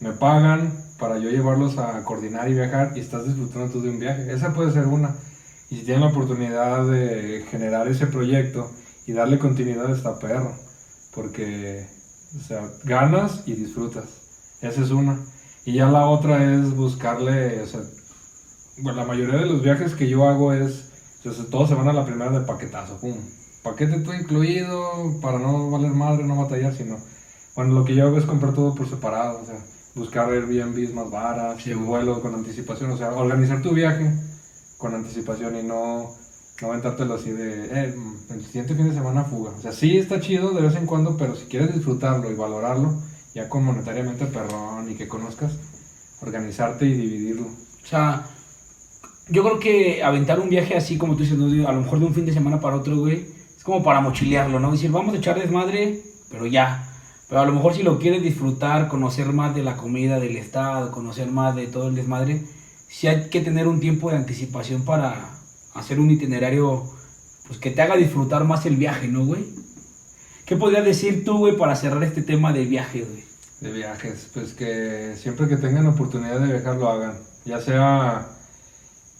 me 0.00 0.12
pagan 0.12 0.72
para 0.98 1.18
yo 1.18 1.30
llevarlos 1.30 1.78
a 1.78 2.02
coordinar 2.02 2.48
y 2.50 2.54
viajar 2.54 2.92
y 2.96 3.00
estás 3.00 3.24
disfrutando 3.24 3.72
tú 3.72 3.80
de 3.80 3.90
un 3.90 3.98
viaje. 3.98 4.32
Esa 4.32 4.52
puede 4.52 4.72
ser 4.72 4.86
una. 4.86 5.14
Y 5.70 5.78
si 5.78 5.84
tienen 5.84 6.02
la 6.02 6.10
oportunidad 6.10 6.86
de 6.86 7.44
generar 7.50 7.88
ese 7.88 8.06
proyecto 8.06 8.70
y 9.06 9.12
darle 9.12 9.38
continuidad, 9.38 9.90
está 9.90 10.18
perro. 10.18 10.52
Porque, 11.14 11.86
o 12.36 12.42
sea, 12.42 12.68
ganas 12.84 13.42
y 13.46 13.54
disfrutas. 13.54 14.04
Esa 14.60 14.82
es 14.82 14.90
una. 14.90 15.20
Y 15.64 15.74
ya 15.74 15.90
la 15.90 16.06
otra 16.06 16.52
es 16.54 16.74
buscarle, 16.74 17.62
o 17.62 17.66
sea, 17.66 17.80
bueno, 18.78 19.00
la 19.00 19.04
mayoría 19.04 19.40
de 19.40 19.46
los 19.46 19.62
viajes 19.62 19.94
que 19.94 20.08
yo 20.08 20.28
hago 20.28 20.52
es, 20.52 20.90
o 21.24 21.32
sea, 21.32 21.44
todos 21.50 21.68
se 21.68 21.74
van 21.74 21.88
a 21.88 21.92
la 21.92 22.06
primera 22.06 22.30
de 22.30 22.46
paquetazo, 22.46 22.98
pum. 22.98 23.16
Paquete 23.62 24.00
todo 24.00 24.14
incluido, 24.14 25.20
para 25.20 25.38
no 25.38 25.70
valer 25.70 25.90
madre, 25.90 26.24
no 26.24 26.36
batallar, 26.36 26.74
sino, 26.74 26.96
bueno, 27.54 27.74
lo 27.74 27.84
que 27.84 27.94
yo 27.94 28.06
hago 28.06 28.18
es 28.18 28.24
comprar 28.24 28.54
todo 28.54 28.74
por 28.74 28.88
separado, 28.88 29.40
o 29.42 29.44
sea, 29.44 29.56
buscar 29.94 30.30
Airbnb 30.30 30.94
más 30.94 31.10
baratas, 31.10 31.62
sí, 31.62 31.74
vuelo 31.74 32.22
con 32.22 32.34
anticipación, 32.34 32.92
o 32.92 32.96
sea, 32.96 33.12
organizar 33.12 33.60
tu 33.60 33.72
viaje 33.72 34.10
con 34.78 34.94
anticipación 34.94 35.56
y 35.56 35.64
no, 35.64 36.14
no 36.62 36.68
aventártelo 36.68 37.14
así 37.14 37.30
de, 37.30 37.66
eh, 37.66 37.94
el 38.30 38.44
siguiente 38.46 38.74
fin 38.74 38.88
de 38.88 38.94
semana 38.94 39.24
fuga. 39.24 39.50
O 39.50 39.60
sea, 39.60 39.72
sí 39.72 39.98
está 39.98 40.20
chido 40.20 40.52
de 40.52 40.62
vez 40.62 40.76
en 40.76 40.86
cuando, 40.86 41.16
pero 41.16 41.34
si 41.34 41.46
quieres 41.46 41.74
disfrutarlo 41.74 42.30
y 42.30 42.34
valorarlo, 42.34 42.94
ya 43.34 43.48
con 43.48 43.64
monetariamente 43.64 44.26
perrón 44.26 44.90
y 44.90 44.94
que 44.94 45.08
conozcas, 45.08 45.52
organizarte 46.20 46.86
y 46.86 46.94
dividirlo. 46.94 47.46
O 47.46 47.86
sea, 47.86 48.26
yo 49.28 49.44
creo 49.44 49.58
que 49.58 50.02
aventar 50.02 50.40
un 50.40 50.48
viaje 50.48 50.76
así 50.76 50.98
como 50.98 51.14
tú 51.14 51.22
dices, 51.22 51.38
a 51.38 51.72
lo 51.72 51.80
mejor 51.82 52.00
de 52.00 52.06
un 52.06 52.14
fin 52.14 52.26
de 52.26 52.32
semana 52.32 52.60
para 52.60 52.76
otro, 52.76 52.96
güey, 52.96 53.26
es 53.56 53.62
como 53.62 53.82
para 53.82 54.00
mochilearlo, 54.00 54.58
¿no? 54.60 54.72
Decir, 54.72 54.90
vamos 54.90 55.14
a 55.14 55.18
echar 55.18 55.38
desmadre, 55.38 56.02
pero 56.30 56.46
ya. 56.46 56.84
Pero 57.28 57.42
a 57.42 57.44
lo 57.44 57.52
mejor 57.52 57.74
si 57.74 57.82
lo 57.82 57.98
quieres 57.98 58.22
disfrutar, 58.22 58.88
conocer 58.88 59.32
más 59.32 59.54
de 59.54 59.62
la 59.62 59.76
comida 59.76 60.18
del 60.18 60.36
estado, 60.36 60.90
conocer 60.90 61.30
más 61.30 61.54
de 61.54 61.66
todo 61.66 61.88
el 61.88 61.94
desmadre, 61.94 62.42
si 62.88 63.06
hay 63.06 63.28
que 63.28 63.42
tener 63.42 63.68
un 63.68 63.80
tiempo 63.80 64.10
de 64.10 64.16
anticipación 64.16 64.82
para 64.82 65.30
hacer 65.74 66.00
un 66.00 66.10
itinerario 66.10 66.84
pues 67.46 67.58
que 67.58 67.70
te 67.70 67.82
haga 67.82 67.96
disfrutar 67.96 68.44
más 68.44 68.64
el 68.66 68.76
viaje, 68.76 69.08
¿no, 69.08 69.24
güey? 69.24 69.44
¿Qué 70.48 70.56
podrías 70.56 70.86
decir 70.86 71.26
tú, 71.26 71.36
güey, 71.36 71.58
para 71.58 71.76
cerrar 71.76 72.02
este 72.02 72.22
tema 72.22 72.54
de 72.54 72.64
viaje, 72.64 73.04
güey? 73.04 73.22
De 73.60 73.70
viajes, 73.70 74.30
pues 74.32 74.54
que 74.54 75.14
siempre 75.18 75.46
que 75.46 75.58
tengan 75.58 75.86
oportunidad 75.86 76.40
de 76.40 76.50
viajar 76.50 76.76
lo 76.76 76.88
hagan, 76.88 77.18
ya 77.44 77.60
sea 77.60 78.30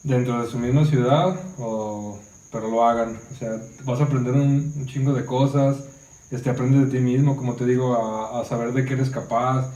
dentro 0.04 0.42
de 0.42 0.48
su 0.48 0.58
misma 0.58 0.86
ciudad 0.86 1.38
o 1.58 2.18
pero 2.50 2.70
lo 2.70 2.82
hagan, 2.82 3.18
o 3.30 3.34
sea, 3.38 3.60
vas 3.84 4.00
a 4.00 4.04
aprender 4.04 4.32
un, 4.32 4.86
chingo 4.86 5.12
de 5.12 5.26
cosas, 5.26 5.84
este, 6.30 6.48
aprendes 6.48 6.90
de 6.90 6.98
ti 6.98 7.04
mismo, 7.04 7.36
como 7.36 7.56
te 7.56 7.66
digo, 7.66 7.94
a, 8.34 8.42
saber 8.46 8.72
de 8.72 8.86
qué 8.86 8.94
eres 8.94 9.10
capaz, 9.10 9.70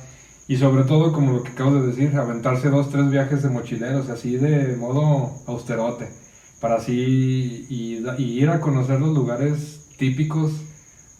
y 0.49 0.57
sobre 0.57 0.85
todo, 0.85 1.13
como 1.13 1.33
lo 1.33 1.43
que 1.43 1.51
acabo 1.51 1.75
de 1.75 1.87
decir, 1.87 2.17
aventarse 2.17 2.71
dos, 2.71 2.89
tres 2.89 3.11
viajes 3.11 3.43
de 3.43 3.51
mochileros, 3.51 4.09
así 4.09 4.39
de 4.39 4.75
modo 4.77 5.35
austerote, 5.47 6.09
para 6.63 6.77
así 6.77 7.67
ir 7.69 8.49
a 8.49 8.61
conocer 8.63 9.01
los 9.01 9.15
lugares 9.15 9.81
típicos 9.99 10.53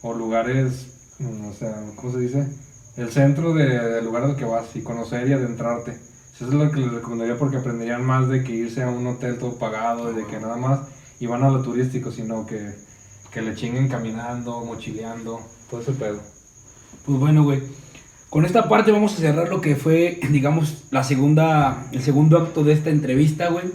o 0.03 0.13
lugares, 0.13 1.15
mm, 1.19 1.47
o 1.47 1.53
sea, 1.53 1.75
¿cómo 1.97 2.13
se 2.13 2.21
dice? 2.21 2.49
El 2.97 3.11
centro 3.11 3.55
del 3.55 4.05
lugar 4.05 4.25
al 4.25 4.37
que 4.37 4.45
vas 4.45 4.75
y 4.75 4.83
conocer 4.83 5.29
y 5.29 5.33
adentrarte. 5.33 5.93
Eso 6.35 6.49
es 6.49 6.55
lo 6.55 6.71
que 6.71 6.81
les 6.81 6.93
recomendaría 6.93 7.39
porque 7.39 7.59
aprenderían 7.59 8.05
más 8.05 8.29
de 8.29 8.43
que 8.43 8.53
irse 8.53 8.83
a 8.83 8.91
un 8.91 9.07
hotel 9.07 9.39
todo 9.39 9.59
pagado 9.59 10.11
y 10.11 10.17
de 10.17 10.27
que 10.27 10.41
nada 10.41 10.57
más 10.57 10.81
iban 11.21 11.43
a 11.43 11.51
lo 11.51 11.63
turístico, 11.63 12.11
sino 12.11 12.47
que, 12.47 12.75
que 13.31 13.43
le 13.43 13.55
chinguen 13.55 13.89
caminando, 13.89 14.65
mochileando, 14.65 15.41
todo 15.71 15.81
ese 15.81 15.93
pedo. 15.93 16.21
Pues 17.07 17.19
bueno, 17.19 17.45
güey. 17.45 17.63
Con 18.29 18.47
esta 18.47 18.69
parte 18.69 18.93
vamos 18.93 19.15
a 19.15 19.19
cerrar 19.19 19.51
lo 19.51 19.61
que 19.61 19.77
fue, 19.77 20.19
digamos, 20.31 20.85
la 20.91 21.05
segunda, 21.05 21.87
el 21.93 22.03
segundo 22.03 22.39
acto 22.39 22.65
de 22.65 22.73
esta 22.73 22.91
entrevista, 22.91 23.49
güey. 23.49 23.67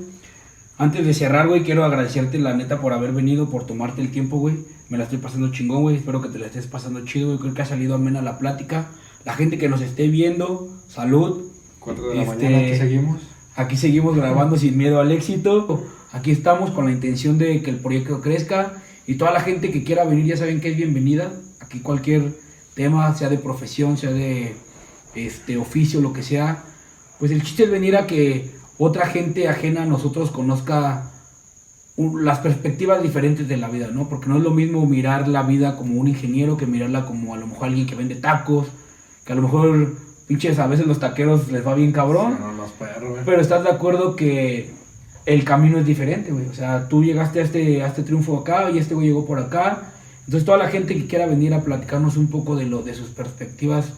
Antes 0.77 1.05
de 1.05 1.13
cerrar, 1.13 1.47
güey, 1.47 1.63
quiero 1.63 1.83
agradecerte 1.83 2.37
la 2.37 2.53
neta 2.53 2.79
por 2.79 2.93
haber 2.93 3.11
venido, 3.11 3.49
por 3.49 3.65
tomarte 3.65 4.01
el 4.01 4.11
tiempo, 4.11 4.37
güey. 4.37 4.55
Me 4.89 4.97
la 4.97 5.05
estoy 5.05 5.17
pasando 5.17 5.51
chingón, 5.51 5.81
güey. 5.81 5.95
Espero 5.95 6.21
que 6.21 6.29
te 6.29 6.37
la 6.37 6.45
estés 6.45 6.67
pasando 6.67 7.03
chido, 7.03 7.27
güey. 7.27 7.39
Creo 7.39 7.53
que 7.53 7.61
ha 7.63 7.65
salido 7.65 7.95
amena 7.95 8.21
la 8.21 8.37
plática. 8.37 8.87
La 9.25 9.33
gente 9.33 9.57
que 9.57 9.69
nos 9.69 9.81
esté 9.81 10.07
viendo, 10.07 10.69
salud. 10.87 11.51
Cuatro 11.79 12.09
de 12.09 12.15
la 12.15 12.23
este, 12.23 12.35
mañana, 12.35 12.57
aquí 12.59 12.77
seguimos. 12.77 13.21
Aquí 13.55 13.77
seguimos 13.77 14.15
grabando 14.15 14.55
sin 14.55 14.77
miedo 14.77 14.99
al 14.99 15.11
éxito. 15.11 15.83
Aquí 16.11 16.31
estamos 16.31 16.69
con 16.71 16.85
la 16.85 16.91
intención 16.91 17.39
de 17.39 17.61
que 17.63 17.71
el 17.71 17.77
proyecto 17.77 18.21
crezca. 18.21 18.73
Y 19.07 19.15
toda 19.15 19.31
la 19.31 19.39
gente 19.39 19.71
que 19.71 19.83
quiera 19.83 20.05
venir, 20.05 20.25
ya 20.25 20.37
saben 20.37 20.61
que 20.61 20.69
es 20.69 20.77
bienvenida. 20.77 21.33
Aquí 21.59 21.79
cualquier 21.79 22.33
tema, 22.75 23.13
sea 23.15 23.29
de 23.29 23.39
profesión, 23.39 23.97
sea 23.97 24.11
de 24.11 24.55
este 25.15 25.57
oficio, 25.57 26.01
lo 26.01 26.13
que 26.13 26.21
sea, 26.21 26.63
pues 27.19 27.31
el 27.31 27.41
chiste 27.43 27.63
es 27.63 27.71
venir 27.71 27.97
a 27.97 28.05
que 28.05 28.51
otra 28.77 29.07
gente 29.07 29.47
ajena 29.47 29.83
a 29.83 29.85
nosotros 29.85 30.31
conozca 30.31 31.11
las 31.97 32.39
perspectivas 32.39 33.01
diferentes 33.01 33.47
de 33.47 33.57
la 33.57 33.69
vida, 33.69 33.87
¿no? 33.91 34.07
Porque 34.07 34.27
no 34.27 34.37
es 34.37 34.43
lo 34.43 34.51
mismo 34.51 34.85
mirar 34.85 35.27
la 35.27 35.41
vida 35.41 35.75
como 35.75 35.99
un 35.99 36.07
ingeniero 36.07 36.55
que 36.55 36.67
mirarla 36.67 37.05
como 37.05 37.33
a 37.33 37.37
lo 37.37 37.47
mejor 37.47 37.67
alguien 37.67 37.87
que 37.87 37.95
vende 37.95 38.15
tacos, 38.15 38.67
que 39.25 39.33
a 39.33 39.35
lo 39.35 39.41
mejor 39.41 39.95
pinches, 40.27 40.59
a 40.59 40.67
veces 40.67 40.85
los 40.85 40.99
taqueros 40.99 41.51
les 41.51 41.65
va 41.65 41.73
bien 41.73 41.91
cabrón. 41.91 42.37
No, 42.39 42.51
los 42.53 42.71
perros, 42.71 43.11
güey. 43.11 43.23
Pero 43.25 43.41
estás 43.41 43.63
de 43.63 43.71
acuerdo 43.71 44.15
que 44.15 44.69
el 45.25 45.43
camino 45.43 45.79
es 45.79 45.85
diferente, 45.85 46.31
güey. 46.31 46.45
O 46.45 46.53
sea, 46.53 46.87
tú 46.87 47.03
llegaste 47.03 47.39
a 47.39 47.43
este, 47.43 47.81
a 47.81 47.87
este 47.87 48.03
triunfo 48.03 48.37
acá 48.37 48.69
y 48.69 48.77
este 48.77 48.93
güey 48.93 49.07
llegó 49.07 49.25
por 49.25 49.39
acá. 49.39 49.91
Entonces, 50.25 50.45
toda 50.45 50.57
la 50.57 50.69
gente 50.69 50.93
que 50.93 51.07
quiera 51.07 51.25
venir 51.25 51.53
a 51.53 51.61
platicarnos 51.61 52.15
un 52.17 52.27
poco 52.27 52.55
de, 52.55 52.65
lo, 52.65 52.83
de 52.83 52.93
sus 52.93 53.09
perspectivas, 53.09 53.93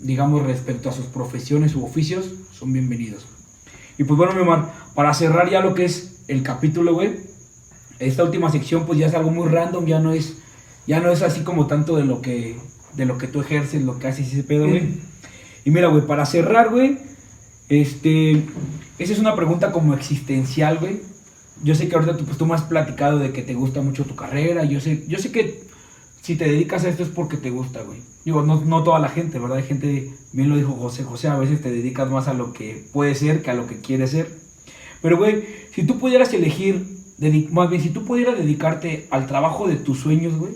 digamos, 0.00 0.42
respecto 0.42 0.88
a 0.88 0.92
sus 0.92 1.06
profesiones 1.06 1.76
u 1.76 1.84
oficios, 1.84 2.32
son 2.52 2.72
bienvenidos. 2.72 3.26
Y 3.98 4.04
pues 4.04 4.16
bueno, 4.16 4.34
mi 4.34 4.40
Omar, 4.40 4.72
para 4.94 5.14
cerrar 5.14 5.50
ya 5.50 5.60
lo 5.60 5.74
que 5.74 5.84
es 5.84 6.16
el 6.28 6.42
capítulo, 6.42 6.94
güey, 6.94 7.16
esta 7.98 8.24
última 8.24 8.50
sección 8.50 8.86
pues 8.86 8.98
ya 8.98 9.06
es 9.06 9.14
algo 9.14 9.30
muy 9.30 9.48
random, 9.48 9.86
ya 9.86 10.00
no 10.00 10.12
es, 10.12 10.36
ya 10.86 11.00
no 11.00 11.10
es 11.10 11.22
así 11.22 11.42
como 11.42 11.66
tanto 11.66 11.96
de 11.96 12.04
lo 12.04 12.20
que, 12.20 12.56
de 12.94 13.06
lo 13.06 13.18
que 13.18 13.28
tú 13.28 13.40
ejerces, 13.40 13.82
lo 13.82 13.98
que 13.98 14.08
haces 14.08 14.32
ese 14.32 14.44
pedo, 14.44 14.68
güey. 14.68 15.00
Y 15.64 15.70
mira, 15.70 15.88
güey, 15.88 16.06
para 16.06 16.26
cerrar, 16.26 16.70
güey, 16.70 16.98
este, 17.68 18.44
esa 18.98 19.12
es 19.12 19.18
una 19.18 19.34
pregunta 19.34 19.72
como 19.72 19.94
existencial, 19.94 20.78
güey. 20.78 21.00
Yo 21.62 21.74
sé 21.74 21.88
que 21.88 21.94
ahorita 21.94 22.16
tú, 22.16 22.24
pues, 22.24 22.36
tú 22.36 22.46
me 22.46 22.54
has 22.54 22.62
platicado 22.62 23.18
de 23.18 23.32
que 23.32 23.42
te 23.42 23.54
gusta 23.54 23.80
mucho 23.80 24.04
tu 24.04 24.16
carrera, 24.16 24.64
yo 24.64 24.80
sé, 24.80 25.04
yo 25.08 25.18
sé 25.18 25.30
que 25.32 25.63
si 26.24 26.36
te 26.36 26.46
dedicas 26.46 26.84
a 26.84 26.88
esto 26.88 27.02
es 27.02 27.10
porque 27.10 27.36
te 27.36 27.50
gusta, 27.50 27.82
güey. 27.82 27.98
Digo, 28.24 28.40
no, 28.40 28.58
no 28.62 28.82
toda 28.82 28.98
la 28.98 29.10
gente, 29.10 29.38
¿verdad? 29.38 29.58
Hay 29.58 29.64
gente, 29.64 30.10
bien 30.32 30.48
lo 30.48 30.56
dijo 30.56 30.72
José, 30.72 31.04
José, 31.04 31.28
a 31.28 31.36
veces 31.36 31.60
te 31.60 31.70
dedicas 31.70 32.10
más 32.10 32.28
a 32.28 32.32
lo 32.32 32.54
que 32.54 32.88
puede 32.94 33.14
ser 33.14 33.42
que 33.42 33.50
a 33.50 33.54
lo 33.54 33.66
que 33.66 33.82
quieres 33.82 34.12
ser. 34.12 34.34
Pero, 35.02 35.18
güey, 35.18 35.44
si 35.74 35.82
tú 35.82 35.98
pudieras 35.98 36.32
elegir, 36.32 36.86
más 37.50 37.68
bien, 37.68 37.82
si 37.82 37.90
tú 37.90 38.06
pudieras 38.06 38.38
dedicarte 38.38 39.06
al 39.10 39.26
trabajo 39.26 39.68
de 39.68 39.76
tus 39.76 39.98
sueños, 39.98 40.38
güey, 40.38 40.54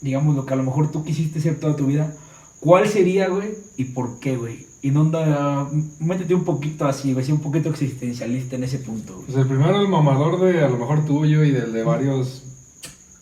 digamos 0.00 0.34
lo 0.34 0.46
que 0.46 0.54
a 0.54 0.56
lo 0.56 0.64
mejor 0.64 0.90
tú 0.90 1.04
quisiste 1.04 1.40
ser 1.40 1.60
toda 1.60 1.76
tu 1.76 1.86
vida, 1.86 2.12
¿cuál 2.58 2.88
sería, 2.88 3.28
güey? 3.28 3.50
¿Y 3.76 3.84
por 3.84 4.18
qué, 4.18 4.36
güey? 4.36 4.66
Y 4.82 4.90
no 4.90 5.02
anda, 5.02 5.70
métete 6.00 6.34
un 6.34 6.42
poquito 6.42 6.86
así, 6.86 7.12
güey, 7.12 7.30
un 7.30 7.38
poquito 7.38 7.68
existencialista 7.68 8.56
en 8.56 8.64
ese 8.64 8.80
punto, 8.80 9.14
güey. 9.14 9.26
Pues 9.26 9.38
el 9.38 9.46
primero, 9.46 9.80
el 9.80 9.86
mamador 9.86 10.40
de 10.40 10.64
a 10.64 10.68
lo 10.68 10.76
mejor 10.76 11.06
tuyo 11.06 11.44
y 11.44 11.52
del 11.52 11.72
de 11.72 11.84
varios 11.84 12.42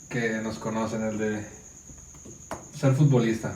que 0.08 0.40
nos 0.42 0.58
conocen, 0.58 1.02
el 1.02 1.18
de 1.18 1.61
ser 2.82 2.94
futbolista. 2.94 3.54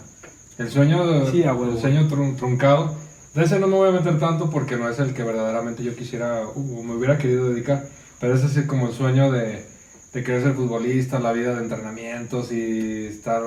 El 0.58 0.70
sueño, 0.70 1.26
Sí, 1.30 1.42
el 1.42 1.78
sueño 1.78 2.08
trun- 2.08 2.36
truncado. 2.36 2.94
De 3.34 3.44
ese 3.44 3.58
no 3.60 3.66
me 3.66 3.76
voy 3.76 3.90
a 3.90 3.92
meter 3.92 4.18
tanto 4.18 4.48
porque 4.48 4.76
no 4.76 4.88
es 4.88 4.98
el 4.98 5.12
que 5.12 5.22
verdaderamente 5.22 5.82
yo 5.84 5.94
quisiera 5.94 6.46
o 6.48 6.82
me 6.82 6.94
hubiera 6.94 7.18
querido 7.18 7.50
dedicar. 7.50 7.86
Pero 8.18 8.34
ese 8.34 8.46
es 8.60 8.66
como 8.66 8.88
el 8.88 8.94
sueño 8.94 9.30
de, 9.30 9.66
de 10.14 10.24
querer 10.24 10.42
ser 10.42 10.54
futbolista, 10.54 11.18
la 11.20 11.32
vida 11.32 11.54
de 11.54 11.62
entrenamientos 11.62 12.50
y 12.50 13.04
estar 13.04 13.42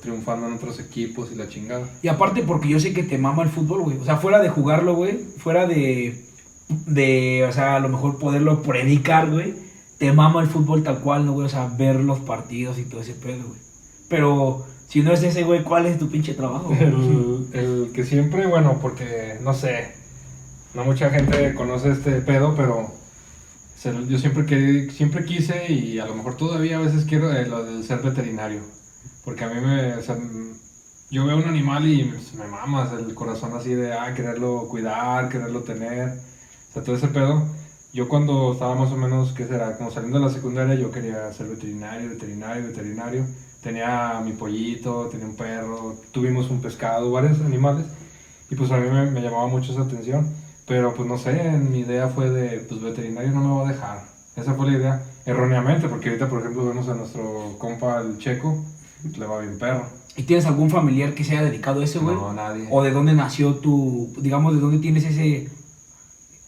triunfando 0.00 0.46
en 0.46 0.54
otros 0.54 0.80
equipos 0.80 1.30
y 1.30 1.34
la 1.34 1.48
chingada. 1.48 1.86
Y 2.00 2.08
aparte 2.08 2.42
porque 2.42 2.70
yo 2.70 2.80
sé 2.80 2.94
que 2.94 3.02
te 3.02 3.18
mama 3.18 3.42
el 3.42 3.50
fútbol, 3.50 3.82
güey. 3.82 3.98
O 3.98 4.04
sea, 4.06 4.16
fuera 4.16 4.40
de 4.40 4.48
jugarlo, 4.48 4.94
güey. 4.94 5.18
Fuera 5.36 5.66
de, 5.66 6.24
de, 6.86 7.44
o 7.46 7.52
sea, 7.52 7.76
a 7.76 7.80
lo 7.80 7.90
mejor 7.90 8.18
poderlo 8.18 8.62
predicar, 8.62 9.30
güey. 9.30 9.54
Te 9.98 10.10
mama 10.12 10.40
el 10.40 10.48
fútbol 10.48 10.82
tal 10.82 11.00
cual, 11.00 11.26
¿no, 11.26 11.32
güey? 11.34 11.44
O 11.46 11.50
sea, 11.50 11.66
ver 11.66 11.96
los 11.96 12.20
partidos 12.20 12.78
y 12.78 12.84
todo 12.84 13.02
ese 13.02 13.12
pedo, 13.14 13.44
güey. 13.46 13.60
Pero 14.08 14.64
si 14.94 15.02
no 15.02 15.12
es 15.12 15.24
ese, 15.24 15.42
güey, 15.42 15.64
¿cuál 15.64 15.86
es 15.86 15.98
tu 15.98 16.08
pinche 16.08 16.34
trabajo? 16.34 16.70
El, 17.52 17.90
que 17.92 18.04
siempre, 18.04 18.46
bueno, 18.46 18.78
porque 18.80 19.36
no 19.42 19.52
sé, 19.52 19.88
no 20.72 20.84
mucha 20.84 21.10
gente 21.10 21.52
conoce 21.54 21.90
este 21.90 22.20
pedo, 22.20 22.54
pero 22.54 22.92
yo 24.08 24.18
siempre, 24.20 24.46
querí- 24.46 24.90
siempre 24.92 25.24
quise 25.24 25.72
y 25.72 25.98
a 25.98 26.06
lo 26.06 26.14
mejor 26.14 26.36
todavía 26.36 26.76
a 26.76 26.80
veces 26.80 27.06
quiero 27.06 27.32
eh, 27.32 27.44
lo 27.44 27.64
del 27.64 27.82
ser 27.82 28.02
veterinario. 28.02 28.60
Porque 29.24 29.42
a 29.42 29.48
mí 29.48 29.60
me. 29.60 29.94
o 29.94 30.00
yo 31.10 31.26
veo 31.26 31.38
un 31.38 31.48
animal 31.48 31.88
y 31.88 32.04
me, 32.04 32.16
me 32.38 32.46
mamas 32.48 32.92
el 32.92 33.12
corazón 33.16 33.52
así 33.56 33.74
de, 33.74 33.94
ah, 33.94 34.14
quererlo 34.14 34.68
cuidar, 34.68 35.28
quererlo 35.28 35.62
tener. 35.64 36.20
O 36.70 36.72
sea, 36.72 36.84
todo 36.84 36.94
ese 36.94 37.08
pedo. 37.08 37.42
Yo 37.92 38.08
cuando 38.08 38.52
estaba 38.52 38.76
más 38.76 38.92
o 38.92 38.96
menos, 38.96 39.32
¿qué 39.32 39.44
será? 39.44 39.76
Como 39.76 39.90
saliendo 39.90 40.20
de 40.20 40.26
la 40.26 40.32
secundaria, 40.32 40.76
yo 40.76 40.92
quería 40.92 41.32
ser 41.32 41.48
veterinario, 41.48 42.10
veterinario, 42.10 42.68
veterinario. 42.68 43.26
Tenía 43.64 44.20
mi 44.24 44.32
pollito, 44.32 45.08
tenía 45.10 45.26
un 45.26 45.34
perro, 45.34 45.96
tuvimos 46.12 46.50
un 46.50 46.60
pescado, 46.60 47.10
varios 47.10 47.40
animales. 47.40 47.86
Y 48.50 48.54
pues 48.54 48.70
a 48.70 48.76
mí 48.76 48.88
me, 48.88 49.10
me 49.10 49.22
llamaba 49.22 49.48
mucho 49.48 49.72
esa 49.72 49.82
atención. 49.82 50.32
Pero 50.66 50.94
pues 50.94 51.08
no 51.08 51.18
sé, 51.18 51.32
mi 51.70 51.80
idea 51.80 52.08
fue 52.08 52.30
de, 52.30 52.60
pues 52.60 52.80
veterinario 52.80 53.32
no 53.32 53.40
me 53.40 53.60
va 53.62 53.68
a 53.68 53.72
dejar. 53.72 54.04
Esa 54.36 54.54
fue 54.54 54.70
la 54.70 54.78
idea, 54.78 55.02
erróneamente, 55.26 55.88
porque 55.88 56.08
ahorita 56.08 56.28
por 56.28 56.40
ejemplo 56.40 56.66
vemos 56.66 56.88
a 56.88 56.94
nuestro 56.94 57.56
compa 57.58 58.00
el 58.00 58.18
checo, 58.18 58.64
le 59.16 59.26
va 59.26 59.40
bien 59.40 59.58
perro. 59.58 59.86
¿Y 60.16 60.24
tienes 60.24 60.46
algún 60.46 60.70
familiar 60.70 61.14
que 61.14 61.24
se 61.24 61.32
haya 61.32 61.44
dedicado 61.44 61.80
a 61.80 61.84
eso, 61.84 62.00
güey? 62.00 62.16
No, 62.16 62.32
nadie. 62.32 62.66
¿O 62.70 62.82
de 62.82 62.92
dónde 62.92 63.14
nació 63.14 63.56
tu, 63.56 64.12
digamos, 64.18 64.54
de 64.54 64.60
dónde 64.60 64.78
tienes 64.78 65.04
ese, 65.04 65.48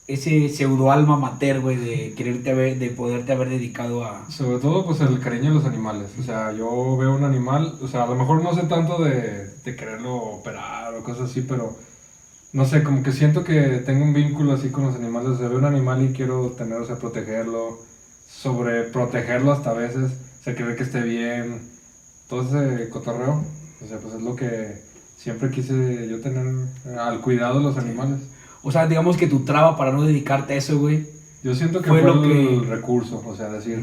ese 0.07 0.49
pseudo 0.49 0.93
alma 0.93 1.17
mater, 1.17 1.61
güey, 1.61 1.77
de 1.77 2.15
quererte 2.15 2.51
haber, 2.51 2.79
de 2.79 2.91
poderte 2.91 3.33
haber 3.33 3.51
dedicado 3.51 4.05
a... 4.05 4.31
Sobre 4.31 4.59
todo, 4.59 4.87
pues 4.87 5.01
el 5.01 5.19
cariño 5.21 5.49
de 5.51 5.57
los 5.57 5.65
animales. 5.65 6.11
O 6.21 6.23
sea, 6.23 6.53
yo 6.53 6.97
veo 6.97 7.15
un 7.15 7.25
animal, 7.25 7.77
o 7.83 7.89
sea, 7.89 8.05
a 8.05 8.07
lo 8.07 8.15
mejor 8.15 8.43
no 8.43 8.55
sé 8.55 8.63
tanto 8.63 9.03
de, 9.03 9.51
de 9.65 9.77
quererlo 9.77 10.15
operar 10.15 10.95
o 10.95 11.03
cosas 11.03 11.31
así, 11.31 11.41
pero 11.43 11.77
no 12.53 12.65
sé, 12.65 12.83
como 12.83 13.03
que 13.03 13.13
siento 13.13 13.45
que 13.45 13.83
tengo 13.85 14.05
un 14.05 14.15
vínculo 14.15 14.53
así 14.53 14.71
con 14.71 14.85
los 14.85 14.95
animales. 14.95 15.31
O 15.31 15.39
sea, 15.39 15.49
veo 15.49 15.59
un 15.59 15.65
animal 15.65 16.03
y 16.03 16.13
quiero 16.13 16.53
tener, 16.53 16.81
o 16.81 16.87
sea, 16.87 16.97
protegerlo, 16.97 17.81
sobre 18.29 18.85
protegerlo 18.85 19.53
hasta 19.53 19.71
a 19.71 19.75
veces, 19.75 20.13
o 20.41 20.45
sea, 20.45 20.55
que 20.55 20.63
ve 20.63 20.77
que 20.77 20.85
esté 20.85 21.03
bien, 21.03 21.69
todo 22.29 22.43
ese 22.43 22.89
cotorreo. 22.91 23.45
O 23.85 23.87
sea, 23.89 23.99
pues 23.99 24.15
es 24.15 24.23
lo 24.23 24.37
que 24.37 24.81
siempre 25.17 25.51
quise 25.51 26.09
yo 26.09 26.21
tener 26.21 26.47
al 26.99 27.21
cuidado 27.21 27.59
de 27.59 27.65
los 27.65 27.77
animales. 27.77 28.21
O 28.67 28.73
sea, 28.73 28.89
digamos 28.89 29.17
que 29.17 29.29
tu 29.29 29.45
traba 29.45 29.77
para 29.77 29.93
no 29.93 30.03
dedicarte 30.03 30.55
a 30.55 30.57
eso, 30.57 30.77
güey. 30.81 31.07
Yo 31.45 31.55
siento 31.55 31.81
que 31.83 31.89
Fue 31.89 32.03
fue, 32.03 32.11
lo 32.13 32.25
el 32.25 32.63
que- 32.63 32.67
recurso, 32.69 33.23
o 33.25 33.37
sea, 33.37 33.49
decir, 33.49 33.79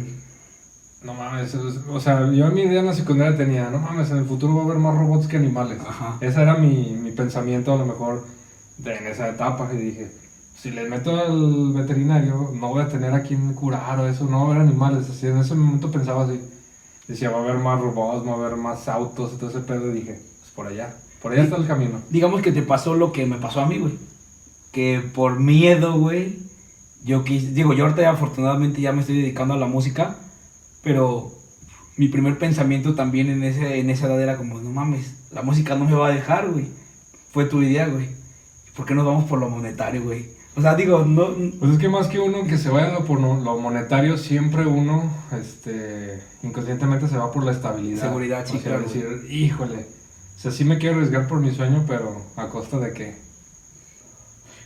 no 1.04 1.14
mames, 1.14 1.54
es- 1.54 1.80
o 1.90 2.00
sea, 2.02 2.30
yo 2.32 2.48
en 2.48 2.54
mi 2.54 2.64
idea 2.64 2.82
en 2.82 2.88
la 2.88 2.94
secundaria 2.94 3.38
tenía, 3.38 3.70
no 3.70 3.80
mames, 3.80 4.12
en 4.12 4.18
el 4.18 4.26
futuro 4.26 4.56
va 4.56 4.62
a 4.62 4.66
haber 4.66 4.78
más 4.80 4.94
robots 4.98 5.28
que 5.28 5.38
animales. 5.38 5.80
Ajá. 5.88 6.18
Ese 6.20 6.42
era 6.42 6.56
mi, 6.56 6.98
mi 7.02 7.12
pensamiento 7.12 7.72
a 7.74 7.78
lo 7.78 7.86
mejor 7.86 8.26
de, 8.78 8.94
en 8.98 9.08
esa 9.08 9.30
etapa 9.30 9.70
y 9.74 9.78
dije, 9.78 10.12
si 10.58 10.72
le 10.72 10.90
meto 10.90 11.16
al 11.18 11.72
veterinario, 11.72 12.52
no 12.54 12.68
voy 12.68 12.82
a 12.84 12.90
tener 12.90 13.14
a 13.14 13.22
quien 13.24 13.54
curar 13.54 13.98
o 14.00 14.08
eso, 14.08 14.26
no 14.26 14.40
va 14.40 14.44
a 14.44 14.56
haber 14.56 14.68
animales. 14.68 15.10
Así, 15.10 15.28
en 15.28 15.38
ese 15.38 15.56
momento 15.56 15.92
pensaba 15.92 16.26
así, 16.26 16.42
decía, 17.08 17.30
va 17.30 17.40
a 17.40 17.44
haber 17.44 17.60
más 17.60 17.80
robots, 17.80 18.28
va 18.28 18.32
a 18.32 18.36
haber 18.36 18.58
más 18.58 18.88
autos 18.90 19.32
y 19.34 19.38
todo 19.38 19.50
ese 19.50 19.60
pedo 19.62 19.90
y 19.92 19.94
dije, 19.94 20.20
pues 20.40 20.52
por 20.52 20.68
allá, 20.68 20.94
por 21.22 21.32
allá 21.32 21.44
está 21.44 21.56
el 21.56 21.68
camino. 21.68 22.02
Digamos 22.10 22.42
que 22.42 22.52
te 22.52 22.64
pasó 22.64 22.96
lo 22.96 23.14
que 23.14 23.26
me 23.26 23.38
pasó 23.38 23.62
a 23.62 23.66
mí, 23.66 23.78
güey. 23.78 23.94
Que 24.74 25.00
por 25.00 25.40
miedo, 25.40 25.98
güey, 25.98 26.40
yo 27.06 27.24
quise... 27.24 27.52
Digo, 27.52 27.74
yo 27.74 27.86
ahorita 27.86 28.10
afortunadamente 28.10 28.82
ya 28.82 28.92
me 28.92 29.00
estoy 29.00 29.22
dedicando 29.22 29.54
a 29.54 29.58
la 29.58 29.68
música, 29.68 30.18
pero 30.84 31.32
mi 31.96 32.10
primer 32.10 32.38
pensamiento 32.38 32.96
también 32.96 33.30
en, 33.30 33.44
ese, 33.44 33.80
en 33.80 33.90
esa 33.90 34.08
edad 34.08 34.22
era 34.22 34.36
como, 34.36 34.60
no 34.60 34.70
mames, 34.72 35.14
la 35.32 35.44
música 35.44 35.76
no 35.76 35.86
me 35.86 35.94
va 35.94 36.08
a 36.08 36.14
dejar, 36.14 36.50
güey. 36.50 36.66
Fue 37.32 37.46
tu 37.46 37.62
idea, 37.62 37.88
güey. 37.88 38.10
¿Por 38.76 38.86
qué 38.86 38.94
nos 38.94 39.06
vamos 39.06 39.24
por 39.26 39.40
lo 39.40 39.50
monetario, 39.50 40.04
güey? 40.04 40.28
O 40.56 40.62
sea, 40.62 40.76
digo, 40.76 41.06
no... 41.06 41.30
Pues 41.60 41.72
es 41.72 41.78
que 41.78 41.90
más 41.90 42.08
que 42.08 42.20
uno 42.20 42.46
que 42.46 42.58
se 42.58 42.70
vaya 42.70 43.00
por 43.00 43.20
lo 43.20 43.60
monetario, 43.60 44.18
siempre 44.18 44.66
uno, 44.66 45.12
este, 45.40 46.22
inconscientemente 46.44 47.08
se 47.08 47.18
va 47.18 47.32
por 47.32 47.44
la 47.44 47.52
estabilidad. 47.52 48.02
Seguridad, 48.02 48.46
sí, 48.46 48.58
O 48.58 48.60
sea, 48.60 48.72
claro. 48.72 48.84
decir, 48.84 49.28
híjole, 49.30 49.86
o 50.36 50.40
sea, 50.40 50.52
sí 50.52 50.64
me 50.66 50.78
quiero 50.78 50.96
arriesgar 50.96 51.28
por 51.28 51.40
mi 51.40 51.54
sueño, 51.54 51.86
pero 51.88 52.22
a 52.36 52.50
costa 52.50 52.80
de 52.80 52.92
qué. 52.92 53.16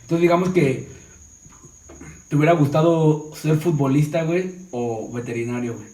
Entonces 0.08 0.22
digamos 0.22 0.48
que 0.50 0.88
te 2.30 2.36
hubiera 2.36 2.54
gustado 2.54 3.30
ser 3.34 3.58
futbolista, 3.58 4.24
güey, 4.24 4.54
o 4.70 5.12
veterinario, 5.12 5.74
güey. 5.74 5.86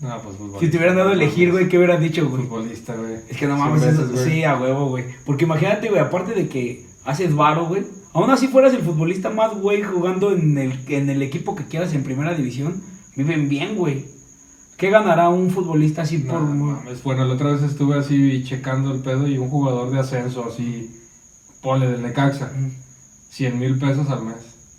No, 0.00 0.20
pues 0.22 0.36
futbolista. 0.36 0.58
Si 0.66 0.70
te 0.72 0.76
hubieran 0.76 0.96
dado 0.96 1.10
a 1.10 1.12
elegir, 1.12 1.52
güey, 1.52 1.68
¿qué 1.68 1.78
hubieras 1.78 2.00
dicho, 2.00 2.28
güey? 2.28 2.42
Futbolista, 2.42 2.96
güey. 2.96 3.18
Es 3.28 3.36
que 3.36 3.46
no 3.46 3.56
mames, 3.56 3.80
veces, 3.86 4.10
eso- 4.10 4.24
sí, 4.24 4.42
a 4.42 4.56
huevo, 4.60 4.88
güey. 4.88 5.04
Porque 5.24 5.44
imagínate, 5.44 5.88
güey, 5.88 6.00
aparte 6.00 6.34
de 6.34 6.48
que 6.48 6.84
haces 7.04 7.32
varo, 7.32 7.66
güey, 7.66 7.84
aún 8.12 8.28
así 8.28 8.48
fueras 8.48 8.74
el 8.74 8.82
futbolista 8.82 9.30
más, 9.30 9.54
güey, 9.54 9.84
jugando 9.84 10.32
en 10.32 10.58
el, 10.58 10.80
en 10.88 11.08
el 11.08 11.22
equipo 11.22 11.54
que 11.54 11.66
quieras 11.66 11.94
en 11.94 12.02
primera 12.02 12.34
división, 12.34 12.82
viven 13.14 13.48
bien, 13.48 13.76
güey. 13.76 14.04
¿Qué 14.76 14.90
ganará 14.90 15.28
un 15.28 15.48
futbolista 15.50 16.02
así 16.02 16.18
No, 16.18 16.32
por... 16.32 16.40
mames. 16.42 17.04
Bueno, 17.04 17.24
la 17.24 17.34
otra 17.34 17.52
vez 17.52 17.62
estuve 17.62 17.96
así 17.96 18.42
checando 18.42 18.92
el 18.92 18.98
pedo 19.00 19.28
y 19.28 19.38
un 19.38 19.48
jugador 19.48 19.92
de 19.92 20.00
ascenso, 20.00 20.44
así, 20.44 20.90
ponle 21.60 21.86
del 21.88 22.02
Necaxa, 22.02 22.50
100 23.32 23.58
mil 23.58 23.78
pesos 23.78 24.08
al 24.10 24.22
mes. 24.24 24.36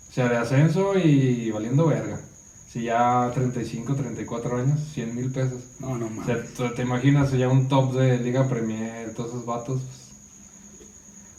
O 0.08 0.12
sea, 0.12 0.28
de 0.28 0.36
ascenso 0.36 0.96
y 0.98 1.50
valiendo 1.50 1.86
verga. 1.86 2.20
Si 2.68 2.82
ya 2.84 3.30
35, 3.34 3.94
34 3.94 4.56
años, 4.58 4.80
100 4.92 5.14
mil 5.14 5.30
pesos. 5.32 5.62
No, 5.80 5.96
no 5.98 6.06
O 6.06 6.10
mames. 6.10 6.26
sea, 6.26 6.44
tú 6.56 6.74
te 6.74 6.82
imaginas 6.82 7.32
ya 7.32 7.48
un 7.48 7.68
top 7.68 7.94
de 7.94 8.18
Liga 8.18 8.48
Premier, 8.48 9.12
todos 9.14 9.30
esos 9.30 9.46
vatos. 9.46 9.82
pues. 9.82 10.14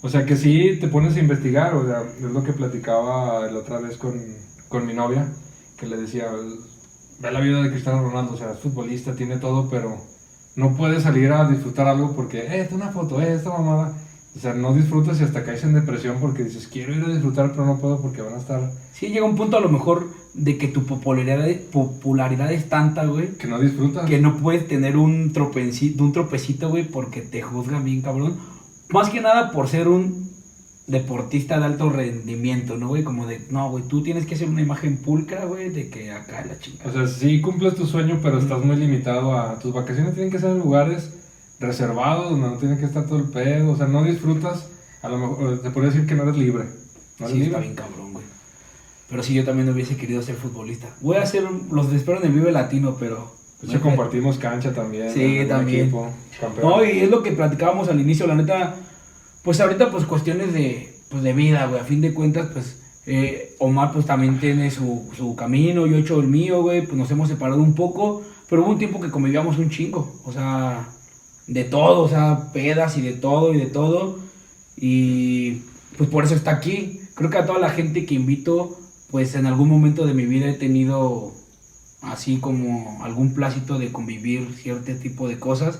O 0.01 0.09
sea, 0.09 0.25
que 0.25 0.35
sí 0.35 0.77
te 0.79 0.87
pones 0.87 1.15
a 1.15 1.19
investigar, 1.19 1.73
o 1.75 1.85
sea, 1.85 2.03
es 2.17 2.21
lo 2.21 2.43
que 2.43 2.53
platicaba 2.53 3.49
la 3.51 3.59
otra 3.59 3.79
vez 3.79 3.97
con, 3.97 4.13
con 4.67 4.85
mi 4.85 4.93
novia, 4.93 5.31
que 5.77 5.87
le 5.87 5.97
decía, 5.97 6.27
ve 7.19 7.31
la 7.31 7.39
vida 7.39 7.61
de 7.61 7.71
Cristiano 7.71 8.01
Ronaldo, 8.03 8.33
o 8.33 8.37
sea, 8.37 8.51
es 8.51 8.59
futbolista, 8.59 9.15
tiene 9.15 9.37
todo, 9.37 9.69
pero 9.69 9.97
no 10.55 10.75
puede 10.75 11.01
salir 11.01 11.31
a 11.31 11.47
disfrutar 11.49 11.87
algo 11.87 12.15
porque, 12.15 12.39
eh, 12.39 12.61
esta 12.61 12.75
una 12.75 12.91
foto, 12.91 13.21
eh, 13.21 13.33
esta 13.33 13.49
mamada. 13.51 13.93
O 14.35 14.39
sea, 14.39 14.53
no 14.53 14.73
disfrutas 14.73 15.21
y 15.21 15.23
hasta 15.23 15.45
caes 15.45 15.63
en 15.63 15.73
depresión 15.73 16.17
porque 16.19 16.43
dices, 16.43 16.67
quiero 16.67 16.93
ir 16.93 17.03
a 17.05 17.09
disfrutar, 17.09 17.51
pero 17.51 17.65
no 17.65 17.77
puedo 17.77 18.01
porque 18.01 18.21
van 18.21 18.33
a 18.33 18.37
estar... 18.37 18.69
Sí, 18.93 19.07
llega 19.07 19.25
un 19.25 19.37
punto 19.37 19.57
a 19.57 19.61
lo 19.61 19.69
mejor 19.69 20.09
de 20.33 20.57
que 20.57 20.67
tu 20.67 20.85
popularidad, 20.85 21.47
popularidad 21.71 22.51
es 22.51 22.67
tanta, 22.67 23.05
güey. 23.05 23.37
Que 23.37 23.47
no 23.47 23.59
disfrutas. 23.59 24.09
Que 24.09 24.19
no 24.19 24.35
puedes 24.35 24.67
tener 24.67 24.97
un, 24.97 25.31
tropecito, 25.31 26.03
un 26.03 26.11
tropecito, 26.11 26.69
güey, 26.69 26.83
porque 26.83 27.21
te 27.21 27.41
juzgan 27.41 27.85
bien, 27.85 28.01
cabrón. 28.01 28.35
Más 28.89 29.09
que 29.09 29.21
nada 29.21 29.51
por 29.51 29.69
ser 29.69 29.87
un 29.87 30.29
deportista 30.87 31.57
de 31.57 31.65
alto 31.65 31.89
rendimiento, 31.89 32.77
¿no, 32.77 32.89
güey? 32.89 33.05
Como 33.05 33.25
de, 33.25 33.39
no, 33.51 33.71
güey, 33.71 33.85
tú 33.87 34.03
tienes 34.03 34.25
que 34.25 34.35
ser 34.35 34.49
una 34.49 34.61
imagen 34.61 34.97
pulcra, 34.97 35.45
güey, 35.45 35.69
de 35.69 35.89
que 35.89 36.11
acá 36.11 36.43
la 36.45 36.59
chingada. 36.59 36.89
O 36.89 36.93
sea, 36.93 37.07
sí 37.07 37.39
cumples 37.39 37.75
tu 37.75 37.87
sueño, 37.87 38.19
pero 38.21 38.39
estás 38.39 38.63
muy 38.63 38.75
limitado 38.75 39.33
a... 39.37 39.57
Tus 39.59 39.73
vacaciones 39.73 40.13
tienen 40.13 40.29
que 40.29 40.39
ser 40.39 40.51
en 40.51 40.59
lugares 40.59 41.09
reservados, 41.59 42.31
donde 42.31 42.49
no 42.49 42.57
tiene 42.57 42.77
que 42.77 42.85
estar 42.85 43.05
todo 43.05 43.17
el 43.17 43.25
pedo, 43.25 43.71
o 43.71 43.77
sea, 43.77 43.87
no 43.87 44.03
disfrutas, 44.03 44.67
a 45.01 45.09
lo 45.09 45.17
mejor 45.17 45.61
te 45.61 45.69
podría 45.71 45.91
decir 45.91 46.07
que 46.07 46.15
no 46.15 46.23
eres 46.23 46.37
libre. 46.37 46.65
No 47.19 47.29
sí, 47.29 47.43
está 47.43 47.59
bien 47.59 47.75
cabrón, 47.75 48.13
güey. 48.13 48.25
Pero 49.09 49.23
sí, 49.23 49.33
yo 49.33 49.45
también 49.45 49.69
hubiese 49.69 49.95
querido 49.95 50.21
ser 50.21 50.35
futbolista. 50.35 50.87
Voy 51.01 51.17
a 51.17 51.21
hacer, 51.21 51.43
los 51.71 51.93
espero 51.93 52.19
en 52.19 52.25
el 52.25 52.31
Vive 52.33 52.51
Latino, 52.51 52.97
pero... 52.99 53.33
De 53.61 53.71
hecho, 53.71 53.81
compartimos 53.81 54.37
cancha 54.37 54.73
también. 54.73 55.11
Sí, 55.11 55.45
también. 55.47 55.83
Equipo, 55.85 56.11
no, 56.61 56.83
y 56.83 56.99
es 56.99 57.09
lo 57.09 57.23
que 57.23 57.31
platicábamos 57.31 57.87
al 57.87 57.99
inicio, 57.99 58.27
la 58.27 58.35
neta 58.35 58.75
pues 59.45 59.61
ahorita, 59.61 59.91
pues 59.91 60.05
cuestiones 60.05 60.53
de, 60.53 60.91
pues, 61.09 61.21
de 61.21 61.31
vida, 61.31 61.67
güey. 61.67 61.79
A 61.79 61.83
fin 61.83 62.01
de 62.01 62.15
cuentas, 62.15 62.49
pues 62.51 62.81
eh, 63.05 63.55
Omar, 63.59 63.93
pues 63.93 64.07
también 64.07 64.39
tiene 64.39 64.71
su, 64.71 65.07
su 65.15 65.35
camino, 65.35 65.85
yo 65.85 65.95
he 65.95 65.99
hecho 65.99 66.19
el 66.19 66.27
mío, 66.27 66.63
güey. 66.63 66.81
Pues 66.81 66.97
nos 66.97 67.11
hemos 67.11 67.29
separado 67.29 67.61
un 67.61 67.75
poco, 67.75 68.23
pero 68.49 68.63
hubo 68.63 68.71
un 68.71 68.79
tiempo 68.79 68.99
que 68.99 69.11
convivíamos 69.11 69.59
un 69.59 69.69
chingo. 69.69 70.19
O 70.25 70.31
sea, 70.31 70.89
de 71.47 71.63
todo, 71.63 72.01
o 72.01 72.09
sea, 72.09 72.51
pedas 72.53 72.97
y 72.97 73.01
de 73.01 73.13
todo 73.13 73.53
y 73.53 73.57
de 73.57 73.67
todo. 73.67 74.19
Y 74.77 75.61
pues 75.97 76.09
por 76.09 76.23
eso 76.23 76.35
está 76.35 76.51
aquí. 76.51 77.01
Creo 77.15 77.29
que 77.29 77.37
a 77.37 77.45
toda 77.45 77.59
la 77.59 77.69
gente 77.69 78.05
que 78.05 78.15
invito, 78.15 78.77
pues 79.11 79.35
en 79.35 79.45
algún 79.45 79.69
momento 79.69 80.05
de 80.05 80.13
mi 80.13 80.25
vida 80.25 80.49
he 80.49 80.53
tenido 80.53 81.33
así 82.01 82.37
como 82.37 83.03
algún 83.03 83.33
plácito 83.33 83.79
de 83.79 83.91
convivir 83.91 84.55
cierto 84.61 84.93
tipo 84.95 85.27
de 85.27 85.39
cosas. 85.39 85.79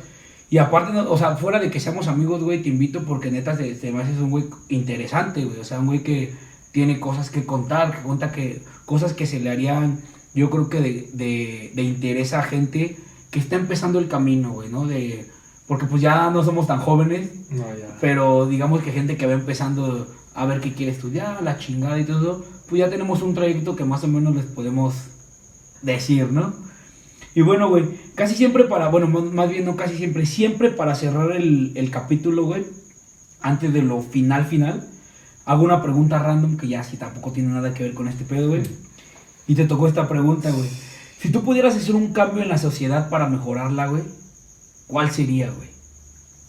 Y 0.50 0.60
aparte, 0.60 0.98
o 0.98 1.18
sea, 1.18 1.38
fuera 1.38 1.60
de 1.60 1.72
que 1.72 1.80
seamos 1.80 2.08
amigos, 2.08 2.44
güey, 2.44 2.62
te 2.62 2.70
invito 2.70 3.04
porque 3.04 3.32
neta 3.32 3.58
te, 3.58 3.74
te 3.76 3.92
me 3.92 4.04
haces 4.04 4.20
un 4.20 4.30
güey 4.30 4.46
interesante, 4.70 5.44
güey. 5.44 5.60
O 5.60 5.64
sea, 5.64 5.80
un 5.80 5.88
güey 5.88 6.04
que 6.04 6.34
tiene 6.72 7.00
cosas 7.00 7.30
que 7.30 7.46
contar, 7.46 7.96
que 7.96 8.04
cuenta 8.04 8.32
que 8.32 8.62
cosas 8.86 9.14
que 9.14 9.26
se 9.26 9.40
le 9.40 9.50
harían, 9.50 10.02
yo 10.34 10.50
creo 10.50 10.70
que 10.70 10.82
de, 10.82 11.10
de, 11.14 11.72
de 11.74 11.82
interés 11.82 12.34
a 12.34 12.44
gente 12.44 12.98
que 13.32 13.40
está 13.40 13.56
empezando 13.56 14.00
el 14.00 14.08
camino, 14.08 14.52
güey, 14.52 14.70
¿no? 14.70 14.86
De, 14.86 15.26
porque 15.68 15.86
pues 15.86 16.02
ya 16.02 16.30
no 16.30 16.44
somos 16.44 16.68
tan 16.68 16.80
jóvenes, 16.80 17.30
no, 17.50 17.64
ya. 17.76 17.98
pero 18.00 18.46
digamos 18.46 18.82
que 18.84 18.92
gente 18.92 19.18
que 19.18 19.26
va 19.26 19.34
empezando 19.34 20.08
a 20.36 20.46
ver 20.46 20.62
qué 20.62 20.74
quiere 20.74 20.92
estudiar, 20.92 21.42
la 21.42 21.58
chingada 21.58 22.00
y 22.00 22.04
todo, 22.04 22.44
pues 22.70 22.80
ya 22.80 22.90
tenemos 22.90 23.22
un 23.22 23.34
trayecto 23.34 23.76
que 23.76 23.86
más 23.86 24.04
o 24.04 24.08
menos 24.08 24.36
les 24.36 24.46
podemos 24.46 24.96
decir, 25.82 26.32
¿no? 26.32 26.54
Y 27.34 27.42
bueno, 27.42 27.70
güey, 27.70 27.86
casi 28.16 28.36
siempre 28.36 28.64
para, 28.64 28.88
bueno, 28.88 29.08
más 29.08 29.50
bien 29.50 29.66
no 29.66 29.76
casi 29.76 29.98
siempre, 29.98 30.26
siempre 30.26 30.72
para 30.72 30.96
cerrar 30.96 31.34
el, 31.34 31.90
capítulo, 31.92 32.46
güey, 32.46 32.66
antes 33.42 33.74
de 33.74 33.82
lo 33.82 34.02
final, 34.02 34.46
final, 34.46 34.88
hago 35.46 35.64
una 35.64 35.82
pregunta 35.82 36.20
random 36.20 36.58
que 36.58 36.68
ya 36.68 36.84
sí 36.84 36.98
tampoco 36.98 37.32
tiene 37.32 37.50
nada 37.50 37.74
que 37.74 37.84
ver 37.84 37.94
con 37.94 38.08
este 38.08 38.24
pedo, 38.24 38.50
güey. 38.50 38.64
Y 39.48 39.56
te 39.56 39.66
tocó 39.66 39.88
esta 39.88 40.08
pregunta, 40.08 40.50
güey. 40.50 40.70
Si 41.20 41.30
tú 41.30 41.44
pudieras 41.44 41.76
hacer 41.76 41.96
un 41.96 42.14
cambio 42.14 42.42
en 42.42 42.50
la 42.50 42.58
sociedad 42.58 43.10
para 43.10 43.28
mejorarla, 43.28 43.88
güey, 43.88 44.04
¿cuál 44.88 45.12
sería, 45.12 45.52
güey? 45.52 45.70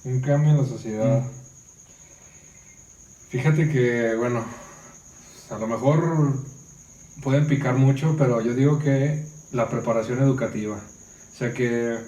Un 0.04 0.20
cambio 0.20 0.52
en 0.52 0.58
la 0.58 0.66
sociedad. 0.66 1.22
Mm. 1.22 1.30
Fíjate 3.30 3.68
que, 3.68 4.14
bueno, 4.16 4.44
a 5.50 5.58
lo 5.58 5.66
mejor 5.66 6.34
pueden 7.22 7.46
picar 7.46 7.74
mucho, 7.74 8.14
pero 8.16 8.40
yo 8.40 8.54
digo 8.54 8.78
que 8.78 9.26
la 9.52 9.68
preparación 9.68 10.20
educativa. 10.20 10.76
O 10.76 11.36
sea 11.36 11.52
que 11.52 11.98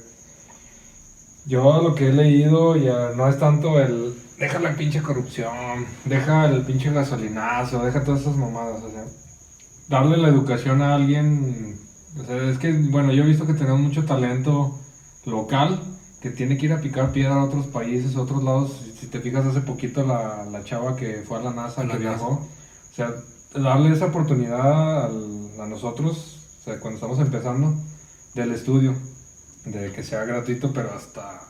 yo 1.46 1.82
lo 1.82 1.94
que 1.94 2.08
he 2.08 2.12
leído 2.12 2.76
ya 2.76 3.12
no 3.16 3.28
es 3.28 3.38
tanto 3.38 3.80
el 3.80 4.14
deja 4.38 4.60
la 4.60 4.76
pinche 4.76 5.02
corrupción, 5.02 5.84
deja 6.04 6.46
el 6.46 6.62
pinche 6.62 6.92
gasolinazo, 6.92 7.84
deja 7.84 8.04
todas 8.04 8.20
esas 8.20 8.36
mamadas, 8.36 8.82
o 8.82 8.90
sea, 8.90 9.04
darle 9.88 10.16
la 10.16 10.28
educación 10.28 10.80
a 10.80 10.94
alguien, 10.94 11.76
o 12.18 12.24
sea, 12.24 12.36
es 12.48 12.58
que, 12.58 12.72
bueno, 12.72 13.12
yo 13.12 13.24
he 13.24 13.26
visto 13.26 13.46
que 13.46 13.54
tenemos 13.54 13.80
mucho 13.80 14.04
talento 14.04 14.78
local 15.24 15.80
que 16.20 16.30
tiene 16.30 16.56
que 16.58 16.66
ir 16.66 16.72
a 16.72 16.80
picar 16.80 17.12
piedra 17.12 17.36
a 17.36 17.44
otros 17.44 17.66
países, 17.66 18.16
a 18.16 18.22
otros 18.22 18.42
lados, 18.42 18.80
si 18.98 19.06
te 19.06 19.20
fijas 19.20 19.46
hace 19.46 19.60
poquito 19.60 20.04
la, 20.04 20.44
la 20.50 20.64
chava 20.64 20.96
que 20.96 21.22
fue 21.26 21.38
a 21.38 21.42
la 21.42 21.52
NASA, 21.52 21.86
que 21.86 21.98
viajó, 21.98 22.30
o 22.30 22.94
sea, 22.94 23.14
darle 23.54 23.94
esa 23.94 24.06
oportunidad 24.06 25.06
a 25.06 25.66
nosotros 25.66 26.38
cuando 26.76 26.96
estamos 26.96 27.18
empezando, 27.18 27.74
del 28.34 28.52
estudio, 28.52 28.94
de 29.64 29.92
que 29.92 30.02
sea 30.02 30.24
gratuito, 30.24 30.72
pero 30.72 30.92
hasta, 30.92 31.40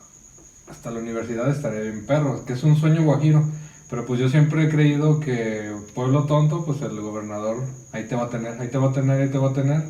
hasta 0.69 0.91
la 0.91 0.99
universidad 0.99 1.49
estaría 1.49 1.81
bien 1.81 2.05
perro, 2.05 2.45
que 2.45 2.53
es 2.53 2.63
un 2.63 2.77
sueño 2.77 3.03
guajiro. 3.03 3.43
Pero 3.89 4.05
pues 4.05 4.19
yo 4.19 4.29
siempre 4.29 4.65
he 4.65 4.69
creído 4.69 5.19
que 5.19 5.75
pueblo 5.95 6.25
tonto, 6.25 6.63
pues 6.63 6.81
el 6.81 7.01
gobernador 7.01 7.63
ahí 7.91 8.07
te 8.07 8.15
va 8.15 8.25
a 8.25 8.29
tener, 8.29 8.61
ahí 8.61 8.67
te 8.67 8.77
va 8.77 8.89
a 8.89 8.93
tener, 8.93 9.19
ahí 9.19 9.29
te 9.29 9.37
va 9.39 9.49
a 9.49 9.53
tener. 9.53 9.83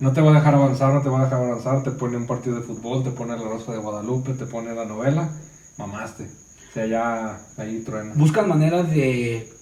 No 0.00 0.12
te 0.12 0.20
va 0.20 0.30
a 0.32 0.34
dejar 0.34 0.54
avanzar, 0.54 0.92
no 0.92 1.02
te 1.02 1.08
va 1.08 1.20
a 1.20 1.24
dejar 1.24 1.42
avanzar, 1.42 1.82
te 1.82 1.90
pone 1.92 2.16
un 2.16 2.26
partido 2.26 2.56
de 2.56 2.62
fútbol, 2.62 3.04
te 3.04 3.10
pone 3.10 3.36
la 3.36 3.42
Rosa 3.42 3.72
de 3.72 3.78
Guadalupe, 3.78 4.34
te 4.34 4.46
pone 4.46 4.74
la 4.74 4.84
novela, 4.84 5.30
mamaste. 5.78 6.24
O 6.24 6.72
sea, 6.74 6.86
ya 6.86 7.40
ahí 7.56 7.82
truena. 7.84 8.12
Buscan 8.16 8.48
maneras 8.48 8.90
de... 8.90 9.52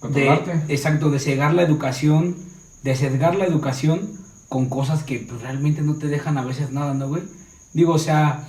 Controlarte. 0.00 0.58
De, 0.58 0.74
exacto, 0.74 1.10
de 1.10 1.20
cegar 1.20 1.54
la 1.54 1.62
educación, 1.62 2.34
de 2.82 2.96
sesgar 2.96 3.36
la 3.36 3.44
educación 3.44 4.10
con 4.48 4.68
cosas 4.68 5.02
que 5.04 5.18
pues, 5.18 5.42
realmente 5.42 5.82
no 5.82 5.94
te 5.94 6.08
dejan 6.08 6.38
a 6.38 6.44
veces 6.44 6.72
nada, 6.72 6.94
¿no, 6.94 7.08
güey? 7.08 7.22
Digo, 7.72 7.92
o 7.92 7.98
sea, 7.98 8.48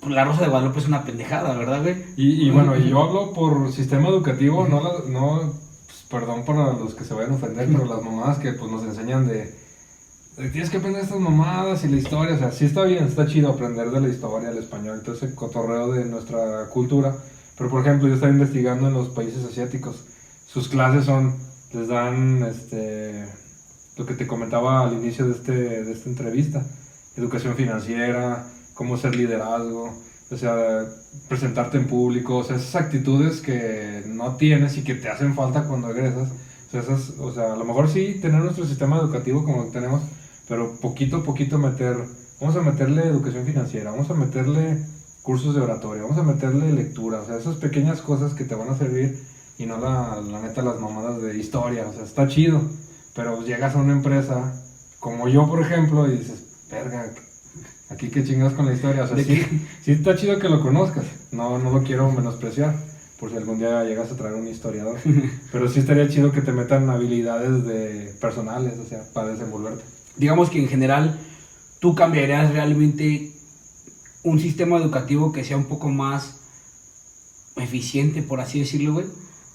pues, 0.00 0.14
la 0.14 0.24
Rosa 0.24 0.42
de 0.42 0.48
Guadalupe 0.48 0.78
es 0.78 0.86
una 0.86 1.02
pendejada, 1.02 1.54
¿verdad, 1.56 1.82
güey? 1.82 2.04
Y, 2.16 2.50
bueno, 2.50 2.76
yo 2.76 3.02
hablo 3.02 3.32
por 3.32 3.72
sistema 3.72 4.08
educativo, 4.08 4.66
no, 4.68 5.00
no 5.08 5.40
pues, 5.40 5.67
perdón 6.10 6.44
para 6.44 6.72
los 6.72 6.94
que 6.94 7.04
se 7.04 7.14
vayan 7.14 7.32
a 7.32 7.36
ofender, 7.36 7.68
pero 7.70 7.84
las 7.84 8.02
mamadas 8.02 8.38
que 8.38 8.52
pues 8.52 8.70
nos 8.70 8.84
enseñan 8.84 9.26
de, 9.28 9.54
tienes 10.36 10.70
que 10.70 10.78
aprender 10.78 11.02
estas 11.02 11.20
mamadas 11.20 11.84
y 11.84 11.88
la 11.88 11.96
historia, 11.96 12.36
o 12.36 12.38
sea, 12.38 12.52
sí 12.52 12.64
está 12.64 12.84
bien, 12.84 13.04
está 13.04 13.26
chido 13.26 13.50
aprender 13.50 13.90
de 13.90 14.00
la 14.00 14.08
historia, 14.08 14.50
el 14.50 14.58
español, 14.58 15.02
todo 15.02 15.16
ese 15.16 15.34
cotorreo 15.34 15.92
de 15.92 16.04
nuestra 16.04 16.66
cultura, 16.70 17.16
pero 17.56 17.68
por 17.68 17.82
ejemplo, 17.82 18.08
yo 18.08 18.14
estaba 18.14 18.32
investigando 18.32 18.88
en 18.88 18.94
los 18.94 19.08
países 19.08 19.44
asiáticos, 19.44 20.04
sus 20.46 20.68
clases 20.68 21.04
son, 21.04 21.34
les 21.72 21.88
dan, 21.88 22.42
este, 22.44 23.26
lo 23.96 24.06
que 24.06 24.14
te 24.14 24.26
comentaba 24.26 24.86
al 24.86 24.94
inicio 24.94 25.26
de, 25.26 25.32
este, 25.32 25.52
de 25.52 25.92
esta 25.92 26.08
entrevista, 26.08 26.64
educación 27.16 27.56
financiera, 27.56 28.46
cómo 28.74 28.96
ser 28.96 29.16
liderazgo, 29.16 29.92
o 30.30 30.36
sea, 30.36 30.84
presentarte 31.28 31.78
en 31.78 31.86
público, 31.86 32.38
o 32.38 32.44
sea, 32.44 32.56
esas 32.56 32.76
actitudes 32.76 33.40
que 33.40 34.02
no 34.06 34.36
tienes 34.36 34.76
y 34.76 34.84
que 34.84 34.94
te 34.94 35.08
hacen 35.08 35.34
falta 35.34 35.64
cuando 35.64 35.90
egresas. 35.90 36.28
O 36.68 36.70
sea, 36.70 36.80
esas, 36.82 37.10
o 37.18 37.32
sea, 37.32 37.54
a 37.54 37.56
lo 37.56 37.64
mejor 37.64 37.88
sí 37.88 38.18
tener 38.20 38.42
nuestro 38.42 38.66
sistema 38.66 38.98
educativo 38.98 39.42
como 39.42 39.64
lo 39.64 39.70
tenemos, 39.70 40.02
pero 40.46 40.74
poquito 40.80 41.18
a 41.18 41.22
poquito 41.24 41.58
meter, 41.58 41.96
vamos 42.40 42.56
a 42.56 42.60
meterle 42.60 43.06
educación 43.06 43.46
financiera, 43.46 43.90
vamos 43.90 44.10
a 44.10 44.14
meterle 44.14 44.84
cursos 45.22 45.54
de 45.54 45.62
oratoria, 45.62 46.02
vamos 46.02 46.18
a 46.18 46.22
meterle 46.22 46.72
lectura, 46.72 47.20
o 47.22 47.26
sea, 47.26 47.38
esas 47.38 47.56
pequeñas 47.56 48.02
cosas 48.02 48.34
que 48.34 48.44
te 48.44 48.54
van 48.54 48.68
a 48.68 48.78
servir 48.78 49.18
y 49.58 49.66
no 49.66 49.78
la, 49.78 50.20
la 50.20 50.40
neta 50.40 50.62
las 50.62 50.78
mamadas 50.78 51.22
de 51.22 51.36
historia, 51.38 51.86
o 51.88 51.92
sea, 51.92 52.04
está 52.04 52.28
chido, 52.28 52.60
pero 53.14 53.42
llegas 53.42 53.74
a 53.74 53.78
una 53.78 53.92
empresa, 53.92 54.54
como 55.00 55.28
yo, 55.28 55.48
por 55.48 55.60
ejemplo, 55.60 56.06
y 56.06 56.18
dices, 56.18 56.44
verga, 56.70 57.12
aquí 57.90 58.08
qué 58.08 58.24
chingas 58.24 58.52
con 58.52 58.66
la 58.66 58.74
historia. 58.74 59.04
O 59.04 59.08
sea, 59.08 59.16
sí, 59.16 59.44
sí, 59.82 59.92
está 59.92 60.16
chido 60.16 60.38
que 60.38 60.48
lo 60.48 60.60
conozcas. 60.60 61.04
No, 61.32 61.58
no 61.58 61.70
lo 61.70 61.82
quiero 61.82 62.10
menospreciar, 62.10 62.74
por 63.18 63.30
si 63.30 63.36
algún 63.36 63.58
día 63.58 63.84
llegas 63.84 64.10
a 64.10 64.16
traer 64.16 64.34
un 64.34 64.48
historiador. 64.48 64.98
Pero 65.52 65.68
sí 65.68 65.80
estaría 65.80 66.08
chido 66.08 66.32
que 66.32 66.42
te 66.42 66.52
metan 66.52 66.88
habilidades 66.90 67.64
de 67.64 68.14
personales, 68.20 68.78
o 68.78 68.88
sea, 68.88 69.02
para 69.12 69.28
desenvolverte. 69.28 69.84
Digamos 70.16 70.50
que 70.50 70.60
en 70.60 70.68
general, 70.68 71.18
tú 71.80 71.94
cambiarías 71.94 72.52
realmente 72.52 73.32
un 74.24 74.40
sistema 74.40 74.76
educativo 74.78 75.32
que 75.32 75.44
sea 75.44 75.56
un 75.56 75.66
poco 75.66 75.88
más 75.88 76.34
eficiente, 77.56 78.22
por 78.22 78.40
así 78.40 78.60
decirlo, 78.60 78.94
güey 78.94 79.06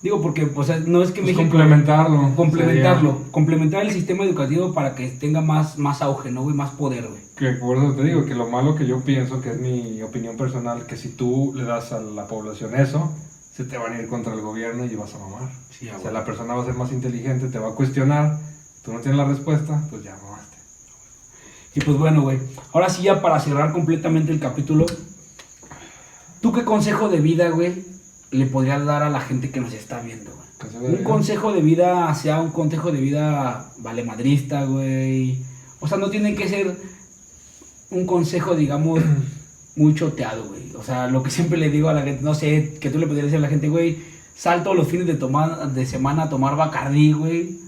Digo, 0.04 0.22
porque 0.22 0.46
pues, 0.48 0.86
no 0.86 1.02
es 1.02 1.12
que 1.12 1.22
pues 1.22 1.34
Complementarlo. 1.34 2.36
Complementarlo. 2.36 3.22
Complementar 3.32 3.84
el 3.84 3.92
sistema 3.92 4.26
educativo 4.26 4.74
para 4.74 4.96
que 4.96 5.08
tenga 5.08 5.40
más, 5.40 5.78
más 5.78 6.02
auge, 6.02 6.30
¿no, 6.30 6.44
güey? 6.44 6.54
Más 6.54 6.72
poder, 6.72 7.08
güey. 7.08 7.22
Que 7.38 7.54
por 7.54 7.78
eso 7.78 7.94
te 7.96 8.04
digo 8.04 8.26
que 8.26 8.36
lo 8.36 8.50
malo 8.50 8.76
que 8.76 8.86
yo 8.86 9.00
pienso, 9.00 9.40
que 9.40 9.52
es 9.52 9.60
mi 9.60 10.02
opinión 10.02 10.36
personal, 10.36 10.86
que 10.86 10.98
si 10.98 11.10
tú 11.10 11.54
le 11.56 11.64
das 11.64 11.94
a 11.94 12.02
la 12.02 12.28
población 12.28 12.76
eso, 12.76 13.16
se 13.54 13.64
te 13.64 13.78
van 13.78 13.94
a 13.94 14.02
ir 14.02 14.10
contra 14.10 14.34
el 14.34 14.42
gobierno 14.42 14.84
y 14.84 14.94
vas 14.96 15.16
a 15.16 15.20
mamar. 15.20 15.44
o 15.44 16.02
sea, 16.02 16.12
la 16.12 16.26
persona 16.26 16.54
va 16.54 16.64
a 16.64 16.66
ser 16.66 16.76
más 16.76 16.92
inteligente, 16.92 17.48
te 17.48 17.58
va 17.58 17.70
a 17.70 17.76
cuestionar, 17.76 18.40
tú 18.84 18.92
no 18.92 19.00
tienes 19.00 19.18
la 19.18 19.26
respuesta, 19.26 19.88
pues 19.90 20.04
ya 20.04 20.18
mamaste. 20.22 20.58
Y 21.76 21.80
pues 21.80 21.98
bueno, 21.98 22.24
güey. 22.24 22.40
Ahora 22.74 22.90
sí, 22.90 23.04
ya 23.04 23.22
para 23.22 23.40
cerrar 23.40 23.72
completamente 23.72 24.34
el 24.34 24.42
capítulo, 24.42 24.86
¿tú 26.42 26.52
qué 26.52 26.66
consejo 26.66 27.08
de 27.08 27.22
vida, 27.22 27.50
güey, 27.50 27.93
le 28.34 28.46
podrías 28.48 28.86
dar 28.86 29.04
a 29.04 29.10
la 29.10 29.22
gente 29.22 29.50
que 29.50 29.62
nos 29.62 29.74
está 29.74 30.02
viendo, 30.02 30.32
güey? 30.32 30.96
Un 30.96 31.04
consejo 31.04 31.52
de 31.52 31.62
vida, 31.62 32.14
sea 32.16 32.42
un 32.42 32.52
consejo 32.52 32.92
de 32.92 33.00
vida 33.00 33.72
valemadrista, 33.80 34.66
güey. 34.66 35.38
O 35.80 35.88
sea, 35.88 35.98
no 35.98 36.10
tiene 36.10 36.36
que 36.36 36.48
ser 36.48 36.76
un 37.92 38.06
consejo, 38.06 38.56
digamos, 38.56 39.02
muy 39.76 39.94
choteado, 39.94 40.48
güey. 40.48 40.74
O 40.76 40.84
sea, 40.84 41.08
lo 41.08 41.22
que 41.22 41.32
siempre 41.32 41.58
le 41.58 41.70
digo 41.70 41.90
a 41.90 41.94
la 41.94 42.02
gente, 42.02 42.24
no 42.24 42.34
sé, 42.34 42.78
que 42.80 42.90
tú 42.90 42.98
le 42.98 43.08
podrías 43.08 43.26
decir 43.26 43.38
a 43.38 43.42
la 43.42 43.50
gente, 43.50 43.70
güey, 43.70 44.00
sal 44.36 44.64
todos 44.64 44.76
los 44.76 44.88
fines 44.88 45.08
de, 45.08 45.16
tomar, 45.16 45.72
de 45.72 45.86
semana 45.86 46.24
a 46.24 46.30
tomar 46.30 46.56
Bacardí, 46.56 47.12
güey. 47.14 47.60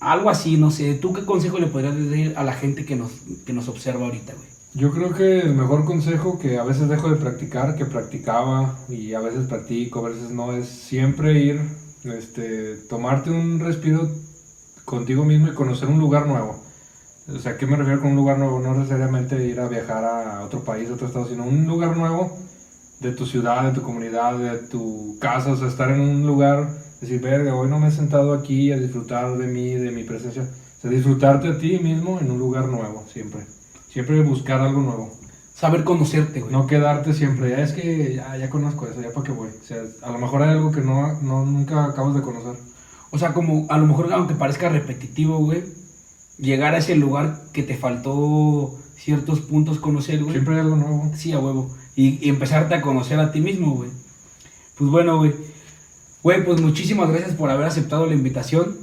Algo 0.00 0.30
así, 0.30 0.56
no 0.56 0.70
sé. 0.70 0.94
¿Tú 0.94 1.12
qué 1.12 1.24
consejo 1.24 1.58
le 1.58 1.66
podrías 1.66 1.96
decir 1.96 2.34
a 2.36 2.44
la 2.44 2.52
gente 2.52 2.84
que 2.84 2.96
nos, 2.96 3.10
que 3.44 3.52
nos 3.52 3.68
observa 3.68 4.06
ahorita, 4.06 4.32
güey? 4.34 4.49
Yo 4.72 4.92
creo 4.92 5.12
que 5.12 5.40
el 5.40 5.54
mejor 5.54 5.84
consejo 5.84 6.38
que 6.38 6.58
a 6.58 6.62
veces 6.62 6.88
dejo 6.88 7.10
de 7.10 7.16
practicar, 7.16 7.74
que 7.74 7.86
practicaba 7.86 8.78
y 8.88 9.14
a 9.14 9.20
veces 9.20 9.48
practico, 9.48 10.06
a 10.06 10.10
veces 10.10 10.30
no, 10.30 10.52
es 10.52 10.68
siempre 10.68 11.40
ir, 11.40 11.60
este, 12.04 12.76
tomarte 12.88 13.30
un 13.30 13.58
respiro 13.58 14.08
contigo 14.84 15.24
mismo 15.24 15.48
y 15.48 15.54
conocer 15.54 15.88
un 15.88 15.98
lugar 15.98 16.28
nuevo. 16.28 16.62
O 17.34 17.38
sea, 17.40 17.52
¿a 17.52 17.56
qué 17.56 17.66
me 17.66 17.76
refiero 17.76 18.00
con 18.00 18.10
un 18.12 18.16
lugar 18.16 18.38
nuevo? 18.38 18.60
No 18.60 18.74
necesariamente 18.74 19.44
ir 19.44 19.58
a 19.58 19.66
viajar 19.68 20.04
a 20.04 20.44
otro 20.44 20.62
país, 20.62 20.88
a 20.88 20.94
otro 20.94 21.08
estado, 21.08 21.28
sino 21.28 21.44
un 21.44 21.66
lugar 21.66 21.96
nuevo 21.96 22.38
de 23.00 23.10
tu 23.10 23.26
ciudad, 23.26 23.64
de 23.64 23.72
tu 23.72 23.82
comunidad, 23.82 24.38
de 24.38 24.58
tu 24.68 25.18
casa, 25.20 25.50
o 25.52 25.56
sea, 25.56 25.66
estar 25.66 25.90
en 25.90 26.00
un 26.00 26.24
lugar, 26.24 26.70
decir, 27.00 27.20
verga, 27.20 27.56
hoy 27.56 27.68
no 27.68 27.80
me 27.80 27.88
he 27.88 27.90
sentado 27.90 28.32
aquí 28.34 28.70
a 28.70 28.78
disfrutar 28.78 29.36
de 29.36 29.48
mí, 29.48 29.74
de 29.74 29.90
mi 29.90 30.04
presencia. 30.04 30.42
O 30.42 30.80
sea, 30.80 30.90
disfrutarte 30.90 31.48
a 31.48 31.58
ti 31.58 31.80
mismo 31.80 32.20
en 32.20 32.30
un 32.30 32.38
lugar 32.38 32.66
nuevo, 32.68 33.04
siempre. 33.12 33.46
Siempre 33.92 34.22
buscar 34.22 34.60
algo 34.60 34.80
nuevo. 34.80 35.10
Saber 35.54 35.84
conocerte, 35.84 36.40
güey. 36.40 36.52
No 36.52 36.66
quedarte 36.66 37.12
siempre, 37.12 37.50
ya 37.50 37.58
es 37.58 37.72
que 37.72 38.14
ya, 38.14 38.36
ya 38.36 38.48
conozco 38.48 38.86
eso, 38.86 39.02
ya 39.02 39.10
para 39.12 39.26
qué 39.26 39.32
voy. 39.32 39.48
O 39.48 39.64
sea, 39.64 39.82
a 40.02 40.10
lo 40.10 40.18
mejor 40.18 40.42
hay 40.42 40.50
algo 40.50 40.70
que 40.70 40.80
no, 40.80 41.20
no 41.20 41.44
nunca 41.44 41.84
acabas 41.84 42.14
de 42.14 42.22
conocer. 42.22 42.54
O 43.10 43.18
sea, 43.18 43.34
como 43.34 43.66
a 43.68 43.76
lo 43.76 43.86
mejor, 43.86 44.12
aunque 44.12 44.34
parezca 44.34 44.68
repetitivo, 44.68 45.38
güey, 45.38 45.64
llegar 46.38 46.74
a 46.74 46.78
ese 46.78 46.94
lugar 46.94 47.42
que 47.52 47.62
te 47.62 47.76
faltó 47.76 48.78
ciertos 48.96 49.40
puntos 49.40 49.80
conocer, 49.80 50.20
güey. 50.20 50.32
Siempre 50.32 50.54
hay 50.54 50.60
algo 50.60 50.76
nuevo. 50.76 51.10
Sí, 51.14 51.32
a 51.32 51.40
huevo. 51.40 51.68
Y, 51.96 52.24
y 52.24 52.30
empezarte 52.30 52.74
a 52.76 52.80
conocer 52.80 53.18
a 53.18 53.32
ti 53.32 53.40
mismo, 53.40 53.74
güey. 53.74 53.90
Pues 54.78 54.90
bueno, 54.90 55.18
güey. 55.18 55.34
Güey, 56.22 56.44
pues 56.44 56.60
muchísimas 56.60 57.10
gracias 57.10 57.34
por 57.34 57.50
haber 57.50 57.66
aceptado 57.66 58.06
la 58.06 58.14
invitación. 58.14 58.76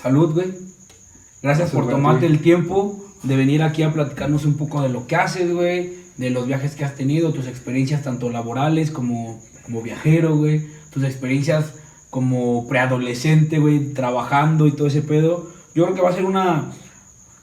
Salud, 0.00 0.32
güey. 0.32 0.46
Gracias 0.46 1.42
Gracias, 1.42 1.70
por 1.72 1.88
tomarte 1.88 2.26
el 2.26 2.40
tiempo 2.40 3.02
de 3.22 3.36
venir 3.36 3.62
aquí 3.62 3.82
a 3.82 3.92
platicarnos 3.92 4.44
un 4.44 4.54
poco 4.54 4.82
de 4.82 4.88
lo 4.88 5.06
que 5.06 5.16
haces, 5.16 5.52
güey. 5.52 6.02
De 6.16 6.30
los 6.30 6.46
viajes 6.46 6.74
que 6.74 6.84
has 6.84 6.94
tenido, 6.94 7.32
tus 7.32 7.46
experiencias 7.46 8.02
tanto 8.02 8.30
laborales 8.30 8.90
como, 8.90 9.40
como 9.64 9.82
viajero, 9.82 10.36
güey. 10.36 10.66
Tus 10.90 11.04
experiencias 11.04 11.74
como 12.10 12.68
preadolescente, 12.68 13.58
güey, 13.58 13.94
trabajando 13.94 14.66
y 14.66 14.72
todo 14.72 14.86
ese 14.86 15.02
pedo. 15.02 15.50
Yo 15.74 15.84
creo 15.84 15.94
que 15.94 16.02
va 16.02 16.10
a 16.10 16.14
ser 16.14 16.24
una... 16.24 16.70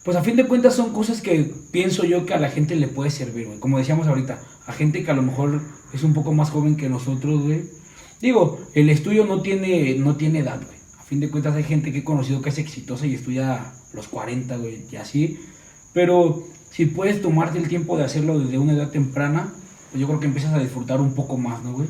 Pues 0.03 0.15
a 0.15 0.23
fin 0.23 0.35
de 0.35 0.45
cuentas 0.45 0.75
son 0.75 0.93
cosas 0.93 1.21
que 1.21 1.51
pienso 1.71 2.05
yo 2.05 2.25
que 2.25 2.33
a 2.33 2.39
la 2.39 2.49
gente 2.49 2.75
le 2.75 2.87
puede 2.87 3.09
servir, 3.09 3.47
güey. 3.47 3.59
Como 3.59 3.79
decíamos 3.79 4.07
ahorita, 4.07 4.39
a 4.67 4.71
gente 4.71 5.03
que 5.03 5.11
a 5.11 5.15
lo 5.15 5.23
mejor 5.23 5.61
es 5.93 6.03
un 6.03 6.13
poco 6.13 6.33
más 6.33 6.51
joven 6.51 6.75
que 6.75 6.89
nosotros, 6.89 7.41
güey. 7.41 7.63
Digo, 8.21 8.59
el 8.75 8.89
estudio 8.89 9.25
no 9.25 9.41
tiene, 9.41 9.95
no 9.95 10.15
tiene 10.15 10.39
edad, 10.39 10.61
güey. 10.63 10.77
A 10.99 11.03
fin 11.03 11.19
de 11.19 11.29
cuentas 11.29 11.55
hay 11.55 11.63
gente 11.63 11.91
que 11.91 11.99
he 11.99 12.03
conocido 12.03 12.41
que 12.41 12.49
es 12.49 12.57
exitosa 12.59 13.07
y 13.07 13.15
estudia 13.15 13.73
los 13.93 14.07
40, 14.07 14.55
güey, 14.57 14.85
y 14.91 14.95
así. 14.97 15.39
Pero 15.93 16.43
si 16.71 16.85
puedes 16.85 17.21
tomarte 17.21 17.57
el 17.57 17.67
tiempo 17.67 17.97
de 17.97 18.03
hacerlo 18.05 18.39
desde 18.39 18.57
una 18.57 18.73
edad 18.73 18.89
temprana, 18.89 19.53
pues 19.91 19.99
yo 20.01 20.07
creo 20.07 20.19
que 20.19 20.27
empiezas 20.27 20.53
a 20.53 20.59
disfrutar 20.59 21.01
un 21.01 21.13
poco 21.13 21.37
más, 21.37 21.63
¿no, 21.63 21.73
güey? 21.73 21.87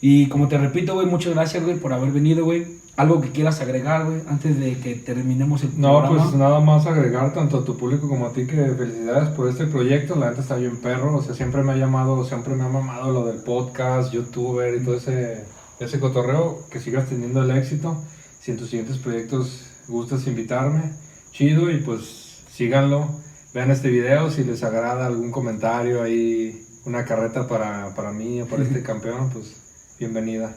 Y 0.00 0.28
como 0.28 0.48
te 0.48 0.58
repito, 0.58 0.94
güey, 0.94 1.06
muchas 1.06 1.32
gracias, 1.34 1.62
güey, 1.64 1.76
por 1.78 1.92
haber 1.92 2.10
venido, 2.10 2.44
güey. 2.44 2.66
Algo 2.96 3.20
que 3.20 3.30
quieras 3.30 3.60
agregar, 3.60 4.04
güey, 4.04 4.20
antes 4.28 4.58
de 4.60 4.78
que 4.78 4.94
terminemos 4.94 5.62
el 5.64 5.70
No, 5.80 5.98
programa. 6.00 6.22
pues 6.24 6.34
nada 6.36 6.60
más 6.60 6.86
agregar 6.86 7.32
tanto 7.32 7.58
a 7.58 7.64
tu 7.64 7.76
público 7.76 8.08
como 8.08 8.26
a 8.26 8.32
ti 8.32 8.46
que 8.46 8.54
felicidades 8.76 9.30
por 9.30 9.48
este 9.48 9.66
proyecto. 9.66 10.14
La 10.14 10.30
neta 10.30 10.42
está 10.42 10.56
bien 10.56 10.76
perro. 10.76 11.16
O 11.16 11.22
sea, 11.22 11.34
siempre 11.34 11.62
me 11.64 11.72
ha 11.72 11.76
llamado, 11.76 12.24
siempre 12.24 12.54
me 12.54 12.62
ha 12.64 12.68
mamado 12.68 13.10
lo 13.12 13.24
del 13.26 13.38
podcast, 13.38 14.12
youtuber 14.12 14.80
y 14.80 14.84
todo 14.84 14.96
ese, 14.96 15.44
ese 15.80 15.98
cotorreo. 15.98 16.60
Que 16.70 16.78
sigas 16.78 17.08
teniendo 17.08 17.42
el 17.42 17.50
éxito. 17.56 17.96
Si 18.40 18.52
en 18.52 18.58
tus 18.58 18.70
siguientes 18.70 18.98
proyectos 18.98 19.66
gustas 19.88 20.26
invitarme, 20.28 20.92
chido 21.32 21.70
y 21.70 21.78
pues 21.78 22.23
síganlo. 22.54 23.08
Vean 23.52 23.70
este 23.72 23.90
video 23.90 24.30
si 24.30 24.44
les 24.44 24.62
agrada 24.62 25.06
algún 25.06 25.32
comentario 25.32 26.02
ahí, 26.02 26.64
una 26.84 27.04
carreta 27.04 27.48
para, 27.48 27.94
para 27.96 28.12
mí 28.12 28.40
o 28.42 28.46
para 28.46 28.62
este 28.62 28.82
campeón, 28.90 29.30
pues 29.30 29.56
bienvenida. 29.98 30.54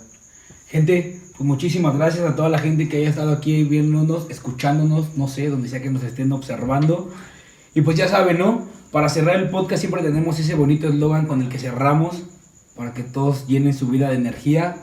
Gente, 0.68 1.19
pues 1.32 1.41
muchísimas 1.41 1.95
gracias 1.95 2.24
a 2.26 2.36
toda 2.36 2.49
la 2.49 2.60
gente 2.60 2.88
que 2.88 2.98
haya 2.98 3.10
estado 3.10 3.32
aquí 3.32 3.64
viéndonos, 3.64 4.30
escuchándonos, 4.30 5.18
no 5.18 5.28
sé, 5.28 5.49
donde 5.49 5.69
sea 5.69 5.82
que 5.82 5.90
nos 5.90 6.03
estén 6.03 6.32
observando. 6.34 7.11
Y 7.74 7.82
pues 7.82 7.98
ya 7.98 8.07
saben, 8.07 8.38
¿no? 8.38 8.68
Para 8.91 9.10
cerrar 9.10 9.38
el 9.38 9.49
podcast 9.49 9.82
siempre 9.82 10.03
tenemos 10.03 10.40
ese 10.40 10.56
bonito 10.56 10.88
eslogan 10.88 11.26
con 11.26 11.41
el 11.41 11.49
que 11.49 11.57
cerramos, 11.57 12.24
para 12.76 12.94
que 12.94 13.03
todos 13.03 13.48
llenen 13.48 13.74
su 13.74 13.88
vida 13.88 14.10
de 14.10 14.15
energía. 14.15 14.78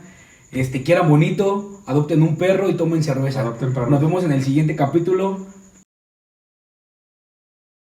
Este, 0.50 0.82
quieran 0.82 1.08
bonito, 1.08 1.82
adopten 1.86 2.22
un 2.22 2.36
perro 2.36 2.70
y 2.70 2.74
tomen 2.74 3.04
cerveza. 3.04 3.40
Adopten 3.40 3.72
perros. 3.72 3.90
Nos 3.90 4.00
vemos 4.00 4.24
en 4.24 4.32
el 4.32 4.42
siguiente 4.42 4.74
capítulo. 4.74 5.53